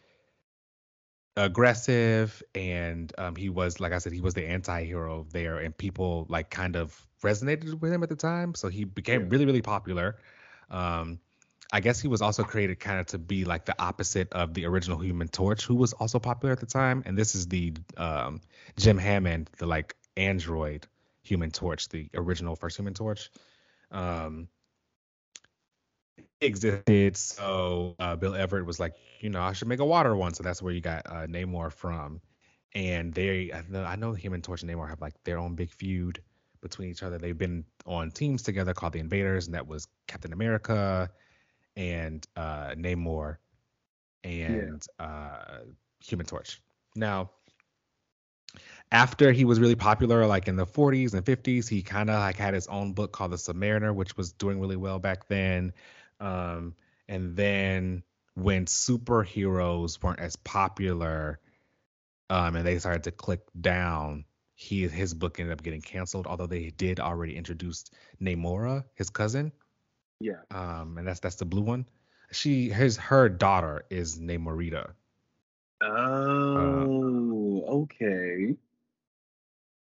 aggressive 1.37 2.43
and 2.55 3.13
um, 3.17 3.37
he 3.37 3.49
was 3.49 3.81
like 3.81 3.93
I 3.93 3.99
said 3.99 4.13
he 4.13 4.21
was 4.21 4.35
the 4.35 4.47
anti-hero 4.47 5.27
there 5.31 5.59
and 5.59 5.77
people 5.77 6.27
like 6.29 6.51
kind 6.51 6.77
of 6.77 7.07
resonated 7.23 7.81
with 7.81 7.93
him 7.93 8.03
at 8.03 8.09
the 8.09 8.17
time 8.17 8.55
so 8.55 8.69
he 8.69 8.85
became 8.85 9.23
yeah. 9.23 9.27
really 9.31 9.47
really 9.47 9.63
popular 9.63 10.17
um, 10.71 11.21
I 11.73 11.81
guess 11.81 12.01
he 12.01 12.09
was 12.09 12.21
also 12.21 12.43
created 12.43 12.81
kind 12.81 12.99
of 12.99 13.07
to 13.07 13.19
be 13.19 13.45
like 13.45 13.65
the 13.65 13.81
opposite 13.81 14.33
of 14.33 14.55
the 14.55 14.67
original 14.67 14.99
Human 14.99 15.29
Torch, 15.29 15.65
who 15.65 15.77
was 15.77 15.93
also 15.93 16.19
popular 16.19 16.53
at 16.53 16.61
the 16.61 16.67
time. 16.67 17.03
And 17.07 17.17
this 17.17 17.35
is 17.35 17.47
the 17.47 17.75
um, 17.97 18.41
Jim 18.77 18.99
Hammond, 18.99 19.51
the 19.59 19.67
like 19.67 19.95
android 20.21 20.87
Human 21.23 21.51
Torch, 21.51 21.89
the 21.89 22.09
original 22.15 22.57
first 22.57 22.77
Human 22.77 22.95
Torch. 22.95 23.31
Um, 23.91 24.49
existed. 26.41 27.17
So 27.17 27.95
uh, 27.99 28.17
Bill 28.17 28.35
Everett 28.35 28.67
was 28.67 28.81
like, 28.81 28.95
you 29.21 29.31
know, 29.31 29.43
I 29.43 29.53
should 29.53 29.69
make 29.69 29.81
a 29.81 29.85
water 29.85 30.17
one. 30.17 30.35
So 30.35 30.43
that's 30.43 30.63
where 30.63 30.73
you 30.73 30.81
got 30.81 31.07
uh, 31.07 31.27
Namor 31.27 31.73
from. 31.73 32.21
And 32.75 33.13
they, 33.13 33.51
I 33.53 33.63
know, 33.69 33.85
I 33.85 33.97
know 33.97 34.13
him 34.13 34.33
and 34.33 34.45
Torch 34.45 34.63
and 34.63 34.71
Namor 34.71 34.89
have 34.89 35.01
like 35.01 35.15
their 35.25 35.39
own 35.39 35.55
big 35.55 35.71
feud 35.71 36.23
between 36.61 36.91
each 36.91 37.03
other. 37.03 37.19
They've 37.19 37.37
been 37.37 37.65
on 37.87 38.11
teams 38.11 38.43
together 38.43 38.75
called 38.75 38.93
the 38.93 39.01
Invaders, 39.01 39.47
and 39.47 39.55
that 39.55 39.67
was 39.67 39.89
Captain 40.07 40.33
America 40.33 41.11
and 41.77 42.27
uh, 42.37 42.75
Namor 42.77 43.37
and 44.23 44.83
yeah. 44.99 45.07
uh, 45.07 45.61
Human 46.05 46.27
Torch. 46.27 46.61
Now, 46.95 47.31
after 48.93 49.31
he 49.33 49.45
was 49.45 49.61
really 49.61 49.77
popular, 49.77 50.27
like 50.27 50.49
in 50.49 50.57
the 50.57 50.67
40s 50.67 51.15
and 51.15 51.25
50s, 51.25 51.69
he 51.69 51.83
kind 51.83 52.11
of 52.11 52.19
like 52.19 52.37
had 52.37 52.55
his 52.55 52.67
own 52.67 52.93
book 52.93 53.13
called 53.13 53.31
The 53.31 53.37
Submariner, 53.37 53.95
which 53.95 54.17
was 54.17 54.33
doing 54.33 54.61
really 54.61 54.77
well 54.77 54.99
back 54.99 55.29
then. 55.29 55.73
Um, 56.19 56.75
and 57.09 57.37
then 57.37 58.03
when 58.35 58.67
superheroes 58.67 60.03
weren't 60.03 60.21
as 60.21 60.37
popular, 60.37 61.39
um, 62.31 62.57
and 62.57 62.67
they 62.67 62.79
started 62.79 63.05
to 63.05 63.11
click 63.13 63.41
down, 63.61 64.25
he 64.55 64.87
his 64.87 65.15
book 65.15 65.41
ended 65.41 65.53
up 65.53 65.63
getting 65.63 65.81
canceled. 65.81 66.27
Although 66.27 66.47
they 66.47 66.71
did 66.71 67.01
already 67.01 67.37
introduce 67.37 67.91
Namora, 68.21 68.85
his 68.95 69.11
cousin. 69.11 69.53
Yeah. 70.21 70.43
Um, 70.51 70.99
and 70.99 71.07
that's 71.07 71.21
that's 71.21 71.37
the 71.37 71.45
blue 71.45 71.63
one. 71.63 71.87
She 72.33 72.69
his 72.69 72.97
her 72.97 73.29
daughter 73.29 73.85
is 73.91 74.19
Namorita. 74.19 74.93
Oh, 75.83 77.65
uh, 77.67 77.73
okay. 77.73 78.57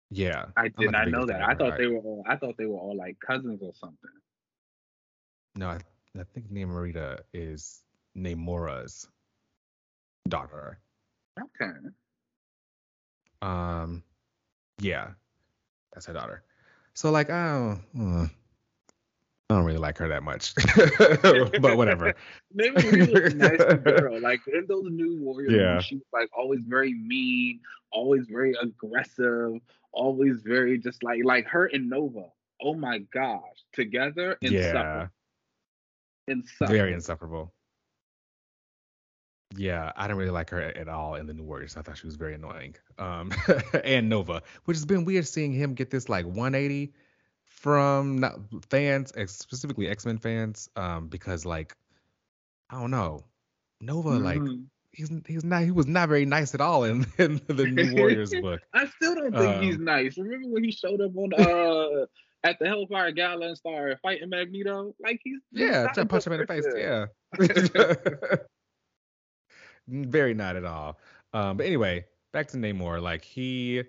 Yeah. 0.10 0.46
I 0.56 0.70
did 0.70 0.92
not 0.92 1.10
know 1.10 1.26
that. 1.26 1.42
I 1.42 1.54
thought 1.54 1.72
right. 1.72 1.78
they 1.78 1.88
were 1.88 2.00
all 2.00 2.24
I 2.28 2.36
thought 2.36 2.56
they 2.58 2.66
were 2.66 2.78
all 2.78 2.96
like 2.96 3.18
cousins 3.20 3.62
or 3.62 3.74
something. 3.74 4.10
No, 5.56 5.70
I, 5.70 5.80
I 6.18 6.24
think 6.34 6.52
Namorita 6.52 7.20
is 7.34 7.84
Namora's 8.16 9.08
daughter. 10.28 10.80
Okay. 11.40 11.72
Um 13.42 14.04
yeah. 14.80 15.10
That's 15.94 16.06
her 16.06 16.14
daughter. 16.14 16.44
So 16.94 17.12
like 17.12 17.30
I 17.30 17.54
don't 17.54 17.82
uh, 18.00 18.28
I 19.50 19.54
don't 19.54 19.64
really 19.64 19.78
like 19.78 19.98
her 20.00 20.10
that 20.10 20.24
much, 20.24 20.54
but 21.62 21.78
whatever. 21.78 22.14
Maybe 22.54 22.82
she 22.82 22.98
was 22.98 23.34
a 23.34 23.36
nice 23.36 23.58
girl. 23.84 24.20
Like 24.20 24.42
in 24.48 24.66
those 24.68 24.88
new 24.90 25.22
warriors, 25.22 25.54
yeah. 25.54 25.80
she 25.80 25.96
was 25.96 26.04
like 26.12 26.30
always 26.38 26.60
very 26.68 26.94
mean, 26.94 27.62
always 27.92 28.26
very 28.28 28.56
aggressive, 28.62 29.54
always 29.98 30.42
very 30.42 30.78
just 30.78 31.04
like 31.04 31.22
like 31.24 31.48
her 31.48 31.66
and 31.66 31.90
Nova. 31.90 32.26
Oh 32.62 32.76
my 32.76 33.00
gosh, 33.14 33.42
together 33.74 34.38
insufferable. 34.42 35.10
Yeah. 36.28 36.34
Insufferable. 36.34 36.74
Very 36.74 36.94
insufferable. 36.94 37.54
Yeah, 39.56 39.92
I 39.96 40.04
didn't 40.04 40.18
really 40.18 40.32
like 40.32 40.50
her 40.50 40.62
at 40.62 40.90
all 40.90 41.16
in 41.16 41.26
the 41.26 41.34
New 41.34 41.44
Warriors. 41.44 41.78
I 41.78 41.82
thought 41.82 41.98
she 41.98 42.06
was 42.06 42.16
very 42.16 42.36
annoying. 42.36 42.76
Um, 43.00 43.32
and 43.84 44.10
Nova, 44.10 44.42
which 44.66 44.76
has 44.76 44.86
been 44.86 45.06
weird 45.06 45.26
seeing 45.26 45.54
him 45.54 45.74
get 45.74 45.90
this 45.90 46.10
like 46.10 46.26
180 46.26 46.94
from 47.44 48.20
not, 48.20 48.40
fans, 48.70 49.14
specifically 49.28 49.88
X 49.88 50.06
Men 50.06 50.18
fans, 50.18 50.70
um, 50.76 51.08
because 51.08 51.46
like 51.46 51.76
I 52.70 52.80
don't 52.80 52.92
know, 52.92 53.22
Nova 53.80 54.10
mm-hmm. 54.10 54.24
like 54.24 54.60
he's 54.92 55.12
he's 55.28 55.44
not 55.44 55.64
he 55.64 55.72
was 55.72 55.88
not 55.88 56.10
very 56.10 56.26
nice 56.26 56.54
at 56.54 56.62
all 56.62 56.84
in, 56.84 57.06
in 57.18 57.42
the 57.48 57.66
New 57.66 57.96
Warriors 58.00 58.34
book. 58.42 58.62
I 58.74 58.88
still 58.88 59.16
don't 59.16 59.32
think 59.32 59.58
um, 59.58 59.62
he's 59.62 59.78
nice. 59.78 60.18
Remember 60.18 60.48
when 60.50 60.64
he 60.64 60.72
showed 60.72 61.02
up 61.02 61.12
on 61.16 61.34
uh 61.38 62.06
at 62.44 62.60
the 62.60 62.68
Hellfire 62.68 63.12
Gala 63.12 63.48
and 63.48 63.58
started 63.58 64.00
fighting 64.02 64.30
Magneto? 64.30 64.94
Like 65.00 65.20
he's, 65.24 65.40
he's 65.52 65.62
yeah, 65.62 65.84
trying 65.84 65.96
to 65.96 66.06
punch 66.06 66.28
him 66.28 66.34
in 66.34 66.40
the 66.40 66.48
face. 66.48 66.66
Yeah, 66.76 67.06
very 69.88 70.34
not 70.34 70.56
at 70.56 70.66
all. 70.66 71.00
Um, 71.34 71.58
but 71.58 71.66
anyway, 71.66 72.06
back 72.32 72.48
to 72.50 72.58
Namor. 72.58 73.02
Like 73.02 73.24
he 73.24 73.84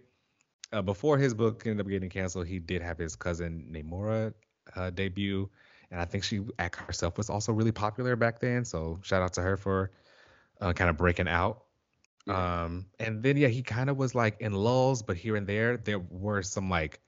uh, 0.73 0.83
before 0.83 1.19
his 1.19 1.35
book 1.35 1.63
ended 1.67 1.87
up 1.87 1.91
getting 1.91 2.11
canceled, 2.11 2.47
he 2.47 2.59
did 2.59 2.83
have 2.83 2.99
his 2.99 3.17
cousin 3.17 3.67
Namora 3.71 4.33
uh, 4.77 4.91
debut, 4.91 5.49
and 5.91 6.01
I 6.01 6.05
think 6.05 6.25
she 6.25 6.41
act 6.59 6.77
herself 6.77 7.17
was 7.17 7.31
also 7.31 7.53
really 7.53 7.73
popular 7.73 8.17
back 8.17 8.41
then. 8.41 8.65
So 8.65 8.99
shout 9.03 9.23
out 9.23 9.33
to 9.35 9.43
her 9.43 9.57
for 9.57 9.91
uh, 10.61 10.73
kind 10.73 10.91
of 10.91 10.97
breaking 10.97 11.29
out. 11.29 11.65
Um, 12.27 12.87
and 12.99 13.23
then 13.23 13.37
yeah, 13.37 13.49
he 13.49 13.63
kind 13.63 13.89
of 13.89 13.97
was 13.97 14.15
like 14.15 14.41
in 14.41 14.53
lulls, 14.53 15.03
but 15.03 15.17
here 15.17 15.37
and 15.37 15.47
there 15.47 15.79
there 15.79 15.99
were 15.99 16.43
some 16.43 16.69
like 16.69 17.01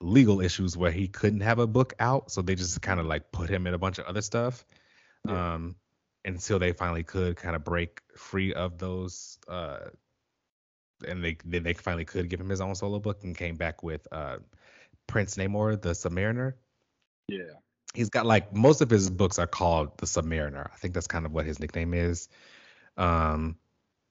legal 0.00 0.40
issues 0.40 0.76
where 0.76 0.90
he 0.90 1.08
couldn't 1.08 1.42
have 1.42 1.58
a 1.58 1.66
book 1.66 1.92
out, 2.00 2.30
so 2.30 2.40
they 2.40 2.54
just 2.54 2.80
kind 2.80 3.00
of 3.00 3.06
like 3.06 3.32
put 3.32 3.50
him 3.50 3.66
in 3.66 3.74
a 3.74 3.78
bunch 3.78 3.98
of 3.98 4.06
other 4.06 4.22
stuff. 4.22 4.64
Yeah. 5.28 5.54
Um, 5.54 5.76
until 6.24 6.58
they 6.58 6.72
finally 6.72 7.02
could 7.02 7.36
kind 7.36 7.56
of 7.56 7.64
break 7.64 8.02
free 8.14 8.52
of 8.52 8.76
those 8.76 9.38
uh 9.48 9.78
and 11.06 11.24
they 11.24 11.36
then 11.44 11.62
they 11.62 11.74
finally 11.74 12.04
could 12.04 12.28
give 12.28 12.40
him 12.40 12.48
his 12.48 12.60
own 12.60 12.74
solo 12.74 12.98
book 12.98 13.24
and 13.24 13.36
came 13.36 13.56
back 13.56 13.82
with 13.82 14.06
uh, 14.12 14.36
Prince 15.06 15.36
Namor, 15.36 15.80
the 15.80 15.90
Submariner. 15.90 16.54
Yeah. 17.28 17.54
He's 17.94 18.10
got 18.10 18.26
like 18.26 18.54
most 18.54 18.80
of 18.80 18.90
his 18.90 19.10
books 19.10 19.38
are 19.38 19.46
called 19.46 19.98
the 19.98 20.06
Submariner. 20.06 20.68
I 20.72 20.76
think 20.76 20.94
that's 20.94 21.06
kind 21.06 21.26
of 21.26 21.32
what 21.32 21.46
his 21.46 21.58
nickname 21.58 21.94
is. 21.94 22.28
Um, 23.00 23.56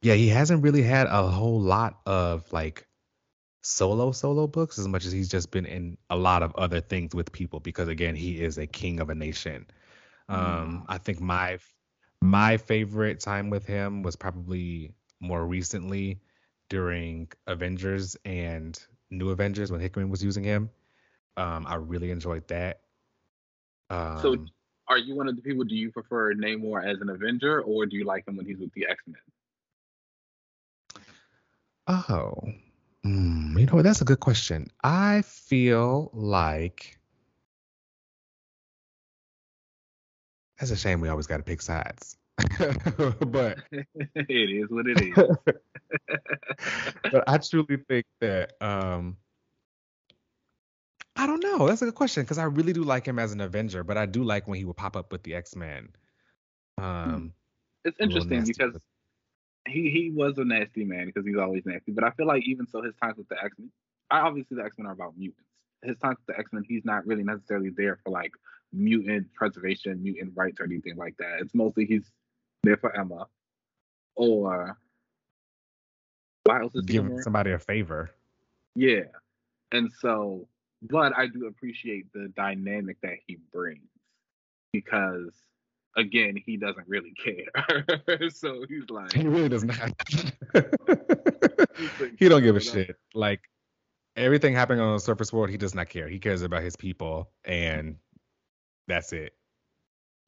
yeah, 0.02 0.16
he 0.16 0.28
hasn't 0.30 0.64
really 0.64 0.82
had 0.82 1.08
a 1.08 1.24
whole 1.24 1.62
lot 1.62 2.00
of 2.06 2.52
like 2.52 2.88
solo 3.62 4.12
solo 4.12 4.48
books 4.48 4.80
as 4.80 4.88
much 4.88 5.06
as 5.06 5.12
he's 5.12 5.30
just 5.30 5.52
been 5.52 5.66
in 5.66 5.98
a 6.10 6.16
lot 6.16 6.42
of 6.42 6.56
other 6.56 6.80
things 6.80 7.14
with 7.14 7.32
people 7.32 7.60
because 7.60 7.90
again 7.90 8.16
he 8.16 8.42
is 8.42 8.58
a 8.58 8.66
king 8.66 9.00
of 9.00 9.10
a 9.10 9.16
nation. 9.16 9.66
Um, 10.28 10.40
mm. 10.40 10.86
I 10.88 10.98
think 10.98 11.22
my 11.22 11.60
my 12.22 12.58
favorite 12.58 13.20
time 13.20 13.50
with 13.50 13.66
him 13.66 14.02
was 14.02 14.16
probably 14.16 14.94
more 15.20 15.46
recently 15.46 16.22
during 16.70 17.30
Avengers 17.48 18.18
and 18.26 18.80
New 19.10 19.30
Avengers 19.30 19.72
when 19.72 19.82
Hickman 19.82 20.10
was 20.10 20.24
using 20.24 20.44
him. 20.44 20.70
Um, 21.38 21.66
I 21.68 21.76
really 21.76 22.12
enjoyed 22.12 22.48
that. 22.48 22.82
Um, 23.90 24.20
so, 24.22 24.46
are 24.90 24.98
you 24.98 25.16
one 25.16 25.28
of 25.28 25.36
the 25.36 25.42
people? 25.42 25.64
Do 25.64 25.76
you 25.76 25.92
prefer 25.92 26.34
Namor 26.34 26.84
as 26.84 27.00
an 27.00 27.10
Avenger, 27.10 27.62
or 27.62 27.86
do 27.86 27.96
you 27.96 28.06
like 28.06 28.28
him 28.28 28.36
when 28.36 28.46
he's 28.46 28.58
with 28.58 28.74
the 28.74 28.88
X 28.88 29.04
Men? 29.08 29.22
Oh, 31.88 32.36
mm, 33.06 33.60
you 33.60 33.66
know 33.66 33.74
what? 33.74 33.84
that's 33.84 34.02
a 34.02 34.06
good 34.06 34.20
question. 34.20 34.68
I 34.84 35.22
feel 35.24 36.10
like 36.14 36.98
that's 40.60 40.72
a 40.72 40.78
shame. 40.78 41.02
We 41.02 41.10
always 41.10 41.28
got 41.28 41.38
to 41.38 41.44
pick 41.44 41.62
sides. 41.62 42.18
but 42.58 43.60
it 43.72 44.28
is 44.28 44.70
what 44.70 44.86
it 44.88 44.98
is. 45.02 45.56
but 47.12 47.24
I 47.28 47.38
truly 47.38 47.78
think 47.88 48.06
that 48.22 48.54
um 48.62 49.18
I 51.20 51.28
don't 51.28 51.44
know. 51.44 51.68
That's 51.68 51.82
a 51.82 51.86
good 51.86 51.96
question 51.96 52.24
because 52.24 52.38
I 52.38 52.46
really 52.46 52.72
do 52.72 52.82
like 52.82 53.06
him 53.06 53.20
as 53.20 53.34
an 53.34 53.42
Avenger, 53.42 53.84
but 53.84 53.98
I 53.98 54.06
do 54.06 54.24
like 54.24 54.48
when 54.48 54.58
he 54.58 54.64
would 54.64 54.78
pop 54.78 54.96
up 54.96 55.12
with 55.12 55.22
the 55.24 55.36
X 55.36 55.54
Men. 55.54 55.90
Hmm. 56.78 56.86
Um, 56.86 57.34
it's 57.84 58.00
interesting 58.00 58.46
because 58.46 58.78
he 59.68 59.90
he 59.90 60.12
was 60.12 60.38
a 60.38 60.46
nasty 60.46 60.86
man 60.86 61.08
because 61.08 61.26
he's 61.26 61.38
always 61.38 61.66
nasty. 61.66 61.92
But 61.92 62.06
I 62.06 62.12
feel 62.12 62.26
like 62.26 62.48
even 62.48 62.66
so, 62.68 62.82
his 62.82 62.94
times 63.04 63.18
with 63.18 63.28
the 63.28 63.36
X 63.44 63.54
Men, 63.60 63.70
I 64.10 64.20
obviously 64.20 64.56
the 64.56 64.64
X 64.64 64.78
Men 64.78 64.88
are 64.88 64.94
about 64.94 65.18
mutants. 65.18 65.44
His 65.84 65.98
times 65.98 66.16
with 66.26 66.36
the 66.36 66.40
X 66.40 66.54
Men, 66.54 66.64
he's 66.66 66.86
not 66.86 67.06
really 67.06 67.24
necessarily 67.24 67.72
there 67.76 68.00
for 68.02 68.12
like 68.12 68.32
mutant 68.72 69.34
preservation, 69.34 70.02
mutant 70.02 70.32
rights, 70.36 70.62
or 70.62 70.64
anything 70.64 70.96
like 70.96 71.18
that. 71.18 71.40
It's 71.42 71.54
mostly 71.54 71.84
he's 71.86 72.10
there 72.64 72.78
for 72.78 72.98
Emma, 72.98 73.28
or 74.16 74.78
why 76.46 76.62
else 76.62 76.76
is 76.76 76.86
giving 76.86 77.22
somebody 77.22 77.52
a 77.52 77.60
favor. 77.60 78.10
Yeah, 78.74 79.04
and 79.74 79.92
so, 80.00 80.48
but 80.82 81.14
I 81.18 81.28
do 81.28 81.48
appreciate 81.48 82.12
the 82.14 82.32
dynamic 82.36 82.98
that 83.02 83.18
he 83.28 83.38
brings 83.52 83.90
because 84.72 85.34
again, 85.98 86.42
he 86.46 86.58
doesn't 86.58 86.88
really 86.88 87.14
care. 87.14 87.86
so 88.30 88.66
he's 88.68 88.90
like, 88.90 89.12
he 89.14 89.28
really 89.28 89.50
does 89.50 89.64
not. 89.64 89.92
he 92.18 92.30
don't 92.30 92.44
give 92.44 92.56
a 92.56 92.60
shit. 92.60 92.96
Like 93.14 93.42
everything 94.16 94.54
happening 94.54 94.82
on 94.82 94.94
the 94.94 95.00
surface 95.00 95.34
world, 95.34 95.50
he 95.50 95.58
does 95.58 95.76
not 95.76 95.90
care. 95.90 96.08
He 96.08 96.20
cares 96.20 96.42
about 96.42 96.64
his 96.64 96.76
people, 96.76 97.30
and 97.44 97.98
that's 98.88 99.14
it. 99.14 99.34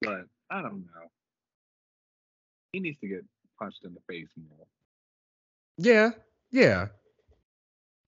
But 0.02 0.26
I 0.49 0.61
don't 0.61 0.86
know 0.94 1.10
he 2.72 2.80
needs 2.80 2.99
to 2.99 3.07
get 3.07 3.26
punched 3.60 3.84
in 3.84 3.94
the 3.94 3.99
face 4.07 4.30
more. 4.38 4.68
Yeah, 5.78 6.11
yeah. 6.52 6.88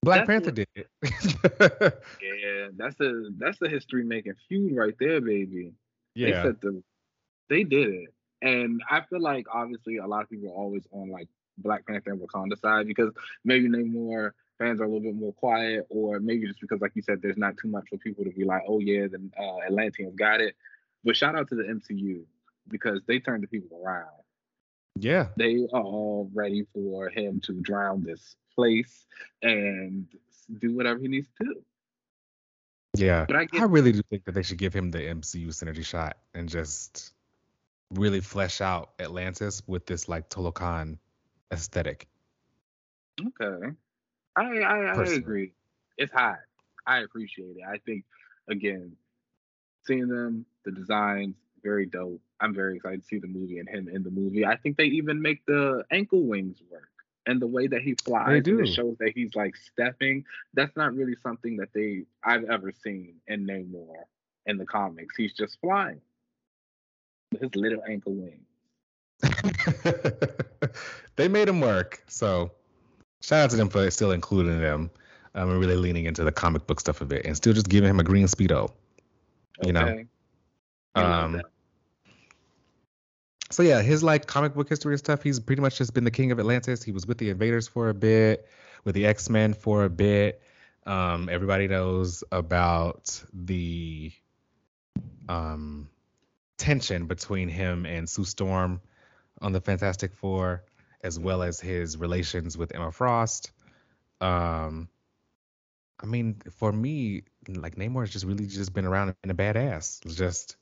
Black 0.04 0.28
that's 0.28 0.28
Panther 0.28 0.46
what, 0.48 0.56
did 0.56 0.68
it. 0.76 0.90
yeah, 2.22 2.68
that's 2.76 3.00
a 3.00 3.30
that's 3.38 3.62
a 3.62 3.70
history 3.70 4.04
making 4.04 4.34
feud 4.48 4.76
right 4.76 4.96
there, 5.00 5.22
baby. 5.22 5.74
Yeah. 6.16 6.44
They 6.44 6.52
the 6.52 6.84
they 7.50 7.64
did 7.64 7.90
it. 7.90 8.14
And 8.42 8.82
I 8.90 9.02
feel 9.02 9.22
like 9.22 9.46
obviously 9.54 9.98
a 9.98 10.08
lot 10.08 10.24
of 10.24 10.30
people 10.30 10.50
are 10.50 10.56
always 10.56 10.84
on 10.92 11.10
like 11.10 11.30
Black 11.58 11.88
Panther 11.88 12.12
and 12.12 12.22
Wakanda 12.22 12.60
side 12.60 12.88
because 12.88 13.12
maybe 13.46 13.70
they 13.70 13.84
more 13.84 14.34
fans 14.60 14.80
are 14.80 14.84
a 14.84 14.88
little 14.88 15.02
bit 15.02 15.16
more 15.16 15.34
quiet, 15.34 15.86
or 15.90 16.20
maybe 16.20 16.48
just 16.48 16.62
because, 16.62 16.82
like 16.82 16.92
you 16.96 17.02
said, 17.02 17.22
there's 17.22 17.38
not 17.38 17.58
too 17.58 17.68
much 17.68 17.86
for 17.90 17.98
people 17.98 18.24
to 18.24 18.32
be 18.32 18.44
like, 18.44 18.64
oh 18.68 18.80
yeah, 18.80 19.08
the 19.08 19.30
uh, 19.40 19.66
Atlanteans 19.66 20.16
got 20.16 20.42
it. 20.42 20.56
But 21.04 21.18
shout 21.18 21.36
out 21.36 21.50
to 21.50 21.56
the 21.56 21.64
MCU 21.64 22.24
because 22.70 23.02
they 23.08 23.20
turned 23.20 23.44
the 23.44 23.48
people 23.48 23.82
around. 23.84 24.08
Yeah. 25.00 25.28
They 25.38 25.68
are 25.74 25.82
all 25.82 26.30
ready 26.34 26.66
for 26.74 27.10
him 27.10 27.40
to 27.42 27.54
drown 27.54 28.04
this 28.04 28.36
place 28.56 29.06
and 29.42 30.08
do 30.60 30.76
whatever 30.76 31.00
he 31.00 31.08
needs 31.08 31.28
to 31.40 31.46
do. 31.46 31.62
Yeah. 32.96 33.26
But 33.26 33.36
I 33.36 33.48
I, 33.54 33.64
really 33.64 33.92
do 33.92 34.02
think 34.10 34.26
that 34.26 34.34
they 34.34 34.44
should 34.44 34.60
give 34.60 34.74
him 34.74 34.92
the 34.92 35.00
MCU 35.00 35.48
synergy 35.48 35.84
shot 35.84 36.18
and 36.34 36.48
just 36.48 37.14
really 37.92 38.22
flesh 38.22 38.62
out 38.62 38.92
Atlantis 39.00 39.64
with 39.68 39.86
this 39.86 40.08
like 40.08 40.30
Talokan 40.30 40.98
aesthetic. 41.52 42.08
Okay. 43.20 43.76
I 44.36 44.42
I, 44.42 44.94
I 44.94 45.04
agree. 45.06 45.54
It's 45.98 46.14
hot. 46.14 46.40
I 46.86 47.00
appreciate 47.00 47.58
it. 47.58 47.64
I 47.68 47.78
think 47.80 48.06
again, 48.48 48.96
seeing 49.86 50.08
them, 50.08 50.46
the 50.66 50.72
designs, 50.72 51.36
very 51.64 51.86
dope. 51.86 52.22
I'm 52.40 52.54
very 52.54 52.76
excited 52.76 53.02
to 53.02 53.08
see 53.08 53.20
the 53.20 53.28
movie 53.28 53.60
and 53.60 53.70
him 53.70 53.88
in 53.88 54.04
the 54.04 54.12
movie. 54.12 54.46
I 54.46 54.58
think 54.58 54.78
they 54.78 54.86
even 54.86 55.22
make 55.22 55.46
the 55.46 55.84
ankle 55.92 56.22
wings 56.22 56.58
work. 56.70 56.90
And 57.26 57.42
the 57.42 57.48
way 57.48 57.68
that 57.68 57.82
he 57.82 57.96
flies, 58.04 58.36
and 58.36 58.44
do. 58.44 58.60
it 58.60 58.68
shows 58.68 58.98
that 59.00 59.14
he's 59.16 59.34
like 59.34 59.56
stepping. 59.56 60.26
That's 60.54 60.76
not 60.76 60.94
really 60.94 61.16
something 61.24 61.56
that 61.56 61.70
they 61.74 62.04
I've 62.22 62.44
ever 62.44 62.74
seen 62.84 63.16
in 63.28 63.48
Namor 63.48 63.94
in 64.46 64.58
the 64.58 64.66
comics. 64.66 65.16
He's 65.16 65.32
just 65.32 65.58
flying. 65.62 66.02
His 67.40 67.56
little 67.56 67.82
ankle 67.90 68.14
wings. 68.14 68.44
they 71.16 71.30
made 71.30 71.48
him 71.48 71.62
work. 71.62 72.04
So 72.08 72.52
shout 73.22 73.46
out 73.46 73.50
to 73.52 73.56
them 73.56 73.70
for 73.70 73.90
still 73.90 74.12
including 74.12 74.60
them 74.60 74.92
um, 75.34 75.50
and 75.50 75.60
really 75.62 75.78
leaning 75.78 76.06
into 76.06 76.26
the 76.26 76.32
comic 76.32 76.68
book 76.68 76.82
stuff 76.82 77.00
of 77.00 77.14
it 77.14 77.26
and 77.26 77.38
still 77.38 77.54
just 77.54 77.70
giving 77.70 77.90
him 77.90 78.02
a 78.02 78.04
green 78.04 78.28
speedo. 78.28 78.70
You 79.64 79.72
know, 79.72 79.86
Okay? 79.88 80.06
Love 80.96 81.36
Um. 81.36 81.42
So 83.52 83.64
yeah, 83.64 83.82
his 83.82 84.04
like 84.04 84.26
comic 84.26 84.54
book 84.56 84.70
history 84.70 84.94
and 84.94 85.00
stuff. 85.00 85.22
He's 85.22 85.40
pretty 85.40 85.62
much 85.62 85.78
just 85.78 85.94
been 85.94 86.04
the 86.04 86.12
king 86.12 86.32
of 86.32 86.40
Atlantis. 86.40 86.84
He 86.84 86.92
was 86.92 87.06
with 87.06 87.18
the 87.18 87.30
Invaders 87.30 87.68
for 87.68 87.90
a 87.90 87.94
bit, 87.94 88.48
with 88.84 88.96
the 88.96 89.06
X 89.06 89.30
Men 89.30 89.54
for 89.54 89.84
a 89.84 89.90
bit. 89.90 90.42
Um, 90.86 91.30
everybody 91.30 91.68
knows 91.68 92.24
about 92.32 93.24
the 93.34 94.12
um, 95.30 95.90
tension 96.58 97.08
between 97.08 97.48
him 97.48 97.86
and 97.86 98.10
Sue 98.10 98.26
Storm 98.26 98.82
on 99.42 99.52
the 99.52 99.62
Fantastic 99.62 100.14
Four, 100.16 100.64
as 101.04 101.20
well 101.20 101.44
as 101.44 101.60
his 101.60 101.98
relations 101.98 102.58
with 102.58 102.74
Emma 102.76 102.92
Frost. 102.92 103.52
Um, 104.20 104.90
I 106.02 106.06
mean, 106.06 106.42
for 106.58 106.72
me, 106.72 107.24
like 107.48 107.76
Namor 107.76 108.02
has 108.02 108.10
just 108.10 108.26
really 108.26 108.48
just 108.48 108.74
been 108.74 108.86
around 108.86 109.16
and 109.24 109.32
a 109.32 109.36
badass. 109.36 110.06
It's 110.06 110.16
just 110.16 110.58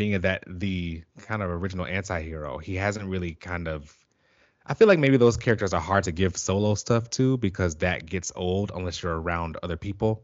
being 0.00 0.20
that 0.20 0.42
the 0.46 1.02
kind 1.22 1.42
of 1.42 1.50
original 1.50 1.86
anti-hero 1.86 2.58
he 2.58 2.74
hasn't 2.74 3.06
really 3.06 3.34
kind 3.34 3.68
of 3.68 3.96
i 4.66 4.74
feel 4.74 4.88
like 4.88 4.98
maybe 4.98 5.16
those 5.16 5.36
characters 5.36 5.72
are 5.72 5.80
hard 5.80 6.04
to 6.04 6.12
give 6.12 6.36
solo 6.36 6.74
stuff 6.74 7.08
to 7.10 7.36
because 7.36 7.76
that 7.76 8.06
gets 8.06 8.32
old 8.34 8.72
unless 8.74 9.02
you're 9.02 9.20
around 9.20 9.56
other 9.62 9.76
people 9.76 10.22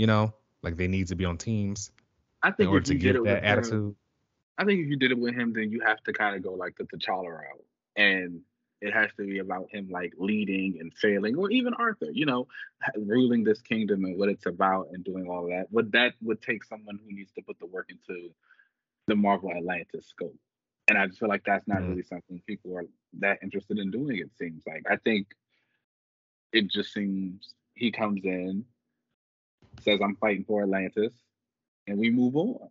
you 0.00 0.06
know? 0.06 0.32
Like 0.62 0.76
they 0.76 0.88
need 0.88 1.08
to 1.08 1.14
be 1.14 1.24
on 1.24 1.38
teams 1.38 1.90
I 2.42 2.48
in 2.48 2.54
think 2.54 2.68
order 2.70 2.78
if 2.78 2.84
to 2.84 2.94
get 2.94 3.12
that 3.12 3.22
with 3.22 3.30
him, 3.30 3.44
attitude. 3.44 3.96
I 4.58 4.64
think 4.64 4.80
if 4.80 4.88
you 4.88 4.96
did 4.96 5.10
it 5.10 5.18
with 5.18 5.34
him, 5.34 5.52
then 5.54 5.70
you 5.70 5.80
have 5.80 6.02
to 6.04 6.12
kind 6.12 6.36
of 6.36 6.42
go 6.42 6.52
like 6.52 6.76
the 6.76 6.84
T'Challa 6.84 7.28
route, 7.28 7.64
and 7.96 8.40
it 8.82 8.92
has 8.92 9.10
to 9.18 9.26
be 9.26 9.38
about 9.38 9.68
him 9.70 9.88
like 9.90 10.12
leading 10.18 10.78
and 10.80 10.92
failing, 10.94 11.36
or 11.36 11.50
even 11.50 11.74
Arthur, 11.74 12.10
you 12.12 12.26
know, 12.26 12.46
ruling 12.96 13.44
this 13.44 13.60
kingdom 13.60 14.04
and 14.04 14.18
what 14.18 14.28
it's 14.28 14.46
about 14.46 14.88
and 14.92 15.04
doing 15.04 15.28
all 15.28 15.46
that. 15.48 15.68
But 15.72 15.92
that 15.92 16.14
would 16.22 16.42
take 16.42 16.64
someone 16.64 16.98
who 17.02 17.14
needs 17.14 17.32
to 17.32 17.42
put 17.42 17.58
the 17.58 17.66
work 17.66 17.90
into 17.90 18.30
the 19.10 19.16
Marvel 19.16 19.50
Atlantis 19.50 20.06
scope, 20.06 20.38
and 20.88 20.96
I 20.96 21.06
just 21.06 21.18
feel 21.18 21.28
like 21.28 21.42
that's 21.44 21.66
not 21.66 21.82
Mhm. 21.82 21.88
really 21.88 22.02
something 22.04 22.40
people 22.46 22.78
are 22.78 22.86
that 23.14 23.42
interested 23.42 23.78
in 23.78 23.90
doing. 23.90 24.18
It 24.18 24.32
seems 24.36 24.62
like 24.66 24.84
I 24.88 24.96
think 24.96 25.34
it 26.52 26.68
just 26.68 26.92
seems 26.92 27.54
he 27.74 27.90
comes 27.90 28.24
in, 28.24 28.64
says 29.80 30.00
I'm 30.00 30.16
fighting 30.16 30.44
for 30.44 30.62
Atlantis, 30.62 31.12
and 31.88 31.98
we 31.98 32.10
move 32.10 32.36
on. 32.36 32.70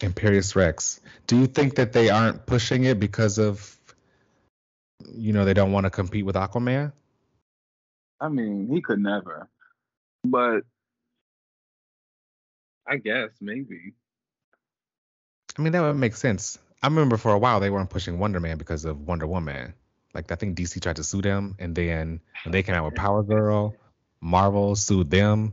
Imperius 0.00 0.54
Rex 0.54 1.00
do 1.26 1.38
you 1.38 1.46
think 1.46 1.74
that 1.74 1.92
they 1.92 2.10
aren't 2.10 2.46
pushing 2.46 2.84
it 2.84 3.00
because 3.00 3.38
of 3.38 3.78
you 5.12 5.32
know 5.32 5.44
they 5.44 5.54
don't 5.54 5.72
want 5.72 5.84
to 5.84 5.90
compete 5.90 6.24
with 6.24 6.36
aquaman 6.36 6.92
I 8.20 8.28
mean, 8.28 8.68
he 8.68 8.82
could 8.82 9.00
never. 9.00 9.48
But 10.22 10.64
I 12.86 12.98
guess 12.98 13.30
maybe. 13.40 13.94
I 15.58 15.62
mean 15.62 15.72
that 15.72 15.80
would 15.80 15.96
make 15.96 16.14
sense 16.14 16.58
i 16.82 16.86
remember 16.86 17.16
for 17.16 17.32
a 17.32 17.38
while 17.38 17.60
they 17.60 17.70
weren't 17.70 17.90
pushing 17.90 18.18
wonder 18.18 18.40
man 18.40 18.58
because 18.58 18.84
of 18.84 19.00
wonder 19.06 19.26
woman 19.26 19.72
like 20.14 20.30
i 20.32 20.34
think 20.34 20.56
dc 20.56 20.80
tried 20.82 20.96
to 20.96 21.04
sue 21.04 21.22
them 21.22 21.54
and 21.58 21.74
then 21.74 22.20
when 22.44 22.52
they 22.52 22.62
came 22.62 22.74
out 22.74 22.84
with 22.84 22.94
power 22.94 23.22
girl 23.22 23.74
marvel 24.20 24.74
sued 24.76 25.10
them 25.10 25.52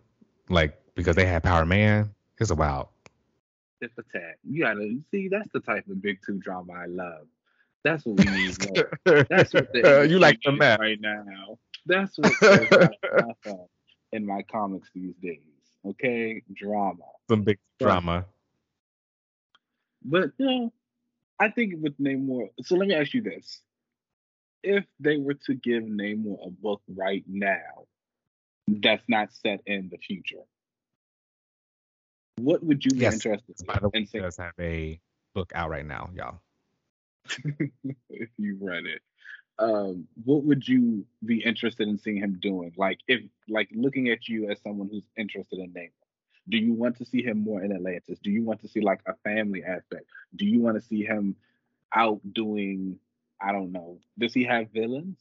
like 0.49 0.78
because 0.95 1.15
they 1.15 1.26
had 1.26 1.44
power 1.44 1.65
man 1.65 2.14
it's 2.40 2.49
a 2.52 2.56
wild 2.56 2.88
It's 3.82 3.98
a 3.98 4.03
tad. 4.11 4.36
You 4.44 4.64
gotta 4.64 4.98
see 5.11 5.28
that's 5.28 5.49
the 5.53 5.60
type 5.60 5.88
of 5.88 6.02
big 6.02 6.18
two 6.26 6.38
drama 6.40 6.74
I 6.74 6.86
love. 6.88 7.28
That's 7.84 8.06
what 8.06 8.18
we 8.18 8.26
need 8.38 8.57
more. 8.65 9.26
That's 9.30 9.53
what 9.53 9.72
the 9.72 9.99
Uh, 9.99 10.02
you 10.11 10.18
like 10.19 10.40
the 10.44 10.52
map. 10.52 10.80
right 10.80 10.99
now. 10.99 11.57
That's 11.86 12.18
what 12.18 12.34
in 14.11 14.26
my 14.26 14.41
comics 14.52 14.90
these 14.95 15.15
days. 15.22 15.40
Okay, 15.86 16.41
drama. 16.53 17.06
Some 17.30 17.44
big 17.44 17.60
drama. 17.80 18.26
But 20.08 20.32
you 20.38 20.46
know, 20.46 20.74
I 21.40 21.50
think 21.50 21.76
with 21.82 22.00
Namor. 22.00 22.50
So 22.64 22.76
let 22.76 22.88
me 22.88 22.96
ask 22.96 23.14
you 23.14 23.22
this: 23.22 23.62
If 24.64 24.86
they 25.00 25.18
were 25.18 25.36
to 25.46 25.54
give 25.54 25.84
Namor 25.84 26.48
a 26.48 26.50
book 26.50 26.82
right 26.88 27.26
now, 27.28 27.86
that's 28.68 29.04
not 29.10 29.34
set 29.34 29.62
in 29.66 29.90
the 29.90 29.98
future, 29.98 30.44
what 32.38 32.64
would 32.64 32.86
you 32.86 32.92
be 32.92 33.02
Yes, 33.02 33.16
interested 33.16 33.56
By 33.66 33.80
the 33.80 33.90
way, 33.90 33.92
in 33.96 34.02
he 34.04 34.08
seeing 34.08 34.24
does 34.24 34.38
have 34.38 34.54
a 34.60 35.00
book 35.36 35.52
out 35.54 35.70
right 35.70 35.86
now, 35.86 36.10
y'all. 36.16 36.40
if 38.10 38.30
you 38.38 38.58
read 38.62 38.86
it? 38.86 39.02
Um, 39.60 40.08
what 40.24 40.44
would 40.44 40.68
you 40.68 41.06
be 41.26 41.44
interested 41.44 41.88
in 41.88 41.98
seeing 41.98 42.18
him 42.18 42.40
doing? 42.42 42.74
Like 42.78 43.00
if, 43.08 43.22
like, 43.50 43.70
looking 43.74 44.10
at 44.10 44.30
you 44.30 44.50
as 44.50 44.62
someone 44.62 44.88
who's 44.90 45.04
interested 45.18 45.60
in 45.60 45.74
Namor. 45.74 45.90
Do 46.49 46.57
you 46.57 46.74
want 46.74 46.98
to 46.98 47.06
see 47.06 47.22
him 47.22 47.44
more 47.44 47.61
in 47.61 47.72
Atlantis? 47.72 48.19
Do 48.19 48.32
you 48.32 48.44
want 48.44 48.61
to 48.61 48.68
see 48.68 48.82
like 48.82 49.02
a 49.06 49.14
family 49.24 49.64
aspect? 49.64 50.06
Do 50.36 50.45
you 50.45 50.61
want 50.61 50.82
to 50.82 50.82
see 50.82 51.03
him 51.03 51.36
out 51.94 52.22
doing? 52.34 52.99
I 53.41 53.52
don't 53.52 53.72
know. 53.72 53.99
Does 54.18 54.34
he 54.34 54.45
have 54.45 54.72
villains? 54.72 55.19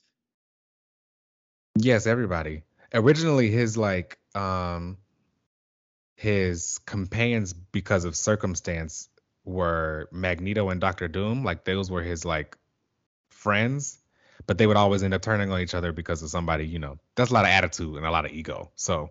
Yes, 1.77 2.07
everybody. 2.07 2.63
Originally, 2.95 3.51
his 3.51 3.77
like 3.77 4.19
um 4.35 4.99
his 6.17 6.79
companions 6.79 7.53
because 7.53 8.05
of 8.05 8.17
circumstance 8.17 9.09
were 9.45 10.09
Magneto 10.13 10.71
and 10.71 10.81
Doctor 10.81 11.09
Doom. 11.09 11.45
Like 11.45 11.65
those 11.65 11.91
were 11.91 12.03
his 12.03 12.25
like 12.25 12.57
friends, 13.31 13.99
but 14.47 14.59
they 14.59 14.67
would 14.67 14.77
always 14.77 15.03
end 15.03 15.15
up 15.15 15.23
turning 15.23 15.51
on 15.51 15.61
each 15.61 15.75
other 15.75 15.93
because 15.93 16.23
of 16.23 16.31
somebody. 16.31 16.67
You 16.67 16.79
know, 16.79 16.99
that's 17.15 17.31
a 17.31 17.35
lot 17.35 17.45
of 17.45 17.51
attitude 17.51 17.97
and 17.97 18.07
a 18.07 18.11
lot 18.11 18.25
of 18.25 18.33
ego. 18.33 18.71
So 18.77 19.11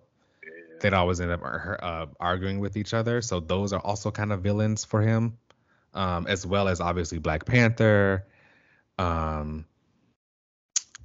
they'd 0.82 0.94
always 0.94 1.20
end 1.22 1.32
up 1.32 1.42
uh, 1.44 1.48
uh, 1.84 2.06
arguing 2.20 2.60
with 2.60 2.78
each 2.78 2.94
other. 2.94 3.22
So 3.22 3.40
those 3.40 3.74
are 3.74 3.80
also 3.82 4.12
kind 4.12 4.32
of 4.32 4.42
villains 4.42 4.86
for 4.86 5.02
him, 5.02 5.38
um, 5.94 6.28
as 6.28 6.46
well 6.46 6.68
as 6.68 6.80
obviously 6.82 7.18
Black 7.20 7.46
Panther. 7.46 8.26
Um, 8.98 9.66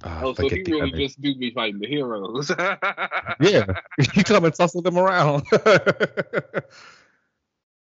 uh, 0.03 0.21
Oh, 0.23 0.33
so 0.33 0.47
he 0.49 0.63
really 0.67 0.81
other- 0.91 0.97
just 0.97 1.21
do 1.21 1.35
be 1.35 1.51
fighting 1.51 1.79
the 1.79 1.87
heroes. 1.87 2.49
yeah, 3.39 3.65
he 4.13 4.23
come 4.23 4.45
and 4.45 4.53
tussle 4.53 4.81
them 4.81 4.97
around. 4.97 5.43
uh, 5.53 6.61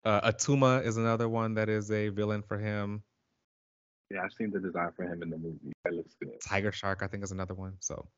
Attuma 0.05 0.85
is 0.85 0.97
another 0.97 1.29
one 1.29 1.55
that 1.55 1.69
is 1.69 1.91
a 1.91 2.09
villain 2.09 2.43
for 2.43 2.59
him. 2.59 3.03
Yeah, 4.11 4.23
I've 4.25 4.33
seen 4.33 4.51
the 4.51 4.59
design 4.59 4.91
for 4.97 5.05
him 5.05 5.23
in 5.23 5.31
the 5.31 5.37
movie. 5.39 5.73
That 5.85 5.95
looks 5.95 6.15
good. 6.21 6.41
Tiger 6.45 6.73
Shark, 6.73 7.03
I 7.03 7.07
think, 7.07 7.23
is 7.23 7.31
another 7.31 7.55
one. 7.55 7.75
So 7.79 8.09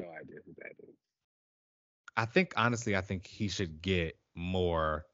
No 0.00 0.06
idea 0.10 0.36
who 0.46 0.52
that 0.58 0.72
is. 0.88 0.94
I 2.18 2.24
think 2.24 2.52
honestly, 2.56 2.96
I 2.96 3.00
think 3.00 3.28
he 3.28 3.46
should 3.46 3.80
get 3.80 4.18
more 4.34 5.06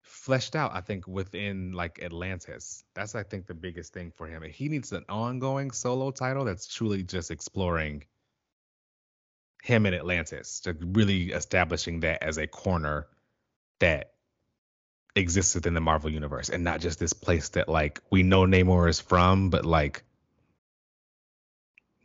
fleshed 0.00 0.54
out. 0.54 0.70
I 0.72 0.80
think 0.80 1.08
within 1.08 1.72
like 1.72 2.00
Atlantis, 2.00 2.84
that's 2.94 3.16
I 3.16 3.24
think 3.24 3.48
the 3.48 3.54
biggest 3.54 3.92
thing 3.92 4.12
for 4.14 4.28
him. 4.28 4.44
He 4.44 4.68
needs 4.68 4.92
an 4.92 5.04
ongoing 5.08 5.72
solo 5.72 6.12
title 6.12 6.44
that's 6.44 6.72
truly 6.72 7.02
just 7.02 7.32
exploring 7.32 8.04
him 9.64 9.86
in 9.86 9.94
Atlantis, 9.94 10.60
to 10.60 10.72
really 10.72 11.32
establishing 11.32 12.00
that 12.00 12.22
as 12.22 12.38
a 12.38 12.46
corner 12.46 13.08
that 13.80 14.12
exists 15.16 15.56
within 15.56 15.74
the 15.74 15.80
Marvel 15.80 16.10
universe, 16.10 16.48
and 16.48 16.62
not 16.62 16.80
just 16.80 17.00
this 17.00 17.12
place 17.12 17.48
that 17.50 17.68
like 17.68 18.00
we 18.08 18.22
know 18.22 18.42
Namor 18.42 18.88
is 18.88 19.00
from, 19.00 19.50
but 19.50 19.66
like. 19.66 20.04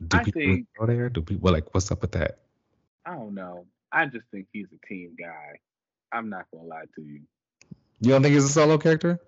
Do 0.06 0.18
I 0.18 0.24
people 0.24 0.42
think- 0.42 0.68
go 0.80 0.88
there? 0.88 1.10
Do 1.10 1.22
people 1.22 1.52
like 1.52 1.76
what's 1.76 1.92
up 1.92 2.02
with 2.02 2.14
that? 2.14 2.40
I 3.06 3.16
don't 3.16 3.36
know. 3.36 3.66
I 3.92 4.06
just 4.06 4.26
think 4.32 4.48
he's 4.52 4.68
a 4.74 4.88
team 4.88 5.16
guy. 5.20 5.60
I'm 6.12 6.30
not 6.30 6.46
gonna 6.54 6.68
lie 6.68 6.86
to 6.96 7.02
you. 7.02 7.22
You 8.00 8.10
don't 8.10 8.24
think 8.24 8.34
he's 8.34 8.46
a 8.46 8.50
solo 8.50 8.78
character? 8.78 9.20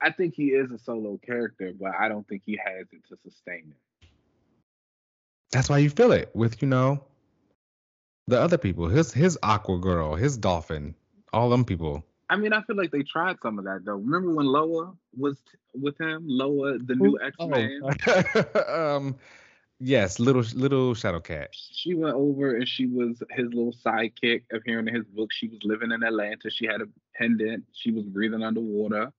I 0.00 0.10
think 0.10 0.34
he 0.34 0.48
is 0.48 0.70
a 0.72 0.78
solo 0.78 1.18
character, 1.24 1.72
but 1.78 1.92
I 1.98 2.08
don't 2.08 2.26
think 2.26 2.42
he 2.46 2.58
has 2.64 2.86
it 2.92 3.02
to 3.08 3.16
sustain 3.22 3.72
it. 3.72 4.06
That's 5.52 5.68
why 5.68 5.78
you 5.78 5.90
feel 5.90 6.12
it 6.12 6.30
with, 6.34 6.62
you 6.62 6.68
know, 6.68 7.04
the 8.26 8.40
other 8.40 8.58
people. 8.58 8.88
His 8.88 9.12
his 9.12 9.38
Aqua 9.42 9.78
Girl, 9.78 10.14
his 10.14 10.36
Dolphin, 10.36 10.94
all 11.32 11.50
them 11.50 11.64
people. 11.64 12.04
I 12.30 12.36
mean, 12.36 12.52
I 12.52 12.62
feel 12.62 12.76
like 12.76 12.92
they 12.92 13.02
tried 13.02 13.36
some 13.42 13.58
of 13.58 13.64
that 13.64 13.84
though. 13.84 13.96
Remember 13.96 14.32
when 14.34 14.46
Loa 14.46 14.94
was 15.16 15.38
t- 15.40 15.58
with 15.74 16.00
him? 16.00 16.24
Loa, 16.26 16.78
the 16.78 16.94
new 16.94 17.18
X 17.20 17.36
Men. 17.40 17.80
Oh. 17.82 18.96
um, 18.96 19.16
yes, 19.80 20.20
little 20.20 20.44
little 20.54 20.94
Shadow 20.94 21.20
Cat. 21.20 21.50
She 21.52 21.94
went 21.94 22.14
over 22.14 22.54
and 22.56 22.68
she 22.68 22.86
was 22.86 23.22
his 23.30 23.48
little 23.48 23.74
sidekick. 23.84 24.44
Appearing 24.52 24.86
in 24.86 24.94
his 24.94 25.04
book, 25.06 25.32
she 25.32 25.48
was 25.48 25.58
living 25.64 25.90
in 25.90 26.02
Atlanta. 26.02 26.50
She 26.50 26.66
had 26.66 26.80
a 26.80 26.86
pendant. 27.16 27.64
She 27.72 27.90
was 27.90 28.04
breathing 28.04 28.42
underwater. 28.42 29.12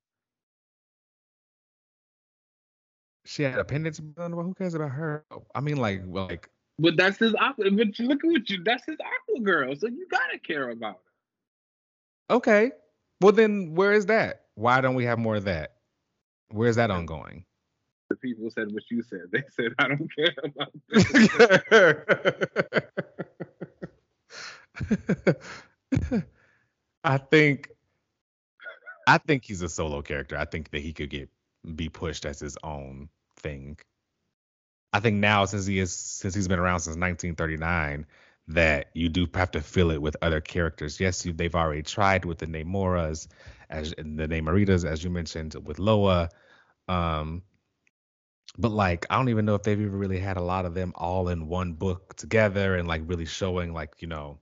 She 3.26 3.44
had 3.44 3.60
a 3.60 3.66
pendant. 3.66 4.00
Who 4.18 4.54
cares 4.54 4.74
about 4.74 4.92
her? 4.92 5.26
I 5.54 5.62
mean, 5.62 5.78
like, 5.78 6.04
like. 6.06 6.50
But 6.80 6.98
that's 6.98 7.18
his 7.18 7.36
aqua. 7.36 7.70
But 7.72 8.00
look 8.00 8.24
at 8.24 8.30
what 8.30 8.50
you. 8.50 8.64
That's 8.64 8.86
his 8.86 8.98
aqua 9.00 9.42
girl. 9.42 9.76
So 9.76 9.88
you 9.88 10.08
gotta 10.10 10.40
care 10.40 10.70
about 10.70 11.00
her. 12.30 12.36
Okay. 12.36 12.72
Well, 13.20 13.34
then 13.34 13.76
where 13.76 13.94
is 13.94 14.08
that? 14.08 14.46
Why 14.56 14.82
don't 14.82 14.96
we 14.96 15.06
have 15.06 15.20
more 15.20 15.36
of 15.36 15.44
that? 15.44 15.76
Where's 16.50 16.76
that 16.78 16.90
ongoing? 16.92 17.46
The 18.12 18.18
people 18.18 18.52
said 18.52 18.74
what 18.74 18.84
you 18.92 19.02
said. 19.04 19.32
They 19.32 19.44
said 19.56 19.72
I 19.80 19.88
don't 19.88 20.14
care 20.14 20.36
about 20.44 20.74
this. 26.10 26.24
I 27.06 27.18
think 27.18 27.70
I 29.08 29.18
think 29.18 29.46
he's 29.46 29.62
a 29.62 29.70
solo 29.70 30.02
character. 30.02 30.38
I 30.38 30.44
think 30.44 30.72
that 30.72 30.82
he 30.82 30.92
could 30.92 31.10
get 31.10 31.30
be 31.74 31.88
pushed 31.88 32.26
as 32.26 32.42
his 32.42 32.58
own 32.64 33.08
thing. 33.38 33.78
I 34.92 35.00
think 35.00 35.16
now 35.16 35.46
since 35.46 35.66
he 35.66 35.80
is 35.80 35.96
since 35.96 36.36
he's 36.36 36.50
been 36.50 36.60
around 36.60 36.82
since 36.82 36.98
1939 36.98 38.06
that 38.50 38.90
you 38.94 39.08
do 39.08 39.26
have 39.36 39.52
to 39.52 39.62
fill 39.62 39.92
it 39.92 40.02
with 40.02 40.18
other 40.22 40.42
characters. 40.42 41.00
Yes, 41.00 41.26
you, 41.26 41.32
they've 41.32 41.56
already 41.56 41.84
tried 41.84 42.26
with 42.26 42.40
the 42.40 42.48
Namoras, 42.48 43.30
as 43.70 43.92
the 43.92 44.28
Namoritas, 44.28 44.84
as 44.84 45.02
you 45.02 45.10
mentioned 45.10 45.56
with 45.64 45.80
Loa. 45.80 46.28
Um, 46.90 47.44
but 48.58 48.72
like, 48.72 49.06
I 49.10 49.18
don't 49.18 49.30
even 49.30 49.46
know 49.46 49.56
if 49.56 49.64
they've 49.64 49.80
ever 49.80 49.98
really 49.98 50.20
had 50.20 50.38
a 50.38 50.42
lot 50.42 50.66
of 50.66 50.74
them 50.74 50.94
all 50.96 51.30
in 51.30 51.48
one 51.48 51.74
book 51.74 52.16
together 52.16 52.76
and 52.76 52.88
like 52.88 53.02
really 53.06 53.26
showing 53.26 53.74
like 53.74 53.96
you 54.00 54.08
know 54.08 54.40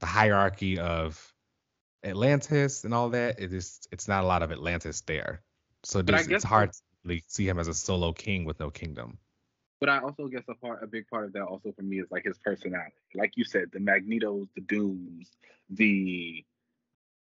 the 0.00 0.06
hierarchy 0.06 0.78
of 0.78 1.32
Atlantis 2.04 2.84
and 2.84 2.92
all 2.92 3.10
that. 3.10 3.40
It 3.40 3.52
is 3.52 3.80
it's 3.90 4.08
not 4.08 4.24
a 4.24 4.26
lot 4.26 4.42
of 4.42 4.52
Atlantis 4.52 5.00
there, 5.02 5.42
so 5.82 6.02
just, 6.02 6.30
it's 6.30 6.44
hard 6.44 6.72
to 6.72 6.78
really 7.04 7.24
see 7.26 7.48
him 7.48 7.58
as 7.58 7.68
a 7.68 7.74
solo 7.74 8.12
king 8.12 8.44
with 8.44 8.60
no 8.60 8.70
kingdom. 8.70 9.18
But 9.78 9.90
I 9.90 9.98
also 9.98 10.26
guess 10.28 10.44
a 10.48 10.54
part, 10.54 10.82
a 10.82 10.86
big 10.86 11.06
part 11.08 11.26
of 11.26 11.32
that 11.34 11.42
also 11.42 11.72
for 11.72 11.82
me 11.82 12.00
is 12.00 12.10
like 12.10 12.24
his 12.24 12.38
personality. 12.38 12.96
Like 13.14 13.32
you 13.36 13.44
said, 13.44 13.70
the 13.72 13.78
Magnetos, 13.78 14.48
the 14.54 14.62
Dooms, 14.62 15.30
the 15.70 16.44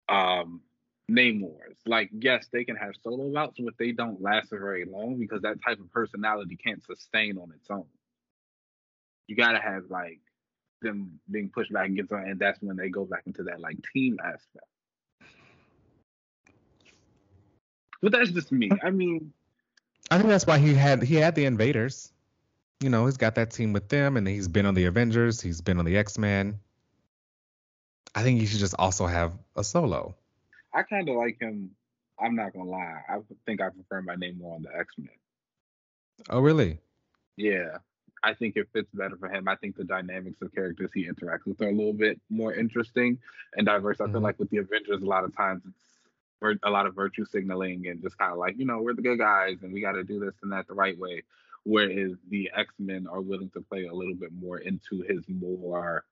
um 0.08 0.62
Namors. 1.10 1.76
Like, 1.86 2.10
yes, 2.12 2.48
they 2.52 2.64
can 2.64 2.76
have 2.76 2.92
solo 3.02 3.32
bouts, 3.32 3.58
but 3.58 3.74
they 3.78 3.92
don't 3.92 4.20
last 4.20 4.50
very 4.50 4.84
long 4.84 5.18
because 5.18 5.42
that 5.42 5.62
type 5.64 5.80
of 5.80 5.90
personality 5.90 6.56
can't 6.56 6.84
sustain 6.84 7.38
on 7.38 7.50
its 7.54 7.70
own. 7.70 7.86
You 9.26 9.36
gotta 9.36 9.58
have 9.58 9.84
like 9.90 10.20
them 10.82 11.20
being 11.30 11.50
pushed 11.50 11.72
back 11.72 11.88
against 11.88 12.10
them, 12.10 12.24
and 12.24 12.38
that's 12.38 12.60
when 12.60 12.76
they 12.76 12.88
go 12.88 13.04
back 13.04 13.22
into 13.26 13.44
that 13.44 13.60
like 13.60 13.76
team 13.92 14.18
aspect. 14.22 14.66
But 18.00 18.12
that's 18.12 18.30
just 18.30 18.52
me. 18.52 18.70
I 18.82 18.90
mean, 18.90 19.32
I 20.10 20.18
think 20.18 20.28
that's 20.28 20.46
why 20.46 20.58
he 20.58 20.74
had 20.74 21.02
he 21.02 21.16
had 21.16 21.34
the 21.34 21.46
invaders 21.46 22.12
you 22.80 22.90
know, 22.90 23.06
he's 23.06 23.16
got 23.16 23.34
that 23.34 23.50
team 23.50 23.72
with 23.72 23.88
them, 23.88 24.16
and 24.16 24.26
he's 24.26 24.48
been 24.48 24.66
on 24.66 24.74
the 24.74 24.84
Avengers. 24.84 25.40
He's 25.40 25.60
been 25.60 25.78
on 25.78 25.84
the 25.84 25.96
X 25.96 26.18
Men. 26.18 26.60
I 28.14 28.22
think 28.22 28.40
he 28.40 28.46
should 28.46 28.60
just 28.60 28.74
also 28.78 29.06
have 29.06 29.32
a 29.56 29.64
solo. 29.64 30.14
I 30.74 30.82
kind 30.82 31.08
of 31.08 31.16
like 31.16 31.38
him. 31.40 31.70
I'm 32.20 32.34
not 32.34 32.52
gonna 32.52 32.68
lie. 32.68 33.00
I 33.08 33.18
think 33.46 33.60
I 33.60 33.70
prefer 33.70 34.02
my 34.02 34.16
Namor 34.16 34.56
on 34.56 34.62
the 34.62 34.76
X 34.76 34.94
Men. 34.98 35.08
Oh, 36.28 36.40
really? 36.40 36.78
Yeah, 37.36 37.78
I 38.24 38.34
think 38.34 38.56
it 38.56 38.68
fits 38.72 38.88
better 38.92 39.16
for 39.16 39.28
him. 39.28 39.46
I 39.46 39.54
think 39.54 39.76
the 39.76 39.84
dynamics 39.84 40.42
of 40.42 40.52
characters 40.52 40.90
he 40.92 41.06
interacts 41.06 41.46
with 41.46 41.60
are 41.62 41.68
a 41.68 41.72
little 41.72 41.92
bit 41.92 42.20
more 42.28 42.52
interesting 42.52 43.18
and 43.56 43.66
diverse. 43.66 44.00
I 44.00 44.04
mm-hmm. 44.04 44.14
feel 44.14 44.22
like 44.22 44.38
with 44.38 44.50
the 44.50 44.58
Avengers, 44.58 45.02
a 45.02 45.06
lot 45.06 45.24
of 45.24 45.36
times 45.36 45.62
it's 45.64 46.58
a 46.64 46.70
lot 46.70 46.86
of 46.86 46.94
virtue 46.94 47.24
signaling 47.24 47.86
and 47.86 48.02
just 48.02 48.18
kind 48.18 48.32
of 48.32 48.38
like, 48.38 48.58
you 48.58 48.66
know, 48.66 48.80
we're 48.80 48.94
the 48.94 49.02
good 49.02 49.18
guys 49.18 49.58
and 49.62 49.72
we 49.72 49.80
got 49.80 49.92
to 49.92 50.04
do 50.04 50.18
this 50.18 50.34
and 50.42 50.52
that 50.52 50.66
the 50.66 50.74
right 50.74 50.98
way 50.98 51.22
whereas 51.68 52.12
the 52.30 52.50
X 52.56 52.72
Men 52.78 53.06
are 53.06 53.20
willing 53.20 53.50
to 53.50 53.60
play 53.60 53.84
a 53.84 53.94
little 53.94 54.14
bit 54.14 54.32
more 54.32 54.58
into 54.58 55.02
his 55.02 55.22
more 55.28 56.04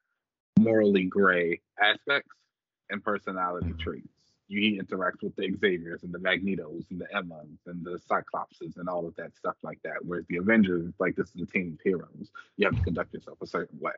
morally 0.58 1.04
gray 1.04 1.60
aspects 1.80 2.36
and 2.90 3.02
personality 3.02 3.68
mm-hmm. 3.68 3.78
traits. 3.78 4.08
He 4.48 4.80
interacts 4.80 5.22
with 5.22 5.34
the 5.36 5.52
Xaviers 5.56 6.02
and 6.04 6.12
the 6.12 6.18
Magnetos 6.18 6.84
and 6.90 7.00
the 7.00 7.14
Emmas 7.14 7.58
and 7.66 7.84
the 7.84 7.98
Cyclopses 8.08 8.76
and 8.76 8.88
all 8.88 9.06
of 9.06 9.14
that 9.16 9.36
stuff 9.36 9.56
like 9.62 9.80
that. 9.82 10.04
Whereas 10.04 10.24
the 10.28 10.36
Avengers, 10.36 10.92
like 10.98 11.16
this 11.16 11.28
is 11.34 11.42
a 11.42 11.46
team 11.46 11.76
of 11.78 11.80
heroes. 11.82 12.30
You 12.56 12.66
have 12.66 12.76
to 12.76 12.82
conduct 12.82 13.12
yourself 13.12 13.38
a 13.42 13.46
certain 13.46 13.78
way. 13.80 13.92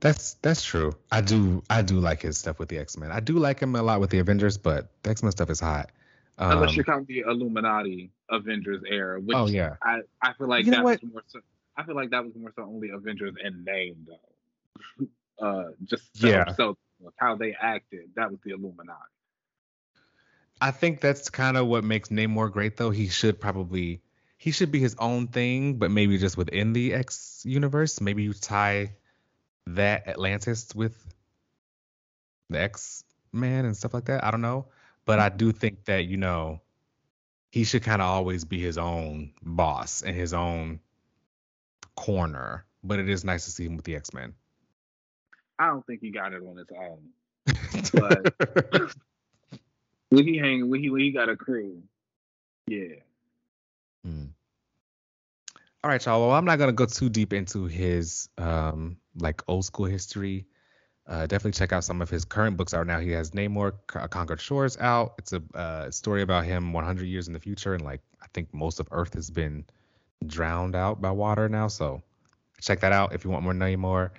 That's 0.00 0.34
that's 0.42 0.62
true. 0.62 0.92
I 1.10 1.22
do 1.22 1.62
I 1.70 1.80
do 1.80 1.98
like 1.98 2.20
his 2.20 2.36
stuff 2.36 2.58
with 2.58 2.68
the 2.68 2.78
X 2.78 2.98
Men. 2.98 3.10
I 3.10 3.20
do 3.20 3.38
like 3.38 3.60
him 3.60 3.74
a 3.74 3.82
lot 3.82 4.00
with 4.00 4.10
the 4.10 4.18
Avengers, 4.18 4.58
but 4.58 4.90
the 5.02 5.10
X 5.10 5.22
Men 5.22 5.32
stuff 5.32 5.48
is 5.48 5.60
hot. 5.60 5.92
Um, 6.36 6.50
Unless 6.50 6.76
you 6.76 6.84
count 6.84 7.06
the 7.06 7.20
Illuminati 7.20 8.10
Avengers 8.28 8.82
era, 8.86 9.20
which 9.20 9.36
oh, 9.36 9.46
yeah. 9.46 9.76
I, 9.82 10.00
I 10.20 10.32
feel 10.34 10.48
like 10.48 10.66
you 10.66 10.72
that 10.72 10.84
was 10.84 10.98
more 11.02 11.22
so 11.26 11.40
I 11.76 11.84
feel 11.84 11.94
like 11.94 12.10
that 12.10 12.24
was 12.24 12.34
more 12.34 12.52
so 12.54 12.64
only 12.64 12.90
Avengers 12.90 13.34
in 13.42 13.64
name 13.64 14.06
though. 14.06 15.06
uh 15.46 15.70
just 15.84 16.04
so, 16.18 16.28
yeah. 16.28 16.52
so 16.52 16.76
how 17.18 17.36
they 17.36 17.54
acted, 17.60 18.10
that 18.16 18.30
was 18.30 18.40
the 18.44 18.52
Illuminati. 18.52 19.00
I 20.60 20.70
think 20.70 21.00
that's 21.00 21.30
kind 21.30 21.56
of 21.56 21.66
what 21.66 21.84
makes 21.84 22.08
Namor 22.08 22.50
great 22.50 22.76
though. 22.76 22.90
He 22.90 23.08
should 23.08 23.40
probably 23.40 24.02
he 24.36 24.50
should 24.50 24.70
be 24.70 24.80
his 24.80 24.94
own 24.98 25.28
thing, 25.28 25.78
but 25.78 25.90
maybe 25.90 26.18
just 26.18 26.36
within 26.36 26.72
the 26.72 26.92
X 26.94 27.42
universe. 27.44 28.00
Maybe 28.00 28.24
you 28.24 28.34
tie 28.34 28.92
that 29.66 30.06
Atlantis 30.06 30.74
with 30.74 30.94
the 32.50 32.60
X 32.60 33.04
Man 33.32 33.64
and 33.64 33.76
stuff 33.76 33.94
like 33.94 34.04
that. 34.06 34.22
I 34.22 34.30
don't 34.30 34.42
know. 34.42 34.66
But 35.06 35.18
I 35.18 35.28
do 35.28 35.52
think 35.52 35.86
that, 35.86 36.04
you 36.04 36.16
know, 36.16 36.60
he 37.50 37.64
should 37.64 37.82
kind 37.82 38.02
of 38.02 38.08
always 38.08 38.44
be 38.44 38.60
his 38.60 38.78
own 38.78 39.32
boss 39.42 40.02
and 40.02 40.14
his 40.14 40.32
own 40.32 40.80
corner. 41.96 42.64
But 42.82 42.98
it 42.98 43.08
is 43.08 43.24
nice 43.24 43.44
to 43.46 43.50
see 43.50 43.64
him 43.64 43.76
with 43.76 43.84
the 43.84 43.96
X 43.96 44.12
Men. 44.12 44.34
I 45.58 45.66
don't 45.66 45.86
think 45.86 46.00
he 46.00 46.10
got 46.10 46.32
it 46.32 46.42
on 46.42 46.56
his 46.56 46.66
own. 46.76 47.10
but 47.92 48.90
when 50.10 50.26
he 50.26 50.38
hang, 50.38 50.68
when 50.68 50.80
he 50.80 50.90
when 50.90 51.00
he 51.00 51.10
got 51.10 51.28
a 51.28 51.36
crew, 51.36 51.82
yeah. 52.66 52.96
Hmm. 54.04 54.26
All 55.82 55.90
right, 55.90 56.04
y'all. 56.04 56.26
Well, 56.26 56.36
I'm 56.36 56.44
not 56.44 56.58
gonna 56.58 56.72
go 56.72 56.86
too 56.86 57.08
deep 57.08 57.32
into 57.32 57.66
his 57.66 58.28
um 58.38 58.96
like 59.18 59.42
old 59.48 59.64
school 59.64 59.86
history. 59.86 60.46
Uh, 61.06 61.26
definitely 61.26 61.52
check 61.52 61.72
out 61.72 61.84
some 61.84 62.00
of 62.00 62.08
his 62.08 62.24
current 62.24 62.56
books 62.56 62.72
out 62.72 62.86
now. 62.86 62.98
He 62.98 63.10
has 63.10 63.32
Namor 63.32 63.72
Conquered 63.86 64.40
Shores 64.40 64.78
out. 64.78 65.14
It's 65.18 65.34
a 65.34 65.42
uh, 65.54 65.90
story 65.90 66.22
about 66.22 66.46
him 66.46 66.72
100 66.72 67.04
years 67.04 67.26
in 67.26 67.34
the 67.34 67.40
future, 67.40 67.74
and 67.74 67.84
like 67.84 68.00
I 68.22 68.26
think 68.32 68.54
most 68.54 68.80
of 68.80 68.88
Earth 68.90 69.12
has 69.12 69.28
been 69.30 69.66
drowned 70.26 70.74
out 70.74 71.02
by 71.02 71.10
water 71.10 71.46
now. 71.48 71.68
So 71.68 72.02
check 72.60 72.80
that 72.80 72.92
out 72.92 73.12
if 73.14 73.24
you 73.24 73.30
want 73.30 73.44
more 73.44 73.52
Namor. 73.52 74.10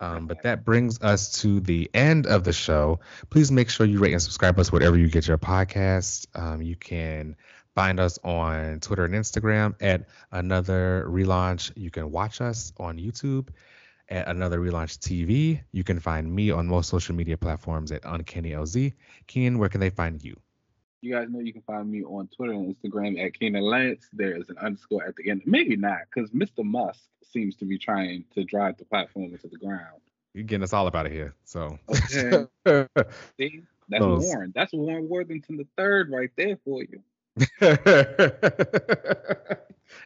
Um, 0.00 0.26
but 0.26 0.42
that 0.42 0.64
brings 0.64 1.00
us 1.02 1.40
to 1.42 1.60
the 1.60 1.90
end 1.92 2.26
of 2.26 2.44
the 2.44 2.52
show. 2.52 3.00
Please 3.28 3.52
make 3.52 3.68
sure 3.68 3.86
you 3.86 3.98
rate 3.98 4.12
and 4.12 4.22
subscribe 4.22 4.58
us 4.58 4.72
wherever 4.72 4.96
you 4.96 5.08
get 5.08 5.28
your 5.28 5.38
podcast. 5.38 6.26
Um, 6.34 6.62
you 6.62 6.74
can 6.74 7.36
find 7.74 8.00
us 8.00 8.18
on 8.24 8.80
Twitter 8.80 9.04
and 9.04 9.14
Instagram 9.14 9.74
at 9.80 10.08
another 10.32 11.04
relaunch. 11.06 11.72
You 11.76 11.90
can 11.90 12.10
watch 12.10 12.40
us 12.40 12.72
on 12.78 12.98
YouTube 12.98 13.48
at 14.08 14.26
Another 14.26 14.58
Relaunch 14.58 14.98
TV. 14.98 15.60
You 15.70 15.84
can 15.84 16.00
find 16.00 16.32
me 16.34 16.50
on 16.50 16.66
most 16.66 16.88
social 16.88 17.14
media 17.14 17.36
platforms 17.36 17.92
at 17.92 18.02
Uncanny 18.04 18.50
LZ. 18.50 18.94
Keenan, 19.26 19.58
where 19.58 19.68
can 19.68 19.80
they 19.80 19.90
find 19.90 20.22
you? 20.22 20.36
You 21.02 21.14
guys 21.14 21.28
know 21.30 21.40
you 21.40 21.52
can 21.52 21.62
find 21.62 21.90
me 21.90 22.04
on 22.04 22.28
Twitter 22.28 22.52
and 22.52 22.74
Instagram 22.74 23.24
at 23.24 23.38
Keenan 23.38 23.62
Lance. 23.62 24.06
There 24.12 24.36
is 24.36 24.50
an 24.50 24.58
underscore 24.58 25.04
at 25.04 25.16
the 25.16 25.30
end. 25.30 25.42
Maybe 25.46 25.76
not, 25.76 26.00
because 26.12 26.30
Mr. 26.30 26.62
Musk 26.62 27.00
seems 27.32 27.56
to 27.56 27.64
be 27.64 27.78
trying 27.78 28.24
to 28.34 28.44
drive 28.44 28.76
the 28.76 28.84
platform 28.84 29.32
into 29.32 29.48
the 29.48 29.56
ground. 29.56 30.00
You're 30.34 30.44
getting 30.44 30.62
us 30.62 30.72
all 30.72 30.86
about 30.86 31.06
it 31.06 31.12
here. 31.12 31.34
So 31.44 31.78
okay. 31.88 32.46
See, 33.38 33.62
that's 33.88 34.00
Those. 34.00 34.24
Warren. 34.24 34.52
That's 34.54 34.72
Warren 34.72 35.08
Worthington 35.08 35.56
the 35.56 35.66
third 35.76 36.10
right 36.10 36.30
there 36.36 36.58
for 36.64 36.82
you. 36.82 37.02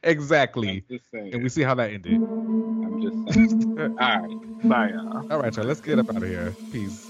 exactly. 0.02 0.84
And 1.12 1.42
we 1.42 1.48
see 1.48 1.62
how 1.62 1.74
that 1.74 1.90
ended. 1.90 2.14
I'm 2.14 3.02
just 3.02 3.34
saying. 3.34 3.78
all 3.80 4.20
right. 4.20 4.68
Bye, 4.68 4.90
y'all. 4.90 5.32
All 5.32 5.40
right, 5.40 5.54
y'all. 5.54 5.66
Let's 5.66 5.80
get 5.80 5.98
up 5.98 6.08
out 6.10 6.22
of 6.22 6.28
here. 6.28 6.54
Peace. 6.72 7.06